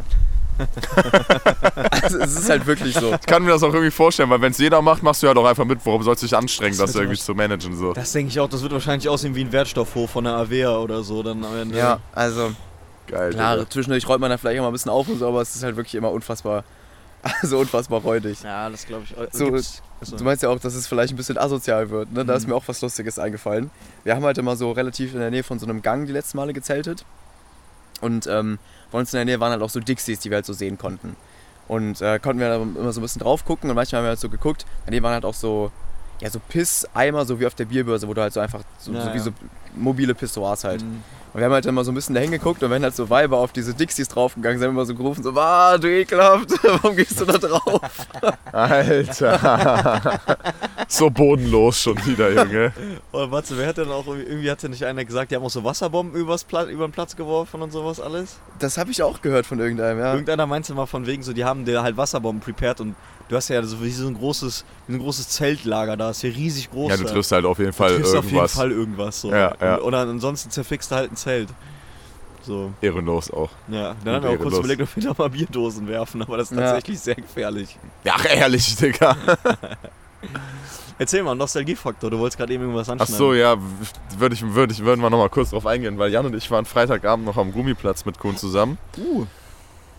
also 2.03 2.19
es 2.19 2.37
ist 2.37 2.49
halt 2.49 2.65
wirklich 2.65 2.93
so. 2.93 3.13
Ich 3.13 3.25
kann 3.25 3.43
mir 3.43 3.49
das 3.49 3.63
auch 3.63 3.73
irgendwie 3.73 3.91
vorstellen, 3.91 4.29
weil 4.29 4.41
wenn 4.41 4.51
es 4.51 4.57
jeder 4.57 4.81
macht, 4.81 5.01
machst 5.03 5.23
du 5.23 5.27
ja 5.27 5.33
doch 5.33 5.45
einfach 5.45 5.65
mit. 5.65 5.79
Warum 5.85 6.03
sollst 6.03 6.21
du 6.21 6.27
dich 6.27 6.35
anstrengen, 6.35 6.77
Das 6.77 6.87
das, 6.87 6.93
wird 6.93 7.05
irgendwie 7.05 7.19
zu 7.19 7.33
managen? 7.33 7.75
So. 7.75 7.93
Das 7.93 8.11
denke 8.11 8.29
ich 8.29 8.39
auch, 8.39 8.49
das 8.49 8.61
wird 8.61 8.71
wahrscheinlich 8.71 9.09
aussehen 9.09 9.35
wie 9.35 9.41
ein 9.41 9.51
Wertstoffhof 9.51 10.11
von 10.11 10.23
der 10.23 10.33
Avea 10.33 10.77
oder 10.77 11.03
so 11.03 11.23
dann 11.23 11.43
am 11.43 11.57
Ende. 11.57 11.77
Ja, 11.77 11.99
also 12.13 12.51
Geil. 13.07 13.31
klar, 13.31 13.69
zwischendurch 13.69 14.07
räumt 14.07 14.21
man 14.21 14.29
da 14.29 14.37
vielleicht 14.37 14.59
auch 14.59 14.63
mal 14.63 14.69
ein 14.69 14.73
bisschen 14.73 14.91
auf 14.91 15.07
und 15.07 15.19
so, 15.19 15.27
aber 15.27 15.41
es 15.41 15.55
ist 15.55 15.63
halt 15.63 15.75
wirklich 15.75 15.95
immer 15.95 16.11
unfassbar, 16.11 16.63
also 17.41 17.59
unfassbar 17.59 18.01
räudig. 18.01 18.41
Ja, 18.43 18.69
das 18.69 18.85
glaube 18.85 19.03
ich. 19.05 19.15
So, 19.31 19.45
Gibt's- 19.51 19.81
achso. 20.01 20.17
Du 20.17 20.23
meinst 20.23 20.41
ja 20.43 20.49
auch, 20.49 20.59
dass 20.59 20.73
es 20.73 20.87
vielleicht 20.87 21.13
ein 21.13 21.17
bisschen 21.17 21.37
asozial 21.37 21.89
wird, 21.89 22.11
ne? 22.11 22.25
Da 22.25 22.33
ist 22.35 22.47
mir 22.47 22.55
auch 22.55 22.63
was 22.67 22.81
Lustiges 22.81 23.19
eingefallen. 23.19 23.69
Wir 24.03 24.15
haben 24.15 24.23
halt 24.25 24.37
immer 24.37 24.55
so 24.55 24.71
relativ 24.71 25.13
in 25.13 25.19
der 25.19 25.29
Nähe 25.31 25.43
von 25.43 25.59
so 25.59 25.65
einem 25.65 25.81
Gang 25.81 26.07
die 26.07 26.13
letzten 26.13 26.37
Male 26.37 26.53
gezeltet. 26.53 27.05
Und 28.01 28.25
ähm, 28.27 28.57
bei 28.91 28.97
uns 28.99 29.13
in 29.13 29.17
der 29.17 29.25
Nähe 29.25 29.39
waren 29.39 29.51
halt 29.51 29.61
auch 29.61 29.69
so 29.69 29.79
Dixies, 29.79 30.19
die 30.19 30.31
wir 30.31 30.35
halt 30.37 30.45
so 30.45 30.53
sehen 30.53 30.77
konnten. 30.77 31.15
Und 31.67 32.01
äh, 32.01 32.19
konnten 32.19 32.39
wir 32.39 32.49
da 32.49 32.55
immer 32.55 32.91
so 32.91 32.99
ein 32.99 33.03
bisschen 33.03 33.21
drauf 33.21 33.45
gucken 33.45 33.69
und 33.69 33.75
manchmal 33.75 33.99
haben 33.99 34.05
wir 34.05 34.09
halt 34.09 34.19
so 34.19 34.27
geguckt. 34.29 34.65
An 34.85 34.91
denen 34.91 35.03
waren 35.03 35.13
halt 35.13 35.25
auch 35.25 35.35
so, 35.35 35.71
ja, 36.21 36.29
so 36.29 36.39
Pisseimer, 36.39 37.25
so 37.25 37.39
wie 37.39 37.45
auf 37.47 37.55
der 37.55 37.65
Bierbörse, 37.65 38.07
wo 38.07 38.13
du 38.13 38.21
halt 38.21 38.33
so 38.33 38.39
einfach, 38.39 38.61
so, 38.77 38.93
Ja, 38.93 39.01
so 39.01 39.13
wie 39.13 39.19
so 39.19 39.31
mobile 39.75 40.13
Pissoirs 40.13 40.63
halt. 40.63 40.83
Mhm. 40.83 41.03
Und 41.33 41.39
wir 41.39 41.45
haben 41.45 41.53
halt 41.53 41.65
immer 41.65 41.83
so 41.85 41.91
ein 41.93 41.95
bisschen 41.95 42.13
dahin 42.13 42.31
geguckt 42.31 42.61
und 42.61 42.69
wenn 42.71 42.83
halt 42.83 42.93
so 42.93 43.09
Weiber 43.09 43.37
auf 43.37 43.53
diese 43.53 43.73
Dixies 43.73 44.09
draufgegangen 44.09 44.59
sind, 44.59 44.67
haben 44.67 44.75
wir 44.75 44.81
immer 44.81 44.85
so 44.85 44.95
gerufen, 44.95 45.23
so, 45.23 45.31
ah, 45.31 45.77
du 45.77 45.87
ekelhaft, 45.87 46.51
warum 46.63 46.95
gehst 46.95 47.21
du 47.21 47.25
da 47.25 47.37
drauf? 47.37 47.81
Alter. 48.51 50.19
so 50.89 51.09
bodenlos 51.09 51.79
schon 51.79 52.05
wieder, 52.05 52.31
Junge. 52.31 52.73
Oh, 53.13 53.31
warte, 53.31 53.57
wer 53.57 53.67
hat 53.67 53.77
denn 53.77 53.89
auch, 53.89 54.05
irgendwie 54.07 54.29
irgendwie 54.29 54.51
hat 54.51 54.61
ja 54.61 54.69
nicht 54.69 54.83
einer 54.83 55.05
gesagt, 55.05 55.31
die 55.31 55.37
haben 55.37 55.43
auch 55.43 55.49
so 55.49 55.63
Wasserbomben 55.63 56.19
übers 56.19 56.43
Pla 56.43 56.65
über 56.65 56.85
den 56.85 56.91
Platz 56.91 57.15
geworfen 57.15 57.61
und 57.61 57.71
sowas 57.71 58.01
alles? 58.01 58.37
Das 58.59 58.77
habe 58.77 58.91
ich 58.91 59.01
auch 59.01 59.21
gehört 59.21 59.45
von 59.45 59.57
irgendeinem, 59.57 59.99
ja. 59.99 60.11
Irgendeiner 60.11 60.45
meinte 60.45 60.73
mal 60.73 60.85
von 60.85 61.07
wegen 61.07 61.23
so, 61.23 61.31
die 61.31 61.45
haben 61.45 61.63
dir 61.63 61.81
halt 61.81 61.95
Wasserbomben 61.95 62.41
prepared 62.41 62.81
und 62.81 62.95
du 63.31 63.37
hast 63.37 63.47
ja 63.47 63.63
so 63.63 63.81
wie 63.81 63.89
so 63.89 64.07
ein 64.07 64.13
großes, 64.13 64.65
ein 64.89 64.99
großes 64.99 65.29
Zeltlager 65.29 65.95
da, 65.97 66.09
ist 66.11 66.21
ja 66.21 66.29
riesig 66.29 66.69
groß. 66.69 66.89
Ja, 66.91 66.97
du 66.97 67.05
triffst 67.05 67.31
halt 67.31 67.45
auf 67.45 67.57
jeden 67.59 67.71
Fall 67.73 67.91
Du 67.91 67.95
triffst 67.99 68.15
auf 68.15 68.25
jeden 68.25 68.35
irgendwas. 68.35 68.53
Fall 68.53 68.71
irgendwas 68.71 69.21
so. 69.21 69.31
Ja, 69.31 69.55
ja. 69.59 69.75
Und, 69.77 69.83
oder 69.83 69.99
ansonsten 69.99 70.51
zerfickst 70.51 70.91
du 70.91 70.95
halt 70.95 71.11
ein 71.11 71.15
Zelt. 71.15 71.49
So, 72.43 72.73
Ehrenlos 72.81 73.31
auch. 73.31 73.49
ja. 73.69 73.95
Dann 74.03 74.15
haben 74.15 74.23
wir 74.23 74.29
auch 74.31 74.37
kurz 74.39 74.57
überlegt, 74.57 74.81
ob 74.81 74.95
wir 74.95 75.03
da 75.03 75.13
mal 75.17 75.29
Bierdosen 75.29 75.87
werfen, 75.87 76.21
aber 76.23 76.37
das 76.37 76.51
ist 76.51 76.57
Ja. 76.57 76.65
tatsächlich 76.65 76.99
sehr 76.99 77.15
gefährlich. 77.15 77.77
Ja, 78.03 78.13
ach, 78.17 78.25
ehrlich, 78.25 78.75
Digga. 78.75 79.15
Erzähl 80.97 81.23
mal, 81.23 81.33
Nostalgiefaktor, 81.35 82.09
du 82.11 82.19
wolltest 82.19 82.37
gerade 82.37 82.53
eben 82.53 82.63
irgendwas 82.63 82.87
Ach 82.89 82.93
anschneiden. 82.93 83.15
so, 83.15 83.33
ja, 83.33 83.55
würde 84.17 84.35
ich, 84.35 84.43
würd 84.53 84.71
ich, 84.71 84.83
würden 84.83 85.01
wir 85.01 85.09
nochmal 85.09 85.29
kurz 85.29 85.49
drauf 85.51 85.65
eingehen, 85.65 85.97
weil 85.97 86.11
Jan 86.11 86.25
und 86.25 86.35
ich 86.35 86.49
waren 86.51 86.65
Freitagabend 86.65 87.25
noch 87.25 87.37
am 87.37 87.51
Gummiplatz 87.51 88.05
mit 88.05 88.19
Kuhn 88.19 88.35
zusammen 88.37 88.77
Uh, 88.97 89.25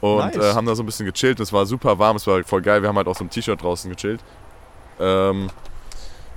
und 0.03 0.18
Nice. 0.18 0.36
äh, 0.36 0.55
haben 0.55 0.66
da 0.66 0.74
so 0.74 0.82
ein 0.82 0.86
bisschen 0.86 1.07
gechillt. 1.07 1.38
Es 1.38 1.53
war 1.53 1.64
super 1.64 1.96
warm, 1.98 2.16
es 2.16 2.26
war 2.26 2.42
voll 2.42 2.61
geil. 2.61 2.82
Wir 2.82 2.88
haben 2.88 2.96
halt 2.96 3.07
auch 3.07 3.16
so 3.16 3.24
ein 3.24 3.30
T-Shirt 3.30 3.62
draußen 3.62 3.88
gechillt. 3.88 4.20
Ähm, 4.98 5.48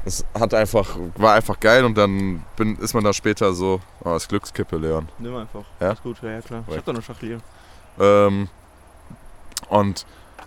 es 0.05 0.24
hat 0.39 0.53
einfach, 0.53 0.95
war 1.18 1.34
einfach 1.34 1.59
geil 1.59 1.84
und 1.84 1.97
dann 1.97 2.45
bin, 2.55 2.78
ist 2.78 2.93
man 2.93 3.03
da 3.03 3.11
später 3.11 3.53
so, 3.53 3.82
oh, 4.01 4.09
das 4.11 4.24
ist 4.24 4.30
Glückskippe, 4.30 4.78
Leon. 4.78 5.09
nimm 5.18 5.36
einfach. 5.36 5.63
Ja? 5.80 5.88
Alles 5.88 6.03
gut, 6.03 6.18
ja, 6.22 6.30
ja 6.30 6.41
klar. 6.41 6.63
Ich 6.68 6.78
hab 6.78 6.86
da 6.86 6.91
eine 6.91 7.01
Schachtel 7.01 7.30
hier. 7.97 8.05
Ähm, 8.05 8.49
und 9.70 10.05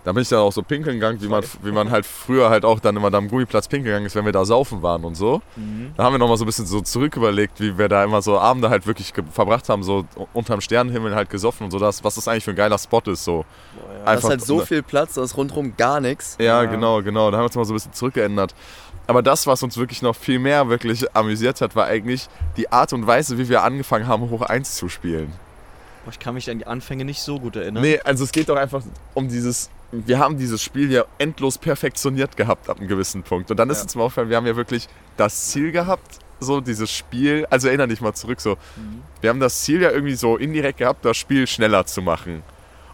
da 0.09 0.13
bin 0.13 0.23
ich 0.23 0.29
dann 0.29 0.39
auch 0.39 0.51
so 0.51 0.63
pinkeln 0.63 0.95
gegangen, 0.95 1.21
wie 1.21 1.27
man, 1.27 1.43
wie 1.61 1.71
man 1.71 1.91
halt 1.91 2.03
früher 2.03 2.49
halt 2.49 2.65
auch 2.65 2.79
dann 2.79 2.95
immer 2.97 3.11
da 3.11 3.19
am 3.19 3.27
Gummiplatz 3.27 3.67
pinkeln 3.67 3.85
gegangen 3.85 4.07
ist, 4.07 4.15
wenn 4.15 4.25
wir 4.25 4.31
da 4.31 4.43
saufen 4.43 4.81
waren 4.81 5.03
und 5.03 5.13
so. 5.13 5.39
Mhm. 5.55 5.91
Da 5.95 6.03
haben 6.03 6.13
wir 6.15 6.17
nochmal 6.17 6.35
so 6.37 6.45
ein 6.45 6.47
bisschen 6.47 6.65
so 6.65 6.81
zurück 6.81 7.15
überlegt, 7.15 7.59
wie 7.59 7.77
wir 7.77 7.87
da 7.89 8.03
immer 8.03 8.23
so 8.23 8.39
Abende 8.39 8.71
halt 8.71 8.87
wirklich 8.87 9.13
verbracht 9.31 9.69
haben, 9.69 9.83
so 9.83 10.05
unterm 10.33 10.61
Sternenhimmel 10.61 11.13
halt 11.13 11.29
gesoffen 11.29 11.65
und 11.65 11.69
so, 11.71 11.77
das, 11.77 12.03
was 12.03 12.15
das 12.15 12.27
eigentlich 12.27 12.43
für 12.43 12.49
ein 12.49 12.55
geiler 12.55 12.79
Spot 12.79 13.01
ist. 13.05 13.23
So. 13.23 13.45
Boah, 13.75 13.93
ja. 13.93 14.05
Da 14.05 14.13
ist 14.13 14.17
Einfach- 14.17 14.29
halt 14.29 14.41
so 14.43 14.59
viel 14.61 14.81
Platz, 14.81 15.13
da 15.13 15.21
ist 15.23 15.37
rundherum 15.37 15.77
gar 15.77 15.99
nichts. 15.99 16.37
Ja, 16.39 16.63
Ja. 16.63 16.65
genau, 16.65 17.03
genau. 17.03 17.29
Da 17.29 17.37
haben 17.37 17.43
wir 17.43 17.45
uns 17.45 17.55
mal 17.55 17.65
so 17.65 17.73
ein 17.73 17.75
bisschen 17.75 17.93
zurückgeändert. 17.93 18.55
Aber 19.05 19.21
das, 19.21 19.45
was 19.45 19.61
uns 19.61 19.77
wirklich 19.77 20.01
noch 20.01 20.15
viel 20.15 20.39
mehr 20.39 20.69
wirklich 20.69 21.15
amüsiert 21.15 21.61
hat, 21.61 21.75
war 21.75 21.85
eigentlich 21.85 22.27
die 22.57 22.71
Art 22.71 22.93
und 22.93 23.05
Weise, 23.05 23.37
wie 23.37 23.47
wir 23.47 23.61
angefangen 23.61 24.07
haben, 24.07 24.31
Hoch 24.31 24.41
1 24.41 24.75
zu 24.75 24.89
spielen. 24.89 25.31
Boah, 26.05 26.11
ich 26.11 26.19
kann 26.19 26.33
mich 26.33 26.49
an 26.49 26.59
die 26.59 26.65
Anfänge 26.67 27.03
nicht 27.05 27.21
so 27.21 27.39
gut 27.39 27.57
erinnern. 27.57 27.83
Nee, 27.83 27.99
also 28.03 28.23
es 28.23 28.31
geht 28.31 28.47
doch 28.49 28.55
einfach 28.55 28.81
um 29.13 29.27
dieses. 29.27 29.69
Wir 29.91 30.19
haben 30.19 30.37
dieses 30.37 30.61
Spiel 30.61 30.91
ja 30.91 31.05
endlos 31.17 31.57
perfektioniert 31.57 32.37
gehabt 32.37 32.69
ab 32.69 32.77
einem 32.79 32.87
gewissen 32.87 33.23
Punkt. 33.23 33.49
Und 33.49 33.57
dann 33.57 33.69
ist 33.69 33.77
Ja. 33.77 33.83
uns 33.83 33.95
mal 33.95 34.03
aufgefallen, 34.03 34.29
wir 34.29 34.37
haben 34.37 34.45
ja 34.45 34.55
wirklich 34.55 34.87
das 35.17 35.47
Ziel 35.49 35.71
gehabt, 35.71 36.19
so 36.39 36.61
dieses 36.61 36.91
Spiel. 36.91 37.47
Also 37.49 37.67
erinnere 37.67 37.87
dich 37.87 37.99
mal 38.01 38.13
zurück, 38.13 38.39
so. 38.39 38.51
Mhm. 38.75 39.01
Wir 39.21 39.29
haben 39.31 39.39
das 39.39 39.61
Ziel 39.63 39.81
ja 39.81 39.89
irgendwie 39.91 40.15
so 40.15 40.37
indirekt 40.37 40.77
gehabt, 40.79 41.03
das 41.05 41.17
Spiel 41.17 41.47
schneller 41.47 41.85
zu 41.85 42.01
machen. 42.01 42.43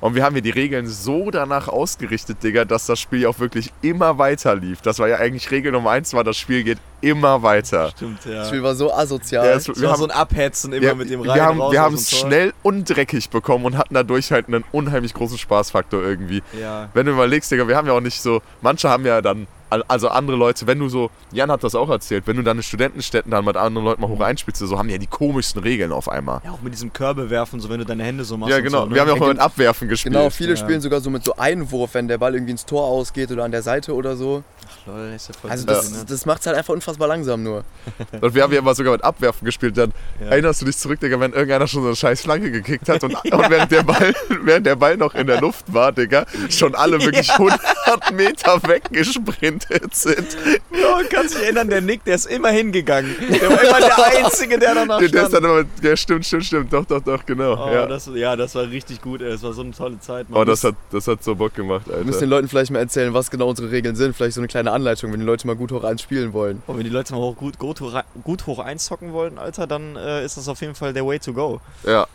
Und 0.05 0.13
wir 0.13 0.23
haben 0.23 0.35
ja 0.35 0.41
die 0.41 0.51
Regeln 0.51 0.87
so 0.87 1.31
danach 1.31 1.67
ausgerichtet, 1.67 2.43
Digga, 2.43 2.63
dass 2.63 2.85
das 2.85 2.99
Spiel 2.99 3.25
auch 3.25 3.39
wirklich 3.39 3.73
immer 3.81 4.19
weiter 4.19 4.55
lief. 4.55 4.81
Das 4.81 4.99
war 4.99 5.07
ja 5.07 5.15
eigentlich 5.17 5.49
Regel 5.49 5.71
Nummer 5.71 5.89
eins, 5.89 6.13
war 6.13 6.23
das 6.23 6.37
Spiel 6.37 6.63
geht 6.63 6.77
immer 7.01 7.41
weiter. 7.41 7.89
Stimmt, 7.89 8.23
ja. 8.25 8.33
Das 8.39 8.49
Spiel 8.49 8.61
war 8.61 8.75
so 8.75 8.93
asozial. 8.93 9.45
Ja, 9.47 9.53
es- 9.53 9.67
wir 9.67 9.75
war 9.81 9.93
haben- 9.93 9.97
so 9.99 10.05
ein 10.05 10.11
Abhetzen 10.11 10.73
immer 10.73 10.81
wir, 10.85 10.95
mit 10.95 11.09
dem 11.09 11.23
wir 11.23 11.31
rein 11.31 11.41
haben, 11.41 11.59
raus 11.59 11.71
wir 11.71 11.81
haben 11.81 11.95
es 11.95 12.11
schnell 12.11 12.53
und 12.61 12.87
dreckig 12.87 13.29
bekommen 13.31 13.65
und 13.65 13.77
hatten 13.77 13.95
dadurch 13.95 14.31
halt 14.31 14.47
einen 14.47 14.63
unheimlich 14.71 15.13
großen 15.15 15.37
Spaßfaktor 15.39 16.03
irgendwie. 16.03 16.43
Ja. 16.59 16.89
Wenn 16.93 17.07
du 17.07 17.11
überlegst, 17.13 17.51
Digga, 17.51 17.67
wir 17.67 17.75
haben 17.75 17.87
ja 17.87 17.93
auch 17.93 17.99
nicht 18.01 18.21
so, 18.21 18.41
manche 18.61 18.89
haben 18.89 19.05
ja 19.07 19.21
dann 19.23 19.47
also 19.69 20.09
andere 20.09 20.37
Leute, 20.37 20.67
wenn 20.67 20.79
du 20.79 20.89
so, 20.89 21.09
Jan 21.31 21.51
hat 21.51 21.63
das 21.63 21.75
auch 21.75 21.89
erzählt, 21.89 22.27
wenn 22.27 22.37
du 22.37 22.43
dann 22.43 22.57
in 22.57 22.63
Studentenstädten 22.63 23.31
dann 23.31 23.45
mit 23.45 23.57
anderen 23.57 23.85
Leuten 23.85 24.01
mal 24.01 24.09
hoch 24.09 24.19
einspielst, 24.21 24.59
so 24.61 24.77
haben 24.77 24.87
die 24.87 24.93
ja 24.93 24.99
die 24.99 25.07
komischsten 25.07 25.61
Regeln 25.61 25.91
auf 25.91 26.07
einmal. 26.09 26.41
Ja, 26.43 26.51
auch 26.51 26.61
mit 26.61 26.73
diesem 26.73 26.93
Körbe 26.93 27.29
werfen, 27.29 27.59
so 27.59 27.69
wenn 27.69 27.79
du 27.79 27.85
deine 27.85 28.03
Hände 28.03 28.23
so 28.23 28.37
machst. 28.37 28.51
Ja, 28.51 28.57
und 28.57 28.63
genau. 28.63 28.81
So, 28.81 28.85
ne? 28.87 28.95
Wir 28.95 29.01
haben 29.01 29.07
ja 29.09 29.13
auch 29.15 29.19
mal 29.19 29.29
mit 29.29 29.39
Abwerfen 29.39 29.87
gespielt. 29.87 30.13
Genau, 30.13 30.29
viele 30.29 30.51
Ja. 30.51 30.57
spielen 30.57 30.81
sogar 30.81 31.01
so 31.01 31.09
mit 31.09 31.23
so 31.23 31.35
Einwurf, 31.35 31.93
wenn 31.93 32.07
der 32.07 32.17
Ball 32.17 32.33
irgendwie 32.33 32.51
ins 32.51 32.65
Tor 32.65 32.85
ausgeht 32.85 33.31
oder 33.31 33.43
an 33.43 33.51
der 33.51 33.63
Seite 33.63 33.93
oder 33.93 34.15
so. 34.15 34.43
Lol, 34.85 35.13
ist 35.15 35.27
ja 35.29 35.33
voll 35.39 35.49
Also 35.51 35.65
das, 35.65 35.89
ne? 35.91 36.05
das 36.07 36.25
macht 36.25 36.41
es 36.41 36.47
halt 36.47 36.57
einfach 36.57 36.73
unfassbar 36.73 37.07
langsam 37.07 37.41
nur. 37.43 37.63
Und 38.21 38.35
wir 38.35 38.43
haben 38.43 38.53
ja 38.53 38.61
mal 38.61 38.75
sogar 38.75 38.93
mit 38.93 39.03
Abwerfen 39.03 39.45
gespielt. 39.45 39.77
Dann 39.77 39.91
Ja. 40.19 40.27
erinnerst 40.27 40.61
du 40.61 40.65
dich 40.65 40.77
zurück, 40.77 40.99
Digga, 40.99 41.19
wenn 41.19 41.31
irgendeiner 41.33 41.67
schon 41.67 41.81
so 41.81 41.87
eine 41.87 41.95
scheiß 41.95 42.21
Flanke 42.21 42.51
gekickt 42.51 42.87
hat 42.89 43.03
und, 43.03 43.15
und 43.15 43.49
während, 43.49 43.71
der 43.71 43.83
Ball, 43.83 44.13
während 44.43 44.65
der 44.65 44.75
Ball 44.75 44.97
noch 44.97 45.15
in 45.15 45.27
der 45.27 45.41
Luft 45.41 45.73
war, 45.73 45.91
Digga, 45.91 46.25
schon 46.49 46.75
alle 46.75 47.01
wirklich 47.01 47.31
100 47.31 48.11
Meter 48.13 48.61
weggesprintet 48.63 49.95
sind. 49.95 50.37
Ja, 50.71 50.99
kannst 51.09 51.35
dich 51.35 51.43
erinnern, 51.43 51.69
der 51.69 51.81
Nick, 51.81 52.03
der 52.05 52.15
ist 52.15 52.25
immer 52.27 52.49
hingegangen. 52.49 53.15
Der 53.41 53.49
war 53.49 53.61
immer 53.63 53.79
der 53.79 54.05
Einzige, 54.25 54.59
der 54.59 54.75
danach 54.75 54.99
Der, 54.99 55.09
der 55.09 55.23
ist 55.23 55.33
dann 55.33 55.43
immer, 55.43 55.63
ja, 55.81 55.95
stimmt, 55.97 56.25
stimmt, 56.25 56.45
stimmt, 56.45 56.73
doch, 56.73 56.85
doch, 56.85 57.01
doch, 57.01 57.25
genau. 57.25 57.53
Oh, 57.67 57.73
ja. 57.73 57.85
Das, 57.85 58.09
ja, 58.13 58.35
das 58.35 58.55
war 58.55 58.63
richtig 58.69 59.01
gut, 59.01 59.21
ey. 59.21 59.31
Das 59.31 59.43
war 59.43 59.53
so 59.53 59.61
eine 59.61 59.71
tolle 59.71 59.99
Zeit, 59.99 60.29
Mann. 60.29 60.41
oh, 60.41 60.45
das 60.45 60.63
hat, 60.63 60.75
das 60.91 61.07
hat 61.07 61.23
so 61.23 61.35
Bock 61.35 61.53
gemacht, 61.55 61.87
Wir 61.87 61.97
müssen 61.97 62.07
den 62.07 62.13
Alter. 62.15 62.25
Leuten 62.27 62.47
vielleicht 62.49 62.71
mal 62.71 62.79
erzählen, 62.79 63.13
was 63.13 63.31
genau 63.31 63.49
unsere 63.49 63.71
Regeln 63.71 63.95
sind. 63.95 64.15
Vielleicht 64.15 64.35
so 64.35 64.41
eine 64.41 64.47
kleine 64.47 64.71
Anleitung, 64.75 65.11
wenn 65.11 65.19
die 65.19 65.25
Leute 65.25 65.47
mal 65.47 65.55
gut 65.55 65.71
hoch 65.71 65.83
eins 65.83 66.01
spielen 66.01 66.33
wollen. 66.33 66.61
Oh, 66.67 66.75
wenn 66.75 66.83
die 66.83 66.89
Leute 66.89 67.13
mal 67.13 67.19
hoch, 67.19 67.35
gut, 67.35 67.57
gut, 67.57 67.81
hoch, 67.81 67.99
gut 68.23 68.45
hoch 68.45 68.59
einzocken 68.59 69.13
wollen, 69.13 69.37
Alter, 69.39 69.65
dann 69.65 69.95
äh, 69.95 70.23
ist 70.23 70.37
das 70.37 70.47
auf 70.47 70.61
jeden 70.61 70.75
Fall 70.75 70.93
der 70.93 71.05
Way 71.05 71.19
to 71.19 71.33
go. 71.33 71.61
Ja. 71.83 72.05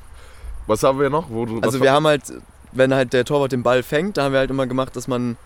Was 0.66 0.82
haben 0.82 1.00
wir 1.00 1.11
noch? 1.11 1.30
Wo 1.30 1.46
du, 1.46 1.61
Also 1.61 1.80
wir 1.80 1.90
haben 1.92 2.06
halt, 2.06 2.22
wenn 2.72 2.94
halt 2.94 3.12
der 3.12 3.24
Torwart 3.24 3.50
den 3.52 3.62
Ball 3.62 3.82
fängt, 3.82 4.16
da 4.16 4.24
haben 4.24 4.32
wir 4.32 4.38
halt 4.38 4.50
immer 4.50 4.66
gemacht, 4.66 4.94
dass 4.94 5.08
man, 5.08 5.36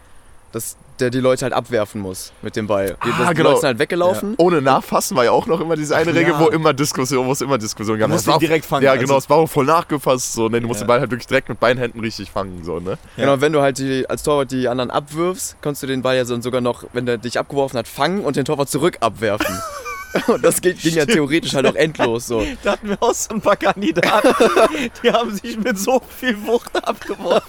dass 0.55 0.77
der 1.01 1.11
die 1.11 1.19
Leute 1.19 1.45
halt 1.45 1.53
abwerfen 1.53 2.01
muss 2.01 2.33
mit 2.43 2.55
dem 2.55 2.69
Ball. 2.69 2.97
Die, 3.05 3.11
Ah, 3.11 3.29
die 3.31 3.35
genau. 3.35 3.49
Leute 3.51 3.61
sind 3.63 3.67
halt 3.67 3.79
weggelaufen. 3.81 4.35
ohne 4.39 4.63
Nachfassen 4.63 5.17
war 5.17 5.25
ja 5.25 5.33
auch 5.33 5.47
noch 5.47 5.61
immer 5.61 5.75
diese 5.75 5.97
eine 5.97 6.15
Regel, 6.15 6.35
Ja. 6.35 6.41
wo 6.41 6.47
immer 6.49 6.73
Diskussion, 6.73 7.27
wo 7.27 7.33
es 7.33 7.41
immer 7.41 7.59
Diskussion 7.59 7.99
gab. 7.99 8.09
Du 8.09 8.15
musst 8.15 8.29
ihn 8.29 8.39
direkt 8.39 8.65
fangen, 8.65 8.85
Ja, 8.85 8.93
also- 8.93 9.03
genau, 9.05 9.19
es 9.19 9.29
war 9.29 9.39
auch 9.39 9.49
voll 9.49 9.65
nachgefasst. 9.65 10.33
So, 10.35 10.49
ne, 10.49 10.61
du 10.61 10.69
musst 10.69 10.81
Ja. 10.81 10.85
den 10.85 10.89
Ball 10.89 11.01
halt 11.01 11.11
wirklich 11.11 11.27
direkt 11.27 11.49
mit 11.49 11.59
beiden 11.59 11.81
Händen 11.81 11.99
richtig 12.01 12.31
fangen. 12.31 12.63
So, 12.65 12.79
ne? 12.79 12.97
Genau, 13.17 13.41
wenn 13.41 13.53
du 13.53 13.61
halt 13.61 13.79
die, 13.79 14.09
als 14.09 14.23
Torwart 14.23 14.53
die 14.53 14.69
anderen 14.69 14.91
abwirfst, 14.93 15.57
kannst 15.61 15.83
du 15.83 15.89
den 15.89 16.03
Ball 16.03 16.17
ja 16.17 16.25
so- 16.25 16.41
sogar 16.41 16.61
noch, 16.61 16.85
wenn 16.93 17.07
der 17.07 17.19
dich 17.19 17.39
abgeworfen 17.41 17.77
hat, 17.79 17.89
fangen 17.89 18.21
und 18.25 18.37
den 18.37 18.45
Torwart 18.45 18.69
zurück 18.71 18.99
abwerfen. 19.01 19.47
Und 20.29 20.45
das 20.45 20.61
geht, 20.61 20.81
ging 20.81 20.95
ja 20.95 21.07
theoretisch 21.07 21.55
halt 21.55 21.67
auch 21.67 21.75
endlos 21.75 22.27
so. 22.27 22.43
Da 22.63 22.73
hatten 22.73 22.89
wir 22.91 23.03
auch 23.03 23.15
so 23.15 23.35
ein 23.35 23.41
paar 23.41 23.57
Kandidaten, 23.57 24.35
die 25.03 25.11
haben 25.11 25.35
sich 25.35 25.59
mit 25.59 25.79
so 25.79 26.01
viel 26.09 26.37
Wucht 26.47 26.75
abgeworfen 26.87 27.49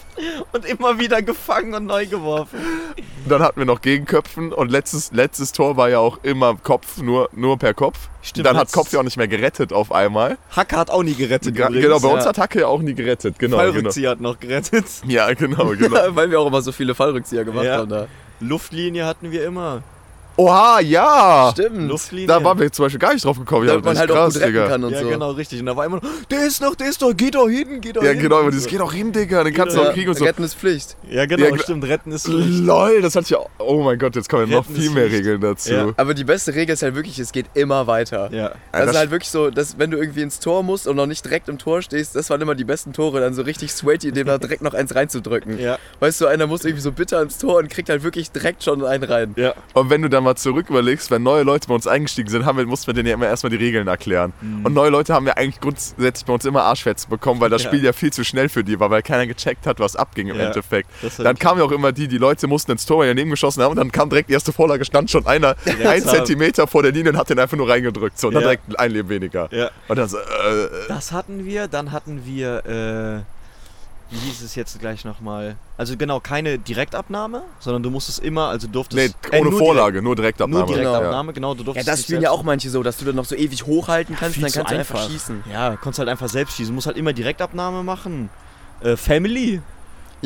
und 0.54 0.66
immer 0.66 1.00
wieder 1.00 1.22
gefangen 1.22 1.74
und 1.74 1.86
neu 1.86 2.06
geworfen. 2.08 2.58
Dann 3.28 3.42
hatten 3.42 3.60
wir 3.60 3.66
noch 3.66 3.82
Gegenköpfen 3.82 4.54
und 4.54 4.72
letztes, 4.72 5.12
letztes 5.12 5.52
Tor 5.52 5.78
war 5.78 5.90
ja 5.90 6.00
auch 6.00 6.20
immer 6.24 6.56
Kopf, 6.56 6.98
nur, 6.98 7.30
nur 7.34 7.58
per 7.58 7.74
Kopf. 7.74 8.10
Stimmt, 8.22 8.48
Dann 8.48 8.58
hat 8.58 8.72
Kopf 8.72 8.92
ja 8.92 9.00
auch 9.00 9.04
nicht 9.04 9.18
mehr 9.18 9.28
gerettet 9.28 9.72
auf 9.72 9.92
einmal. 9.92 10.38
Hacke 10.56 10.76
hat 10.78 10.90
auch 10.90 11.04
nie 11.04 11.14
gerettet. 11.14 11.56
Gra- 11.56 11.68
übrigens. 11.68 11.84
genau, 11.86 12.00
bei 12.00 12.08
uns 12.08 12.24
ja. 12.24 12.30
hat 12.30 12.38
Hacke 12.40 12.62
ja 12.62 12.68
auch 12.68 12.82
nie 12.82 12.96
gerettet. 12.96 13.38
Genau, 13.38 13.58
genau. 13.58 13.72
Fallrückzieher 13.72 14.10
hat 14.12 14.22
noch 14.22 14.40
gerettet. 14.40 14.86
Ja, 15.08 15.32
genau, 15.34 15.68
genau. 15.78 15.98
Weil 16.16 16.32
wir 16.32 16.40
auch 16.40 16.48
immer 16.48 16.62
so 16.64 16.72
viele 16.72 16.96
Fallrückzieher 16.96 17.44
gemacht 17.46 17.66
Ja. 17.66 17.78
haben 17.78 17.90
da. 17.90 18.08
Luftlinie 18.40 19.06
hatten 19.06 19.32
wir 19.32 19.46
immer. 19.46 19.84
Oha, 20.38 20.82
ja! 20.82 21.50
Stimmt. 21.54 21.88
Luftlinie. 21.88 22.28
Da 22.28 22.44
waren 22.44 22.60
wir 22.60 22.70
zum 22.72 22.86
Beispiel 22.86 23.00
gar 23.00 23.14
nicht 23.14 23.24
drauf 23.24 23.40
gekommen. 23.40 23.68
Ja, 23.68 23.74
Damit 23.74 23.86
man 23.86 23.94
das 23.94 24.00
halt 24.02 24.10
ist 24.10 24.16
auch 24.16 24.20
krass, 24.20 24.34
gut 24.34 24.42
retten 24.42 24.54
Digga. 24.54 24.68
kann 24.68 24.84
und 24.84 24.92
ja, 24.92 25.02
so. 25.02 25.08
genau, 25.08 25.32
richtig. 25.32 25.60
Und 25.62 25.66
da 25.68 25.76
war 25.78 25.86
immer 25.86 25.96
noch, 25.98 26.04
der 26.30 26.46
ist 26.46 26.62
noch, 26.62 26.76
der 26.76 26.90
ist 26.90 27.02
doch, 27.02 27.14
geh 27.16 27.32
doch 27.32 27.48
hin, 27.48 27.80
geh 27.80 27.94
doch 27.94 28.04
Ja, 28.04 28.10
hin. 28.12 28.20
genau, 28.20 28.40
aber 28.40 28.52
das 28.52 28.66
geht 28.68 28.82
auch 28.82 28.92
hin, 28.92 29.14
Digga. 29.14 29.44
Den 29.46 29.54
kannst 29.54 29.78
du 29.78 29.82
Ja, 29.82 29.90
auch 29.90 29.94
kriegen 29.94 30.10
und 30.10 30.18
so. 30.18 30.26
Retten 30.26 30.44
ist 30.44 30.56
Pflicht. 30.56 30.98
Ja, 31.10 31.26
genau, 31.26 31.46
Ja, 31.46 31.58
stimmt, 31.60 31.86
retten 31.86 32.12
ist 32.12 32.26
Pflicht. 32.26 32.50
LOL, 32.66 33.02
das 33.02 33.16
hatte 33.16 33.28
ich 33.28 33.36
auch. 33.36 33.50
Oh 33.60 33.82
mein 33.82 33.98
Gott, 33.98 34.16
jetzt 34.18 34.28
kommen 34.28 34.50
ja 34.50 34.58
noch 34.58 34.66
viel 34.66 34.90
mehr. 34.90 35.06
Regeln 35.10 35.40
dazu. 35.40 35.72
Ja. 35.72 35.88
Aber 35.96 36.14
die 36.14 36.24
beste 36.26 36.54
Regel 36.54 36.74
ist 36.74 36.82
halt 36.82 36.96
wirklich, 36.96 37.18
es 37.20 37.32
geht 37.32 37.46
immer 37.54 37.88
weiter. 37.88 38.30
Ja. 38.32 38.38
Ja, 38.38 38.50
Das, 38.74 38.82
das- 38.82 38.90
ist 38.92 38.98
halt 38.98 39.12
wirklich 39.12 39.30
so, 39.30 39.50
dass 39.52 39.80
wenn 39.80 39.92
du 39.92 39.98
irgendwie 39.98 40.22
ins 40.22 40.40
Tor 40.42 40.64
musst 40.64 40.86
und 40.88 40.98
noch 40.98 41.06
nicht 41.06 41.24
direkt 41.24 41.48
im 41.48 41.58
Tor 41.60 41.82
stehst, 41.82 42.14
das 42.16 42.30
waren 42.30 42.42
immer 42.42 42.56
die 42.56 42.66
besten 42.66 42.92
Tore, 42.92 43.22
dann 43.22 43.34
so 43.34 43.42
richtig 43.44 43.72
sweaty, 43.72 44.12
dem 44.12 44.28
da 44.28 44.38
direkt 44.38 44.62
noch 44.64 44.74
eins 44.74 44.94
reinzudrücken. 44.96 45.60
Ja. 45.60 45.78
Weißt 46.02 46.20
du, 46.20 46.28
einer 46.28 46.46
muss 46.48 46.66
irgendwie 46.66 46.82
so 46.82 46.92
bitter 46.92 47.22
ins 47.22 47.38
Tor 47.38 47.60
und 47.60 47.70
kriegt 47.70 47.88
halt 47.90 48.04
wirklich 48.04 48.32
direkt 48.32 48.64
schon 48.64 48.84
einen 48.84 49.04
rein. 49.06 49.34
Ja. 49.38 49.54
Und 49.74 49.90
wenn 49.90 50.02
du 50.02 50.10
dann 50.10 50.25
mal 50.26 50.36
zurück 50.36 50.70
überlegst, 50.70 51.10
wenn 51.12 51.24
neue 51.24 51.44
Leute 51.44 51.68
bei 51.70 51.74
uns 51.74 51.88
eingestiegen 51.88 52.30
sind, 52.30 52.46
haben 52.46 52.58
wir, 52.58 52.66
mussten 52.66 52.88
wir 52.88 52.94
denen 52.94 53.08
ja 53.08 53.14
immer 53.14 53.28
erstmal 53.28 53.50
die 53.52 53.56
Regeln 53.56 53.88
erklären. 53.88 54.34
Und 54.64 54.74
neue 54.74 54.90
Leute 54.90 55.14
haben 55.14 55.26
ja 55.26 55.34
eigentlich 55.34 55.62
grundsätzlich 55.62 56.26
bei 56.26 56.34
uns 56.34 56.44
immer 56.46 56.64
Arschfetzen 56.64 57.10
bekommen, 57.10 57.40
weil 57.40 57.50
das 57.50 57.64
Ja. 57.64 57.70
Spiel 57.70 57.84
ja 57.84 57.94
viel 57.94 58.12
zu 58.12 58.24
schnell 58.26 58.50
für 58.50 58.64
die 58.64 58.80
war, 58.80 58.90
weil 58.90 59.02
keiner 59.02 59.26
gecheckt 59.28 59.66
hat, 59.66 59.80
was 59.80 59.96
abging 59.96 60.28
im 60.28 60.36
Ja. 60.38 60.48
Endeffekt. 60.48 60.90
Dann 61.18 61.38
kamen 61.38 61.60
ja 61.60 61.66
auch 61.66 61.72
immer 61.72 61.92
die, 61.92 62.08
die 62.08 62.18
Leute 62.18 62.48
mussten 62.48 62.72
ins 62.72 62.86
Tor, 62.86 63.00
weil 63.00 63.08
die 63.08 63.12
daneben 63.16 63.30
geschossen 63.32 63.64
haben 63.64 63.72
und 63.72 63.78
dann 63.78 63.92
kam 63.92 64.10
direkt 64.10 64.30
die 64.30 64.34
erste 64.34 64.52
Vorlage, 64.52 64.84
stand 64.84 65.10
schon 65.10 65.26
einer 65.26 65.56
ein 65.66 65.82
haben. 65.86 66.02
Zentimeter 66.02 66.68
vor 66.68 66.84
der 66.84 66.92
Linie 66.92 67.12
und 67.12 67.18
hat 67.18 67.30
den 67.30 67.40
einfach 67.40 67.58
nur 67.58 67.70
reingedrückt. 67.70 68.20
So, 68.20 68.28
und 68.28 68.34
dann 68.34 68.44
Ja. 68.44 68.50
direkt 68.50 68.80
ein 68.80 68.92
Leben 68.92 69.10
weniger. 69.10 69.48
Ja. 69.52 69.70
Und 69.88 69.98
dann 69.98 70.10
so, 70.10 70.18
äh, 70.18 70.22
Das 70.88 71.12
hatten 71.12 71.46
wir, 71.46 71.68
dann 71.68 71.92
hatten 71.92 72.24
wir, 72.26 72.66
äh, 73.26 73.35
wie 74.12 74.18
hieß 74.18 74.42
es 74.42 74.56
jetzt 74.56 74.80
gleich 74.80 75.04
nochmal? 75.04 75.56
Also 75.78 75.98
genau, 75.98 76.20
keine 76.20 76.60
Direktabnahme, 76.60 77.42
sondern 77.60 77.84
du 77.84 77.90
musstest 77.90 78.20
immer, 78.20 78.50
also 78.50 78.68
durftest... 78.68 79.16
nee, 79.32 79.38
äh, 79.38 79.42
ohne 79.42 79.50
nur 79.50 79.60
Vorlage, 79.60 80.02
nur 80.02 80.16
Direktabnahme. 80.16 80.66
Direkt, 80.66 80.84
nur 80.84 80.92
Genau. 80.92 81.00
Direktabnahme, 81.00 81.34
genau. 81.34 81.54
du 81.54 81.60
Ja, 81.60 81.66
durftest 81.66 81.88
das 81.88 81.98
nicht 81.98 82.06
spielen 82.06 82.22
ja 82.22 82.32
auch 82.32 82.44
manche 82.44 82.70
so, 82.70 82.84
dass 82.84 82.98
du 82.98 83.06
dann 83.06 83.16
noch 83.16 83.26
so 83.26 83.36
ewig 83.36 83.66
hochhalten 83.66 84.16
kannst 84.16 84.38
und 84.38 84.44
dann 84.44 84.52
kannst 84.52 84.72
du 84.72 84.78
einfach 84.78 85.10
schießen. 85.10 85.44
Ja, 85.52 85.76
konntest 85.76 86.00
halt 86.00 86.10
einfach 86.10 86.30
selbst 86.30 86.56
schießen. 86.56 86.72
Du 86.72 86.76
musst 86.76 86.88
halt 86.88 86.98
immer 86.98 87.14
Direktabnahme 87.14 87.84
machen. 87.84 88.30
Äh, 88.82 88.96
Family. 88.96 89.62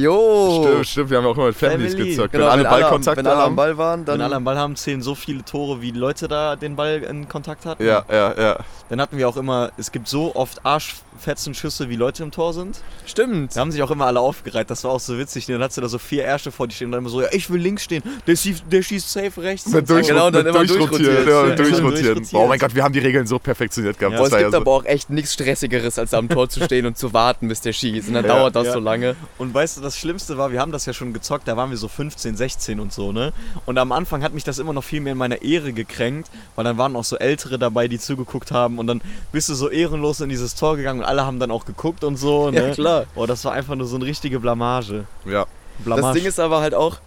Jo! 0.02 0.64
Stimmt, 0.64 0.88
stimmt, 0.88 1.10
wir 1.10 1.18
haben 1.18 1.26
ja 1.26 1.32
auch 1.32 1.38
immer 1.38 1.47
mit 1.47 1.56
Families 1.56 1.93
Family. 1.93 2.10
gezockt. 2.12 2.32
Genau, 2.32 2.45
wenn 2.45 2.52
alle 2.52 2.62
wenn, 2.64 2.68
alle, 2.68 2.76
am- 2.78 2.82
Ballkontakt 2.91 3.18
wenn 3.18 3.28
alle 3.28 3.36
am 3.38 3.41
haben. 3.43 3.56
Ball 3.56 3.78
waren, 3.78 4.06
dann. 4.06 4.16
Wenn 4.16 4.22
alle 4.26 4.36
am 4.36 4.43
Ball 4.43 4.58
haben, 4.58 4.76
zählen 4.76 5.02
so 5.02 5.16
viele 5.16 5.43
Tore, 5.43 5.82
wie 5.82 5.91
Leute 5.91 6.28
da 6.28 6.56
den 6.56 6.76
Ball 6.76 7.00
in 7.04 7.28
Kontakt 7.30 7.66
hatten. 7.66 7.84
Ja, 7.86 8.06
ja, 8.10 8.34
ja. 8.39 8.60
Dann 8.89 9.02
hatten 9.02 9.18
wir 9.18 9.28
auch 9.30 9.38
immer, 9.38 9.72
es 9.78 9.91
gibt 9.91 10.08
so 10.08 10.36
oft 10.36 10.66
Arschfetzenschüsse, 10.66 11.89
wie 11.89 11.95
Leute 11.95 12.24
im 12.24 12.32
Tor 12.32 12.54
sind. 12.54 12.80
Stimmt. 13.06 13.56
Da 13.56 13.60
haben 13.62 13.72
sich 13.72 13.82
auch 13.84 13.91
immer 13.91 14.06
alle 14.06 14.20
aufgereiht. 14.20 14.70
Das 14.70 14.84
war 14.84 14.91
auch 14.91 15.00
so 15.00 15.18
witzig. 15.18 15.45
Dann 15.45 15.62
hast 15.62 15.78
du 15.78 15.82
da 15.82 15.88
so 15.88 15.97
vier 16.00 16.24
Ärsche 16.24 16.52
vor 16.52 16.68
dir 16.68 16.74
stehen 16.74 16.86
und 16.88 16.91
dann 16.93 17.00
immer 17.02 17.10
so, 17.10 17.22
ja, 17.22 17.28
ich 17.32 17.50
will 17.52 17.60
links 17.62 17.84
stehen. 17.84 18.02
Der 18.28 18.36
schießt, 18.36 18.64
der 18.72 18.82
schießt 18.82 19.12
safe 19.12 19.41
rechts. 19.41 19.68
Mit, 19.68 19.89
durch, 19.89 20.08
genau, 20.08 20.32
dann 20.32 20.43
mit 20.43 20.56
immer 20.56 20.66
durchrotieren. 20.66 21.26
durchrotiert. 21.26 21.28
Ja, 21.28 21.47
Ja, 21.50 21.56
durchrotieren. 21.56 21.93
durchrotiert. 22.16 22.34
Oh 22.34 22.47
mein 22.47 22.60
Gott, 22.60 22.74
wir 22.76 22.84
haben 22.84 22.93
die 22.93 23.00
Regeln 23.00 23.28
so 23.28 23.38
perfektioniert 23.39 24.00
gehabt. 24.00 24.16
Ja. 24.16 24.24
Es 24.24 24.30
gibt 24.30 24.41
ja 24.41 24.52
so. 24.52 24.58
aber 24.58 24.72
auch 24.72 24.86
echt 24.86 25.10
nichts 25.10 25.34
Stressigeres, 25.34 26.00
als 26.00 26.14
am 26.14 26.30
Tor 26.30 26.50
zu 26.50 26.64
stehen 26.64 26.86
und 26.86 26.97
zu 26.97 27.14
warten, 27.14 27.47
bis 27.47 27.62
der 27.62 27.74
schießt. 27.74 28.08
Und 28.08 28.14
dann 28.16 28.26
Ja, 28.26 28.36
dauert 28.36 28.56
das 28.56 28.68
ja. 28.68 28.74
so 28.74 28.80
lange. 28.80 29.16
Und 29.38 29.54
weißt 29.54 29.78
du, 29.78 29.82
das 29.89 29.97
Schlimmste 29.97 30.37
war, 30.37 30.51
wir 30.51 30.59
haben 30.59 30.71
das 30.71 30.85
ja 30.85 30.93
schon 30.93 31.13
gezockt, 31.13 31.47
da 31.47 31.57
waren 31.57 31.71
wir 31.71 31.77
so 31.77 31.87
15, 31.87 32.37
16 32.37 32.79
und 32.79 32.93
so, 32.93 33.11
ne? 33.11 33.33
Und 33.65 33.77
am 33.79 33.91
Anfang 33.91 34.21
hat 34.21 34.33
mich 34.33 34.43
das 34.43 34.59
immer 34.59 34.71
noch 34.71 34.83
viel 34.83 35.01
mehr 35.01 35.13
in 35.13 35.17
meiner 35.17 35.41
Ehre 35.41 35.73
gekränkt, 35.73 36.29
weil 36.55 36.63
dann 36.63 36.77
waren 36.77 36.95
auch 36.95 37.03
so 37.03 37.17
Ältere 37.17 37.57
dabei, 37.57 37.87
die 37.87 37.97
zugeguckt 37.97 38.51
haben 38.51 38.77
und 38.77 38.85
dann 38.85 39.01
bist 39.31 39.49
du 39.49 39.55
so 39.55 39.69
ehrenlos 39.69 40.21
in 40.21 40.29
dieses 40.29 40.53
Tor 40.53 40.77
gegangen 40.77 40.99
und 40.99 41.05
alle 41.05 41.25
haben 41.25 41.39
dann 41.39 41.49
auch 41.49 41.65
geguckt 41.65 42.03
und 42.03 42.17
so, 42.17 42.51
ne? 42.51 42.67
Ja, 42.67 42.73
klar. 42.73 43.05
Boah, 43.15 43.25
das 43.25 43.43
war 43.45 43.53
einfach 43.53 43.75
nur 43.75 43.87
so 43.87 43.95
eine 43.95 44.05
richtige 44.05 44.39
Blamage. 44.39 45.05
Ja. 45.25 45.47
Blamage. 45.79 46.05
Das 46.05 46.13
Ding 46.13 46.25
ist 46.25 46.39
aber 46.39 46.61
halt 46.61 46.75
auch, 46.75 46.99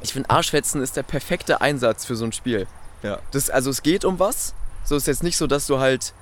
ich 0.00 0.14
finde, 0.14 0.30
Arschfetzen 0.30 0.80
ist 0.80 0.96
der 0.96 1.02
perfekte 1.02 1.60
Einsatz 1.60 2.06
für 2.06 2.16
so 2.16 2.24
ein 2.24 2.32
Spiel. 2.32 2.66
Ja. 3.02 3.18
Das, 3.32 3.50
also 3.50 3.70
es 3.70 3.82
geht 3.82 4.04
um 4.04 4.18
was. 4.18 4.54
So 4.84 4.96
ist 4.96 5.06
jetzt 5.06 5.22
nicht 5.22 5.36
so, 5.36 5.46
dass 5.46 5.66
du 5.66 5.78
halt, 5.78 6.14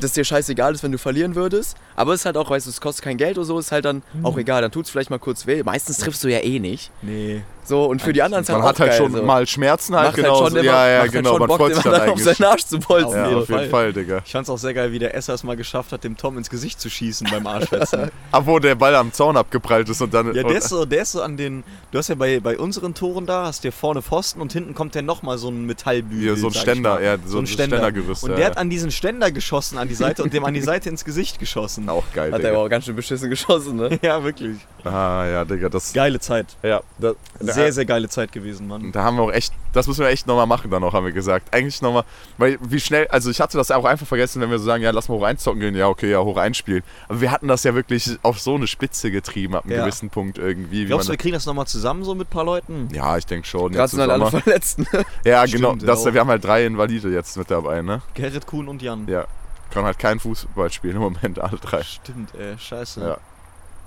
dass 0.00 0.12
dir 0.12 0.24
scheißegal 0.24 0.74
ist, 0.74 0.82
wenn 0.82 0.92
du 0.92 0.98
verlieren 0.98 1.34
würdest. 1.34 1.76
Aber 1.96 2.12
es 2.14 2.20
ist 2.20 2.26
halt 2.26 2.36
auch, 2.36 2.50
weißt 2.50 2.66
du, 2.66 2.70
es 2.70 2.80
kostet 2.80 3.04
kein 3.04 3.16
Geld 3.16 3.36
oder 3.38 3.44
so, 3.46 3.58
ist 3.58 3.72
halt 3.72 3.84
dann 3.84 4.02
Mhm. 4.14 4.26
auch 4.26 4.36
egal. 4.38 4.62
Dann 4.62 4.70
tut 4.72 4.84
es 4.86 4.90
vielleicht 4.90 5.10
mal 5.10 5.18
kurz 5.18 5.46
weh. 5.46 5.62
Meistens 5.62 5.98
triffst 5.98 6.22
du 6.24 6.28
ja 6.28 6.38
eh 6.40 6.58
nicht. 6.58 6.90
Nee. 7.02 7.42
So, 7.64 7.84
und 7.84 8.02
für 8.02 8.12
die 8.12 8.22
anderen 8.22 8.42
ist 8.42 8.48
halt 8.48 8.58
Man 8.58 8.64
auch 8.64 8.70
hat 8.70 8.80
halt 8.80 8.90
geil, 8.90 8.98
schon 8.98 9.12
so. 9.12 9.22
mal 9.22 9.46
Schmerzen 9.46 9.94
halt, 9.94 10.06
Macht 10.08 10.16
genau. 10.16 10.40
halt 10.40 10.52
schon 10.52 10.56
immer, 10.56 10.64
ja, 10.64 10.88
ja, 10.88 10.92
macht 10.94 11.02
halt 11.02 11.12
genau. 11.12 11.30
schon 11.30 11.38
Man 11.38 11.48
Bock, 11.48 11.56
freut 11.58 11.74
sich 11.74 11.84
dann 11.84 12.10
auf 12.10 12.20
seinen 12.20 12.44
Arsch 12.44 12.66
zu 12.66 12.78
bolzen. 12.80 13.12
Ja, 13.12 13.24
auf 13.26 13.32
jeden 13.32 13.44
Fall. 13.46 13.68
Fall, 13.68 13.92
Digga. 13.92 14.22
Ich 14.24 14.32
fand's 14.32 14.50
auch 14.50 14.58
sehr 14.58 14.74
geil, 14.74 14.92
wie 14.92 14.98
der 14.98 15.14
Esser 15.14 15.34
es 15.34 15.44
mal 15.44 15.56
geschafft 15.56 15.92
hat, 15.92 16.04
dem 16.04 16.16
Tom 16.16 16.38
ins 16.38 16.50
Gesicht 16.50 16.80
zu 16.80 16.90
schießen 16.90 17.28
beim 17.30 17.46
Arschfetzen. 17.46 18.10
Aber 18.32 18.46
wo 18.46 18.58
der 18.58 18.74
Ball 18.74 18.94
am 18.96 19.12
Zaun 19.12 19.36
abgeprallt 19.36 19.88
ist 19.88 20.00
und 20.02 20.12
dann. 20.12 20.34
Ja, 20.34 20.42
der 20.42 20.56
ist 20.56 20.68
so, 20.68 20.84
der 20.84 21.02
ist 21.02 21.12
so 21.12 21.22
an 21.22 21.36
den. 21.36 21.62
Du 21.90 21.98
hast 21.98 22.08
ja 22.08 22.14
bei, 22.14 22.40
bei 22.40 22.58
unseren 22.58 22.94
Toren 22.94 23.26
da, 23.26 23.46
hast 23.46 23.64
dir 23.64 23.72
vorne 23.72 24.02
Pfosten 24.02 24.40
und 24.40 24.52
hinten 24.52 24.74
kommt 24.74 24.94
der 24.94 25.02
nochmal 25.02 25.38
so 25.38 25.48
ein 25.48 25.66
Metallbügel. 25.66 26.20
Hier, 26.20 26.36
so 26.36 26.48
ein 26.48 26.54
Ständer, 26.54 27.00
ja, 27.00 27.16
so 27.24 27.38
ein 27.38 27.46
Ständer. 27.46 27.76
Ständergerüst, 27.76 28.24
Und 28.24 28.30
ja, 28.30 28.36
der 28.36 28.44
ja. 28.44 28.50
hat 28.50 28.58
an 28.58 28.70
diesen 28.70 28.90
Ständer 28.90 29.30
geschossen 29.30 29.78
an 29.78 29.88
die 29.88 29.94
Seite 29.94 30.22
und 30.22 30.32
dem 30.32 30.44
an 30.44 30.54
die 30.54 30.60
Seite 30.60 30.88
ins 30.88 31.04
Gesicht 31.04 31.38
geschossen. 31.38 31.88
auch 31.88 32.04
geil, 32.14 32.32
Hat 32.32 32.42
er 32.42 32.50
aber 32.50 32.60
auch 32.60 32.68
ganz 32.68 32.84
schön 32.84 32.96
beschissen 32.96 33.30
geschossen, 33.30 33.76
ne? 33.76 33.90
Ja, 34.02 34.22
wirklich. 34.24 34.56
Ah, 34.84 35.24
ja, 35.26 35.44
Digga, 35.44 35.68
das. 35.68 35.92
Geile 35.92 36.18
Zeit. 36.18 36.46
Ja, 36.62 36.82
das, 36.98 37.14
Sehr, 37.52 37.72
sehr 37.72 37.84
geile 37.84 38.08
Zeit 38.08 38.32
gewesen, 38.32 38.66
Mann. 38.68 38.92
Da 38.92 39.02
haben 39.04 39.16
wir 39.16 39.22
auch 39.24 39.32
echt, 39.32 39.52
das 39.72 39.86
müssen 39.86 40.00
wir 40.00 40.08
echt 40.08 40.26
nochmal 40.26 40.46
machen 40.46 40.70
dann 40.70 40.82
auch, 40.84 40.92
haben 40.92 41.04
wir 41.06 41.12
gesagt. 41.12 41.54
Eigentlich 41.54 41.80
nochmal, 41.82 42.04
weil 42.38 42.58
wie 42.62 42.80
schnell, 42.80 43.06
also 43.08 43.30
ich 43.30 43.40
hatte 43.40 43.56
das 43.58 43.70
auch 43.70 43.84
einfach 43.84 44.06
vergessen, 44.06 44.40
wenn 44.40 44.50
wir 44.50 44.58
so 44.58 44.64
sagen, 44.64 44.82
ja, 44.82 44.90
lass 44.90 45.08
mal 45.08 45.14
hoch 45.16 45.22
einzocken 45.24 45.60
gehen, 45.60 45.74
ja, 45.74 45.88
okay, 45.88 46.10
ja, 46.10 46.20
hoch 46.20 46.36
einspielen. 46.36 46.82
Aber 47.08 47.20
wir 47.20 47.30
hatten 47.30 47.48
das 47.48 47.64
ja 47.64 47.74
wirklich 47.74 48.18
auf 48.22 48.40
so 48.40 48.54
eine 48.54 48.66
Spitze 48.66 49.10
getrieben 49.10 49.54
ab 49.56 49.64
einem 49.64 49.74
Ja. 49.76 49.84
gewissen 49.84 50.10
Punkt 50.10 50.38
irgendwie. 50.38 50.82
Wie 50.82 50.86
Glaubst 50.86 51.08
du, 51.08 51.12
wir 51.12 51.18
kriegen 51.18 51.34
das 51.34 51.46
nochmal 51.46 51.66
zusammen 51.66 52.04
so 52.04 52.14
mit 52.14 52.28
ein 52.28 52.30
paar 52.30 52.44
Leuten? 52.44 52.88
ja, 52.92 53.16
ich 53.16 53.26
denke 53.26 53.46
schon. 53.46 53.72
Gerade 53.72 53.88
sind 53.88 54.00
halt 54.00 54.10
alle. 54.10 54.26
Verletzten. 54.30 54.86
Ja, 55.24 55.46
Stimmt, 55.46 55.62
genau. 55.62 55.74
ja 55.74 55.86
Das, 55.86 56.06
auch. 56.06 56.12
wir 56.12 56.20
haben 56.20 56.28
halt 56.28 56.44
drei 56.44 56.66
Invalide 56.66 57.10
jetzt 57.12 57.36
mit 57.36 57.50
dabei, 57.50 57.82
ne? 57.82 58.02
Gerrit 58.14 58.46
Kuhn 58.46 58.66
und 58.68 58.82
Jan. 58.82 59.06
Ja. 59.08 59.26
Kann 59.70 59.84
halt 59.84 59.98
kein 59.98 60.20
Fußball 60.20 60.70
spielen 60.70 60.96
im 60.96 61.02
Moment, 61.02 61.38
alle 61.38 61.56
drei. 61.58 61.82
Stimmt, 61.82 62.34
ey, 62.34 62.58
scheiße. 62.58 63.00
Ja. 63.00 63.16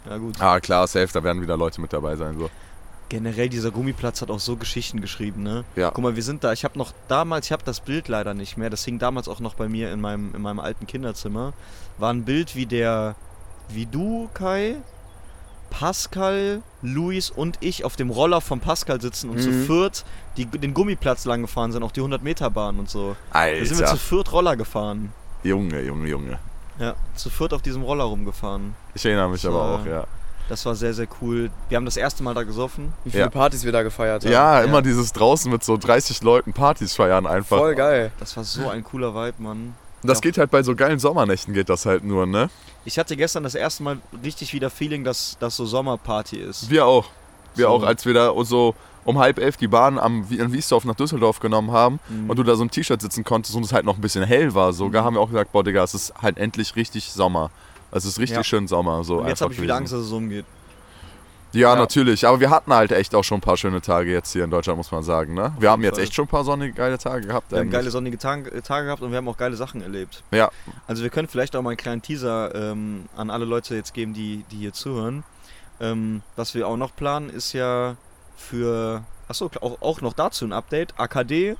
Ja, 0.09 0.17
gut. 0.17 0.35
Ah, 0.39 0.59
klar, 0.59 0.87
safe, 0.87 1.09
da 1.11 1.23
werden 1.23 1.41
wieder 1.41 1.57
Leute 1.57 1.81
mit 1.81 1.91
dabei 1.91 2.15
sein. 2.15 2.37
So. 2.37 2.49
Generell, 3.09 3.49
dieser 3.49 3.69
Gummiplatz 3.71 4.21
hat 4.21 4.31
auch 4.31 4.39
so 4.39 4.55
Geschichten 4.55 4.99
geschrieben, 4.99 5.43
ne? 5.43 5.63
Ja. 5.75 5.91
Guck 5.91 6.03
mal, 6.03 6.15
wir 6.15 6.23
sind 6.23 6.43
da, 6.43 6.53
ich 6.53 6.63
habe 6.63 6.77
noch 6.77 6.91
damals, 7.07 7.45
ich 7.45 7.51
habe 7.51 7.63
das 7.63 7.79
Bild 7.79 8.07
leider 8.07 8.33
nicht 8.33 8.57
mehr, 8.57 8.69
das 8.71 8.83
hing 8.83 8.97
damals 8.97 9.27
auch 9.27 9.39
noch 9.39 9.53
bei 9.53 9.69
mir 9.69 9.91
in 9.91 10.01
meinem, 10.01 10.33
in 10.33 10.41
meinem 10.41 10.59
alten 10.59 10.87
Kinderzimmer, 10.87 11.53
war 11.99 12.11
ein 12.11 12.23
Bild, 12.25 12.55
wie 12.55 12.65
der, 12.65 13.15
wie 13.69 13.85
du, 13.85 14.27
Kai, 14.33 14.77
Pascal, 15.69 16.61
Luis 16.81 17.29
und 17.29 17.57
ich 17.59 17.83
auf 17.83 17.95
dem 17.95 18.09
Roller 18.09 18.39
von 18.41 18.59
Pascal 18.59 19.01
sitzen 19.01 19.29
und 19.29 19.41
zu 19.41 19.49
Mhm. 19.49 19.65
viert 19.65 20.05
die, 20.37 20.45
den 20.45 20.73
Gummiplatz 20.73 21.25
lang 21.25 21.41
gefahren 21.41 21.71
sind, 21.71 21.83
auch 21.83 21.91
die 21.91 21.99
100 22.01 22.23
Meter 22.23 22.49
Bahn 22.49 22.79
und 22.79 22.89
so. 22.89 23.15
Da 23.33 23.45
sind 23.65 23.79
wir 23.79 23.85
Alter. 23.87 23.97
zu 23.97 23.97
viert 23.97 24.31
Roller 24.31 24.55
gefahren. 24.55 25.11
Junge, 25.43 25.81
Junge, 25.81 26.07
Junge. 26.07 26.39
Ja, 26.79 26.95
zu 27.15 27.29
viert 27.29 27.53
auf 27.53 27.61
diesem 27.61 27.83
Roller 27.83 28.05
rumgefahren. 28.05 28.73
Ich 28.93 29.05
erinnere 29.05 29.29
mich 29.29 29.41
So. 29.41 29.49
aber 29.49 29.75
auch, 29.81 29.85
ja. 29.85 30.05
Das 30.49 30.65
war 30.65 30.75
sehr, 30.75 30.93
sehr 30.93 31.07
cool. 31.21 31.49
Wir 31.69 31.77
haben 31.77 31.85
das 31.85 31.97
erste 31.97 32.21
Mal 32.23 32.33
da 32.35 32.43
gesoffen. 32.43 32.93
Wie 33.03 33.09
viele 33.11 33.23
Ja. 33.23 33.29
Partys 33.29 33.63
wir 33.63 33.71
da 33.71 33.81
gefeiert 33.81 34.23
haben. 34.23 34.31
Ja, 34.31 34.61
immer 34.61 34.75
Ja. 34.75 34.81
dieses 34.81 35.11
draußen 35.13 35.51
mit 35.51 35.63
so 35.63 35.75
30 35.77 36.21
Leuten 36.21 36.53
Partys 36.53 36.93
feiern 36.95 37.25
einfach. 37.25 37.57
Voll 37.57 37.73
geil. 37.75 38.11
Das 38.19 38.37
war 38.37 38.43
so 38.43 38.69
ein 38.69 38.83
cooler 38.83 39.15
Vibe, 39.15 39.41
Mann. 39.41 39.73
Das 40.03 40.19
Ja. 40.19 40.21
geht 40.21 40.37
halt 40.37 40.51
bei 40.51 40.61
so 40.61 40.75
geilen 40.75 40.99
Sommernächten 40.99 41.53
geht 41.55 41.67
das 41.69 41.87
halt 41.87 42.03
nur, 42.03 42.27
ne? 42.27 42.49
Ich 42.85 42.99
hatte 42.99 43.17
gestern 43.17 43.41
das 43.43 43.55
erste 43.55 43.81
Mal 43.81 43.97
richtig 44.23 44.53
wieder 44.53 44.69
Feeling, 44.69 45.03
dass 45.03 45.35
das 45.39 45.55
so 45.55 45.65
Sommerparty 45.65 46.37
ist. 46.37 46.69
Wir 46.69 46.85
auch. 46.85 47.05
Wir 47.55 47.65
So. 47.65 47.71
auch, 47.71 47.83
als 47.83 48.05
wir 48.05 48.13
da 48.13 48.31
so 48.43 48.75
um 49.03 49.17
halb 49.17 49.39
elf 49.39 49.57
die 49.57 49.67
Bahn 49.67 49.97
am, 49.97 50.27
in 50.29 50.51
Wiesdorf 50.53 50.83
nach 50.85 50.93
Düsseldorf 50.95 51.39
genommen 51.39 51.71
haben 51.71 51.99
Mhm. 52.09 52.29
und 52.29 52.37
du 52.37 52.43
da 52.43 52.55
so 52.55 52.63
ein 52.63 52.69
T-Shirt 52.69 53.01
sitzen 53.01 53.23
konntest 53.23 53.55
und 53.55 53.63
es 53.63 53.73
halt 53.73 53.85
noch 53.85 53.95
ein 53.95 54.01
bisschen 54.01 54.23
hell 54.23 54.53
war, 54.53 54.73
sogar 54.73 55.03
haben 55.03 55.15
wir 55.15 55.21
auch 55.21 55.27
gesagt, 55.29 55.51
boah 55.51 55.63
Digga, 55.63 55.83
es 55.83 55.93
ist 55.95 56.13
halt 56.21 56.37
endlich 56.37 56.75
richtig 56.75 57.11
Sommer. 57.11 57.49
Es 57.95 58.03
ist 58.05 58.19
richtig 58.19 58.37
Ja. 58.37 58.43
schön 58.43 58.67
Sommer. 58.67 59.03
So 59.03 59.19
Und 59.21 59.27
jetzt 59.27 59.41
habe 59.41 59.53
ich 59.53 59.61
wieder. 59.61 59.75
Angst, 59.75 59.93
dass 59.93 60.01
es 60.01 60.11
umgeht. 60.11 60.45
Ja, 61.53 61.73
Ja. 61.73 61.75
natürlich. 61.79 62.27
Aber 62.27 62.41
wir 62.41 62.49
hatten 62.49 62.73
halt 62.73 62.91
echt 62.91 63.15
auch 63.15 63.23
schon 63.23 63.37
ein 63.37 63.41
paar 63.41 63.55
schöne 63.55 63.79
Tage 63.79 64.11
jetzt 64.11 64.33
hier 64.33 64.43
in 64.43 64.49
Deutschland, 64.49 64.77
muss 64.77 64.91
man 64.91 65.03
sagen. 65.03 65.33
Ne? 65.33 65.53
Wir 65.57 65.71
haben 65.71 65.81
jetzt 65.83 65.97
echt 65.97 66.13
schon 66.13 66.25
ein 66.25 66.27
paar 66.27 66.43
sonnige, 66.43 66.73
geile 66.73 66.97
Tage 66.97 67.27
gehabt. 67.27 67.51
Wir 67.51 67.59
haben 67.59 67.63
eigentlich. 67.67 67.71
geile 67.71 67.91
sonnige 67.91 68.17
Tage, 68.17 68.51
äh, 68.51 68.61
Tage 68.61 68.87
gehabt 68.87 69.01
und 69.01 69.11
wir 69.11 69.17
haben 69.17 69.27
auch 69.29 69.37
geile 69.37 69.55
Sachen 69.55 69.81
erlebt. 69.81 70.23
Ja. 70.31 70.51
Also 70.87 71.03
wir 71.03 71.09
können 71.09 71.29
vielleicht 71.29 71.55
auch 71.55 71.61
mal 71.61 71.69
einen 71.69 71.77
kleinen 71.77 72.01
Teaser 72.01 72.53
ähm, 72.53 73.05
an 73.15 73.29
alle 73.29 73.45
Leute 73.45 73.75
jetzt 73.75 73.93
geben, 73.93 74.13
die, 74.13 74.43
die 74.51 74.57
hier 74.57 74.73
zuhören. 74.73 75.23
Ähm, 75.79 76.21
was 76.35 76.53
wir 76.55 76.67
auch 76.67 76.77
noch 76.77 76.93
planen, 76.95 77.29
ist 77.29 77.53
ja 77.53 77.95
für, 78.35 79.03
achso, 79.29 79.49
auch, 79.61 79.81
auch 79.81 80.01
noch 80.01 80.11
dazu 80.13 80.43
ein 80.43 80.51
Update. 80.51 80.93
AKD, 80.99 81.55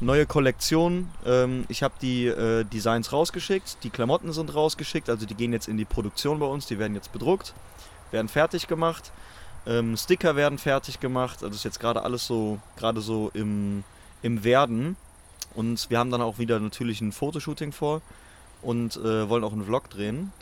neue 0.00 0.26
Kollektion. 0.26 1.10
Ähm, 1.26 1.64
ich 1.68 1.82
habe 1.82 1.94
die 2.00 2.26
äh, 2.26 2.64
Designs 2.64 3.12
rausgeschickt, 3.12 3.78
die 3.82 3.90
Klamotten 3.90 4.32
sind 4.32 4.54
rausgeschickt, 4.54 5.08
also 5.10 5.26
die 5.26 5.34
gehen 5.34 5.52
jetzt 5.52 5.68
in 5.68 5.76
die 5.76 5.84
Produktion 5.84 6.38
bei 6.38 6.46
uns, 6.46 6.66
die 6.66 6.78
werden 6.78 6.94
jetzt 6.94 7.12
bedruckt, 7.12 7.54
werden 8.10 8.28
fertig 8.28 8.68
gemacht. 8.68 9.12
Ähm, 9.66 9.96
Sticker 9.96 10.36
werden 10.36 10.58
fertig 10.58 11.00
gemacht, 11.00 11.42
also 11.42 11.54
ist 11.54 11.64
jetzt 11.64 11.80
gerade 11.80 12.02
alles 12.02 12.26
so, 12.26 12.58
gerade 12.76 13.00
so 13.00 13.30
im, 13.34 13.84
im 14.22 14.44
Werden. 14.44 14.96
Und 15.54 15.90
wir 15.90 15.98
haben 15.98 16.10
dann 16.10 16.22
auch 16.22 16.38
wieder 16.38 16.60
natürlich 16.60 17.00
ein 17.00 17.12
Fotoshooting 17.12 17.72
vor 17.72 18.00
und 18.62 18.96
äh, 18.96 19.28
wollen 19.28 19.44
auch 19.44 19.52
einen 19.52 19.64
Vlog 19.64 19.90
drehen. 19.90 20.32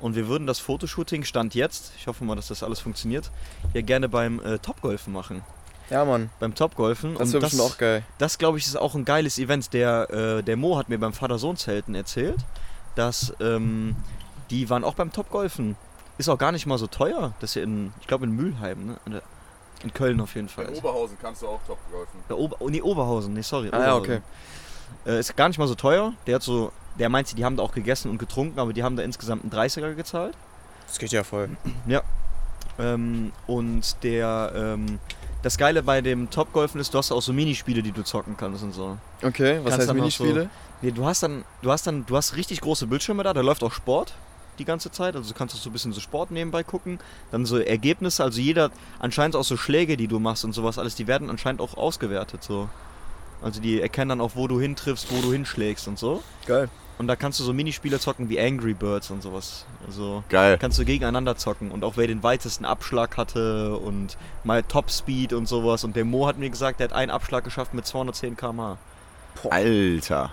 Und 0.00 0.16
wir 0.16 0.28
würden 0.28 0.46
das 0.46 0.58
Fotoshooting, 0.58 1.24
Stand 1.24 1.54
jetzt, 1.54 1.92
ich 1.98 2.06
hoffe 2.06 2.24
mal, 2.24 2.34
dass 2.34 2.48
das 2.48 2.62
alles 2.62 2.80
funktioniert, 2.80 3.30
hier 3.72 3.82
gerne 3.82 4.08
beim 4.08 4.40
äh, 4.40 4.58
Topgolfen 4.58 5.12
machen. 5.12 5.42
Ja, 5.90 6.04
Mann. 6.04 6.30
Beim 6.40 6.54
Topgolfen. 6.54 7.14
Das 7.14 7.28
Und 7.28 7.32
wird 7.34 7.42
bestimmt 7.44 7.62
auch 7.62 7.78
geil. 7.78 8.02
das 8.18 8.38
glaube 8.38 8.58
ich, 8.58 8.66
ist 8.66 8.76
auch 8.76 8.94
ein 8.94 9.04
geiles 9.04 9.38
Event. 9.38 9.72
Der, 9.72 10.10
äh, 10.10 10.42
der 10.42 10.56
Mo 10.56 10.78
hat 10.78 10.88
mir 10.88 10.98
beim 10.98 11.12
Vater-Sohn-Zelten 11.12 11.94
erzählt, 11.94 12.38
dass 12.94 13.34
ähm, 13.40 13.96
die 14.50 14.70
waren 14.70 14.84
auch 14.84 14.94
beim 14.94 15.12
Topgolfen. 15.12 15.76
Ist 16.16 16.28
auch 16.28 16.38
gar 16.38 16.52
nicht 16.52 16.66
mal 16.66 16.78
so 16.78 16.86
teuer. 16.86 17.34
Das 17.40 17.50
ist 17.50 17.56
ja 17.56 17.62
in, 17.62 17.92
ich 18.00 18.06
glaube 18.06 18.24
in 18.24 18.32
Mülheim, 18.32 18.86
ne? 18.86 19.22
In, 19.82 19.92
Köln 19.92 20.18
auf 20.22 20.34
jeden 20.34 20.48
Fall. 20.48 20.66
In 20.66 20.74
Oberhausen 20.76 21.18
kannst 21.20 21.42
du 21.42 21.48
auch 21.48 21.60
top 21.66 21.78
golfen. 21.92 22.20
Bei 22.26 22.34
Ober 22.34 22.56
oh, 22.60 22.70
nee, 22.70 22.80
Oberhausen, 22.80 23.34
nee, 23.34 23.42
sorry. 23.42 23.68
Ah, 23.70 23.80
ja, 23.80 23.96
Oberhausen. 23.96 24.22
Äh, 25.04 25.20
ist 25.20 25.36
gar 25.36 25.48
nicht 25.48 25.58
mal 25.58 25.68
so 25.68 25.74
teuer. 25.74 26.14
Der 26.26 26.36
hat 26.36 26.42
so, 26.42 26.72
der 26.98 27.10
meinte, 27.10 27.34
die 27.34 27.44
haben 27.44 27.56
da 27.56 27.62
auch 27.62 27.72
gegessen 27.72 28.10
und 28.10 28.16
getrunken, 28.16 28.58
aber 28.58 28.72
die 28.72 28.82
haben 28.82 28.96
da 28.96 29.02
insgesamt 29.02 29.42
einen 29.42 29.52
30er 29.52 29.94
gezahlt. 29.94 30.34
Das 30.86 30.98
geht 30.98 31.12
ja 31.12 31.24
voll. 31.24 31.50
Ähm, 32.78 33.32
und 33.46 34.02
der, 34.02 34.52
ähm, 34.54 34.98
das 35.44 35.58
Geile 35.58 35.82
bei 35.82 36.00
dem 36.00 36.30
Topgolfen 36.30 36.80
ist, 36.80 36.94
du 36.94 36.98
hast 36.98 37.12
auch 37.12 37.20
so 37.22 37.32
Minispiele, 37.32 37.82
die 37.82 37.92
du 37.92 38.02
zocken 38.02 38.36
kannst 38.36 38.62
und 38.62 38.72
so. 38.72 38.96
Okay, 39.22 39.58
was 39.62 39.72
Kannst 39.76 39.78
heißt 39.78 39.80
noch 39.80 39.86
so- 39.88 39.94
Minispiele? 39.94 40.50
Nee, 40.82 40.90
du 40.90 41.04
hast 41.06 41.22
dann, 41.22 41.44
du 41.62 41.70
hast 41.70 41.86
dann, 41.86 42.04
du 42.06 42.16
hast 42.16 42.36
richtig 42.36 42.60
große 42.60 42.86
Bildschirme 42.86 43.22
da, 43.22 43.32
da 43.32 43.40
läuft 43.42 43.62
auch 43.62 43.72
Sport 43.72 44.14
die 44.58 44.64
ganze 44.64 44.90
Zeit, 44.90 45.16
also 45.16 45.28
du 45.32 45.36
kannst 45.36 45.54
auch 45.54 45.58
so 45.58 45.68
ein 45.68 45.72
bisschen 45.72 45.92
so 45.92 46.00
Sport 46.00 46.30
nebenbei 46.30 46.62
gucken. 46.62 46.98
Dann 47.32 47.44
so 47.44 47.58
Ergebnisse, 47.58 48.22
also 48.22 48.40
jeder, 48.40 48.70
anscheinend 49.00 49.34
auch 49.36 49.42
so 49.44 49.56
Schläge, 49.56 49.96
die 49.96 50.06
du 50.06 50.18
machst 50.20 50.44
und 50.44 50.52
sowas 50.52 50.78
alles, 50.78 50.94
die 50.94 51.06
werden 51.06 51.28
anscheinend 51.28 51.60
auch 51.60 51.76
ausgewertet 51.76 52.42
so. 52.44 52.68
Also 53.42 53.60
die 53.60 53.80
erkennen 53.80 54.10
dann 54.10 54.20
auch, 54.20 54.32
wo 54.36 54.46
du 54.46 54.60
hintriffst, 54.60 55.10
wo 55.10 55.20
du 55.20 55.32
hinschlägst 55.32 55.88
und 55.88 55.98
so. 55.98 56.22
Geil. 56.46 56.68
Und 56.96 57.08
da 57.08 57.16
kannst 57.16 57.40
du 57.40 57.44
so 57.44 57.52
Minispiele 57.52 57.98
zocken 57.98 58.28
wie 58.28 58.38
Angry 58.40 58.72
Birds 58.74 59.10
und 59.10 59.20
sowas. 59.22 59.66
Also 59.86 60.22
Geil. 60.28 60.58
kannst 60.60 60.78
du 60.78 60.84
gegeneinander 60.84 61.36
zocken 61.36 61.70
und 61.72 61.82
auch 61.84 61.96
wer 61.96 62.06
den 62.06 62.22
weitesten 62.22 62.64
Abschlag 62.64 63.16
hatte 63.16 63.76
und 63.76 64.16
mal 64.44 64.62
Topspeed 64.62 65.32
und 65.32 65.46
sowas. 65.48 65.82
Und 65.84 65.96
der 65.96 66.04
Mo 66.04 66.26
hat 66.28 66.38
mir 66.38 66.50
gesagt, 66.50 66.78
der 66.80 66.88
hat 66.88 66.94
einen 66.94 67.10
Abschlag 67.10 67.42
geschafft 67.42 67.74
mit 67.74 67.84
210 67.86 68.36
km/h. 68.36 68.76
Alter. 69.50 70.30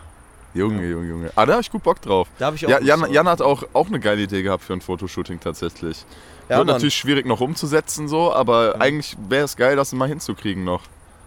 Junge, 0.53 0.85
Junge, 0.87 1.07
Junge. 1.07 1.31
Ah, 1.35 1.45
da 1.45 1.53
hab 1.53 1.61
ich 1.61 1.71
gut 1.71 1.81
Bock 1.83 2.01
drauf. 2.01 2.27
Da 2.37 2.47
habe 2.47 2.55
ich 2.57 2.65
auch 2.65 2.69
Ja, 2.69 2.79
Jan, 2.81 2.99
drauf. 3.01 3.09
Jan 3.11 3.27
hat 3.29 3.41
auch, 3.41 3.63
auch 3.73 3.87
eine 3.87 3.99
geile 3.99 4.21
Idee 4.21 4.43
gehabt 4.43 4.63
für 4.63 4.73
ein 4.73 4.81
Fotoshooting 4.81 5.39
tatsächlich. 5.39 6.05
Ja, 6.49 6.57
Wird 6.57 6.67
Mann. 6.67 6.75
natürlich 6.75 6.95
schwierig 6.95 7.25
noch 7.25 7.39
umzusetzen 7.39 8.07
so, 8.09 8.33
aber 8.33 8.75
Ja. 8.75 8.81
eigentlich 8.81 9.15
wäre 9.29 9.45
es 9.45 9.55
geil, 9.55 9.75
das 9.77 9.93
mal 9.93 10.09
hinzukriegen 10.09 10.63
noch. 10.65 10.81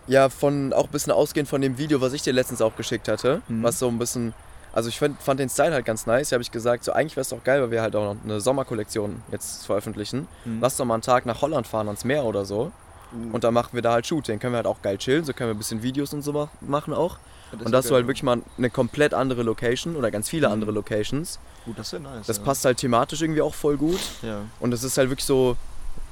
Ja, 0.07 0.28
von 0.28 0.74
auch 0.74 0.85
ein 0.85 0.91
bisschen 0.91 1.12
ausgehend 1.12 1.49
von 1.49 1.62
dem 1.62 1.78
Video, 1.78 2.03
was 2.03 2.12
ich 2.12 2.20
dir 2.22 2.35
letztens 2.35 2.61
auch 2.61 2.76
geschickt 2.76 3.09
hatte, 3.09 3.41
Mhm. 3.49 3.62
was 3.62 3.78
so 3.78 3.89
ein 3.89 3.99
bisschen, 3.99 4.35
also 4.75 4.89
ich 4.91 4.99
fand, 4.99 5.20
fand 5.22 5.41
den 5.41 5.49
Style 5.49 5.72
halt 5.72 5.87
ganz 5.87 6.05
nice, 6.07 6.33
habe 6.33 6.43
ich 6.43 6.51
gesagt, 6.51 6.85
so 6.85 6.93
eigentlich 6.93 7.16
wäre 7.16 7.22
es 7.22 7.29
doch 7.31 7.43
geil, 7.45 7.62
weil 7.62 7.70
wir 7.70 7.81
halt 7.81 7.95
auch 7.97 8.14
noch 8.14 8.22
eine 8.25 8.41
Sommerkollektion 8.41 9.22
jetzt 9.33 9.64
veröffentlichen. 9.66 10.29
Mhm. 10.45 10.59
Lass 10.61 10.77
doch 10.77 10.85
mal 10.85 10.95
einen 10.95 11.03
Tag 11.03 11.25
nach 11.27 11.41
Holland 11.41 11.66
fahren 11.66 11.87
ans 11.89 12.05
Meer 12.05 12.25
oder 12.25 12.45
so 12.45 12.72
Uh, 13.12 13.33
und 13.35 13.45
dann 13.45 13.55
machen 13.55 13.68
wir 13.75 13.83
da 13.83 13.93
halt 13.93 14.07
Shooting. 14.09 14.41
Können 14.41 14.55
wir 14.55 14.57
halt 14.57 14.66
auch 14.66 14.83
geil 14.83 14.99
chillen, 14.99 15.25
so 15.25 15.33
können 15.33 15.51
wir 15.51 15.55
ein 15.55 15.59
bisschen 15.59 15.83
Videos 15.85 16.12
und 16.14 16.22
so 16.22 16.33
ma- 16.33 16.49
machen 16.61 16.93
auch. 16.93 17.18
das 17.53 17.61
Und 17.61 17.66
ist 17.66 17.72
da 17.72 17.79
hast 17.79 17.91
du 17.91 17.95
halt 17.95 18.09
wirklich 18.09 18.25
mal 18.25 18.43
eine 18.59 18.70
komplett 18.70 19.14
andere 19.14 19.45
Location 19.45 19.95
oder 19.95 20.11
ganz 20.11 20.29
viele 20.29 20.49
Mhm. 20.49 20.55
andere 20.55 20.70
Locations. 20.72 21.39
Gut, 21.64 21.79
das 21.79 21.93
ja 21.93 22.01
nice. 22.01 22.27
Das 22.27 22.39
ja. 22.39 22.43
passt 22.43 22.64
halt 22.64 22.79
thematisch 22.79 23.22
irgendwie 23.22 23.43
auch 23.43 23.55
voll 23.55 23.77
gut 23.77 24.01
Ja. 24.22 24.41
und 24.59 24.75
es 24.75 24.83
ist 24.83 24.99
halt 24.99 25.11
wirklich 25.11 25.27
so 25.27 25.57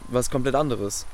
was 0.08 0.30
komplett 0.30 0.54
anderes. 0.54 1.04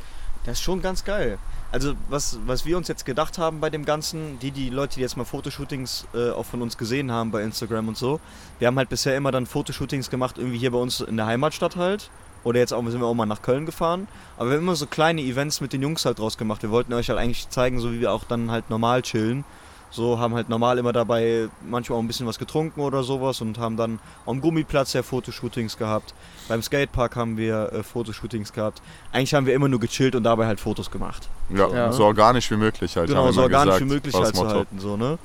Das 0.49 0.61
ist 0.61 0.65
schon 0.65 0.81
ganz 0.81 1.05
geil. 1.05 1.39
Also, 1.73 1.93
was, 2.09 2.39
was 2.47 2.65
wir 2.65 2.79
uns 2.79 2.89
jetzt 2.89 3.05
gedacht 3.05 3.37
haben 3.37 3.61
bei 3.61 3.69
dem 3.69 3.85
Ganzen, 3.85 4.39
die, 4.39 4.51
die 4.51 4.71
Leute, 4.71 4.95
die 4.95 5.03
jetzt 5.03 5.19
mal 5.19 5.25
Fotoshootings 5.25 6.07
äh, 6.15 6.31
auch 6.31 6.47
von 6.47 6.63
uns 6.63 6.79
gesehen 6.79 7.13
haben 7.13 7.31
bei 7.31 7.43
Instagram 7.43 7.89
und 7.89 7.99
so, 7.99 8.19
wir 8.59 8.67
haben 8.67 8.79
halt 8.79 8.89
bisher 8.89 9.15
immer 9.15 9.31
dann 9.31 9.45
Fotoshootings 9.45 10.09
gemacht, 10.09 10.39
irgendwie 10.39 10.57
hier 10.57 10.71
bei 10.71 10.79
uns 10.79 11.03
in 11.03 11.19
der 11.19 11.27
Heimatstadt 11.27 11.77
halt. 11.77 12.09
Oder 12.45 12.61
jetzt 12.61 12.73
auch, 12.73 12.83
sind 12.89 12.99
wir 12.99 13.07
auch 13.07 13.13
mal 13.15 13.27
nach 13.27 13.43
Köln 13.43 13.67
gefahren. 13.67 14.09
Aber 14.39 14.49
wir 14.49 14.57
haben 14.57 14.63
immer 14.63 14.77
so 14.77 14.87
kleine 14.87 15.21
Events 15.21 15.61
mit 15.61 15.75
den 15.75 15.83
Jungs 15.83 16.07
halt 16.07 16.19
draus 16.19 16.39
gemacht. 16.39 16.63
Wir 16.63 16.71
wollten 16.71 16.95
euch 16.95 17.11
halt 17.11 17.19
eigentlich 17.19 17.51
zeigen, 17.51 17.79
so 17.79 17.93
wie 17.93 18.01
wir 18.01 18.11
auch 18.11 18.25
dann 18.25 18.51
halt 18.51 18.71
normal 18.71 19.03
chillen. 19.03 19.45
So 19.91 20.19
haben 20.19 20.35
halt 20.35 20.49
normal 20.49 20.79
immer 20.79 20.93
dabei 20.93 21.49
manchmal 21.67 21.99
auch 21.99 22.03
ein 22.03 22.07
bisschen 22.07 22.27
was 22.27 22.39
getrunken 22.39 22.81
oder 22.81 23.03
sowas 23.03 23.41
und 23.41 23.59
haben 23.59 23.77
dann 23.77 23.99
am 24.27 24.41
Gummiplatz 24.41 24.93
ja 24.93 25.03
Fotoshootings 25.03 25.79
gehabt. 25.79 26.15
Beim 26.49 26.63
Skatepark 26.63 27.17
haben 27.17 27.37
wir 27.37 27.73
äh, 27.73 27.83
Fotoshootings 27.83 28.53
gehabt. 28.53 28.83
Eigentlich 29.13 29.33
haben 29.35 29.47
wir 29.47 29.55
immer 29.55 29.69
nur 29.69 29.81
gechillt 29.81 30.15
und 30.15 30.25
dabei 30.25 30.47
halt 30.47 30.61
Fotos 30.61 30.91
gemacht. 30.91 31.29
Ja, 31.51 31.69
Ja. 31.69 31.93
so 31.93 32.05
organisch 32.05 32.51
wie 32.51 32.57
möglich 32.57 32.97
halt. 32.97 33.09
genau, 33.09 33.33
so 33.33 33.43
organisch 33.43 33.75
gesagt. 33.75 33.81
wie 33.91 33.95
möglich 33.95 34.15
halt 34.15 34.37
zu 34.37 34.47
halten. 34.47 34.79
So, 34.79 34.97
ne? 34.97 35.19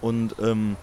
Und 0.00 0.34
ähm, 0.40 0.76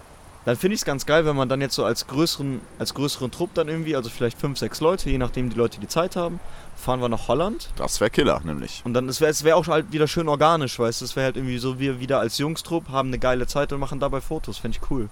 dann 0.44 0.56
finde 0.56 0.74
ich 0.74 0.80
es 0.80 0.84
ganz 0.84 1.06
geil, 1.06 1.24
wenn 1.24 1.36
man 1.36 1.48
dann 1.48 1.60
jetzt 1.60 1.74
so 1.74 1.84
als 1.84 2.06
größeren, 2.06 2.60
als 2.78 2.94
größeren 2.94 3.30
Trupp 3.30 3.54
dann 3.54 3.68
irgendwie, 3.68 3.94
also 3.96 4.10
vielleicht 4.10 4.38
fünf, 4.38 4.58
sechs 4.58 4.80
Leute, 4.80 5.08
je 5.10 5.18
nachdem 5.18 5.50
die 5.50 5.56
Leute 5.56 5.78
die 5.80 5.88
Zeit 5.88 6.16
haben, 6.16 6.40
fahren 6.76 7.00
wir 7.00 7.08
nach 7.08 7.28
Holland. 7.28 7.68
Das 7.76 8.00
wäre 8.00 8.10
Killer, 8.10 8.40
nämlich. 8.44 8.82
Und 8.84 8.94
dann, 8.94 9.08
es 9.08 9.20
wäre 9.20 9.30
es 9.30 9.44
wär 9.44 9.56
auch 9.56 9.66
halt 9.68 9.92
wieder 9.92 10.08
schön 10.08 10.28
organisch, 10.28 10.78
weißt 10.78 11.00
du? 11.00 11.04
Es 11.04 11.14
wäre 11.16 11.26
halt 11.26 11.36
irgendwie 11.36 11.58
so, 11.58 11.78
wir 11.78 12.00
wieder 12.00 12.18
als 12.18 12.38
Jungstrupp 12.38 12.88
haben 12.88 13.08
eine 13.08 13.18
geile 13.18 13.46
Zeit 13.46 13.72
und 13.72 13.80
machen 13.80 14.00
dabei 14.00 14.20
Fotos. 14.20 14.58
Fände 14.58 14.78
ich 14.80 14.90
cool. 14.90 15.08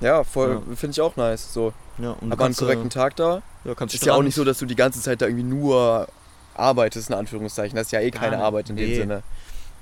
Ja, 0.00 0.22
voll, 0.24 0.60
finde 0.76 0.92
ich 0.92 1.00
auch 1.00 1.16
nice. 1.16 1.52
So. 1.52 1.72
Ja, 1.98 2.10
und 2.10 2.20
du 2.20 2.26
Aber 2.26 2.30
einen 2.30 2.38
kannst, 2.38 2.60
korrekten 2.60 2.88
äh, 2.88 2.90
Tag 2.90 3.16
da. 3.16 3.42
ja, 3.64 3.74
kannst 3.74 3.94
Ist 3.94 4.04
ja 4.04 4.14
auch 4.14 4.22
nicht 4.22 4.34
so, 4.34 4.44
dass 4.44 4.58
du 4.58 4.66
die 4.66 4.76
ganze 4.76 5.00
Zeit 5.00 5.22
da 5.22 5.26
irgendwie 5.26 5.44
nur 5.44 6.08
arbeitest, 6.54 7.08
in 7.08 7.14
Anführungszeichen. 7.16 7.76
Das 7.76 7.86
ist 7.86 7.92
ja 7.92 8.00
eh 8.00 8.10
keine. 8.10 8.38
Arbeit 8.38 8.68
in 8.70 8.76
dem 8.76 8.88
Nee. 8.88 8.96
Sinne. 8.96 9.22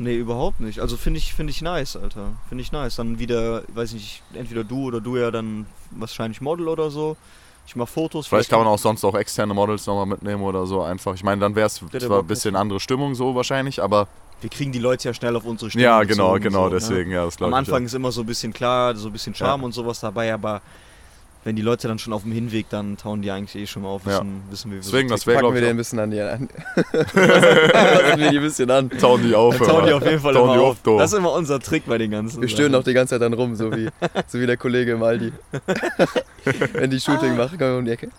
Nee, 0.00 0.16
überhaupt 0.16 0.60
nicht. 0.60 0.80
Also 0.80 0.96
finde 0.96 1.18
ich, 1.18 1.34
finde 1.34 1.50
ich 1.50 1.60
nice, 1.60 1.94
Alter. 1.94 2.28
Finde 2.48 2.62
ich 2.62 2.72
nice. 2.72 2.96
Dann 2.96 3.18
wieder, 3.18 3.62
weiß 3.74 3.92
nicht, 3.92 4.22
entweder 4.32 4.64
du 4.64 4.84
oder 4.86 5.00
du 5.00 5.16
ja 5.18 5.30
dann 5.30 5.66
wahrscheinlich 5.90 6.40
Model 6.40 6.68
oder 6.68 6.90
so. 6.90 7.16
Ich 7.66 7.76
mache 7.76 7.88
Fotos. 7.92 8.26
Vielleicht 8.26 8.48
kann 8.48 8.58
man 8.60 8.66
auch 8.68 8.78
sonst 8.78 9.04
auch 9.04 9.14
externe 9.14 9.52
Models 9.52 9.86
nochmal 9.86 10.06
mitnehmen 10.06 10.42
oder 10.42 10.64
so 10.66 10.80
einfach. 10.82 11.14
Ich 11.14 11.22
meine, 11.22 11.40
dann 11.42 11.54
wäre 11.54 11.66
es 11.66 11.74
zwar 11.74 12.20
ein 12.20 12.26
bisschen 12.26 12.56
andere 12.56 12.80
Stimmung 12.80 13.14
so 13.14 13.34
wahrscheinlich, 13.34 13.82
aber 13.82 14.08
Wir 14.40 14.48
kriegen 14.48 14.72
die 14.72 14.78
Leute 14.78 15.06
ja 15.08 15.14
schnell 15.14 15.36
auf 15.36 15.44
unsere 15.44 15.70
Stimme. 15.70 15.84
ja, 15.84 16.02
genau, 16.02 16.38
genau, 16.40 16.64
so, 16.64 16.68
ne? 16.70 16.80
deswegen, 16.80 17.10
ja, 17.10 17.26
das 17.26 17.34
Am 17.34 17.36
glaube 17.36 17.52
ich. 17.52 17.58
Anfang 17.58 17.84
ist 17.84 17.94
immer 17.94 18.10
so 18.10 18.22
ein 18.22 18.26
bisschen 18.26 18.52
klar, 18.54 18.96
so 18.96 19.08
ein 19.08 19.12
bisschen 19.12 19.34
Charme 19.34 19.60
Ja. 19.60 19.66
und 19.66 19.72
sowas 19.72 20.00
dabei, 20.00 20.32
aber 20.32 20.62
wenn 21.44 21.56
die 21.56 21.62
Leute 21.62 21.88
dann 21.88 21.98
schon 21.98 22.12
auf 22.12 22.22
dem 22.22 22.32
Hinweg, 22.32 22.66
dann 22.68 22.96
tauen 22.98 23.22
die 23.22 23.30
eigentlich 23.30 23.62
eh 23.62 23.66
schon 23.66 23.82
mal 23.82 23.88
auf, 23.88 24.04
Ja. 24.04 24.18
wissen, 24.18 24.42
wissen 24.50 24.70
wie 24.70 24.74
wir 24.74 24.80
Deswegen, 24.82 25.08
das 25.08 25.26
wäre, 25.26 25.36
Packen 25.36 25.46
glaube 25.46 25.54
wir 25.56 25.62
ich, 25.62 25.68
den 25.68 25.74
ein 25.74 25.76
bisschen 25.78 25.98
an 25.98 26.10
die 26.10 26.20
an. 26.20 26.48
Lassen 27.14 28.18
wir 28.20 28.30
die 28.30 28.36
ein 28.36 28.42
bisschen 28.42 28.70
an. 28.70 28.90
tauen 28.90 29.22
die 29.22 29.34
auf. 29.34 29.56
Dann 29.56 29.66
tauen 29.68 29.86
die 29.86 29.92
auf 29.92 30.04
jeden 30.04 30.20
Fall 30.20 30.34
Tauen 30.34 30.44
immer 30.44 30.54
die 30.54 30.60
auf. 30.60 30.86
auf. 30.86 30.98
Das 30.98 31.12
ist 31.12 31.18
immer 31.18 31.32
unser 31.32 31.58
Trick 31.60 31.86
bei 31.86 31.96
den 31.98 32.10
ganzen 32.10 32.40
Wir 32.42 32.48
stöhnen 32.48 32.74
auch 32.74 32.84
die 32.84 32.92
ganze 32.92 33.14
Zeit 33.14 33.22
dann 33.22 33.32
rum, 33.32 33.56
so 33.56 33.70
wie, 33.72 33.88
so 34.26 34.38
wie 34.38 34.46
der 34.46 34.56
Kollege 34.58 34.92
im 34.92 35.02
Aldi. 35.02 35.32
Wenn 36.72 36.90
die 36.90 37.00
Shooting 37.00 37.36
machen, 37.36 37.58
kommen 37.58 37.70
wir 37.72 37.78
um 37.78 37.84
die 37.84 37.90
Ecke. 37.92 38.10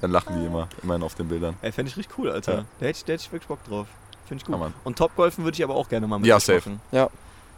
Dann 0.00 0.10
lachen 0.10 0.38
die 0.40 0.46
immer, 0.46 0.68
immerhin 0.82 1.02
auf 1.02 1.14
den 1.14 1.28
Bildern. 1.28 1.54
Ey, 1.62 1.72
fände 1.72 1.90
ich 1.90 1.96
richtig 1.96 2.18
cool, 2.18 2.30
Alter. 2.30 2.52
Ja. 2.52 2.64
Da 2.80 2.86
hätte 2.86 2.98
ich, 2.98 3.04
da 3.04 3.12
hätte 3.14 3.22
ich 3.26 3.32
wirklich 3.32 3.48
Bock 3.48 3.64
drauf. 3.64 3.86
Finde 4.26 4.42
ich 4.42 4.46
gut. 4.46 4.58
Ja, 4.60 4.72
und 4.84 4.98
Topgolfen 4.98 5.44
würde 5.44 5.54
ich 5.56 5.64
aber 5.64 5.74
auch 5.76 5.88
gerne 5.88 6.06
mal 6.06 6.18
mit 6.18 6.26
Ja, 6.26 6.40
safe. 6.40 6.58
machen. 6.70 6.80
Ja. 6.92 7.08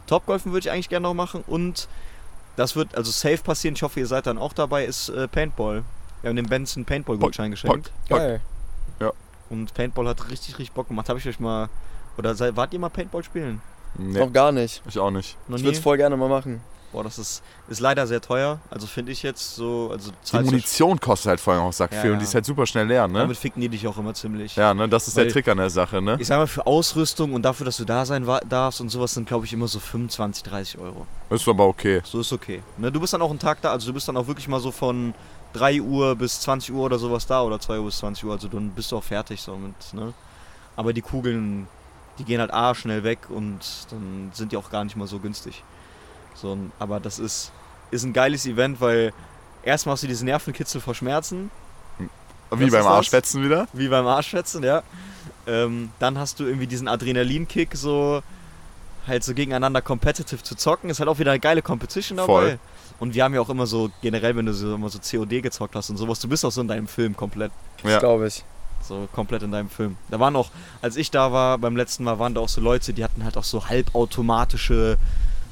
Topgolfen 0.05 0.51
würde 0.53 0.67
ich 0.67 0.71
eigentlich 0.71 0.87
gerne 0.89 1.03
noch 1.03 1.13
machen 1.13 1.43
und 1.47 1.87
das 2.57 2.75
wird 2.75 2.95
also 2.95 3.11
safe 3.11 3.37
passieren. 3.37 3.75
Ich 3.75 3.83
hoffe, 3.83 4.01
ihr 4.01 4.07
seid 4.07 4.27
dann 4.27 4.37
auch 4.37 4.51
dabei, 4.51 4.83
ist 4.83 5.07
äh, 5.09 5.27
Paintball. 5.29 5.83
Wir 6.21 6.29
haben 6.29 6.35
dem 6.35 6.47
Benson 6.47 6.83
Paintball-Gutschein 6.83 7.51
geschenkt. 7.51 7.91
Pack. 8.09 8.19
Geil. 8.19 8.41
Und 9.49 9.73
Paintball 9.73 10.07
hat 10.07 10.29
richtig, 10.29 10.59
richtig 10.59 10.73
Bock 10.73 10.89
gemacht. 10.89 11.07
Habe 11.09 11.19
ich 11.19 11.27
euch 11.27 11.39
mal. 11.39 11.69
Oder 12.17 12.35
seid, 12.35 12.55
wart 12.55 12.73
ihr 12.73 12.79
mal 12.79 12.89
Paintball 12.89 13.23
spielen? 13.23 13.61
Nee, 13.95 14.19
Noch 14.19 14.33
gar 14.33 14.51
nicht. 14.51 14.81
ich 14.87 14.99
auch 14.99 15.11
nicht. 15.11 15.37
Noch 15.47 15.57
Ich 15.57 15.63
würde 15.63 15.77
es 15.77 15.83
voll 15.83 15.97
gerne 15.97 16.17
mal 16.17 16.29
machen. 16.29 16.61
Boah, 16.93 17.03
das 17.03 17.19
ist, 17.19 17.43
ist 17.67 17.81
leider 17.81 18.07
sehr 18.07 18.21
teuer. 18.21 18.59
Also 18.69 18.87
finde 18.87 19.11
ich 19.11 19.21
jetzt 19.21 19.55
so. 19.55 19.89
Also 19.91 20.11
Die 20.31 20.39
Munition 20.45 20.97
kostet 20.99 21.29
halt 21.31 21.39
vor 21.41 21.53
allem 21.53 21.63
auch 21.63 21.73
Sack 21.73 21.91
Ja, 21.91 21.99
viel 22.01 22.11
und 22.11 22.15
ja. 22.15 22.19
die 22.19 22.25
ist 22.25 22.33
halt 22.33 22.45
super 22.45 22.65
schnell 22.65 22.87
leer, 22.87 23.07
ne? 23.09 23.19
Damit 23.19 23.35
ficken 23.37 23.61
die 23.61 23.67
dich 23.67 23.85
auch 23.87 23.97
immer 23.97 24.13
ziemlich. 24.13 24.55
Ja, 24.55 24.73
ne, 24.73 24.87
das 24.87 25.07
ist 25.09 25.17
der 25.17 25.25
Weil- 25.25 25.31
Trick 25.33 25.47
an 25.49 25.57
der 25.57 25.69
Sache, 25.69 26.01
ne? 26.01 26.15
Ich 26.19 26.27
sag 26.27 26.37
mal, 26.37 26.47
für 26.47 26.65
Ausrüstung 26.65 27.33
und 27.33 27.41
dafür, 27.43 27.65
dass 27.65 27.75
du 27.77 27.83
da 27.83 28.05
sein 28.05 28.25
darfst 28.47 28.79
und 28.79 28.87
sowas, 28.89 29.13
sind 29.13 29.27
glaube 29.27 29.45
ich 29.45 29.51
immer 29.51 29.67
so 29.67 29.79
25, 29.79 30.43
30 30.43 30.77
Euro. 30.79 31.05
Ist 31.29 31.47
aber 31.47 31.65
okay. 31.67 32.01
So 32.05 32.21
ist 32.21 32.31
okay. 32.31 32.63
Ne, 32.77 32.89
du 32.91 33.01
bist 33.01 33.11
dann 33.13 33.21
auch 33.21 33.29
einen 33.31 33.39
Tag 33.39 33.61
da, 33.61 33.71
also 33.71 33.87
du 33.87 33.93
bist 33.93 34.07
dann 34.07 34.15
auch 34.15 34.27
wirklich 34.27 34.47
mal 34.47 34.61
so 34.61 34.71
von 34.71 35.13
3 35.53 35.81
Uhr 35.81 36.15
bis 36.15 36.39
20 36.41 36.73
Uhr 36.73 36.85
oder 36.85 36.99
sowas 36.99 37.27
da 37.27 37.41
oder 37.41 37.59
2 37.59 37.79
Uhr 37.79 37.85
bis 37.85 37.97
20 37.97 38.23
Uhr, 38.23 38.31
also 38.31 38.47
dann 38.47 38.69
bist 38.69 38.91
du 38.93 38.97
auch 38.97 39.03
fertig 39.03 39.41
so 39.41 39.57
mit, 39.57 39.75
ne? 39.93 40.13
Aber 40.77 40.93
die 40.93 41.01
Kugeln, 41.01 41.67
die 42.17 42.23
gehen 42.23 42.39
halt 42.39 42.53
A 42.53 42.73
schnell 42.75 43.03
weg 43.03 43.19
und 43.29 43.59
dann 43.89 44.31
sind 44.33 44.51
die 44.53 44.57
auch 44.57 44.69
gar 44.69 44.83
nicht 44.85 44.95
mal 44.95 45.07
so 45.07 45.19
günstig. 45.19 45.63
So, 46.41 46.57
aber 46.79 46.99
das 46.99 47.19
ist, 47.19 47.51
ist 47.91 48.03
ein 48.03 48.13
geiles 48.13 48.45
Event, 48.45 48.79
weil 48.79 49.11
erstmal 49.63 49.93
hast 49.93 50.03
du 50.03 50.07
diesen 50.07 50.25
Nervenkitzel 50.25 50.79
vor 50.81 50.93
Schmerzen, 50.95 51.49
Wie 51.99 52.65
Was 52.65 52.71
beim 52.71 52.71
das? 52.71 52.85
Arschfetzen 52.85 53.43
wieder. 53.43 53.67
wie 53.73 53.87
beim 53.89 54.05
Arschfetzen, 54.07 54.63
ja. 54.63 54.83
Ähm, 55.47 55.89
dann 55.99 56.17
hast 56.17 56.39
du 56.39 56.45
irgendwie 56.45 56.67
diesen 56.67 56.87
Adrenalinkick, 56.87 57.75
so 57.75 58.21
halt 59.07 59.23
so 59.23 59.33
gegeneinander 59.33 59.81
competitive 59.81 60.43
zu 60.43 60.55
zocken. 60.55 60.89
Ist 60.89 60.99
halt 60.99 61.09
auch 61.09 61.19
wieder 61.19 61.31
eine 61.31 61.39
geile 61.39 61.61
Competition 61.61 62.17
dabei. 62.17 62.27
Voll. 62.27 62.59
Und 62.99 63.13
wir 63.15 63.23
haben 63.23 63.33
ja 63.33 63.41
auch 63.41 63.49
immer 63.49 63.65
so, 63.67 63.89
generell, 64.01 64.35
wenn 64.35 64.45
du 64.45 64.53
so 64.53 64.75
immer 64.75 64.89
so 64.89 64.99
COD 64.99 65.41
gezockt 65.41 65.75
hast 65.75 65.89
und 65.89 65.97
sowas, 65.97 66.19
du 66.19 66.27
bist 66.27 66.43
auch 66.45 66.51
so 66.51 66.61
in 66.61 66.67
deinem 66.67 66.87
Film 66.87 67.15
komplett. 67.15 67.51
Das 67.81 67.91
Ja. 67.93 67.99
glaube 67.99 68.27
ich. 68.27 68.43
So 68.81 69.07
komplett 69.13 69.43
in 69.43 69.51
deinem 69.51 69.69
Film. 69.69 69.97
Da 70.09 70.19
waren 70.19 70.35
auch, 70.35 70.49
als 70.81 70.95
ich 70.97 71.09
da 71.11 71.31
war, 71.31 71.57
beim 71.57 71.75
letzten 71.77 72.03
Mal 72.03 72.19
waren 72.19 72.33
da 72.33 72.41
auch 72.41 72.49
so 72.49 72.59
Leute, 72.61 72.93
die 72.93 73.03
hatten 73.03 73.23
halt 73.23 73.37
auch 73.37 73.43
so 73.43 73.67
halbautomatische, 73.69 74.97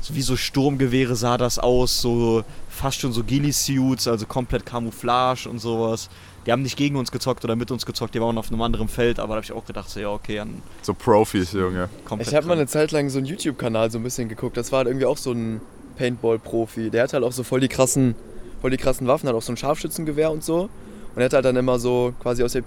so 0.06 0.14
wie 0.14 0.22
so 0.22 0.38
Sturmgewehre 0.38 1.16
sah 1.16 1.36
das 1.36 1.58
aus, 1.58 2.00
so 2.00 2.44
fast 2.70 3.00
schon 3.02 3.12
so 3.12 3.24
Ghillie-Suits, 3.24 4.08
also 4.08 4.28
komplett 4.28 4.64
Camouflage 4.64 5.50
und 5.50 5.58
sowas. 5.58 6.10
Die 6.46 6.52
haben 6.52 6.62
nicht 6.62 6.78
gegen 6.78 6.96
uns 6.96 7.12
gezockt 7.12 7.44
oder 7.44 7.56
mit 7.56 7.72
uns 7.72 7.88
gezockt, 7.88 8.14
die 8.14 8.22
waren 8.22 8.38
auf 8.38 8.52
einem 8.52 8.62
anderen 8.62 8.88
Feld, 8.88 9.18
aber 9.18 9.30
da 9.30 9.36
habe 9.38 9.46
ich 9.46 9.52
auch 9.52 9.66
gedacht, 9.66 9.90
so 9.90 10.00
ja, 10.00 10.10
okay, 10.10 10.36
dann 10.36 10.62
So 10.84 10.94
Profis, 10.94 11.54
Junge. 11.54 11.90
Ich 12.20 12.36
habe 12.36 12.46
mal 12.46 12.54
eine 12.54 12.68
Zeit 12.68 12.92
lang 12.92 13.10
so 13.10 13.18
einen 13.18 13.26
YouTube-Kanal 13.26 13.90
so 13.90 13.98
ein 13.98 14.04
bisschen 14.04 14.30
geguckt. 14.30 14.56
Das 14.58 14.72
war 14.72 14.78
halt 14.78 14.88
irgendwie 14.90 15.08
auch 15.08 15.18
so 15.18 15.32
ein 15.32 15.60
Paintball-Profi. 15.98 16.92
Der 16.92 17.02
hat 17.02 17.14
halt 17.14 17.24
auch 17.24 17.32
so 17.32 17.42
voll 17.42 17.62
die 17.62 17.68
krassen, 17.68 18.14
voll 18.62 18.70
die 18.70 18.78
krassen 18.78 19.08
Waffen, 19.08 19.28
hat 19.28 19.36
auch 19.36 19.42
so 19.42 19.54
ein 19.54 19.58
Scharfschützengewehr 19.58 20.30
und 20.30 20.44
so. 20.44 20.70
Und 21.16 21.22
er 21.22 21.26
hat 21.26 21.34
halt 21.34 21.46
dann 21.46 21.56
immer 21.56 21.80
so 21.80 22.14
quasi 22.22 22.44
aus 22.44 22.52
der 22.52 22.62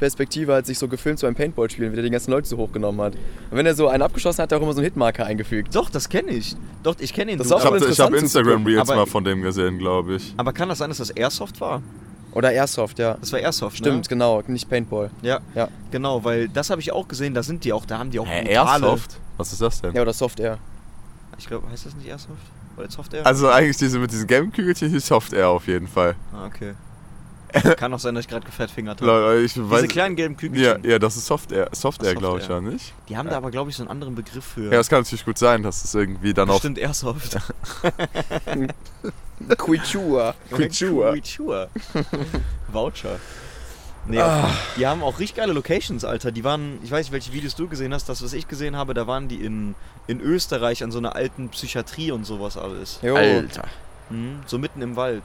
POV-Perspektive 0.00 0.52
halt 0.52 0.66
sich 0.66 0.78
so 0.78 0.88
gefilmt 0.88 1.18
so 1.18 1.26
beim 1.26 1.34
Paintball-Spielen, 1.34 1.92
wie 1.92 1.96
der 1.96 2.04
die 2.04 2.10
ganzen 2.10 2.30
Leute 2.30 2.48
so 2.48 2.56
hochgenommen 2.56 3.00
hat. 3.00 3.14
Und 3.50 3.56
wenn 3.56 3.66
er 3.66 3.74
so 3.74 3.88
einen 3.88 4.02
abgeschossen 4.02 4.38
hat, 4.38 4.44
hat 4.44 4.52
er 4.52 4.58
auch 4.58 4.62
immer 4.62 4.72
so 4.72 4.78
einen 4.80 4.84
Hitmarker 4.86 5.26
eingefügt. 5.26 5.74
Doch, 5.74 5.90
das 5.90 6.08
kenne 6.08 6.30
ich. 6.32 6.56
Doch, 6.82 6.96
ich 6.98 7.12
kenne 7.12 7.32
ihn. 7.32 7.38
Das 7.38 7.46
ist 7.48 7.52
auch 7.52 7.64
habe 7.64 7.76
ich 7.78 7.82
hab 7.82 7.88
interessant 7.90 8.16
Instagram-Reels 8.16 8.88
mal 8.88 9.06
von 9.06 9.24
dem 9.24 9.42
gesehen, 9.42 9.78
glaube 9.78 10.16
ich. 10.16 10.34
aber 10.36 10.52
kann 10.52 10.68
das 10.68 10.78
sein, 10.78 10.88
dass 10.90 10.98
das 10.98 11.10
Airsoft 11.10 11.60
war? 11.60 11.82
Oder 12.32 12.52
Airsoft, 12.52 12.98
ja. 13.00 13.16
Das 13.20 13.32
war 13.32 13.40
Airsoft, 13.40 13.78
Stimmt, 13.78 14.02
ne? 14.04 14.08
genau, 14.08 14.42
nicht 14.46 14.68
Paintball. 14.70 15.10
Ja, 15.22 15.40
Ja. 15.54 15.68
genau, 15.90 16.22
weil 16.24 16.48
das 16.48 16.70
habe 16.70 16.80
ich 16.80 16.92
auch 16.92 17.08
gesehen, 17.08 17.34
da 17.34 17.42
sind 17.42 17.64
die 17.64 17.72
auch, 17.72 17.84
da 17.84 17.98
haben 17.98 18.10
die 18.10 18.20
auch 18.20 18.26
brutale- 18.26 18.48
Airsoft? 18.84 19.18
Was 19.36 19.52
ist 19.52 19.60
das 19.60 19.80
denn? 19.80 19.94
Ja, 19.94 20.02
oder 20.02 20.12
Soft 20.12 20.38
Air. 20.38 20.58
Ich 21.38 21.46
glaube, 21.48 21.68
heißt 21.70 21.86
das 21.86 21.96
nicht 21.96 22.06
Airsoft? 22.08 22.38
Oder 22.76 22.88
Soft 22.90 23.14
Air? 23.14 23.26
Also 23.26 23.48
eigentlich 23.48 23.78
diese 23.78 23.98
mit 23.98 24.12
diesen 24.12 24.26
Game-Kügelchen, 24.28 24.92
die 24.92 25.00
Soft 25.00 25.32
Air 25.32 25.48
auf 25.48 25.66
jeden 25.66 25.88
Fall. 25.88 26.14
ah, 26.32 26.46
okay. 26.46 26.74
Kann 27.76 27.92
auch 27.94 27.98
sein, 27.98 28.14
dass 28.14 28.24
ich 28.24 28.28
gerade 28.30 28.44
gefettfingert 28.46 29.00
habe. 29.02 29.40
Ich 29.44 29.54
Diese 29.54 29.70
weiß, 29.70 29.88
kleinen 29.88 30.16
gelben 30.16 30.34
ja, 30.34 30.40
Kügelchen. 30.40 30.84
ja, 30.90 30.98
das 30.98 31.16
ist 31.16 31.26
Soft 31.26 31.52
Air, 31.52 31.68
Soft 31.72 32.02
Air 32.02 32.10
Soft 32.10 32.18
glaube 32.18 32.40
ich 32.40 32.48
ja 32.48 32.60
nicht. 32.60 32.92
Die 33.08 33.16
haben 33.16 33.28
da 33.28 33.36
aber, 33.36 33.50
glaube 33.50 33.70
ich, 33.70 33.76
so 33.76 33.82
einen 33.82 33.90
anderen 33.90 34.14
Begriff 34.14 34.44
für. 34.44 34.64
Ja, 34.64 34.70
das 34.70 34.88
kann 34.88 35.00
natürlich 35.00 35.24
gut 35.24 35.38
sein, 35.38 35.62
dass 35.62 35.84
es 35.84 35.94
irgendwie 35.94 36.32
dann 36.34 36.48
auf 36.48 36.56
Bestimmt 36.56 36.78
Airsoft. 36.78 37.36
Quichua. 39.56 40.34
Quichua. 40.50 41.12
Quichua. 41.12 41.68
Voucher. 42.68 43.18
Nee, 44.06 44.18
Ah. 44.18 44.50
die 44.76 44.86
haben 44.86 45.02
auch 45.02 45.18
richtig 45.18 45.36
geile 45.36 45.52
Locations, 45.52 46.04
Alter. 46.04 46.32
Die 46.32 46.42
waren, 46.42 46.78
ich 46.82 46.90
weiß 46.90 47.06
nicht, 47.06 47.12
welche 47.12 47.32
Videos 47.32 47.54
du 47.54 47.68
gesehen 47.68 47.92
hast, 47.92 48.08
das, 48.08 48.22
was 48.22 48.32
ich 48.32 48.48
gesehen 48.48 48.74
habe, 48.76 48.94
da 48.94 49.06
waren 49.06 49.28
die 49.28 49.36
in, 49.44 49.74
in 50.06 50.20
Österreich 50.20 50.82
an 50.82 50.90
so 50.90 50.98
einer 50.98 51.14
alten 51.14 51.50
Psychiatrie 51.50 52.10
und 52.10 52.24
sowas 52.24 52.56
alles. 52.56 52.98
Jo. 53.02 53.14
Alter. 53.16 53.64
Mhm, 54.08 54.40
so 54.46 54.58
mitten 54.58 54.80
im 54.82 54.96
Wald. 54.96 55.22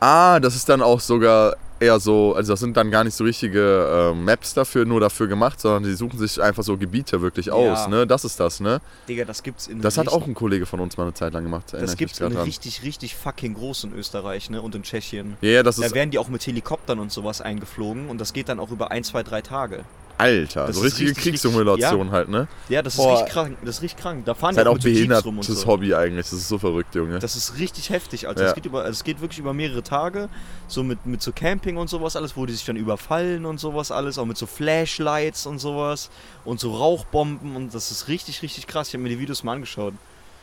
Ah, 0.00 0.38
das 0.40 0.54
ist 0.54 0.68
dann 0.68 0.82
auch 0.82 1.00
sogar 1.00 1.56
eher 1.78 2.00
so, 2.00 2.34
also 2.34 2.52
das 2.54 2.60
sind 2.60 2.76
dann 2.76 2.90
gar 2.90 3.04
nicht 3.04 3.14
so 3.14 3.24
richtige 3.24 4.12
äh, 4.12 4.14
Maps 4.14 4.54
dafür, 4.54 4.84
nur 4.86 5.00
dafür 5.00 5.26
gemacht, 5.26 5.60
sondern 5.60 5.82
die 5.84 5.94
suchen 5.94 6.18
sich 6.18 6.40
einfach 6.40 6.62
so 6.62 6.76
Gebiete 6.76 7.20
wirklich 7.20 7.50
aus, 7.50 7.80
Ja. 7.80 7.88
ne? 7.88 8.06
Das 8.06 8.24
ist 8.24 8.40
das, 8.40 8.60
ne? 8.60 8.80
Digga, 9.08 9.24
das 9.24 9.42
gibt's 9.42 9.66
in 9.66 9.82
Das 9.82 9.98
hat 9.98 10.08
auch 10.08 10.26
ein 10.26 10.34
Kollege 10.34 10.64
von 10.64 10.80
uns 10.80 10.96
mal 10.96 11.04
eine 11.04 11.14
Zeit 11.14 11.34
lang 11.34 11.42
gemacht. 11.44 11.72
Das 11.72 11.96
gibt's 11.96 12.20
in 12.20 12.34
richtig, 12.36 12.82
richtig 12.82 13.14
fucking 13.14 13.54
groß 13.54 13.84
in 13.84 13.92
Österreich, 13.94 14.48
ne? 14.48 14.62
Und 14.62 14.74
in 14.74 14.82
Tschechien. 14.84 15.36
Ja, 15.42 15.50
ja, 15.50 15.62
das 15.62 15.76
Da 15.76 15.86
ist 15.86 15.94
werden 15.94 16.10
die 16.10 16.18
auch 16.18 16.28
mit 16.28 16.46
Helikoptern 16.46 16.98
und 16.98 17.12
sowas 17.12 17.40
eingeflogen 17.40 18.08
und 18.08 18.20
das 18.20 18.32
geht 18.32 18.48
dann 18.48 18.58
auch 18.58 18.70
über 18.70 18.90
ein, 18.90 19.04
zwei, 19.04 19.22
drei 19.22 19.42
Tage. 19.42 19.84
Alter, 20.18 20.66
das 20.66 20.76
so 20.76 20.82
ist 20.82 20.86
richtige 20.92 21.10
richtig, 21.10 21.24
Kriegssimulation 21.24 22.00
richtig- 22.00 22.12
halt, 22.12 22.28
ne? 22.28 22.48
Ja, 22.68 22.82
das 22.82 22.94
ist 22.94 22.98
Boah. 22.98 23.12
richtig 23.14 23.32
krank. 23.32 23.58
Das 23.64 23.76
ist 23.76 23.82
richtig 23.82 24.02
krank. 24.02 24.24
Da 24.24 24.34
fahren 24.34 24.54
Das 24.54 24.62
ist 24.64 24.66
halt 24.66 24.66
die 24.66 24.70
auch 24.70 24.74
mit 24.74 24.82
so 24.82 24.88
Jeeps 24.88 25.24
rum 25.24 25.34
und 25.38 25.40
behindertes 25.40 25.60
so. 25.62 25.66
Hobby 25.66 25.94
eigentlich, 25.94 26.26
das 26.26 26.32
ist 26.38 26.48
so 26.48 26.58
verrückt, 26.58 26.94
Junge. 26.94 27.18
Das 27.18 27.36
ist 27.36 27.58
richtig 27.58 27.90
heftig, 27.90 28.26
Alter. 28.28 28.42
Ja. 28.44 28.48
Es, 28.48 28.54
geht 28.54 28.66
über, 28.66 28.78
also 28.80 28.92
es 28.92 29.04
geht 29.04 29.20
wirklich 29.20 29.38
über 29.38 29.52
mehrere 29.52 29.82
Tage. 29.82 30.28
So 30.68 30.82
mit, 30.82 31.04
mit 31.06 31.22
so 31.22 31.32
Camping 31.32 31.76
und 31.76 31.90
sowas 31.90 32.16
alles, 32.16 32.36
wo 32.36 32.46
die 32.46 32.54
sich 32.54 32.64
dann 32.64 32.76
überfallen 32.76 33.44
und 33.44 33.58
sowas 33.60 33.90
alles. 33.90 34.16
Auch 34.18 34.24
mit 34.26 34.38
so 34.38 34.46
Flashlights 34.46 35.46
und 35.46 35.58
sowas. 35.58 36.10
Und 36.44 36.60
so 36.60 36.74
Rauchbomben. 36.74 37.54
Und 37.56 37.74
das 37.74 37.90
ist 37.90 38.08
richtig, 38.08 38.42
richtig 38.42 38.66
krass. 38.66 38.88
Ich 38.88 38.94
habe 38.94 39.02
mir 39.02 39.10
die 39.10 39.18
Videos 39.18 39.44
mal 39.44 39.52
angeschaut. 39.52 39.94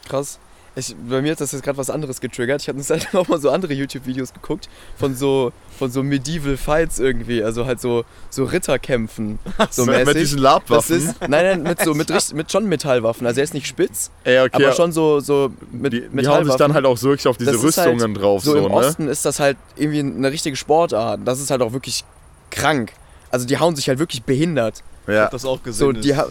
Krass. 0.08 0.40
Ich, 0.76 0.96
bei 1.08 1.22
mir 1.22 1.34
hat 1.34 1.40
das 1.42 1.52
jetzt 1.52 1.62
gerade 1.64 1.78
was 1.78 1.92
anderes 1.92 2.20
getriggert. 2.20 2.62
Ich 2.64 2.68
habe 2.68 2.78
eine 2.78 2.84
Zeit 2.84 3.12
lang 3.14 3.22
auch 3.24 3.28
mal 3.28 3.40
so 3.40 3.52
andere 3.52 3.74
YouTube-Videos 3.74 4.34
geguckt 4.34 4.70
von 4.98 5.16
so, 5.16 5.52
von 5.78 5.92
so 5.92 6.02
Medieval 6.02 6.58
Fights 6.58 6.98
irgendwie. 6.98 7.44
Also 7.44 7.68
halt 7.68 7.80
so, 7.80 8.06
so 8.32 8.44
Ritterkämpfen. 8.46 9.38
So 9.70 9.86
mit, 9.86 9.98
mit 9.98 10.06
mäßig. 10.08 10.22
diesen 10.22 10.38
Das 10.42 10.54
Labwaffen. 10.54 10.98
ist, 10.98 11.22
nein, 11.22 11.30
nein, 11.30 11.64
mit 11.64 11.80
so, 11.82 11.94
mit, 11.94 12.10
mit 12.34 12.52
schon 12.52 12.68
Metallwaffen. 12.68 13.28
Also 13.28 13.40
er 13.40 13.44
ist 13.44 13.54
nicht 13.54 13.68
spitz, 13.68 14.10
Ey, 14.24 14.40
okay, 14.40 14.66
aber 14.66 14.74
schon 14.74 14.92
so, 14.92 15.20
so 15.20 15.52
mit 15.72 15.94
die, 15.94 16.00
die 16.02 16.06
hauen 16.08 16.16
Metallwaffen. 16.16 16.48
sich 16.52 16.58
dann 16.58 16.74
halt 16.74 16.86
auch 16.86 16.98
so 16.98 17.10
wirklich 17.10 17.28
auf 17.28 17.38
diese 17.38 17.52
Das 17.52 17.62
halt 17.62 17.68
Rüstungen 17.90 18.14
drauf, 18.16 18.44
so, 18.44 18.54
so, 18.54 18.58
im 18.58 18.64
ne? 18.66 18.72
Osten 18.72 19.08
ist 19.08 19.26
das 19.26 19.40
halt 19.40 19.58
irgendwie 19.76 20.00
eine 20.00 20.32
richtige 20.32 20.56
Sportart. 20.56 21.20
Das 21.26 21.40
ist 21.40 21.52
halt 21.52 21.62
auch 21.62 21.74
wirklich 21.74 22.04
krank. 22.50 22.94
Also 23.30 23.46
die 23.46 23.60
hauen 23.60 23.76
sich 23.76 23.88
halt 23.90 24.00
wirklich 24.00 24.24
behindert. 24.24 24.84
Ich 25.08 25.14
Ja. 25.14 25.24
hab 25.26 25.32
das 25.32 25.46
auch 25.46 25.58
So, 25.66 25.90
gesehen. 25.90 26.02
die, 26.02 26.16
ha- 26.16 26.30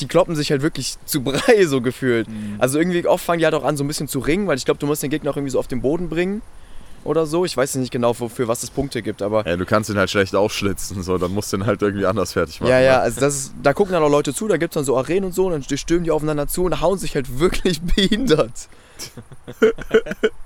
die 0.00 0.08
kloppen 0.08 0.36
sich 0.36 0.50
halt 0.50 0.62
wirklich 0.62 0.96
zu 1.04 1.22
Brei, 1.22 1.66
so 1.66 1.80
gefühlt. 1.80 2.28
Mhm. 2.28 2.56
Also 2.58 2.78
irgendwie 2.78 3.06
oft 3.06 3.24
fangen 3.24 3.38
die 3.38 3.44
halt 3.44 3.54
auch 3.54 3.64
an, 3.64 3.76
so 3.76 3.84
ein 3.84 3.88
bisschen 3.88 4.08
zu 4.08 4.18
ringen, 4.18 4.46
weil 4.46 4.58
ich 4.58 4.64
glaube, 4.64 4.78
du 4.78 4.86
musst 4.86 5.02
den 5.02 5.10
Gegner 5.10 5.30
auch 5.30 5.36
irgendwie 5.36 5.52
so 5.52 5.58
auf 5.58 5.68
den 5.68 5.80
Boden 5.80 6.08
bringen 6.08 6.42
oder 7.06 7.26
so. 7.26 7.44
Ich 7.44 7.56
weiß 7.56 7.76
nicht 7.76 7.92
genau, 7.92 8.18
wofür 8.18 8.48
was 8.48 8.62
es 8.62 8.70
Punkte 8.70 9.02
gibt, 9.02 9.22
aber. 9.22 9.46
Ja, 9.46 9.56
du 9.56 9.64
kannst 9.64 9.88
ihn 9.88 9.96
halt 9.96 10.10
schlecht 10.10 10.34
aufschlitzen, 10.34 11.02
so, 11.02 11.18
dann 11.18 11.32
musst 11.32 11.52
du 11.52 11.56
ihn 11.56 11.66
halt 11.66 11.82
irgendwie 11.82 12.06
anders 12.06 12.32
fertig 12.32 12.60
machen. 12.60 12.70
Ja, 12.70 12.80
ja, 12.80 13.00
also 13.00 13.20
das 13.20 13.36
ist, 13.36 13.54
da 13.62 13.72
gucken 13.72 13.92
dann 13.92 14.02
auch 14.02 14.10
Leute 14.10 14.34
zu, 14.34 14.48
da 14.48 14.56
gibt 14.56 14.72
es 14.72 14.74
dann 14.74 14.84
so 14.84 14.96
Arenen 14.96 15.24
und 15.24 15.32
so, 15.32 15.46
und 15.46 15.52
dann 15.52 15.78
stürmen 15.78 16.04
die 16.04 16.10
aufeinander 16.10 16.48
zu 16.48 16.64
und 16.64 16.80
hauen 16.80 16.98
sich 16.98 17.14
halt 17.14 17.38
wirklich 17.38 17.80
behindert. 17.80 18.68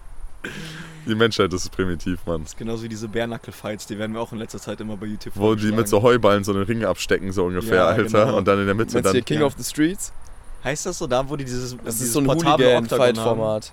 Die 1.07 1.15
Menschheit 1.15 1.53
ist 1.53 1.71
primitiv, 1.73 2.21
Mann. 2.27 2.43
Das 2.43 2.53
ist 2.53 2.59
genauso 2.59 2.83
wie 2.83 2.89
diese 2.89 3.09
Bärnackel-Fights, 3.09 3.87
die 3.87 3.99
werden 3.99 4.13
wir 4.13 4.21
auch 4.21 4.33
in 4.33 4.39
letzter 4.39 4.59
Zeit 4.59 4.81
immer 4.81 4.97
bei 4.97 5.07
YouTube 5.07 5.33
Wo 5.37 5.55
die 5.55 5.73
mit 5.73 5.89
so 5.89 6.03
Heuballen 6.03 6.45
so 6.45 6.53
einen 6.53 6.63
Ring 6.65 6.85
abstecken, 6.85 7.33
so 7.33 7.45
ungefähr, 7.47 7.77
Ja, 7.77 7.87
Alter. 7.89 8.25
genau. 8.27 8.37
Und 8.39 8.47
dann 8.47 8.59
in 8.61 8.67
der 8.67 8.75
Mitte 8.75 8.93
Meinst 8.93 8.97
du 8.97 9.03
dann. 9.03 9.13
hier 9.13 9.23
King 9.23 9.41
ja. 9.41 9.47
of 9.47 9.55
the 9.57 9.65
Streets? 9.65 10.13
Heißt 10.63 10.85
das 10.87 10.99
so, 10.99 11.07
da 11.07 11.27
wo 11.29 11.37
die 11.37 11.45
dieses 11.45 11.71
Das 11.85 11.95
dieses 11.97 12.09
ist 12.09 12.13
so 12.13 12.21
ein? 12.21 12.29
Hooligan-Fight-Format. 12.29 13.73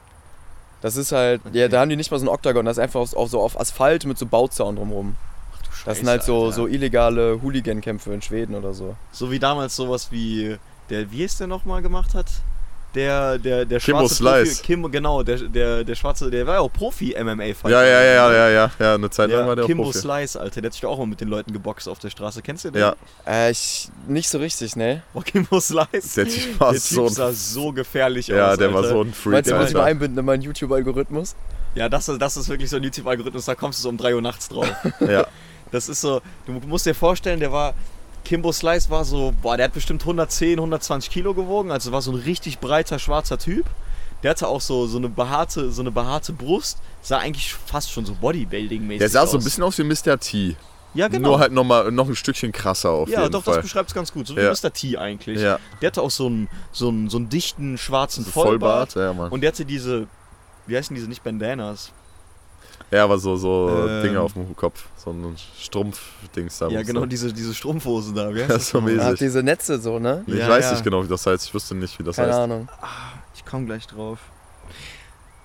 Das 0.82 0.96
ist 0.96 1.12
halt, 1.12 1.42
ja, 1.46 1.50
Okay. 1.66 1.70
da 1.70 1.82
haben 1.82 1.90
die 1.90 1.96
nicht 1.96 2.12
mal 2.12 2.20
so 2.20 2.26
ein 2.26 2.30
Oktagon, 2.30 2.66
das 2.66 2.78
ist 2.78 2.84
einfach 2.84 3.00
auf, 3.02 3.14
auf 3.16 3.30
so 3.30 3.42
auf 3.42 3.60
Asphalt 3.60 4.06
mit 4.06 4.18
so 4.18 4.26
Bauzaun 4.26 4.76
drumrum. 4.76 5.16
Ach 5.54 5.58
du 5.58 5.68
Das 5.86 5.98
sind 5.98 6.06
Scheiße, 6.06 6.10
halt 6.12 6.24
so, 6.24 6.44
Alter. 6.46 6.56
so 6.56 6.68
illegale 6.68 7.42
Hooligan-Kämpfe 7.42 8.14
in 8.14 8.22
Schweden 8.22 8.56
oder 8.56 8.74
so. 8.74 8.96
So 9.12 9.32
wie 9.32 9.40
damals 9.40 9.76
sowas 9.76 10.12
wie 10.12 10.58
der, 10.90 11.12
wie 11.12 11.24
ist 11.24 11.40
der 11.40 11.48
nochmal 11.48 11.82
gemacht 11.82 12.14
hat? 12.14 12.28
Der, 12.96 13.38
der, 13.38 13.66
der 13.66 13.80
Kimbo 13.80 14.00
schwarze 14.00 14.16
Slice. 14.16 14.52
Profi, 14.56 14.64
Kimbo, 14.64 14.90
genau, 14.90 15.22
der, 15.24 15.38
der, 15.38 15.84
der 15.84 15.96
schwarze, 15.96 16.32
der 16.32 16.48
war 16.48 16.56
ja 16.56 16.60
auch 16.62 16.72
Profi-MMA-Fighter. 16.74 17.70
Ja, 17.70 17.84
ja, 17.84 18.02
ja, 18.04 18.32
ja, 18.34 18.50
ja, 18.50 18.72
ja. 18.80 18.94
Eine 18.96 19.10
Zeit 19.10 19.30
lang 19.30 19.42
Ja, 19.42 19.48
war 19.48 19.56
der 19.56 19.66
auch 19.66 19.68
Kimbo 19.68 19.84
Profi. 19.84 20.00
Slice, 20.00 20.40
Alter, 20.40 20.62
der 20.62 20.70
hat 20.70 20.74
sich 20.74 20.82
doch 20.82 20.90
auch 20.92 20.98
mal 20.98 21.06
mit 21.06 21.22
den 21.22 21.28
Leuten 21.28 21.54
geboxt 21.54 21.88
auf 21.90 22.00
der 22.00 22.10
Straße. 22.10 22.42
Kennst 22.42 22.66
du 22.66 22.72
den? 22.72 22.82
Ja, 22.82 22.96
Äh, 23.28 23.52
ich, 23.52 23.90
nicht 24.08 24.30
so 24.30 24.38
richtig, 24.40 24.76
ne? 24.76 25.04
Oh, 25.14 25.22
Kimbo 25.22 25.60
Slice. 25.60 26.16
der 26.16 26.28
Typ 26.28 26.44
Der 26.44 26.60
war 26.60 26.72
Typ 26.74 26.82
so 26.82 27.08
sah 27.08 27.32
so 27.32 27.72
gefährlich 27.72 28.28
Ja, 28.28 28.52
aus. 28.52 28.58
der 28.58 28.70
war 28.74 28.78
Alter. 28.84 28.90
so 28.90 29.02
ein 29.04 29.14
Freak, 29.14 29.34
Meinst 29.34 29.52
du, 29.52 29.56
muss 29.56 29.68
ich 29.70 29.74
mal 29.76 29.84
einbinden 29.84 30.18
in 30.18 30.26
meinen 30.26 30.42
YouTube-Algorithmus? 30.42 31.36
Ja, 31.76 31.90
das, 31.90 32.10
ist- 32.10 32.20
das 32.22 32.38
ist 32.38 32.50
wirklich 32.50 32.70
so 32.70 32.78
ein 32.78 32.84
YouTube-Algorithmus, 32.84 33.46
da 33.46 33.54
kommst 33.56 33.80
du 33.80 33.84
so 33.84 33.90
um 33.90 33.98
3 33.98 34.16
Uhr 34.16 34.22
nachts 34.22 34.50
drauf. 34.50 34.68
Ja, 35.02 35.28
Das 35.72 35.90
ist 35.90 36.02
so, 36.02 36.22
du 36.46 36.54
musst 36.66 36.86
dir 36.86 36.96
vorstellen, 36.96 37.40
der 37.40 37.52
war, 37.52 37.74
Kimbo 38.28 38.52
Slice 38.52 38.90
war 38.90 39.06
so, 39.06 39.34
boah, 39.42 39.56
der 39.58 39.66
hat 39.66 39.74
bestimmt 39.74 40.02
110, 40.02 40.60
120 40.60 41.10
Kilo 41.10 41.34
gewogen, 41.34 41.72
also 41.72 41.92
war 41.94 42.02
so 42.02 42.12
ein 42.12 42.18
richtig 42.18 42.60
breiter 42.60 43.00
schwarzer 43.00 43.38
Typ. 43.38 43.66
Der 44.24 44.32
hatte 44.32 44.48
auch 44.48 44.60
so, 44.62 44.86
so, 44.88 44.98
eine, 44.98 45.08
behaarte, 45.10 45.72
so 45.72 45.82
eine 45.82 45.92
behaarte 45.92 46.34
Brust, 46.34 46.80
sah 47.02 47.20
eigentlich 47.20 47.54
fast 47.54 47.92
schon 47.92 48.06
so 48.06 48.14
Bodybuilding-mäßig 48.14 48.98
der 48.98 49.10
sah 49.10 49.22
aus. 49.22 49.32
so 49.32 49.38
ein 49.38 49.44
bisschen 49.44 49.64
aus 49.64 49.78
wie 49.78 49.84
Mr. 49.84 50.20
T. 50.20 50.56
ja, 50.94 51.08
genau. 51.08 51.30
Nur 51.30 51.40
halt 51.40 51.52
noch, 51.54 51.64
mal, 51.64 51.92
noch 51.92 52.08
ein 52.10 52.16
Stückchen 52.16 52.52
krasser 52.52 52.90
auf 52.90 53.08
ja, 53.10 53.22
jeden 53.22 53.32
doch, 53.32 53.44
das 53.44 53.54
Fall. 53.56 53.62
beschreibt 53.64 53.90
es 53.90 53.96
ganz 53.96 54.12
gut. 54.12 54.28
So 54.28 54.36
wie 54.36 54.42
Ja. 54.42 54.52
Mr. 54.52 54.74
T 54.74 54.98
eigentlich. 54.98 55.40
Ja, 55.40 55.60
Der 55.82 55.88
hatte 55.88 56.02
auch 56.02 56.12
so 56.12 56.26
einen, 56.26 56.50
so 56.72 56.90
einen, 56.90 57.10
so 57.10 57.18
einen 57.18 57.30
dichten 57.30 57.78
schwarzen 57.78 58.26
so 58.26 58.32
Vollbart. 58.32 58.94
Vollbart, 58.94 59.16
ja, 59.16 59.22
Mann. 59.22 59.32
Und 59.32 59.42
der 59.42 59.52
hatte 59.52 59.64
diese, 59.66 60.08
wie 60.66 60.76
heißen 60.76 60.94
diese, 60.96 61.08
nicht 61.08 61.24
Bandanas? 61.24 61.92
Ja, 62.92 63.04
aber 63.04 63.18
so, 63.20 63.36
so 63.36 63.70
Ähm. 63.88 64.04
Dinge 64.04 64.22
auf 64.22 64.34
dem 64.34 64.56
Kopf. 64.56 64.86
So 64.96 65.12
ein 65.12 65.36
Strumpf-Dings 65.60 66.60
da. 66.60 66.68
Ja, 66.70 66.80
muss 66.80 66.88
genau, 66.88 67.00
sein. 67.02 67.10
diese, 67.10 67.34
diese 67.34 67.54
Strumpfhosen 67.54 68.16
da. 68.16 68.34
Wie 68.34 68.40
heißt 68.42 68.50
Das 68.52 68.70
so 68.70 68.80
mäßig. 68.82 69.02
Ach, 69.02 69.14
diese 69.16 69.44
Netze 69.44 69.80
so, 69.80 70.00
ne? 70.00 70.24
Ich 70.28 70.36
Ja, 70.36 70.48
weiß 70.50 70.66
ja. 70.66 70.72
nicht 70.72 70.84
genau, 70.84 71.04
wie 71.04 71.08
das 71.08 71.26
heißt. 71.26 71.46
Ich 71.46 71.54
wüsste 71.54 71.76
nicht, 71.76 71.98
wie 72.00 72.04
das 72.04 72.16
Keine 72.16 72.30
heißt. 72.30 72.40
Ahnung. 72.40 72.70
Ich 73.36 73.44
komme 73.46 73.66
gleich 73.66 73.86
drauf. 73.88 74.20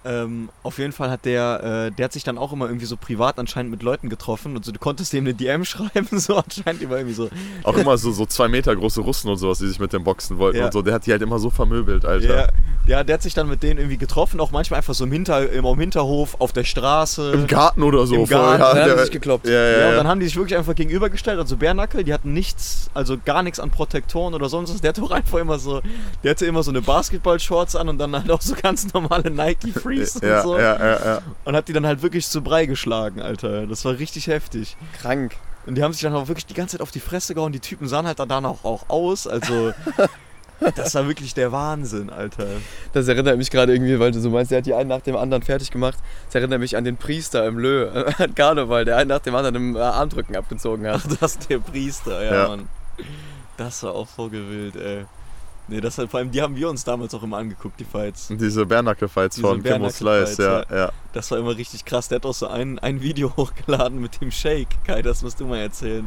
Ähm, 0.05 0.49
auf 0.65 0.79
jeden 0.79 0.93
Fall 0.93 1.11
hat 1.11 1.25
der, 1.25 1.87
äh, 1.89 1.91
der 1.97 2.07
hat 2.07 2.13
sich 2.13 2.25
dann 2.25 2.37
auch 2.37 2.53
immer 2.53 2.67
irgendwie 2.67 2.87
so 2.87 2.97
privat 2.97 3.39
anscheinend 3.39 3.71
mit 3.71 3.83
Leuten 3.85 4.09
getroffen 4.09 4.57
und 4.57 4.65
so, 4.65 4.73
du 4.73 4.79
konntest 4.81 5.13
dem 5.13 5.25
eine 5.25 5.33
DM 5.35 5.65
schreiben, 5.65 6.09
so 6.19 6.37
anscheinend 6.37 6.83
immer 6.83 6.97
irgendwie 6.97 7.15
so. 7.15 7.29
Auch 7.63 7.77
immer 7.77 7.97
so, 7.97 8.11
so 8.11 8.27
zwei 8.27 8.49
Meter 8.49 8.75
große 8.75 9.01
Russen 9.01 9.31
und 9.31 9.37
sowas, 9.37 9.59
die 9.59 9.69
sich 9.69 9.79
mit 9.79 9.93
dem 9.93 10.03
Boxen 10.05 10.39
wollten 10.39 10.59
Ja. 10.59 10.65
und 10.67 10.73
so. 10.73 10.83
Der 10.83 10.95
hat 10.95 11.07
die 11.07 11.13
halt 11.13 11.23
immer 11.23 11.39
so 11.39 11.51
vermöbelt, 11.51 12.05
Alter. 12.05 12.37
Ja, 12.37 12.49
ja, 12.87 13.05
der 13.05 13.15
hat 13.15 13.23
sich 13.23 13.35
dann 13.35 13.49
mit 13.49 13.63
denen 13.63 13.79
irgendwie 13.79 13.97
getroffen, 13.97 14.41
auch 14.41 14.51
manchmal 14.51 14.79
einfach 14.79 14.95
so 14.95 15.05
im, 15.05 15.13
Hinter, 15.13 15.49
im, 15.53 15.65
im 15.65 15.79
Hinterhof, 15.79 16.35
auf 16.41 16.53
der 16.53 16.65
Straße. 16.65 17.31
Im 17.33 17.47
Garten 17.47 17.85
oder 17.85 18.05
so. 18.07 18.17
Im 18.17 18.27
Garten, 18.27 18.61
ja, 18.61 18.69
Dann 18.75 18.79
haben 18.81 18.87
der- 18.89 18.97
sie 18.99 19.03
sich 19.05 19.13
gekloppt. 19.13 19.47
Ja, 19.47 19.53
ja, 19.53 19.79
Ja, 19.83 19.89
und 19.91 19.97
dann 19.99 20.09
haben 20.09 20.19
die 20.21 20.27
sich 20.27 20.37
wirklich 20.37 20.59
einfach 20.59 20.75
gegenübergestellt, 20.75 21.39
also 21.39 21.57
Bärnackel, 21.57 22.03
die 22.03 22.13
hatten 22.13 22.33
nichts, 22.33 22.91
also 22.93 23.17
gar 23.25 23.45
nichts 23.45 23.61
an 23.61 23.71
Protektoren 23.71 24.35
oder 24.35 24.49
sonst 24.49 24.75
was. 24.75 24.81
Der 24.81 24.89
hatte 24.89 25.03
auch 25.03 25.13
einfach 25.13 25.39
immer 25.39 25.61
so, 25.61 25.81
der 26.25 26.33
hatte 26.33 26.45
immer 26.47 26.65
so 26.65 26.73
eine 26.73 26.83
Basketball-Shorts 26.83 27.77
an 27.77 27.89
und 27.89 27.99
dann 27.99 28.17
halt 28.17 28.31
auch 28.31 28.41
so 28.43 28.55
ganz 28.61 28.93
normale 28.93 29.31
Nike 29.31 29.73
Freeze 29.97 30.27
ja, 30.27 30.37
und 30.39 30.43
so. 30.43 30.59
ja, 30.59 30.79
ja, 30.79 31.05
ja. 31.05 31.23
Und 31.45 31.57
hat 31.57 31.69
die 31.69 31.73
dann 31.73 31.87
halt 31.87 32.03
wirklich 32.03 32.27
zu 32.29 32.43
Brei 32.43 32.67
geschlagen, 32.67 33.21
Alter. 33.21 33.67
Das 33.67 33.85
war 33.85 33.99
richtig 33.99 34.27
heftig. 34.27 34.77
Krank. 35.01 35.37
Und 35.67 35.77
die 35.77 35.83
haben 35.83 35.93
sich 35.93 36.03
dann 36.03 36.15
auch 36.15 36.29
wirklich 36.29 36.47
die 36.47 36.55
ganze 36.55 36.77
Zeit 36.77 36.83
auf 36.83 36.91
die 36.91 37.01
Fresse 37.01 37.35
gehauen. 37.35 37.53
Die 37.53 37.61
Typen 37.61 37.87
sahen 37.87 38.07
halt 38.07 38.19
dann 38.19 38.45
auch, 38.45 38.65
auch 38.65 38.89
aus. 38.89 39.29
Also, 39.29 39.73
das 40.75 40.95
war 40.97 41.07
wirklich 41.07 41.35
der 41.35 41.53
Wahnsinn, 41.53 42.11
Alter. 42.11 42.47
Das 42.93 43.07
erinnert 43.07 43.37
mich 43.39 43.51
gerade 43.51 43.73
irgendwie, 43.73 43.99
weil 44.01 44.11
du 44.11 44.21
so 44.21 44.31
meinst, 44.31 44.51
der 44.51 44.59
hat 44.59 44.67
die 44.67 44.75
einen 44.75 44.89
nach 44.89 45.03
dem 45.03 45.17
anderen 45.17 45.43
fertig 45.45 45.71
gemacht. 45.71 45.99
Das 46.27 46.35
erinnert 46.35 46.59
mich 46.59 46.77
an 46.77 46.85
den 46.85 46.97
Priester 46.97 47.47
im 47.47 47.59
Lö, 47.59 47.89
an 48.19 48.35
Karneval, 48.35 48.85
der 48.85 48.97
einen 48.97 49.09
nach 49.09 49.21
dem 49.21 49.37
anderen 49.37 49.55
im 49.55 49.77
äh, 49.77 49.81
Armdrücken 49.81 50.35
abgezogen 50.35 50.87
hat. 50.89 51.03
Ach, 51.05 51.17
das 51.21 51.33
ist 51.37 51.49
der 51.49 51.59
Priester, 51.59 52.25
ja, 52.25 52.35
Ja. 52.35 52.49
Mann. 52.49 52.69
Das 53.57 53.83
war 53.85 53.95
auch 53.95 54.09
so 54.09 54.29
gewillt, 54.29 54.75
ey. 54.77 55.05
Nee, 55.73 55.81
das 55.81 55.97
hat, 55.97 56.11
vor 56.11 56.21
allem, 56.21 56.31
die 56.31 56.43
haben 56.43 56.55
wir 56.55 56.69
uns 56.69 56.85
damals 56.85 57.15
auch 57.15 57.23
immer 57.23 57.39
angeguckt, 57.39 57.81
die 57.81 57.87
Fights. 57.87 58.29
Diese 58.31 58.67
Bärnackel-Fights 58.67 59.37
Diese 59.37 59.49
von 59.49 59.63
Kimbo 59.63 59.87
Bare-Knuckle-Fights, 59.87 60.35
Slice, 60.35 60.67
ja, 60.71 60.77
ja. 60.77 60.93
Das 61.15 61.31
war 61.31 61.39
immer 61.39 61.57
richtig 61.57 61.87
krass. 61.87 62.09
Der 62.09 62.17
hat 62.17 62.27
auch 62.27 62.35
so 62.35 62.47
ein, 62.47 62.79
ein 62.79 63.01
Video 63.01 63.33
hochgeladen 63.37 63.99
mit 63.99 64.21
dem 64.21 64.31
Shake. 64.31 64.69
Kai, 64.85 65.01
das 65.01 65.23
musst 65.23 65.41
du 65.41 65.47
mal 65.47 65.61
erzählen. 65.61 66.07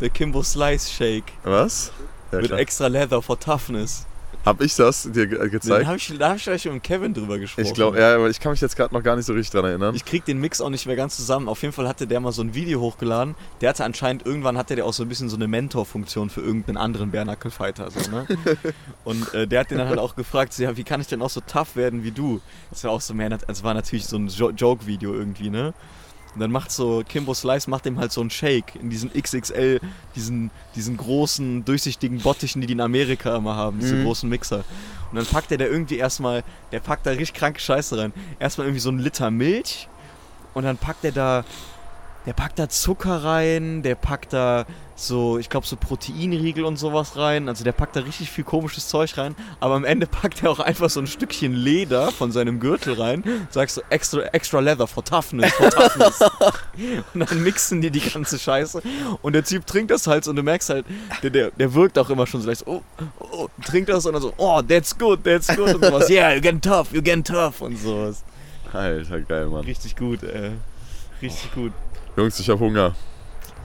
Der 0.00 0.10
Kimbo 0.10 0.42
Slice 0.42 0.90
Shake. 0.90 1.32
Was? 1.42 1.90
Ja, 2.32 2.38
mit 2.38 2.48
klar. 2.48 2.60
extra 2.60 2.86
Leather 2.88 3.22
for 3.22 3.40
Toughness. 3.40 4.04
Hab 4.44 4.60
ich 4.60 4.74
das 4.76 5.02
dir 5.02 5.26
ge 5.26 5.38
Den 5.38 5.50
gezeigt? 5.50 5.86
hab 5.86 5.96
ich, 5.96 6.18
da 6.18 6.28
habe 6.28 6.38
ich 6.38 6.44
gleich 6.44 6.64
mit 6.64 6.82
Kevin 6.82 7.12
drüber 7.12 7.38
gesprochen. 7.38 7.66
ich 7.66 7.74
glaube, 7.74 7.98
ja, 8.00 8.14
aber 8.14 8.30
ich 8.30 8.40
kann 8.40 8.52
mich 8.52 8.60
jetzt 8.60 8.76
gerade 8.76 8.94
noch 8.94 9.02
gar 9.02 9.16
nicht 9.16 9.26
so 9.26 9.32
richtig 9.32 9.52
dran 9.52 9.64
erinnern. 9.64 9.94
Ich 9.94 10.04
krieg 10.04 10.24
den 10.24 10.40
Mix 10.40 10.60
auch 10.60 10.70
nicht 10.70 10.86
mehr 10.86 10.96
ganz 10.96 11.16
zusammen. 11.16 11.48
Auf 11.48 11.62
jeden 11.62 11.74
Fall 11.74 11.86
hatte 11.88 12.06
der 12.06 12.20
mal 12.20 12.32
so 12.32 12.42
ein 12.42 12.54
Video 12.54 12.80
hochgeladen. 12.80 13.34
Der 13.60 13.70
hatte 13.70 13.84
anscheinend, 13.84 14.24
irgendwann 14.24 14.56
hatte 14.56 14.76
der 14.76 14.86
auch 14.86 14.92
so 14.92 15.02
ein 15.02 15.08
bisschen 15.08 15.28
so 15.28 15.36
eine 15.36 15.48
Mentorfunktion 15.48 16.30
für 16.30 16.40
irgendeinen 16.40 16.76
anderen 16.76 17.10
Bärnackel-Fighter. 17.10 17.90
So, 17.90 18.10
ne? 18.10 18.26
Und 19.04 19.34
äh, 19.34 19.46
der 19.46 19.60
hat 19.60 19.70
den 19.70 19.78
dann 19.78 19.88
halt 19.88 19.98
auch 19.98 20.16
gefragt, 20.16 20.52
so, 20.52 20.62
ja, 20.62 20.76
wie 20.76 20.84
kann 20.84 21.00
ich 21.00 21.08
denn 21.08 21.20
auch 21.22 21.30
so 21.30 21.40
tough 21.40 21.76
werden 21.76 22.02
wie 22.02 22.12
du? 22.12 22.40
Das 22.70 22.84
war 22.84 22.92
auch 22.92 23.00
so 23.00 23.14
mehr, 23.14 23.28
das 23.28 23.62
war 23.62 23.74
natürlich 23.74 24.06
so 24.06 24.16
ein 24.16 24.28
jo 24.28 24.50
Joke-Video 24.50 25.12
irgendwie, 25.14 25.50
ne? 25.50 25.74
Und 26.38 26.42
dann 26.42 26.52
macht 26.52 26.70
so, 26.70 27.02
Kimbo 27.08 27.34
Slice 27.34 27.68
macht 27.68 27.84
dem 27.84 27.98
halt 27.98 28.12
so 28.12 28.20
einen 28.20 28.30
Shake 28.30 28.76
in 28.80 28.90
diesen 28.90 29.12
XXL, 29.12 29.80
diesen, 30.14 30.52
diesen 30.76 30.96
großen, 30.96 31.64
durchsichtigen 31.64 32.20
Bottichen, 32.20 32.60
die 32.60 32.68
die 32.68 32.74
in 32.74 32.80
Amerika 32.80 33.34
immer 33.36 33.56
haben, 33.56 33.80
diese 33.80 33.96
Mhm. 33.96 34.04
großen 34.04 34.28
Mixer. 34.28 34.58
Und 35.10 35.16
dann 35.16 35.26
packt 35.26 35.50
er 35.50 35.58
da 35.58 35.64
irgendwie 35.64 35.96
erstmal, 35.98 36.44
der 36.70 36.78
packt 36.78 37.06
da 37.06 37.10
richtig 37.10 37.34
kranke 37.34 37.58
Scheiße 37.58 37.98
rein. 37.98 38.12
Erstmal 38.38 38.68
irgendwie 38.68 38.78
so 38.80 38.88
einen 38.90 39.00
Liter 39.00 39.32
Milch 39.32 39.88
und 40.54 40.62
dann 40.62 40.76
packt 40.76 41.04
er 41.04 41.10
da, 41.10 41.44
der 42.24 42.34
packt 42.34 42.60
da 42.60 42.68
Zucker 42.68 43.24
rein, 43.24 43.82
der 43.82 43.96
packt 43.96 44.32
da 44.32 44.64
so, 45.00 45.38
ich 45.38 45.48
glaube 45.48 45.64
so 45.64 45.76
Proteinriegel 45.76 46.64
und 46.64 46.76
sowas 46.76 47.16
rein. 47.16 47.48
Also 47.48 47.62
der 47.62 47.70
packt 47.70 47.94
da 47.94 48.00
richtig 48.00 48.30
viel 48.30 48.42
komisches 48.42 48.88
Zeug 48.88 49.16
rein. 49.16 49.36
Aber 49.60 49.76
am 49.76 49.84
Ende 49.84 50.06
packt 50.08 50.42
er 50.42 50.50
auch 50.50 50.58
einfach 50.58 50.90
so 50.90 50.98
ein 50.98 51.06
Stückchen 51.06 51.54
Leder 51.54 52.10
von 52.10 52.32
seinem 52.32 52.58
Gürtel 52.58 52.94
rein. 52.94 53.22
Sagst 53.50 53.76
so 53.76 53.82
extra, 53.90 54.22
extra 54.32 54.58
Leather 54.58 54.88
for 54.88 55.04
toughness, 55.04 55.52
for 55.52 55.70
toughness. 55.70 56.20
und 57.14 57.30
dann 57.30 57.42
mixen 57.44 57.80
die 57.80 57.90
die 57.90 58.00
ganze 58.00 58.40
Scheiße. 58.40 58.82
Und 59.22 59.34
der 59.34 59.44
Typ 59.44 59.66
trinkt 59.66 59.92
das 59.92 60.08
halt 60.08 60.24
so 60.24 60.30
und 60.30 60.36
du 60.36 60.42
merkst 60.42 60.68
halt, 60.70 60.84
der, 61.22 61.30
der, 61.30 61.50
der 61.52 61.74
wirkt 61.74 61.96
auch 61.96 62.10
immer 62.10 62.26
schon 62.26 62.40
so 62.40 62.48
leicht 62.48 62.64
so, 62.64 62.66
oh, 62.66 62.82
oh, 63.20 63.48
trinkt 63.64 63.88
das 63.88 64.04
und 64.04 64.14
dann 64.14 64.22
so, 64.22 64.34
oh, 64.36 64.60
that's 64.62 64.98
good, 64.98 65.22
that's 65.22 65.46
good 65.54 65.76
und 65.76 65.84
sowas. 65.84 66.10
Yeah, 66.10 66.30
you're 66.30 66.40
getting 66.40 66.60
tough, 66.60 66.92
you're 66.92 67.02
getting 67.02 67.22
tough 67.22 67.60
und 67.60 67.76
sowas. 67.78 68.24
Alter, 68.72 69.20
geil, 69.20 69.46
Mann. 69.46 69.64
Richtig 69.64 69.94
gut, 69.94 70.24
ey. 70.24 70.52
Richtig 71.22 71.54
gut. 71.54 71.72
Jungs, 72.16 72.38
ich 72.40 72.50
hab 72.50 72.58
Hunger. 72.58 72.94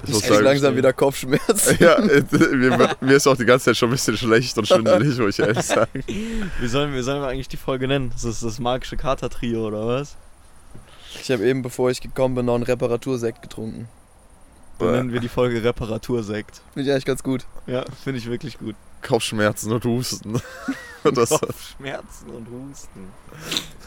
Ich 0.04 0.10
muss 0.10 0.22
Ich 0.22 0.30
krieg 0.30 0.42
langsam 0.42 0.76
wieder 0.76 0.92
Kopfschmerzen. 0.92 1.78
ja, 1.80 2.00
mir, 2.00 2.96
mir 3.00 3.16
ist 3.16 3.28
auch 3.28 3.38
die 3.38 3.46
ganze 3.46 3.66
Zeit 3.66 3.78
schon 3.78 3.90
ein 3.90 3.94
bisschen 3.94 4.18
schlecht 4.18 4.58
und 4.58 4.68
schwindelig, 4.68 5.18
muss 5.18 5.40
ich 5.40 5.46
ehrlich 5.46 5.64
sagen. 5.64 6.04
Wie 6.60 6.68
sollen, 6.68 6.94
wie 6.94 7.02
sollen 7.02 7.22
wir 7.22 7.28
eigentlich 7.30 7.48
die 7.48 7.58
Folge 7.58 7.88
nennen? 7.88 8.12
Ist 8.14 8.26
das 8.26 8.42
das 8.42 8.60
magische 8.60 8.98
Kater-Trio 8.98 9.68
oder 9.68 9.88
was? 9.88 10.18
Ich 11.22 11.32
habe 11.32 11.46
eben, 11.46 11.62
bevor 11.62 11.90
ich 11.90 12.02
gekommen 12.02 12.36
bin, 12.36 12.46
noch 12.46 12.56
einen 12.56 12.64
Reparatursekt 12.64 13.42
getrunken. 13.42 13.88
Dann 14.80 14.92
nennen 14.92 15.14
wir 15.14 15.20
die 15.20 15.30
Folge 15.30 15.64
Reparatursekt. 15.64 16.62
Finde 16.74 16.90
ich 16.90 16.92
eigentlich 16.92 17.06
ganz 17.06 17.24
gut. 17.24 17.46
Ja, 17.68 17.86
finde 18.04 18.20
ich 18.20 18.30
wirklich 18.30 18.58
gut. 18.58 18.76
Kopfschmerzen 19.02 19.72
und 19.72 19.86
Husten. 19.86 20.42
das, 21.04 21.30
Kopfschmerzen 21.30 22.30
und 22.30 22.48
Husten. 22.50 23.08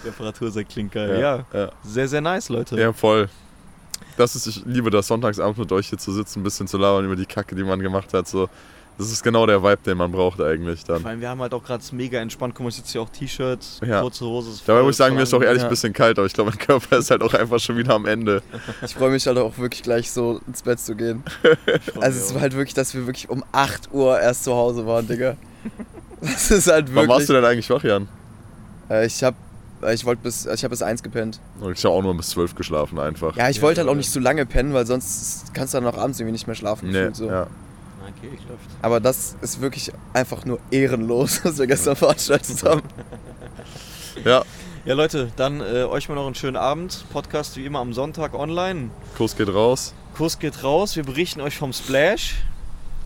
Reparatursekt 0.05 0.71
klingt 0.71 0.93
geil. 0.93 1.19
Ja. 1.21 1.45
ja. 1.53 1.73
sehr, 1.85 2.09
sehr 2.09 2.21
nice, 2.21 2.49
Leute. 2.49 2.79
Ja, 2.79 2.93
voll. 2.93 3.29
Das 4.17 4.35
ist, 4.37 4.47
ich 4.47 4.63
liebe 4.65 4.91
das, 4.91 5.07
Sonntagsabend 5.09 5.59
mit 5.59 5.73
euch 5.73 5.89
hier 5.89 5.99
zu 5.99 6.13
sitzen, 6.13 6.41
ein 6.41 6.43
bisschen 6.43 6.67
zu 6.67 6.79
labern 6.79 7.05
über 7.05 7.17
die 7.17 7.27
Kacke, 7.27 7.55
die 7.55 7.65
man 7.65 7.81
gemacht 7.81 8.13
hat. 8.15 8.27
So. 8.29 8.49
Das 8.99 9.13
ist 9.13 9.23
genau 9.23 9.45
der 9.45 9.63
Vibe, 9.63 9.79
den 9.85 9.99
man 9.99 10.11
braucht 10.11 10.41
eigentlich 10.41 10.83
dann. 10.85 11.03
Vor 11.03 11.11
allem, 11.11 11.21
wir 11.21 11.29
haben 11.29 11.43
halt 11.43 11.53
auch 11.53 11.63
gerade 11.63 11.85
mega 11.93 12.19
entspannt. 12.19 12.55
Guck 12.55 12.65
mal, 12.65 12.71
ich 12.71 12.77
sitze 12.77 12.93
hier 12.93 13.03
auch 13.03 13.11
T-Shirts, 13.11 13.81
Ja. 13.87 14.01
kurze 14.01 14.25
Hose. 14.25 14.53
ist 14.53 14.63
Dabei 14.67 14.81
muss 14.81 14.93
ich 14.93 14.97
sagen, 14.97 15.15
mir 15.17 15.23
ist 15.25 15.35
auch 15.35 15.43
ehrlich 15.43 15.61
Ja. 15.61 15.69
ein 15.69 15.71
bisschen 15.71 15.93
kalt, 15.93 16.19
aber 16.19 16.25
ich 16.27 16.33
glaube, 16.33 16.49
mein 16.49 16.59
Körper 16.59 16.97
ist 16.97 17.11
halt 17.11 17.21
auch 17.23 17.35
einfach 17.35 17.61
schon 17.61 17.77
wieder 17.77 17.93
am 17.95 18.07
Ende. 18.07 18.43
Ich 18.83 18.95
freue 18.95 19.11
mich 19.11 19.27
halt 19.27 19.37
auch 19.37 19.59
wirklich 19.59 19.83
gleich 19.83 20.11
so 20.11 20.41
ins 20.47 20.63
Bett 20.63 20.81
zu 20.81 20.95
gehen. 20.97 21.23
Also 22.01 22.19
es 22.21 22.33
war 22.35 22.41
halt 22.41 22.55
wirklich, 22.57 22.73
dass 22.73 22.95
wir 22.95 23.05
wirklich 23.07 23.29
um 23.29 23.45
8 23.53 23.93
Uhr 23.93 24.19
erst 24.19 24.45
zu 24.45 24.55
Hause 24.55 24.87
waren, 24.87 25.07
Digga. 25.07 25.37
Das 26.23 26.51
ist 26.51 26.67
halt 26.69 26.87
Wann 26.89 27.07
warst 27.09 27.09
wirklich. 27.09 27.27
du 27.27 27.33
denn 27.35 27.45
eigentlich 27.45 27.69
wach, 27.69 27.85
Jan? 27.85 28.09
Äh, 28.89 29.05
ich 29.05 29.23
hab, 29.23 29.35
äh, 29.87 29.95
ich 29.95 30.05
wollte 30.05 30.23
bis, 30.23 30.47
ich 30.47 30.63
habe 30.65 30.71
bis 30.71 30.83
1 30.83 31.03
gepennt. 31.03 31.41
Ich 31.75 31.85
habe 31.85 31.95
auch 31.95 32.03
nur 32.03 32.17
bis 32.17 32.31
zwölf 32.31 32.55
geschlafen 32.55 32.99
einfach. 32.99 33.37
Ja, 33.37 33.49
ich 33.49 33.57
Ja, 33.57 33.63
wollte 33.63 33.81
halt 33.81 33.91
auch 33.91 33.95
nicht 33.95 34.11
zu 34.11 34.21
lange 34.21 34.45
pennen, 34.47 34.75
weil 34.75 34.87
sonst 34.87 35.53
kannst 35.55 35.75
du 35.75 35.79
dann 35.81 35.87
auch 35.87 35.99
abends 35.99 36.19
irgendwie 36.21 36.33
nicht 36.33 36.47
mehr 36.47 36.57
schlafen. 36.57 36.91
Nee, 36.91 37.11
so. 37.13 37.27
ja. 37.27 37.43
Okay, 38.03 38.31
ich 38.35 38.49
läuft. 38.49 38.61
Aber 38.83 39.01
das 39.01 39.37
ist 39.41 39.61
wirklich 39.61 39.93
einfach 40.13 40.45
nur 40.45 40.59
ehrenlos, 40.71 41.41
was 41.45 41.59
wir 41.59 41.67
gestern 41.67 41.97
veranstaltet 41.97 42.63
haben. 42.65 42.83
ja, 44.25 44.43
Ja, 44.85 44.95
Leute, 44.95 45.33
dann 45.37 45.61
äh, 45.61 45.85
euch 45.85 46.09
mal 46.09 46.15
noch 46.15 46.27
einen 46.27 46.35
schönen 46.37 46.57
Abend. 46.57 47.05
Podcast 47.13 47.57
wie 47.57 47.65
immer 47.65 47.81
am 47.81 47.93
Sonntag 47.93 48.35
online. 48.35 48.91
Kurs 49.17 49.37
geht 49.37 49.53
raus. 49.53 49.93
Kurs 50.17 50.39
geht 50.39 50.63
raus. 50.63 50.95
Wir 50.97 51.03
berichten 51.05 51.41
euch 51.41 51.57
vom 51.59 51.73
Splash. 51.73 52.37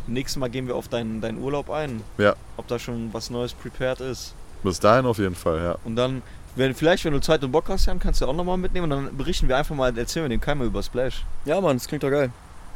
Nächstes 0.07 0.39
Mal 0.39 0.51
gehen 0.51 0.67
wir 0.67 0.77
auf 0.77 0.89
deinen, 0.89 1.21
deinen 1.21 1.39
Urlaub 1.39 1.71
ein. 1.71 2.03
Ja. 2.19 2.35
Ob 2.57 2.67
da 2.69 2.79
schon 2.79 3.09
was 3.13 3.31
Neues 3.31 3.55
prepared 3.55 4.01
ist. 4.01 4.35
Bis 4.63 4.79
dahin 4.79 5.07
auf 5.07 5.19
jeden 5.19 5.35
Fall, 5.35 5.59
ja. 5.63 5.77
Und 5.85 5.97
dann, 5.97 6.21
wenn, 6.61 6.75
vielleicht, 6.75 7.05
wenn 7.05 7.13
du 7.13 7.21
Zeit 7.21 7.43
und 7.43 7.53
Bock 7.53 7.69
hast, 7.69 7.87
Jan, 7.87 7.99
kannst 7.99 8.21
du 8.21 8.27
auch 8.27 8.35
nochmal 8.35 8.57
mitnehmen. 8.59 8.85
Und 8.85 9.05
dann 9.07 9.17
berichten 9.17 9.49
wir 9.49 9.57
einfach 9.57 9.75
mal, 9.75 9.97
erzählen 9.97 10.25
wir 10.25 10.29
dem 10.29 10.41
keiner 10.41 10.65
über 10.65 10.83
Splash. 10.83 11.25
Ja, 11.45 11.61
Mann, 11.61 11.77
das 11.77 11.89
klingt 11.89 12.03
doch 12.03 12.11
geil. 12.11 12.31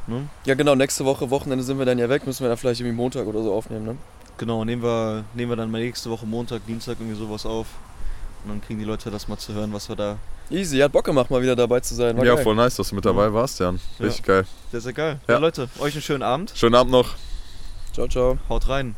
Ne? 0.07 0.29
Ja, 0.45 0.55
genau, 0.55 0.75
nächste 0.75 1.05
Woche, 1.05 1.31
Wochenende 1.31 1.65
sind 1.65 1.79
wir 1.79 1.87
dann 1.87 1.99
ja 1.99 2.09
weg, 2.09 2.27
müssen 2.27 2.43
wir 2.45 2.49
dann 2.49 2.59
vielleicht 2.59 2.81
irgendwie 2.81 2.97
Montag 2.97 3.27
oder 3.27 3.43
so 3.43 3.55
aufnehmen, 3.55 3.85
ne? 3.85 3.97
Genau, 4.37 4.65
nehmen 4.65 4.83
wir, 4.83 5.25
nehmen 5.35 5.53
wir 5.53 5.57
dann 5.57 5.71
mal 5.71 5.81
nächste 5.81 6.11
Woche 6.11 6.27
Montag, 6.27 6.67
Dienstag 6.67 6.97
irgendwie 6.99 7.17
sowas 7.19 7.47
auf. 7.47 7.67
Und 8.45 8.51
dann 8.51 8.61
kriegen 8.61 8.79
die 8.79 8.85
Leute 8.85 9.11
das 9.11 9.29
mal 9.29 9.39
zu 9.39 9.55
hören, 9.55 9.73
was 9.73 9.89
wir 9.89 9.97
da. 9.97 10.17
Easy, 10.51 10.79
hat 10.79 10.93
Bock 10.93 11.05
gemacht, 11.05 11.31
mal 11.31 11.41
wieder 11.41 11.57
dabei 11.57 11.81
zu 11.81 11.95
sein. 11.95 12.17
War 12.19 12.25
Ja, 12.25 12.35
geil. 12.35 12.45
voll 12.45 12.55
nice, 12.55 12.77
dass 12.77 12.91
du 12.91 12.95
mit 12.97 13.05
dabei 13.05 13.33
warst, 13.33 13.61
Jan. 13.61 13.81
Richtig 14.01 14.25
geil. 14.25 14.45
Sehr, 14.73 14.81
sehr 14.81 14.93
geil. 14.93 15.21
Ja. 15.29 15.35
ja 15.35 15.41
Leute, 15.41 15.69
euch 15.79 15.95
einen 15.95 16.03
schönen 16.03 16.23
Abend. 16.23 16.53
Schönen 16.55 16.75
Abend 16.75 16.93
noch. 16.93 17.15
Ciao, 17.93 18.09
ciao. 18.09 18.39
Haut 18.49 18.69
rein. 18.69 18.95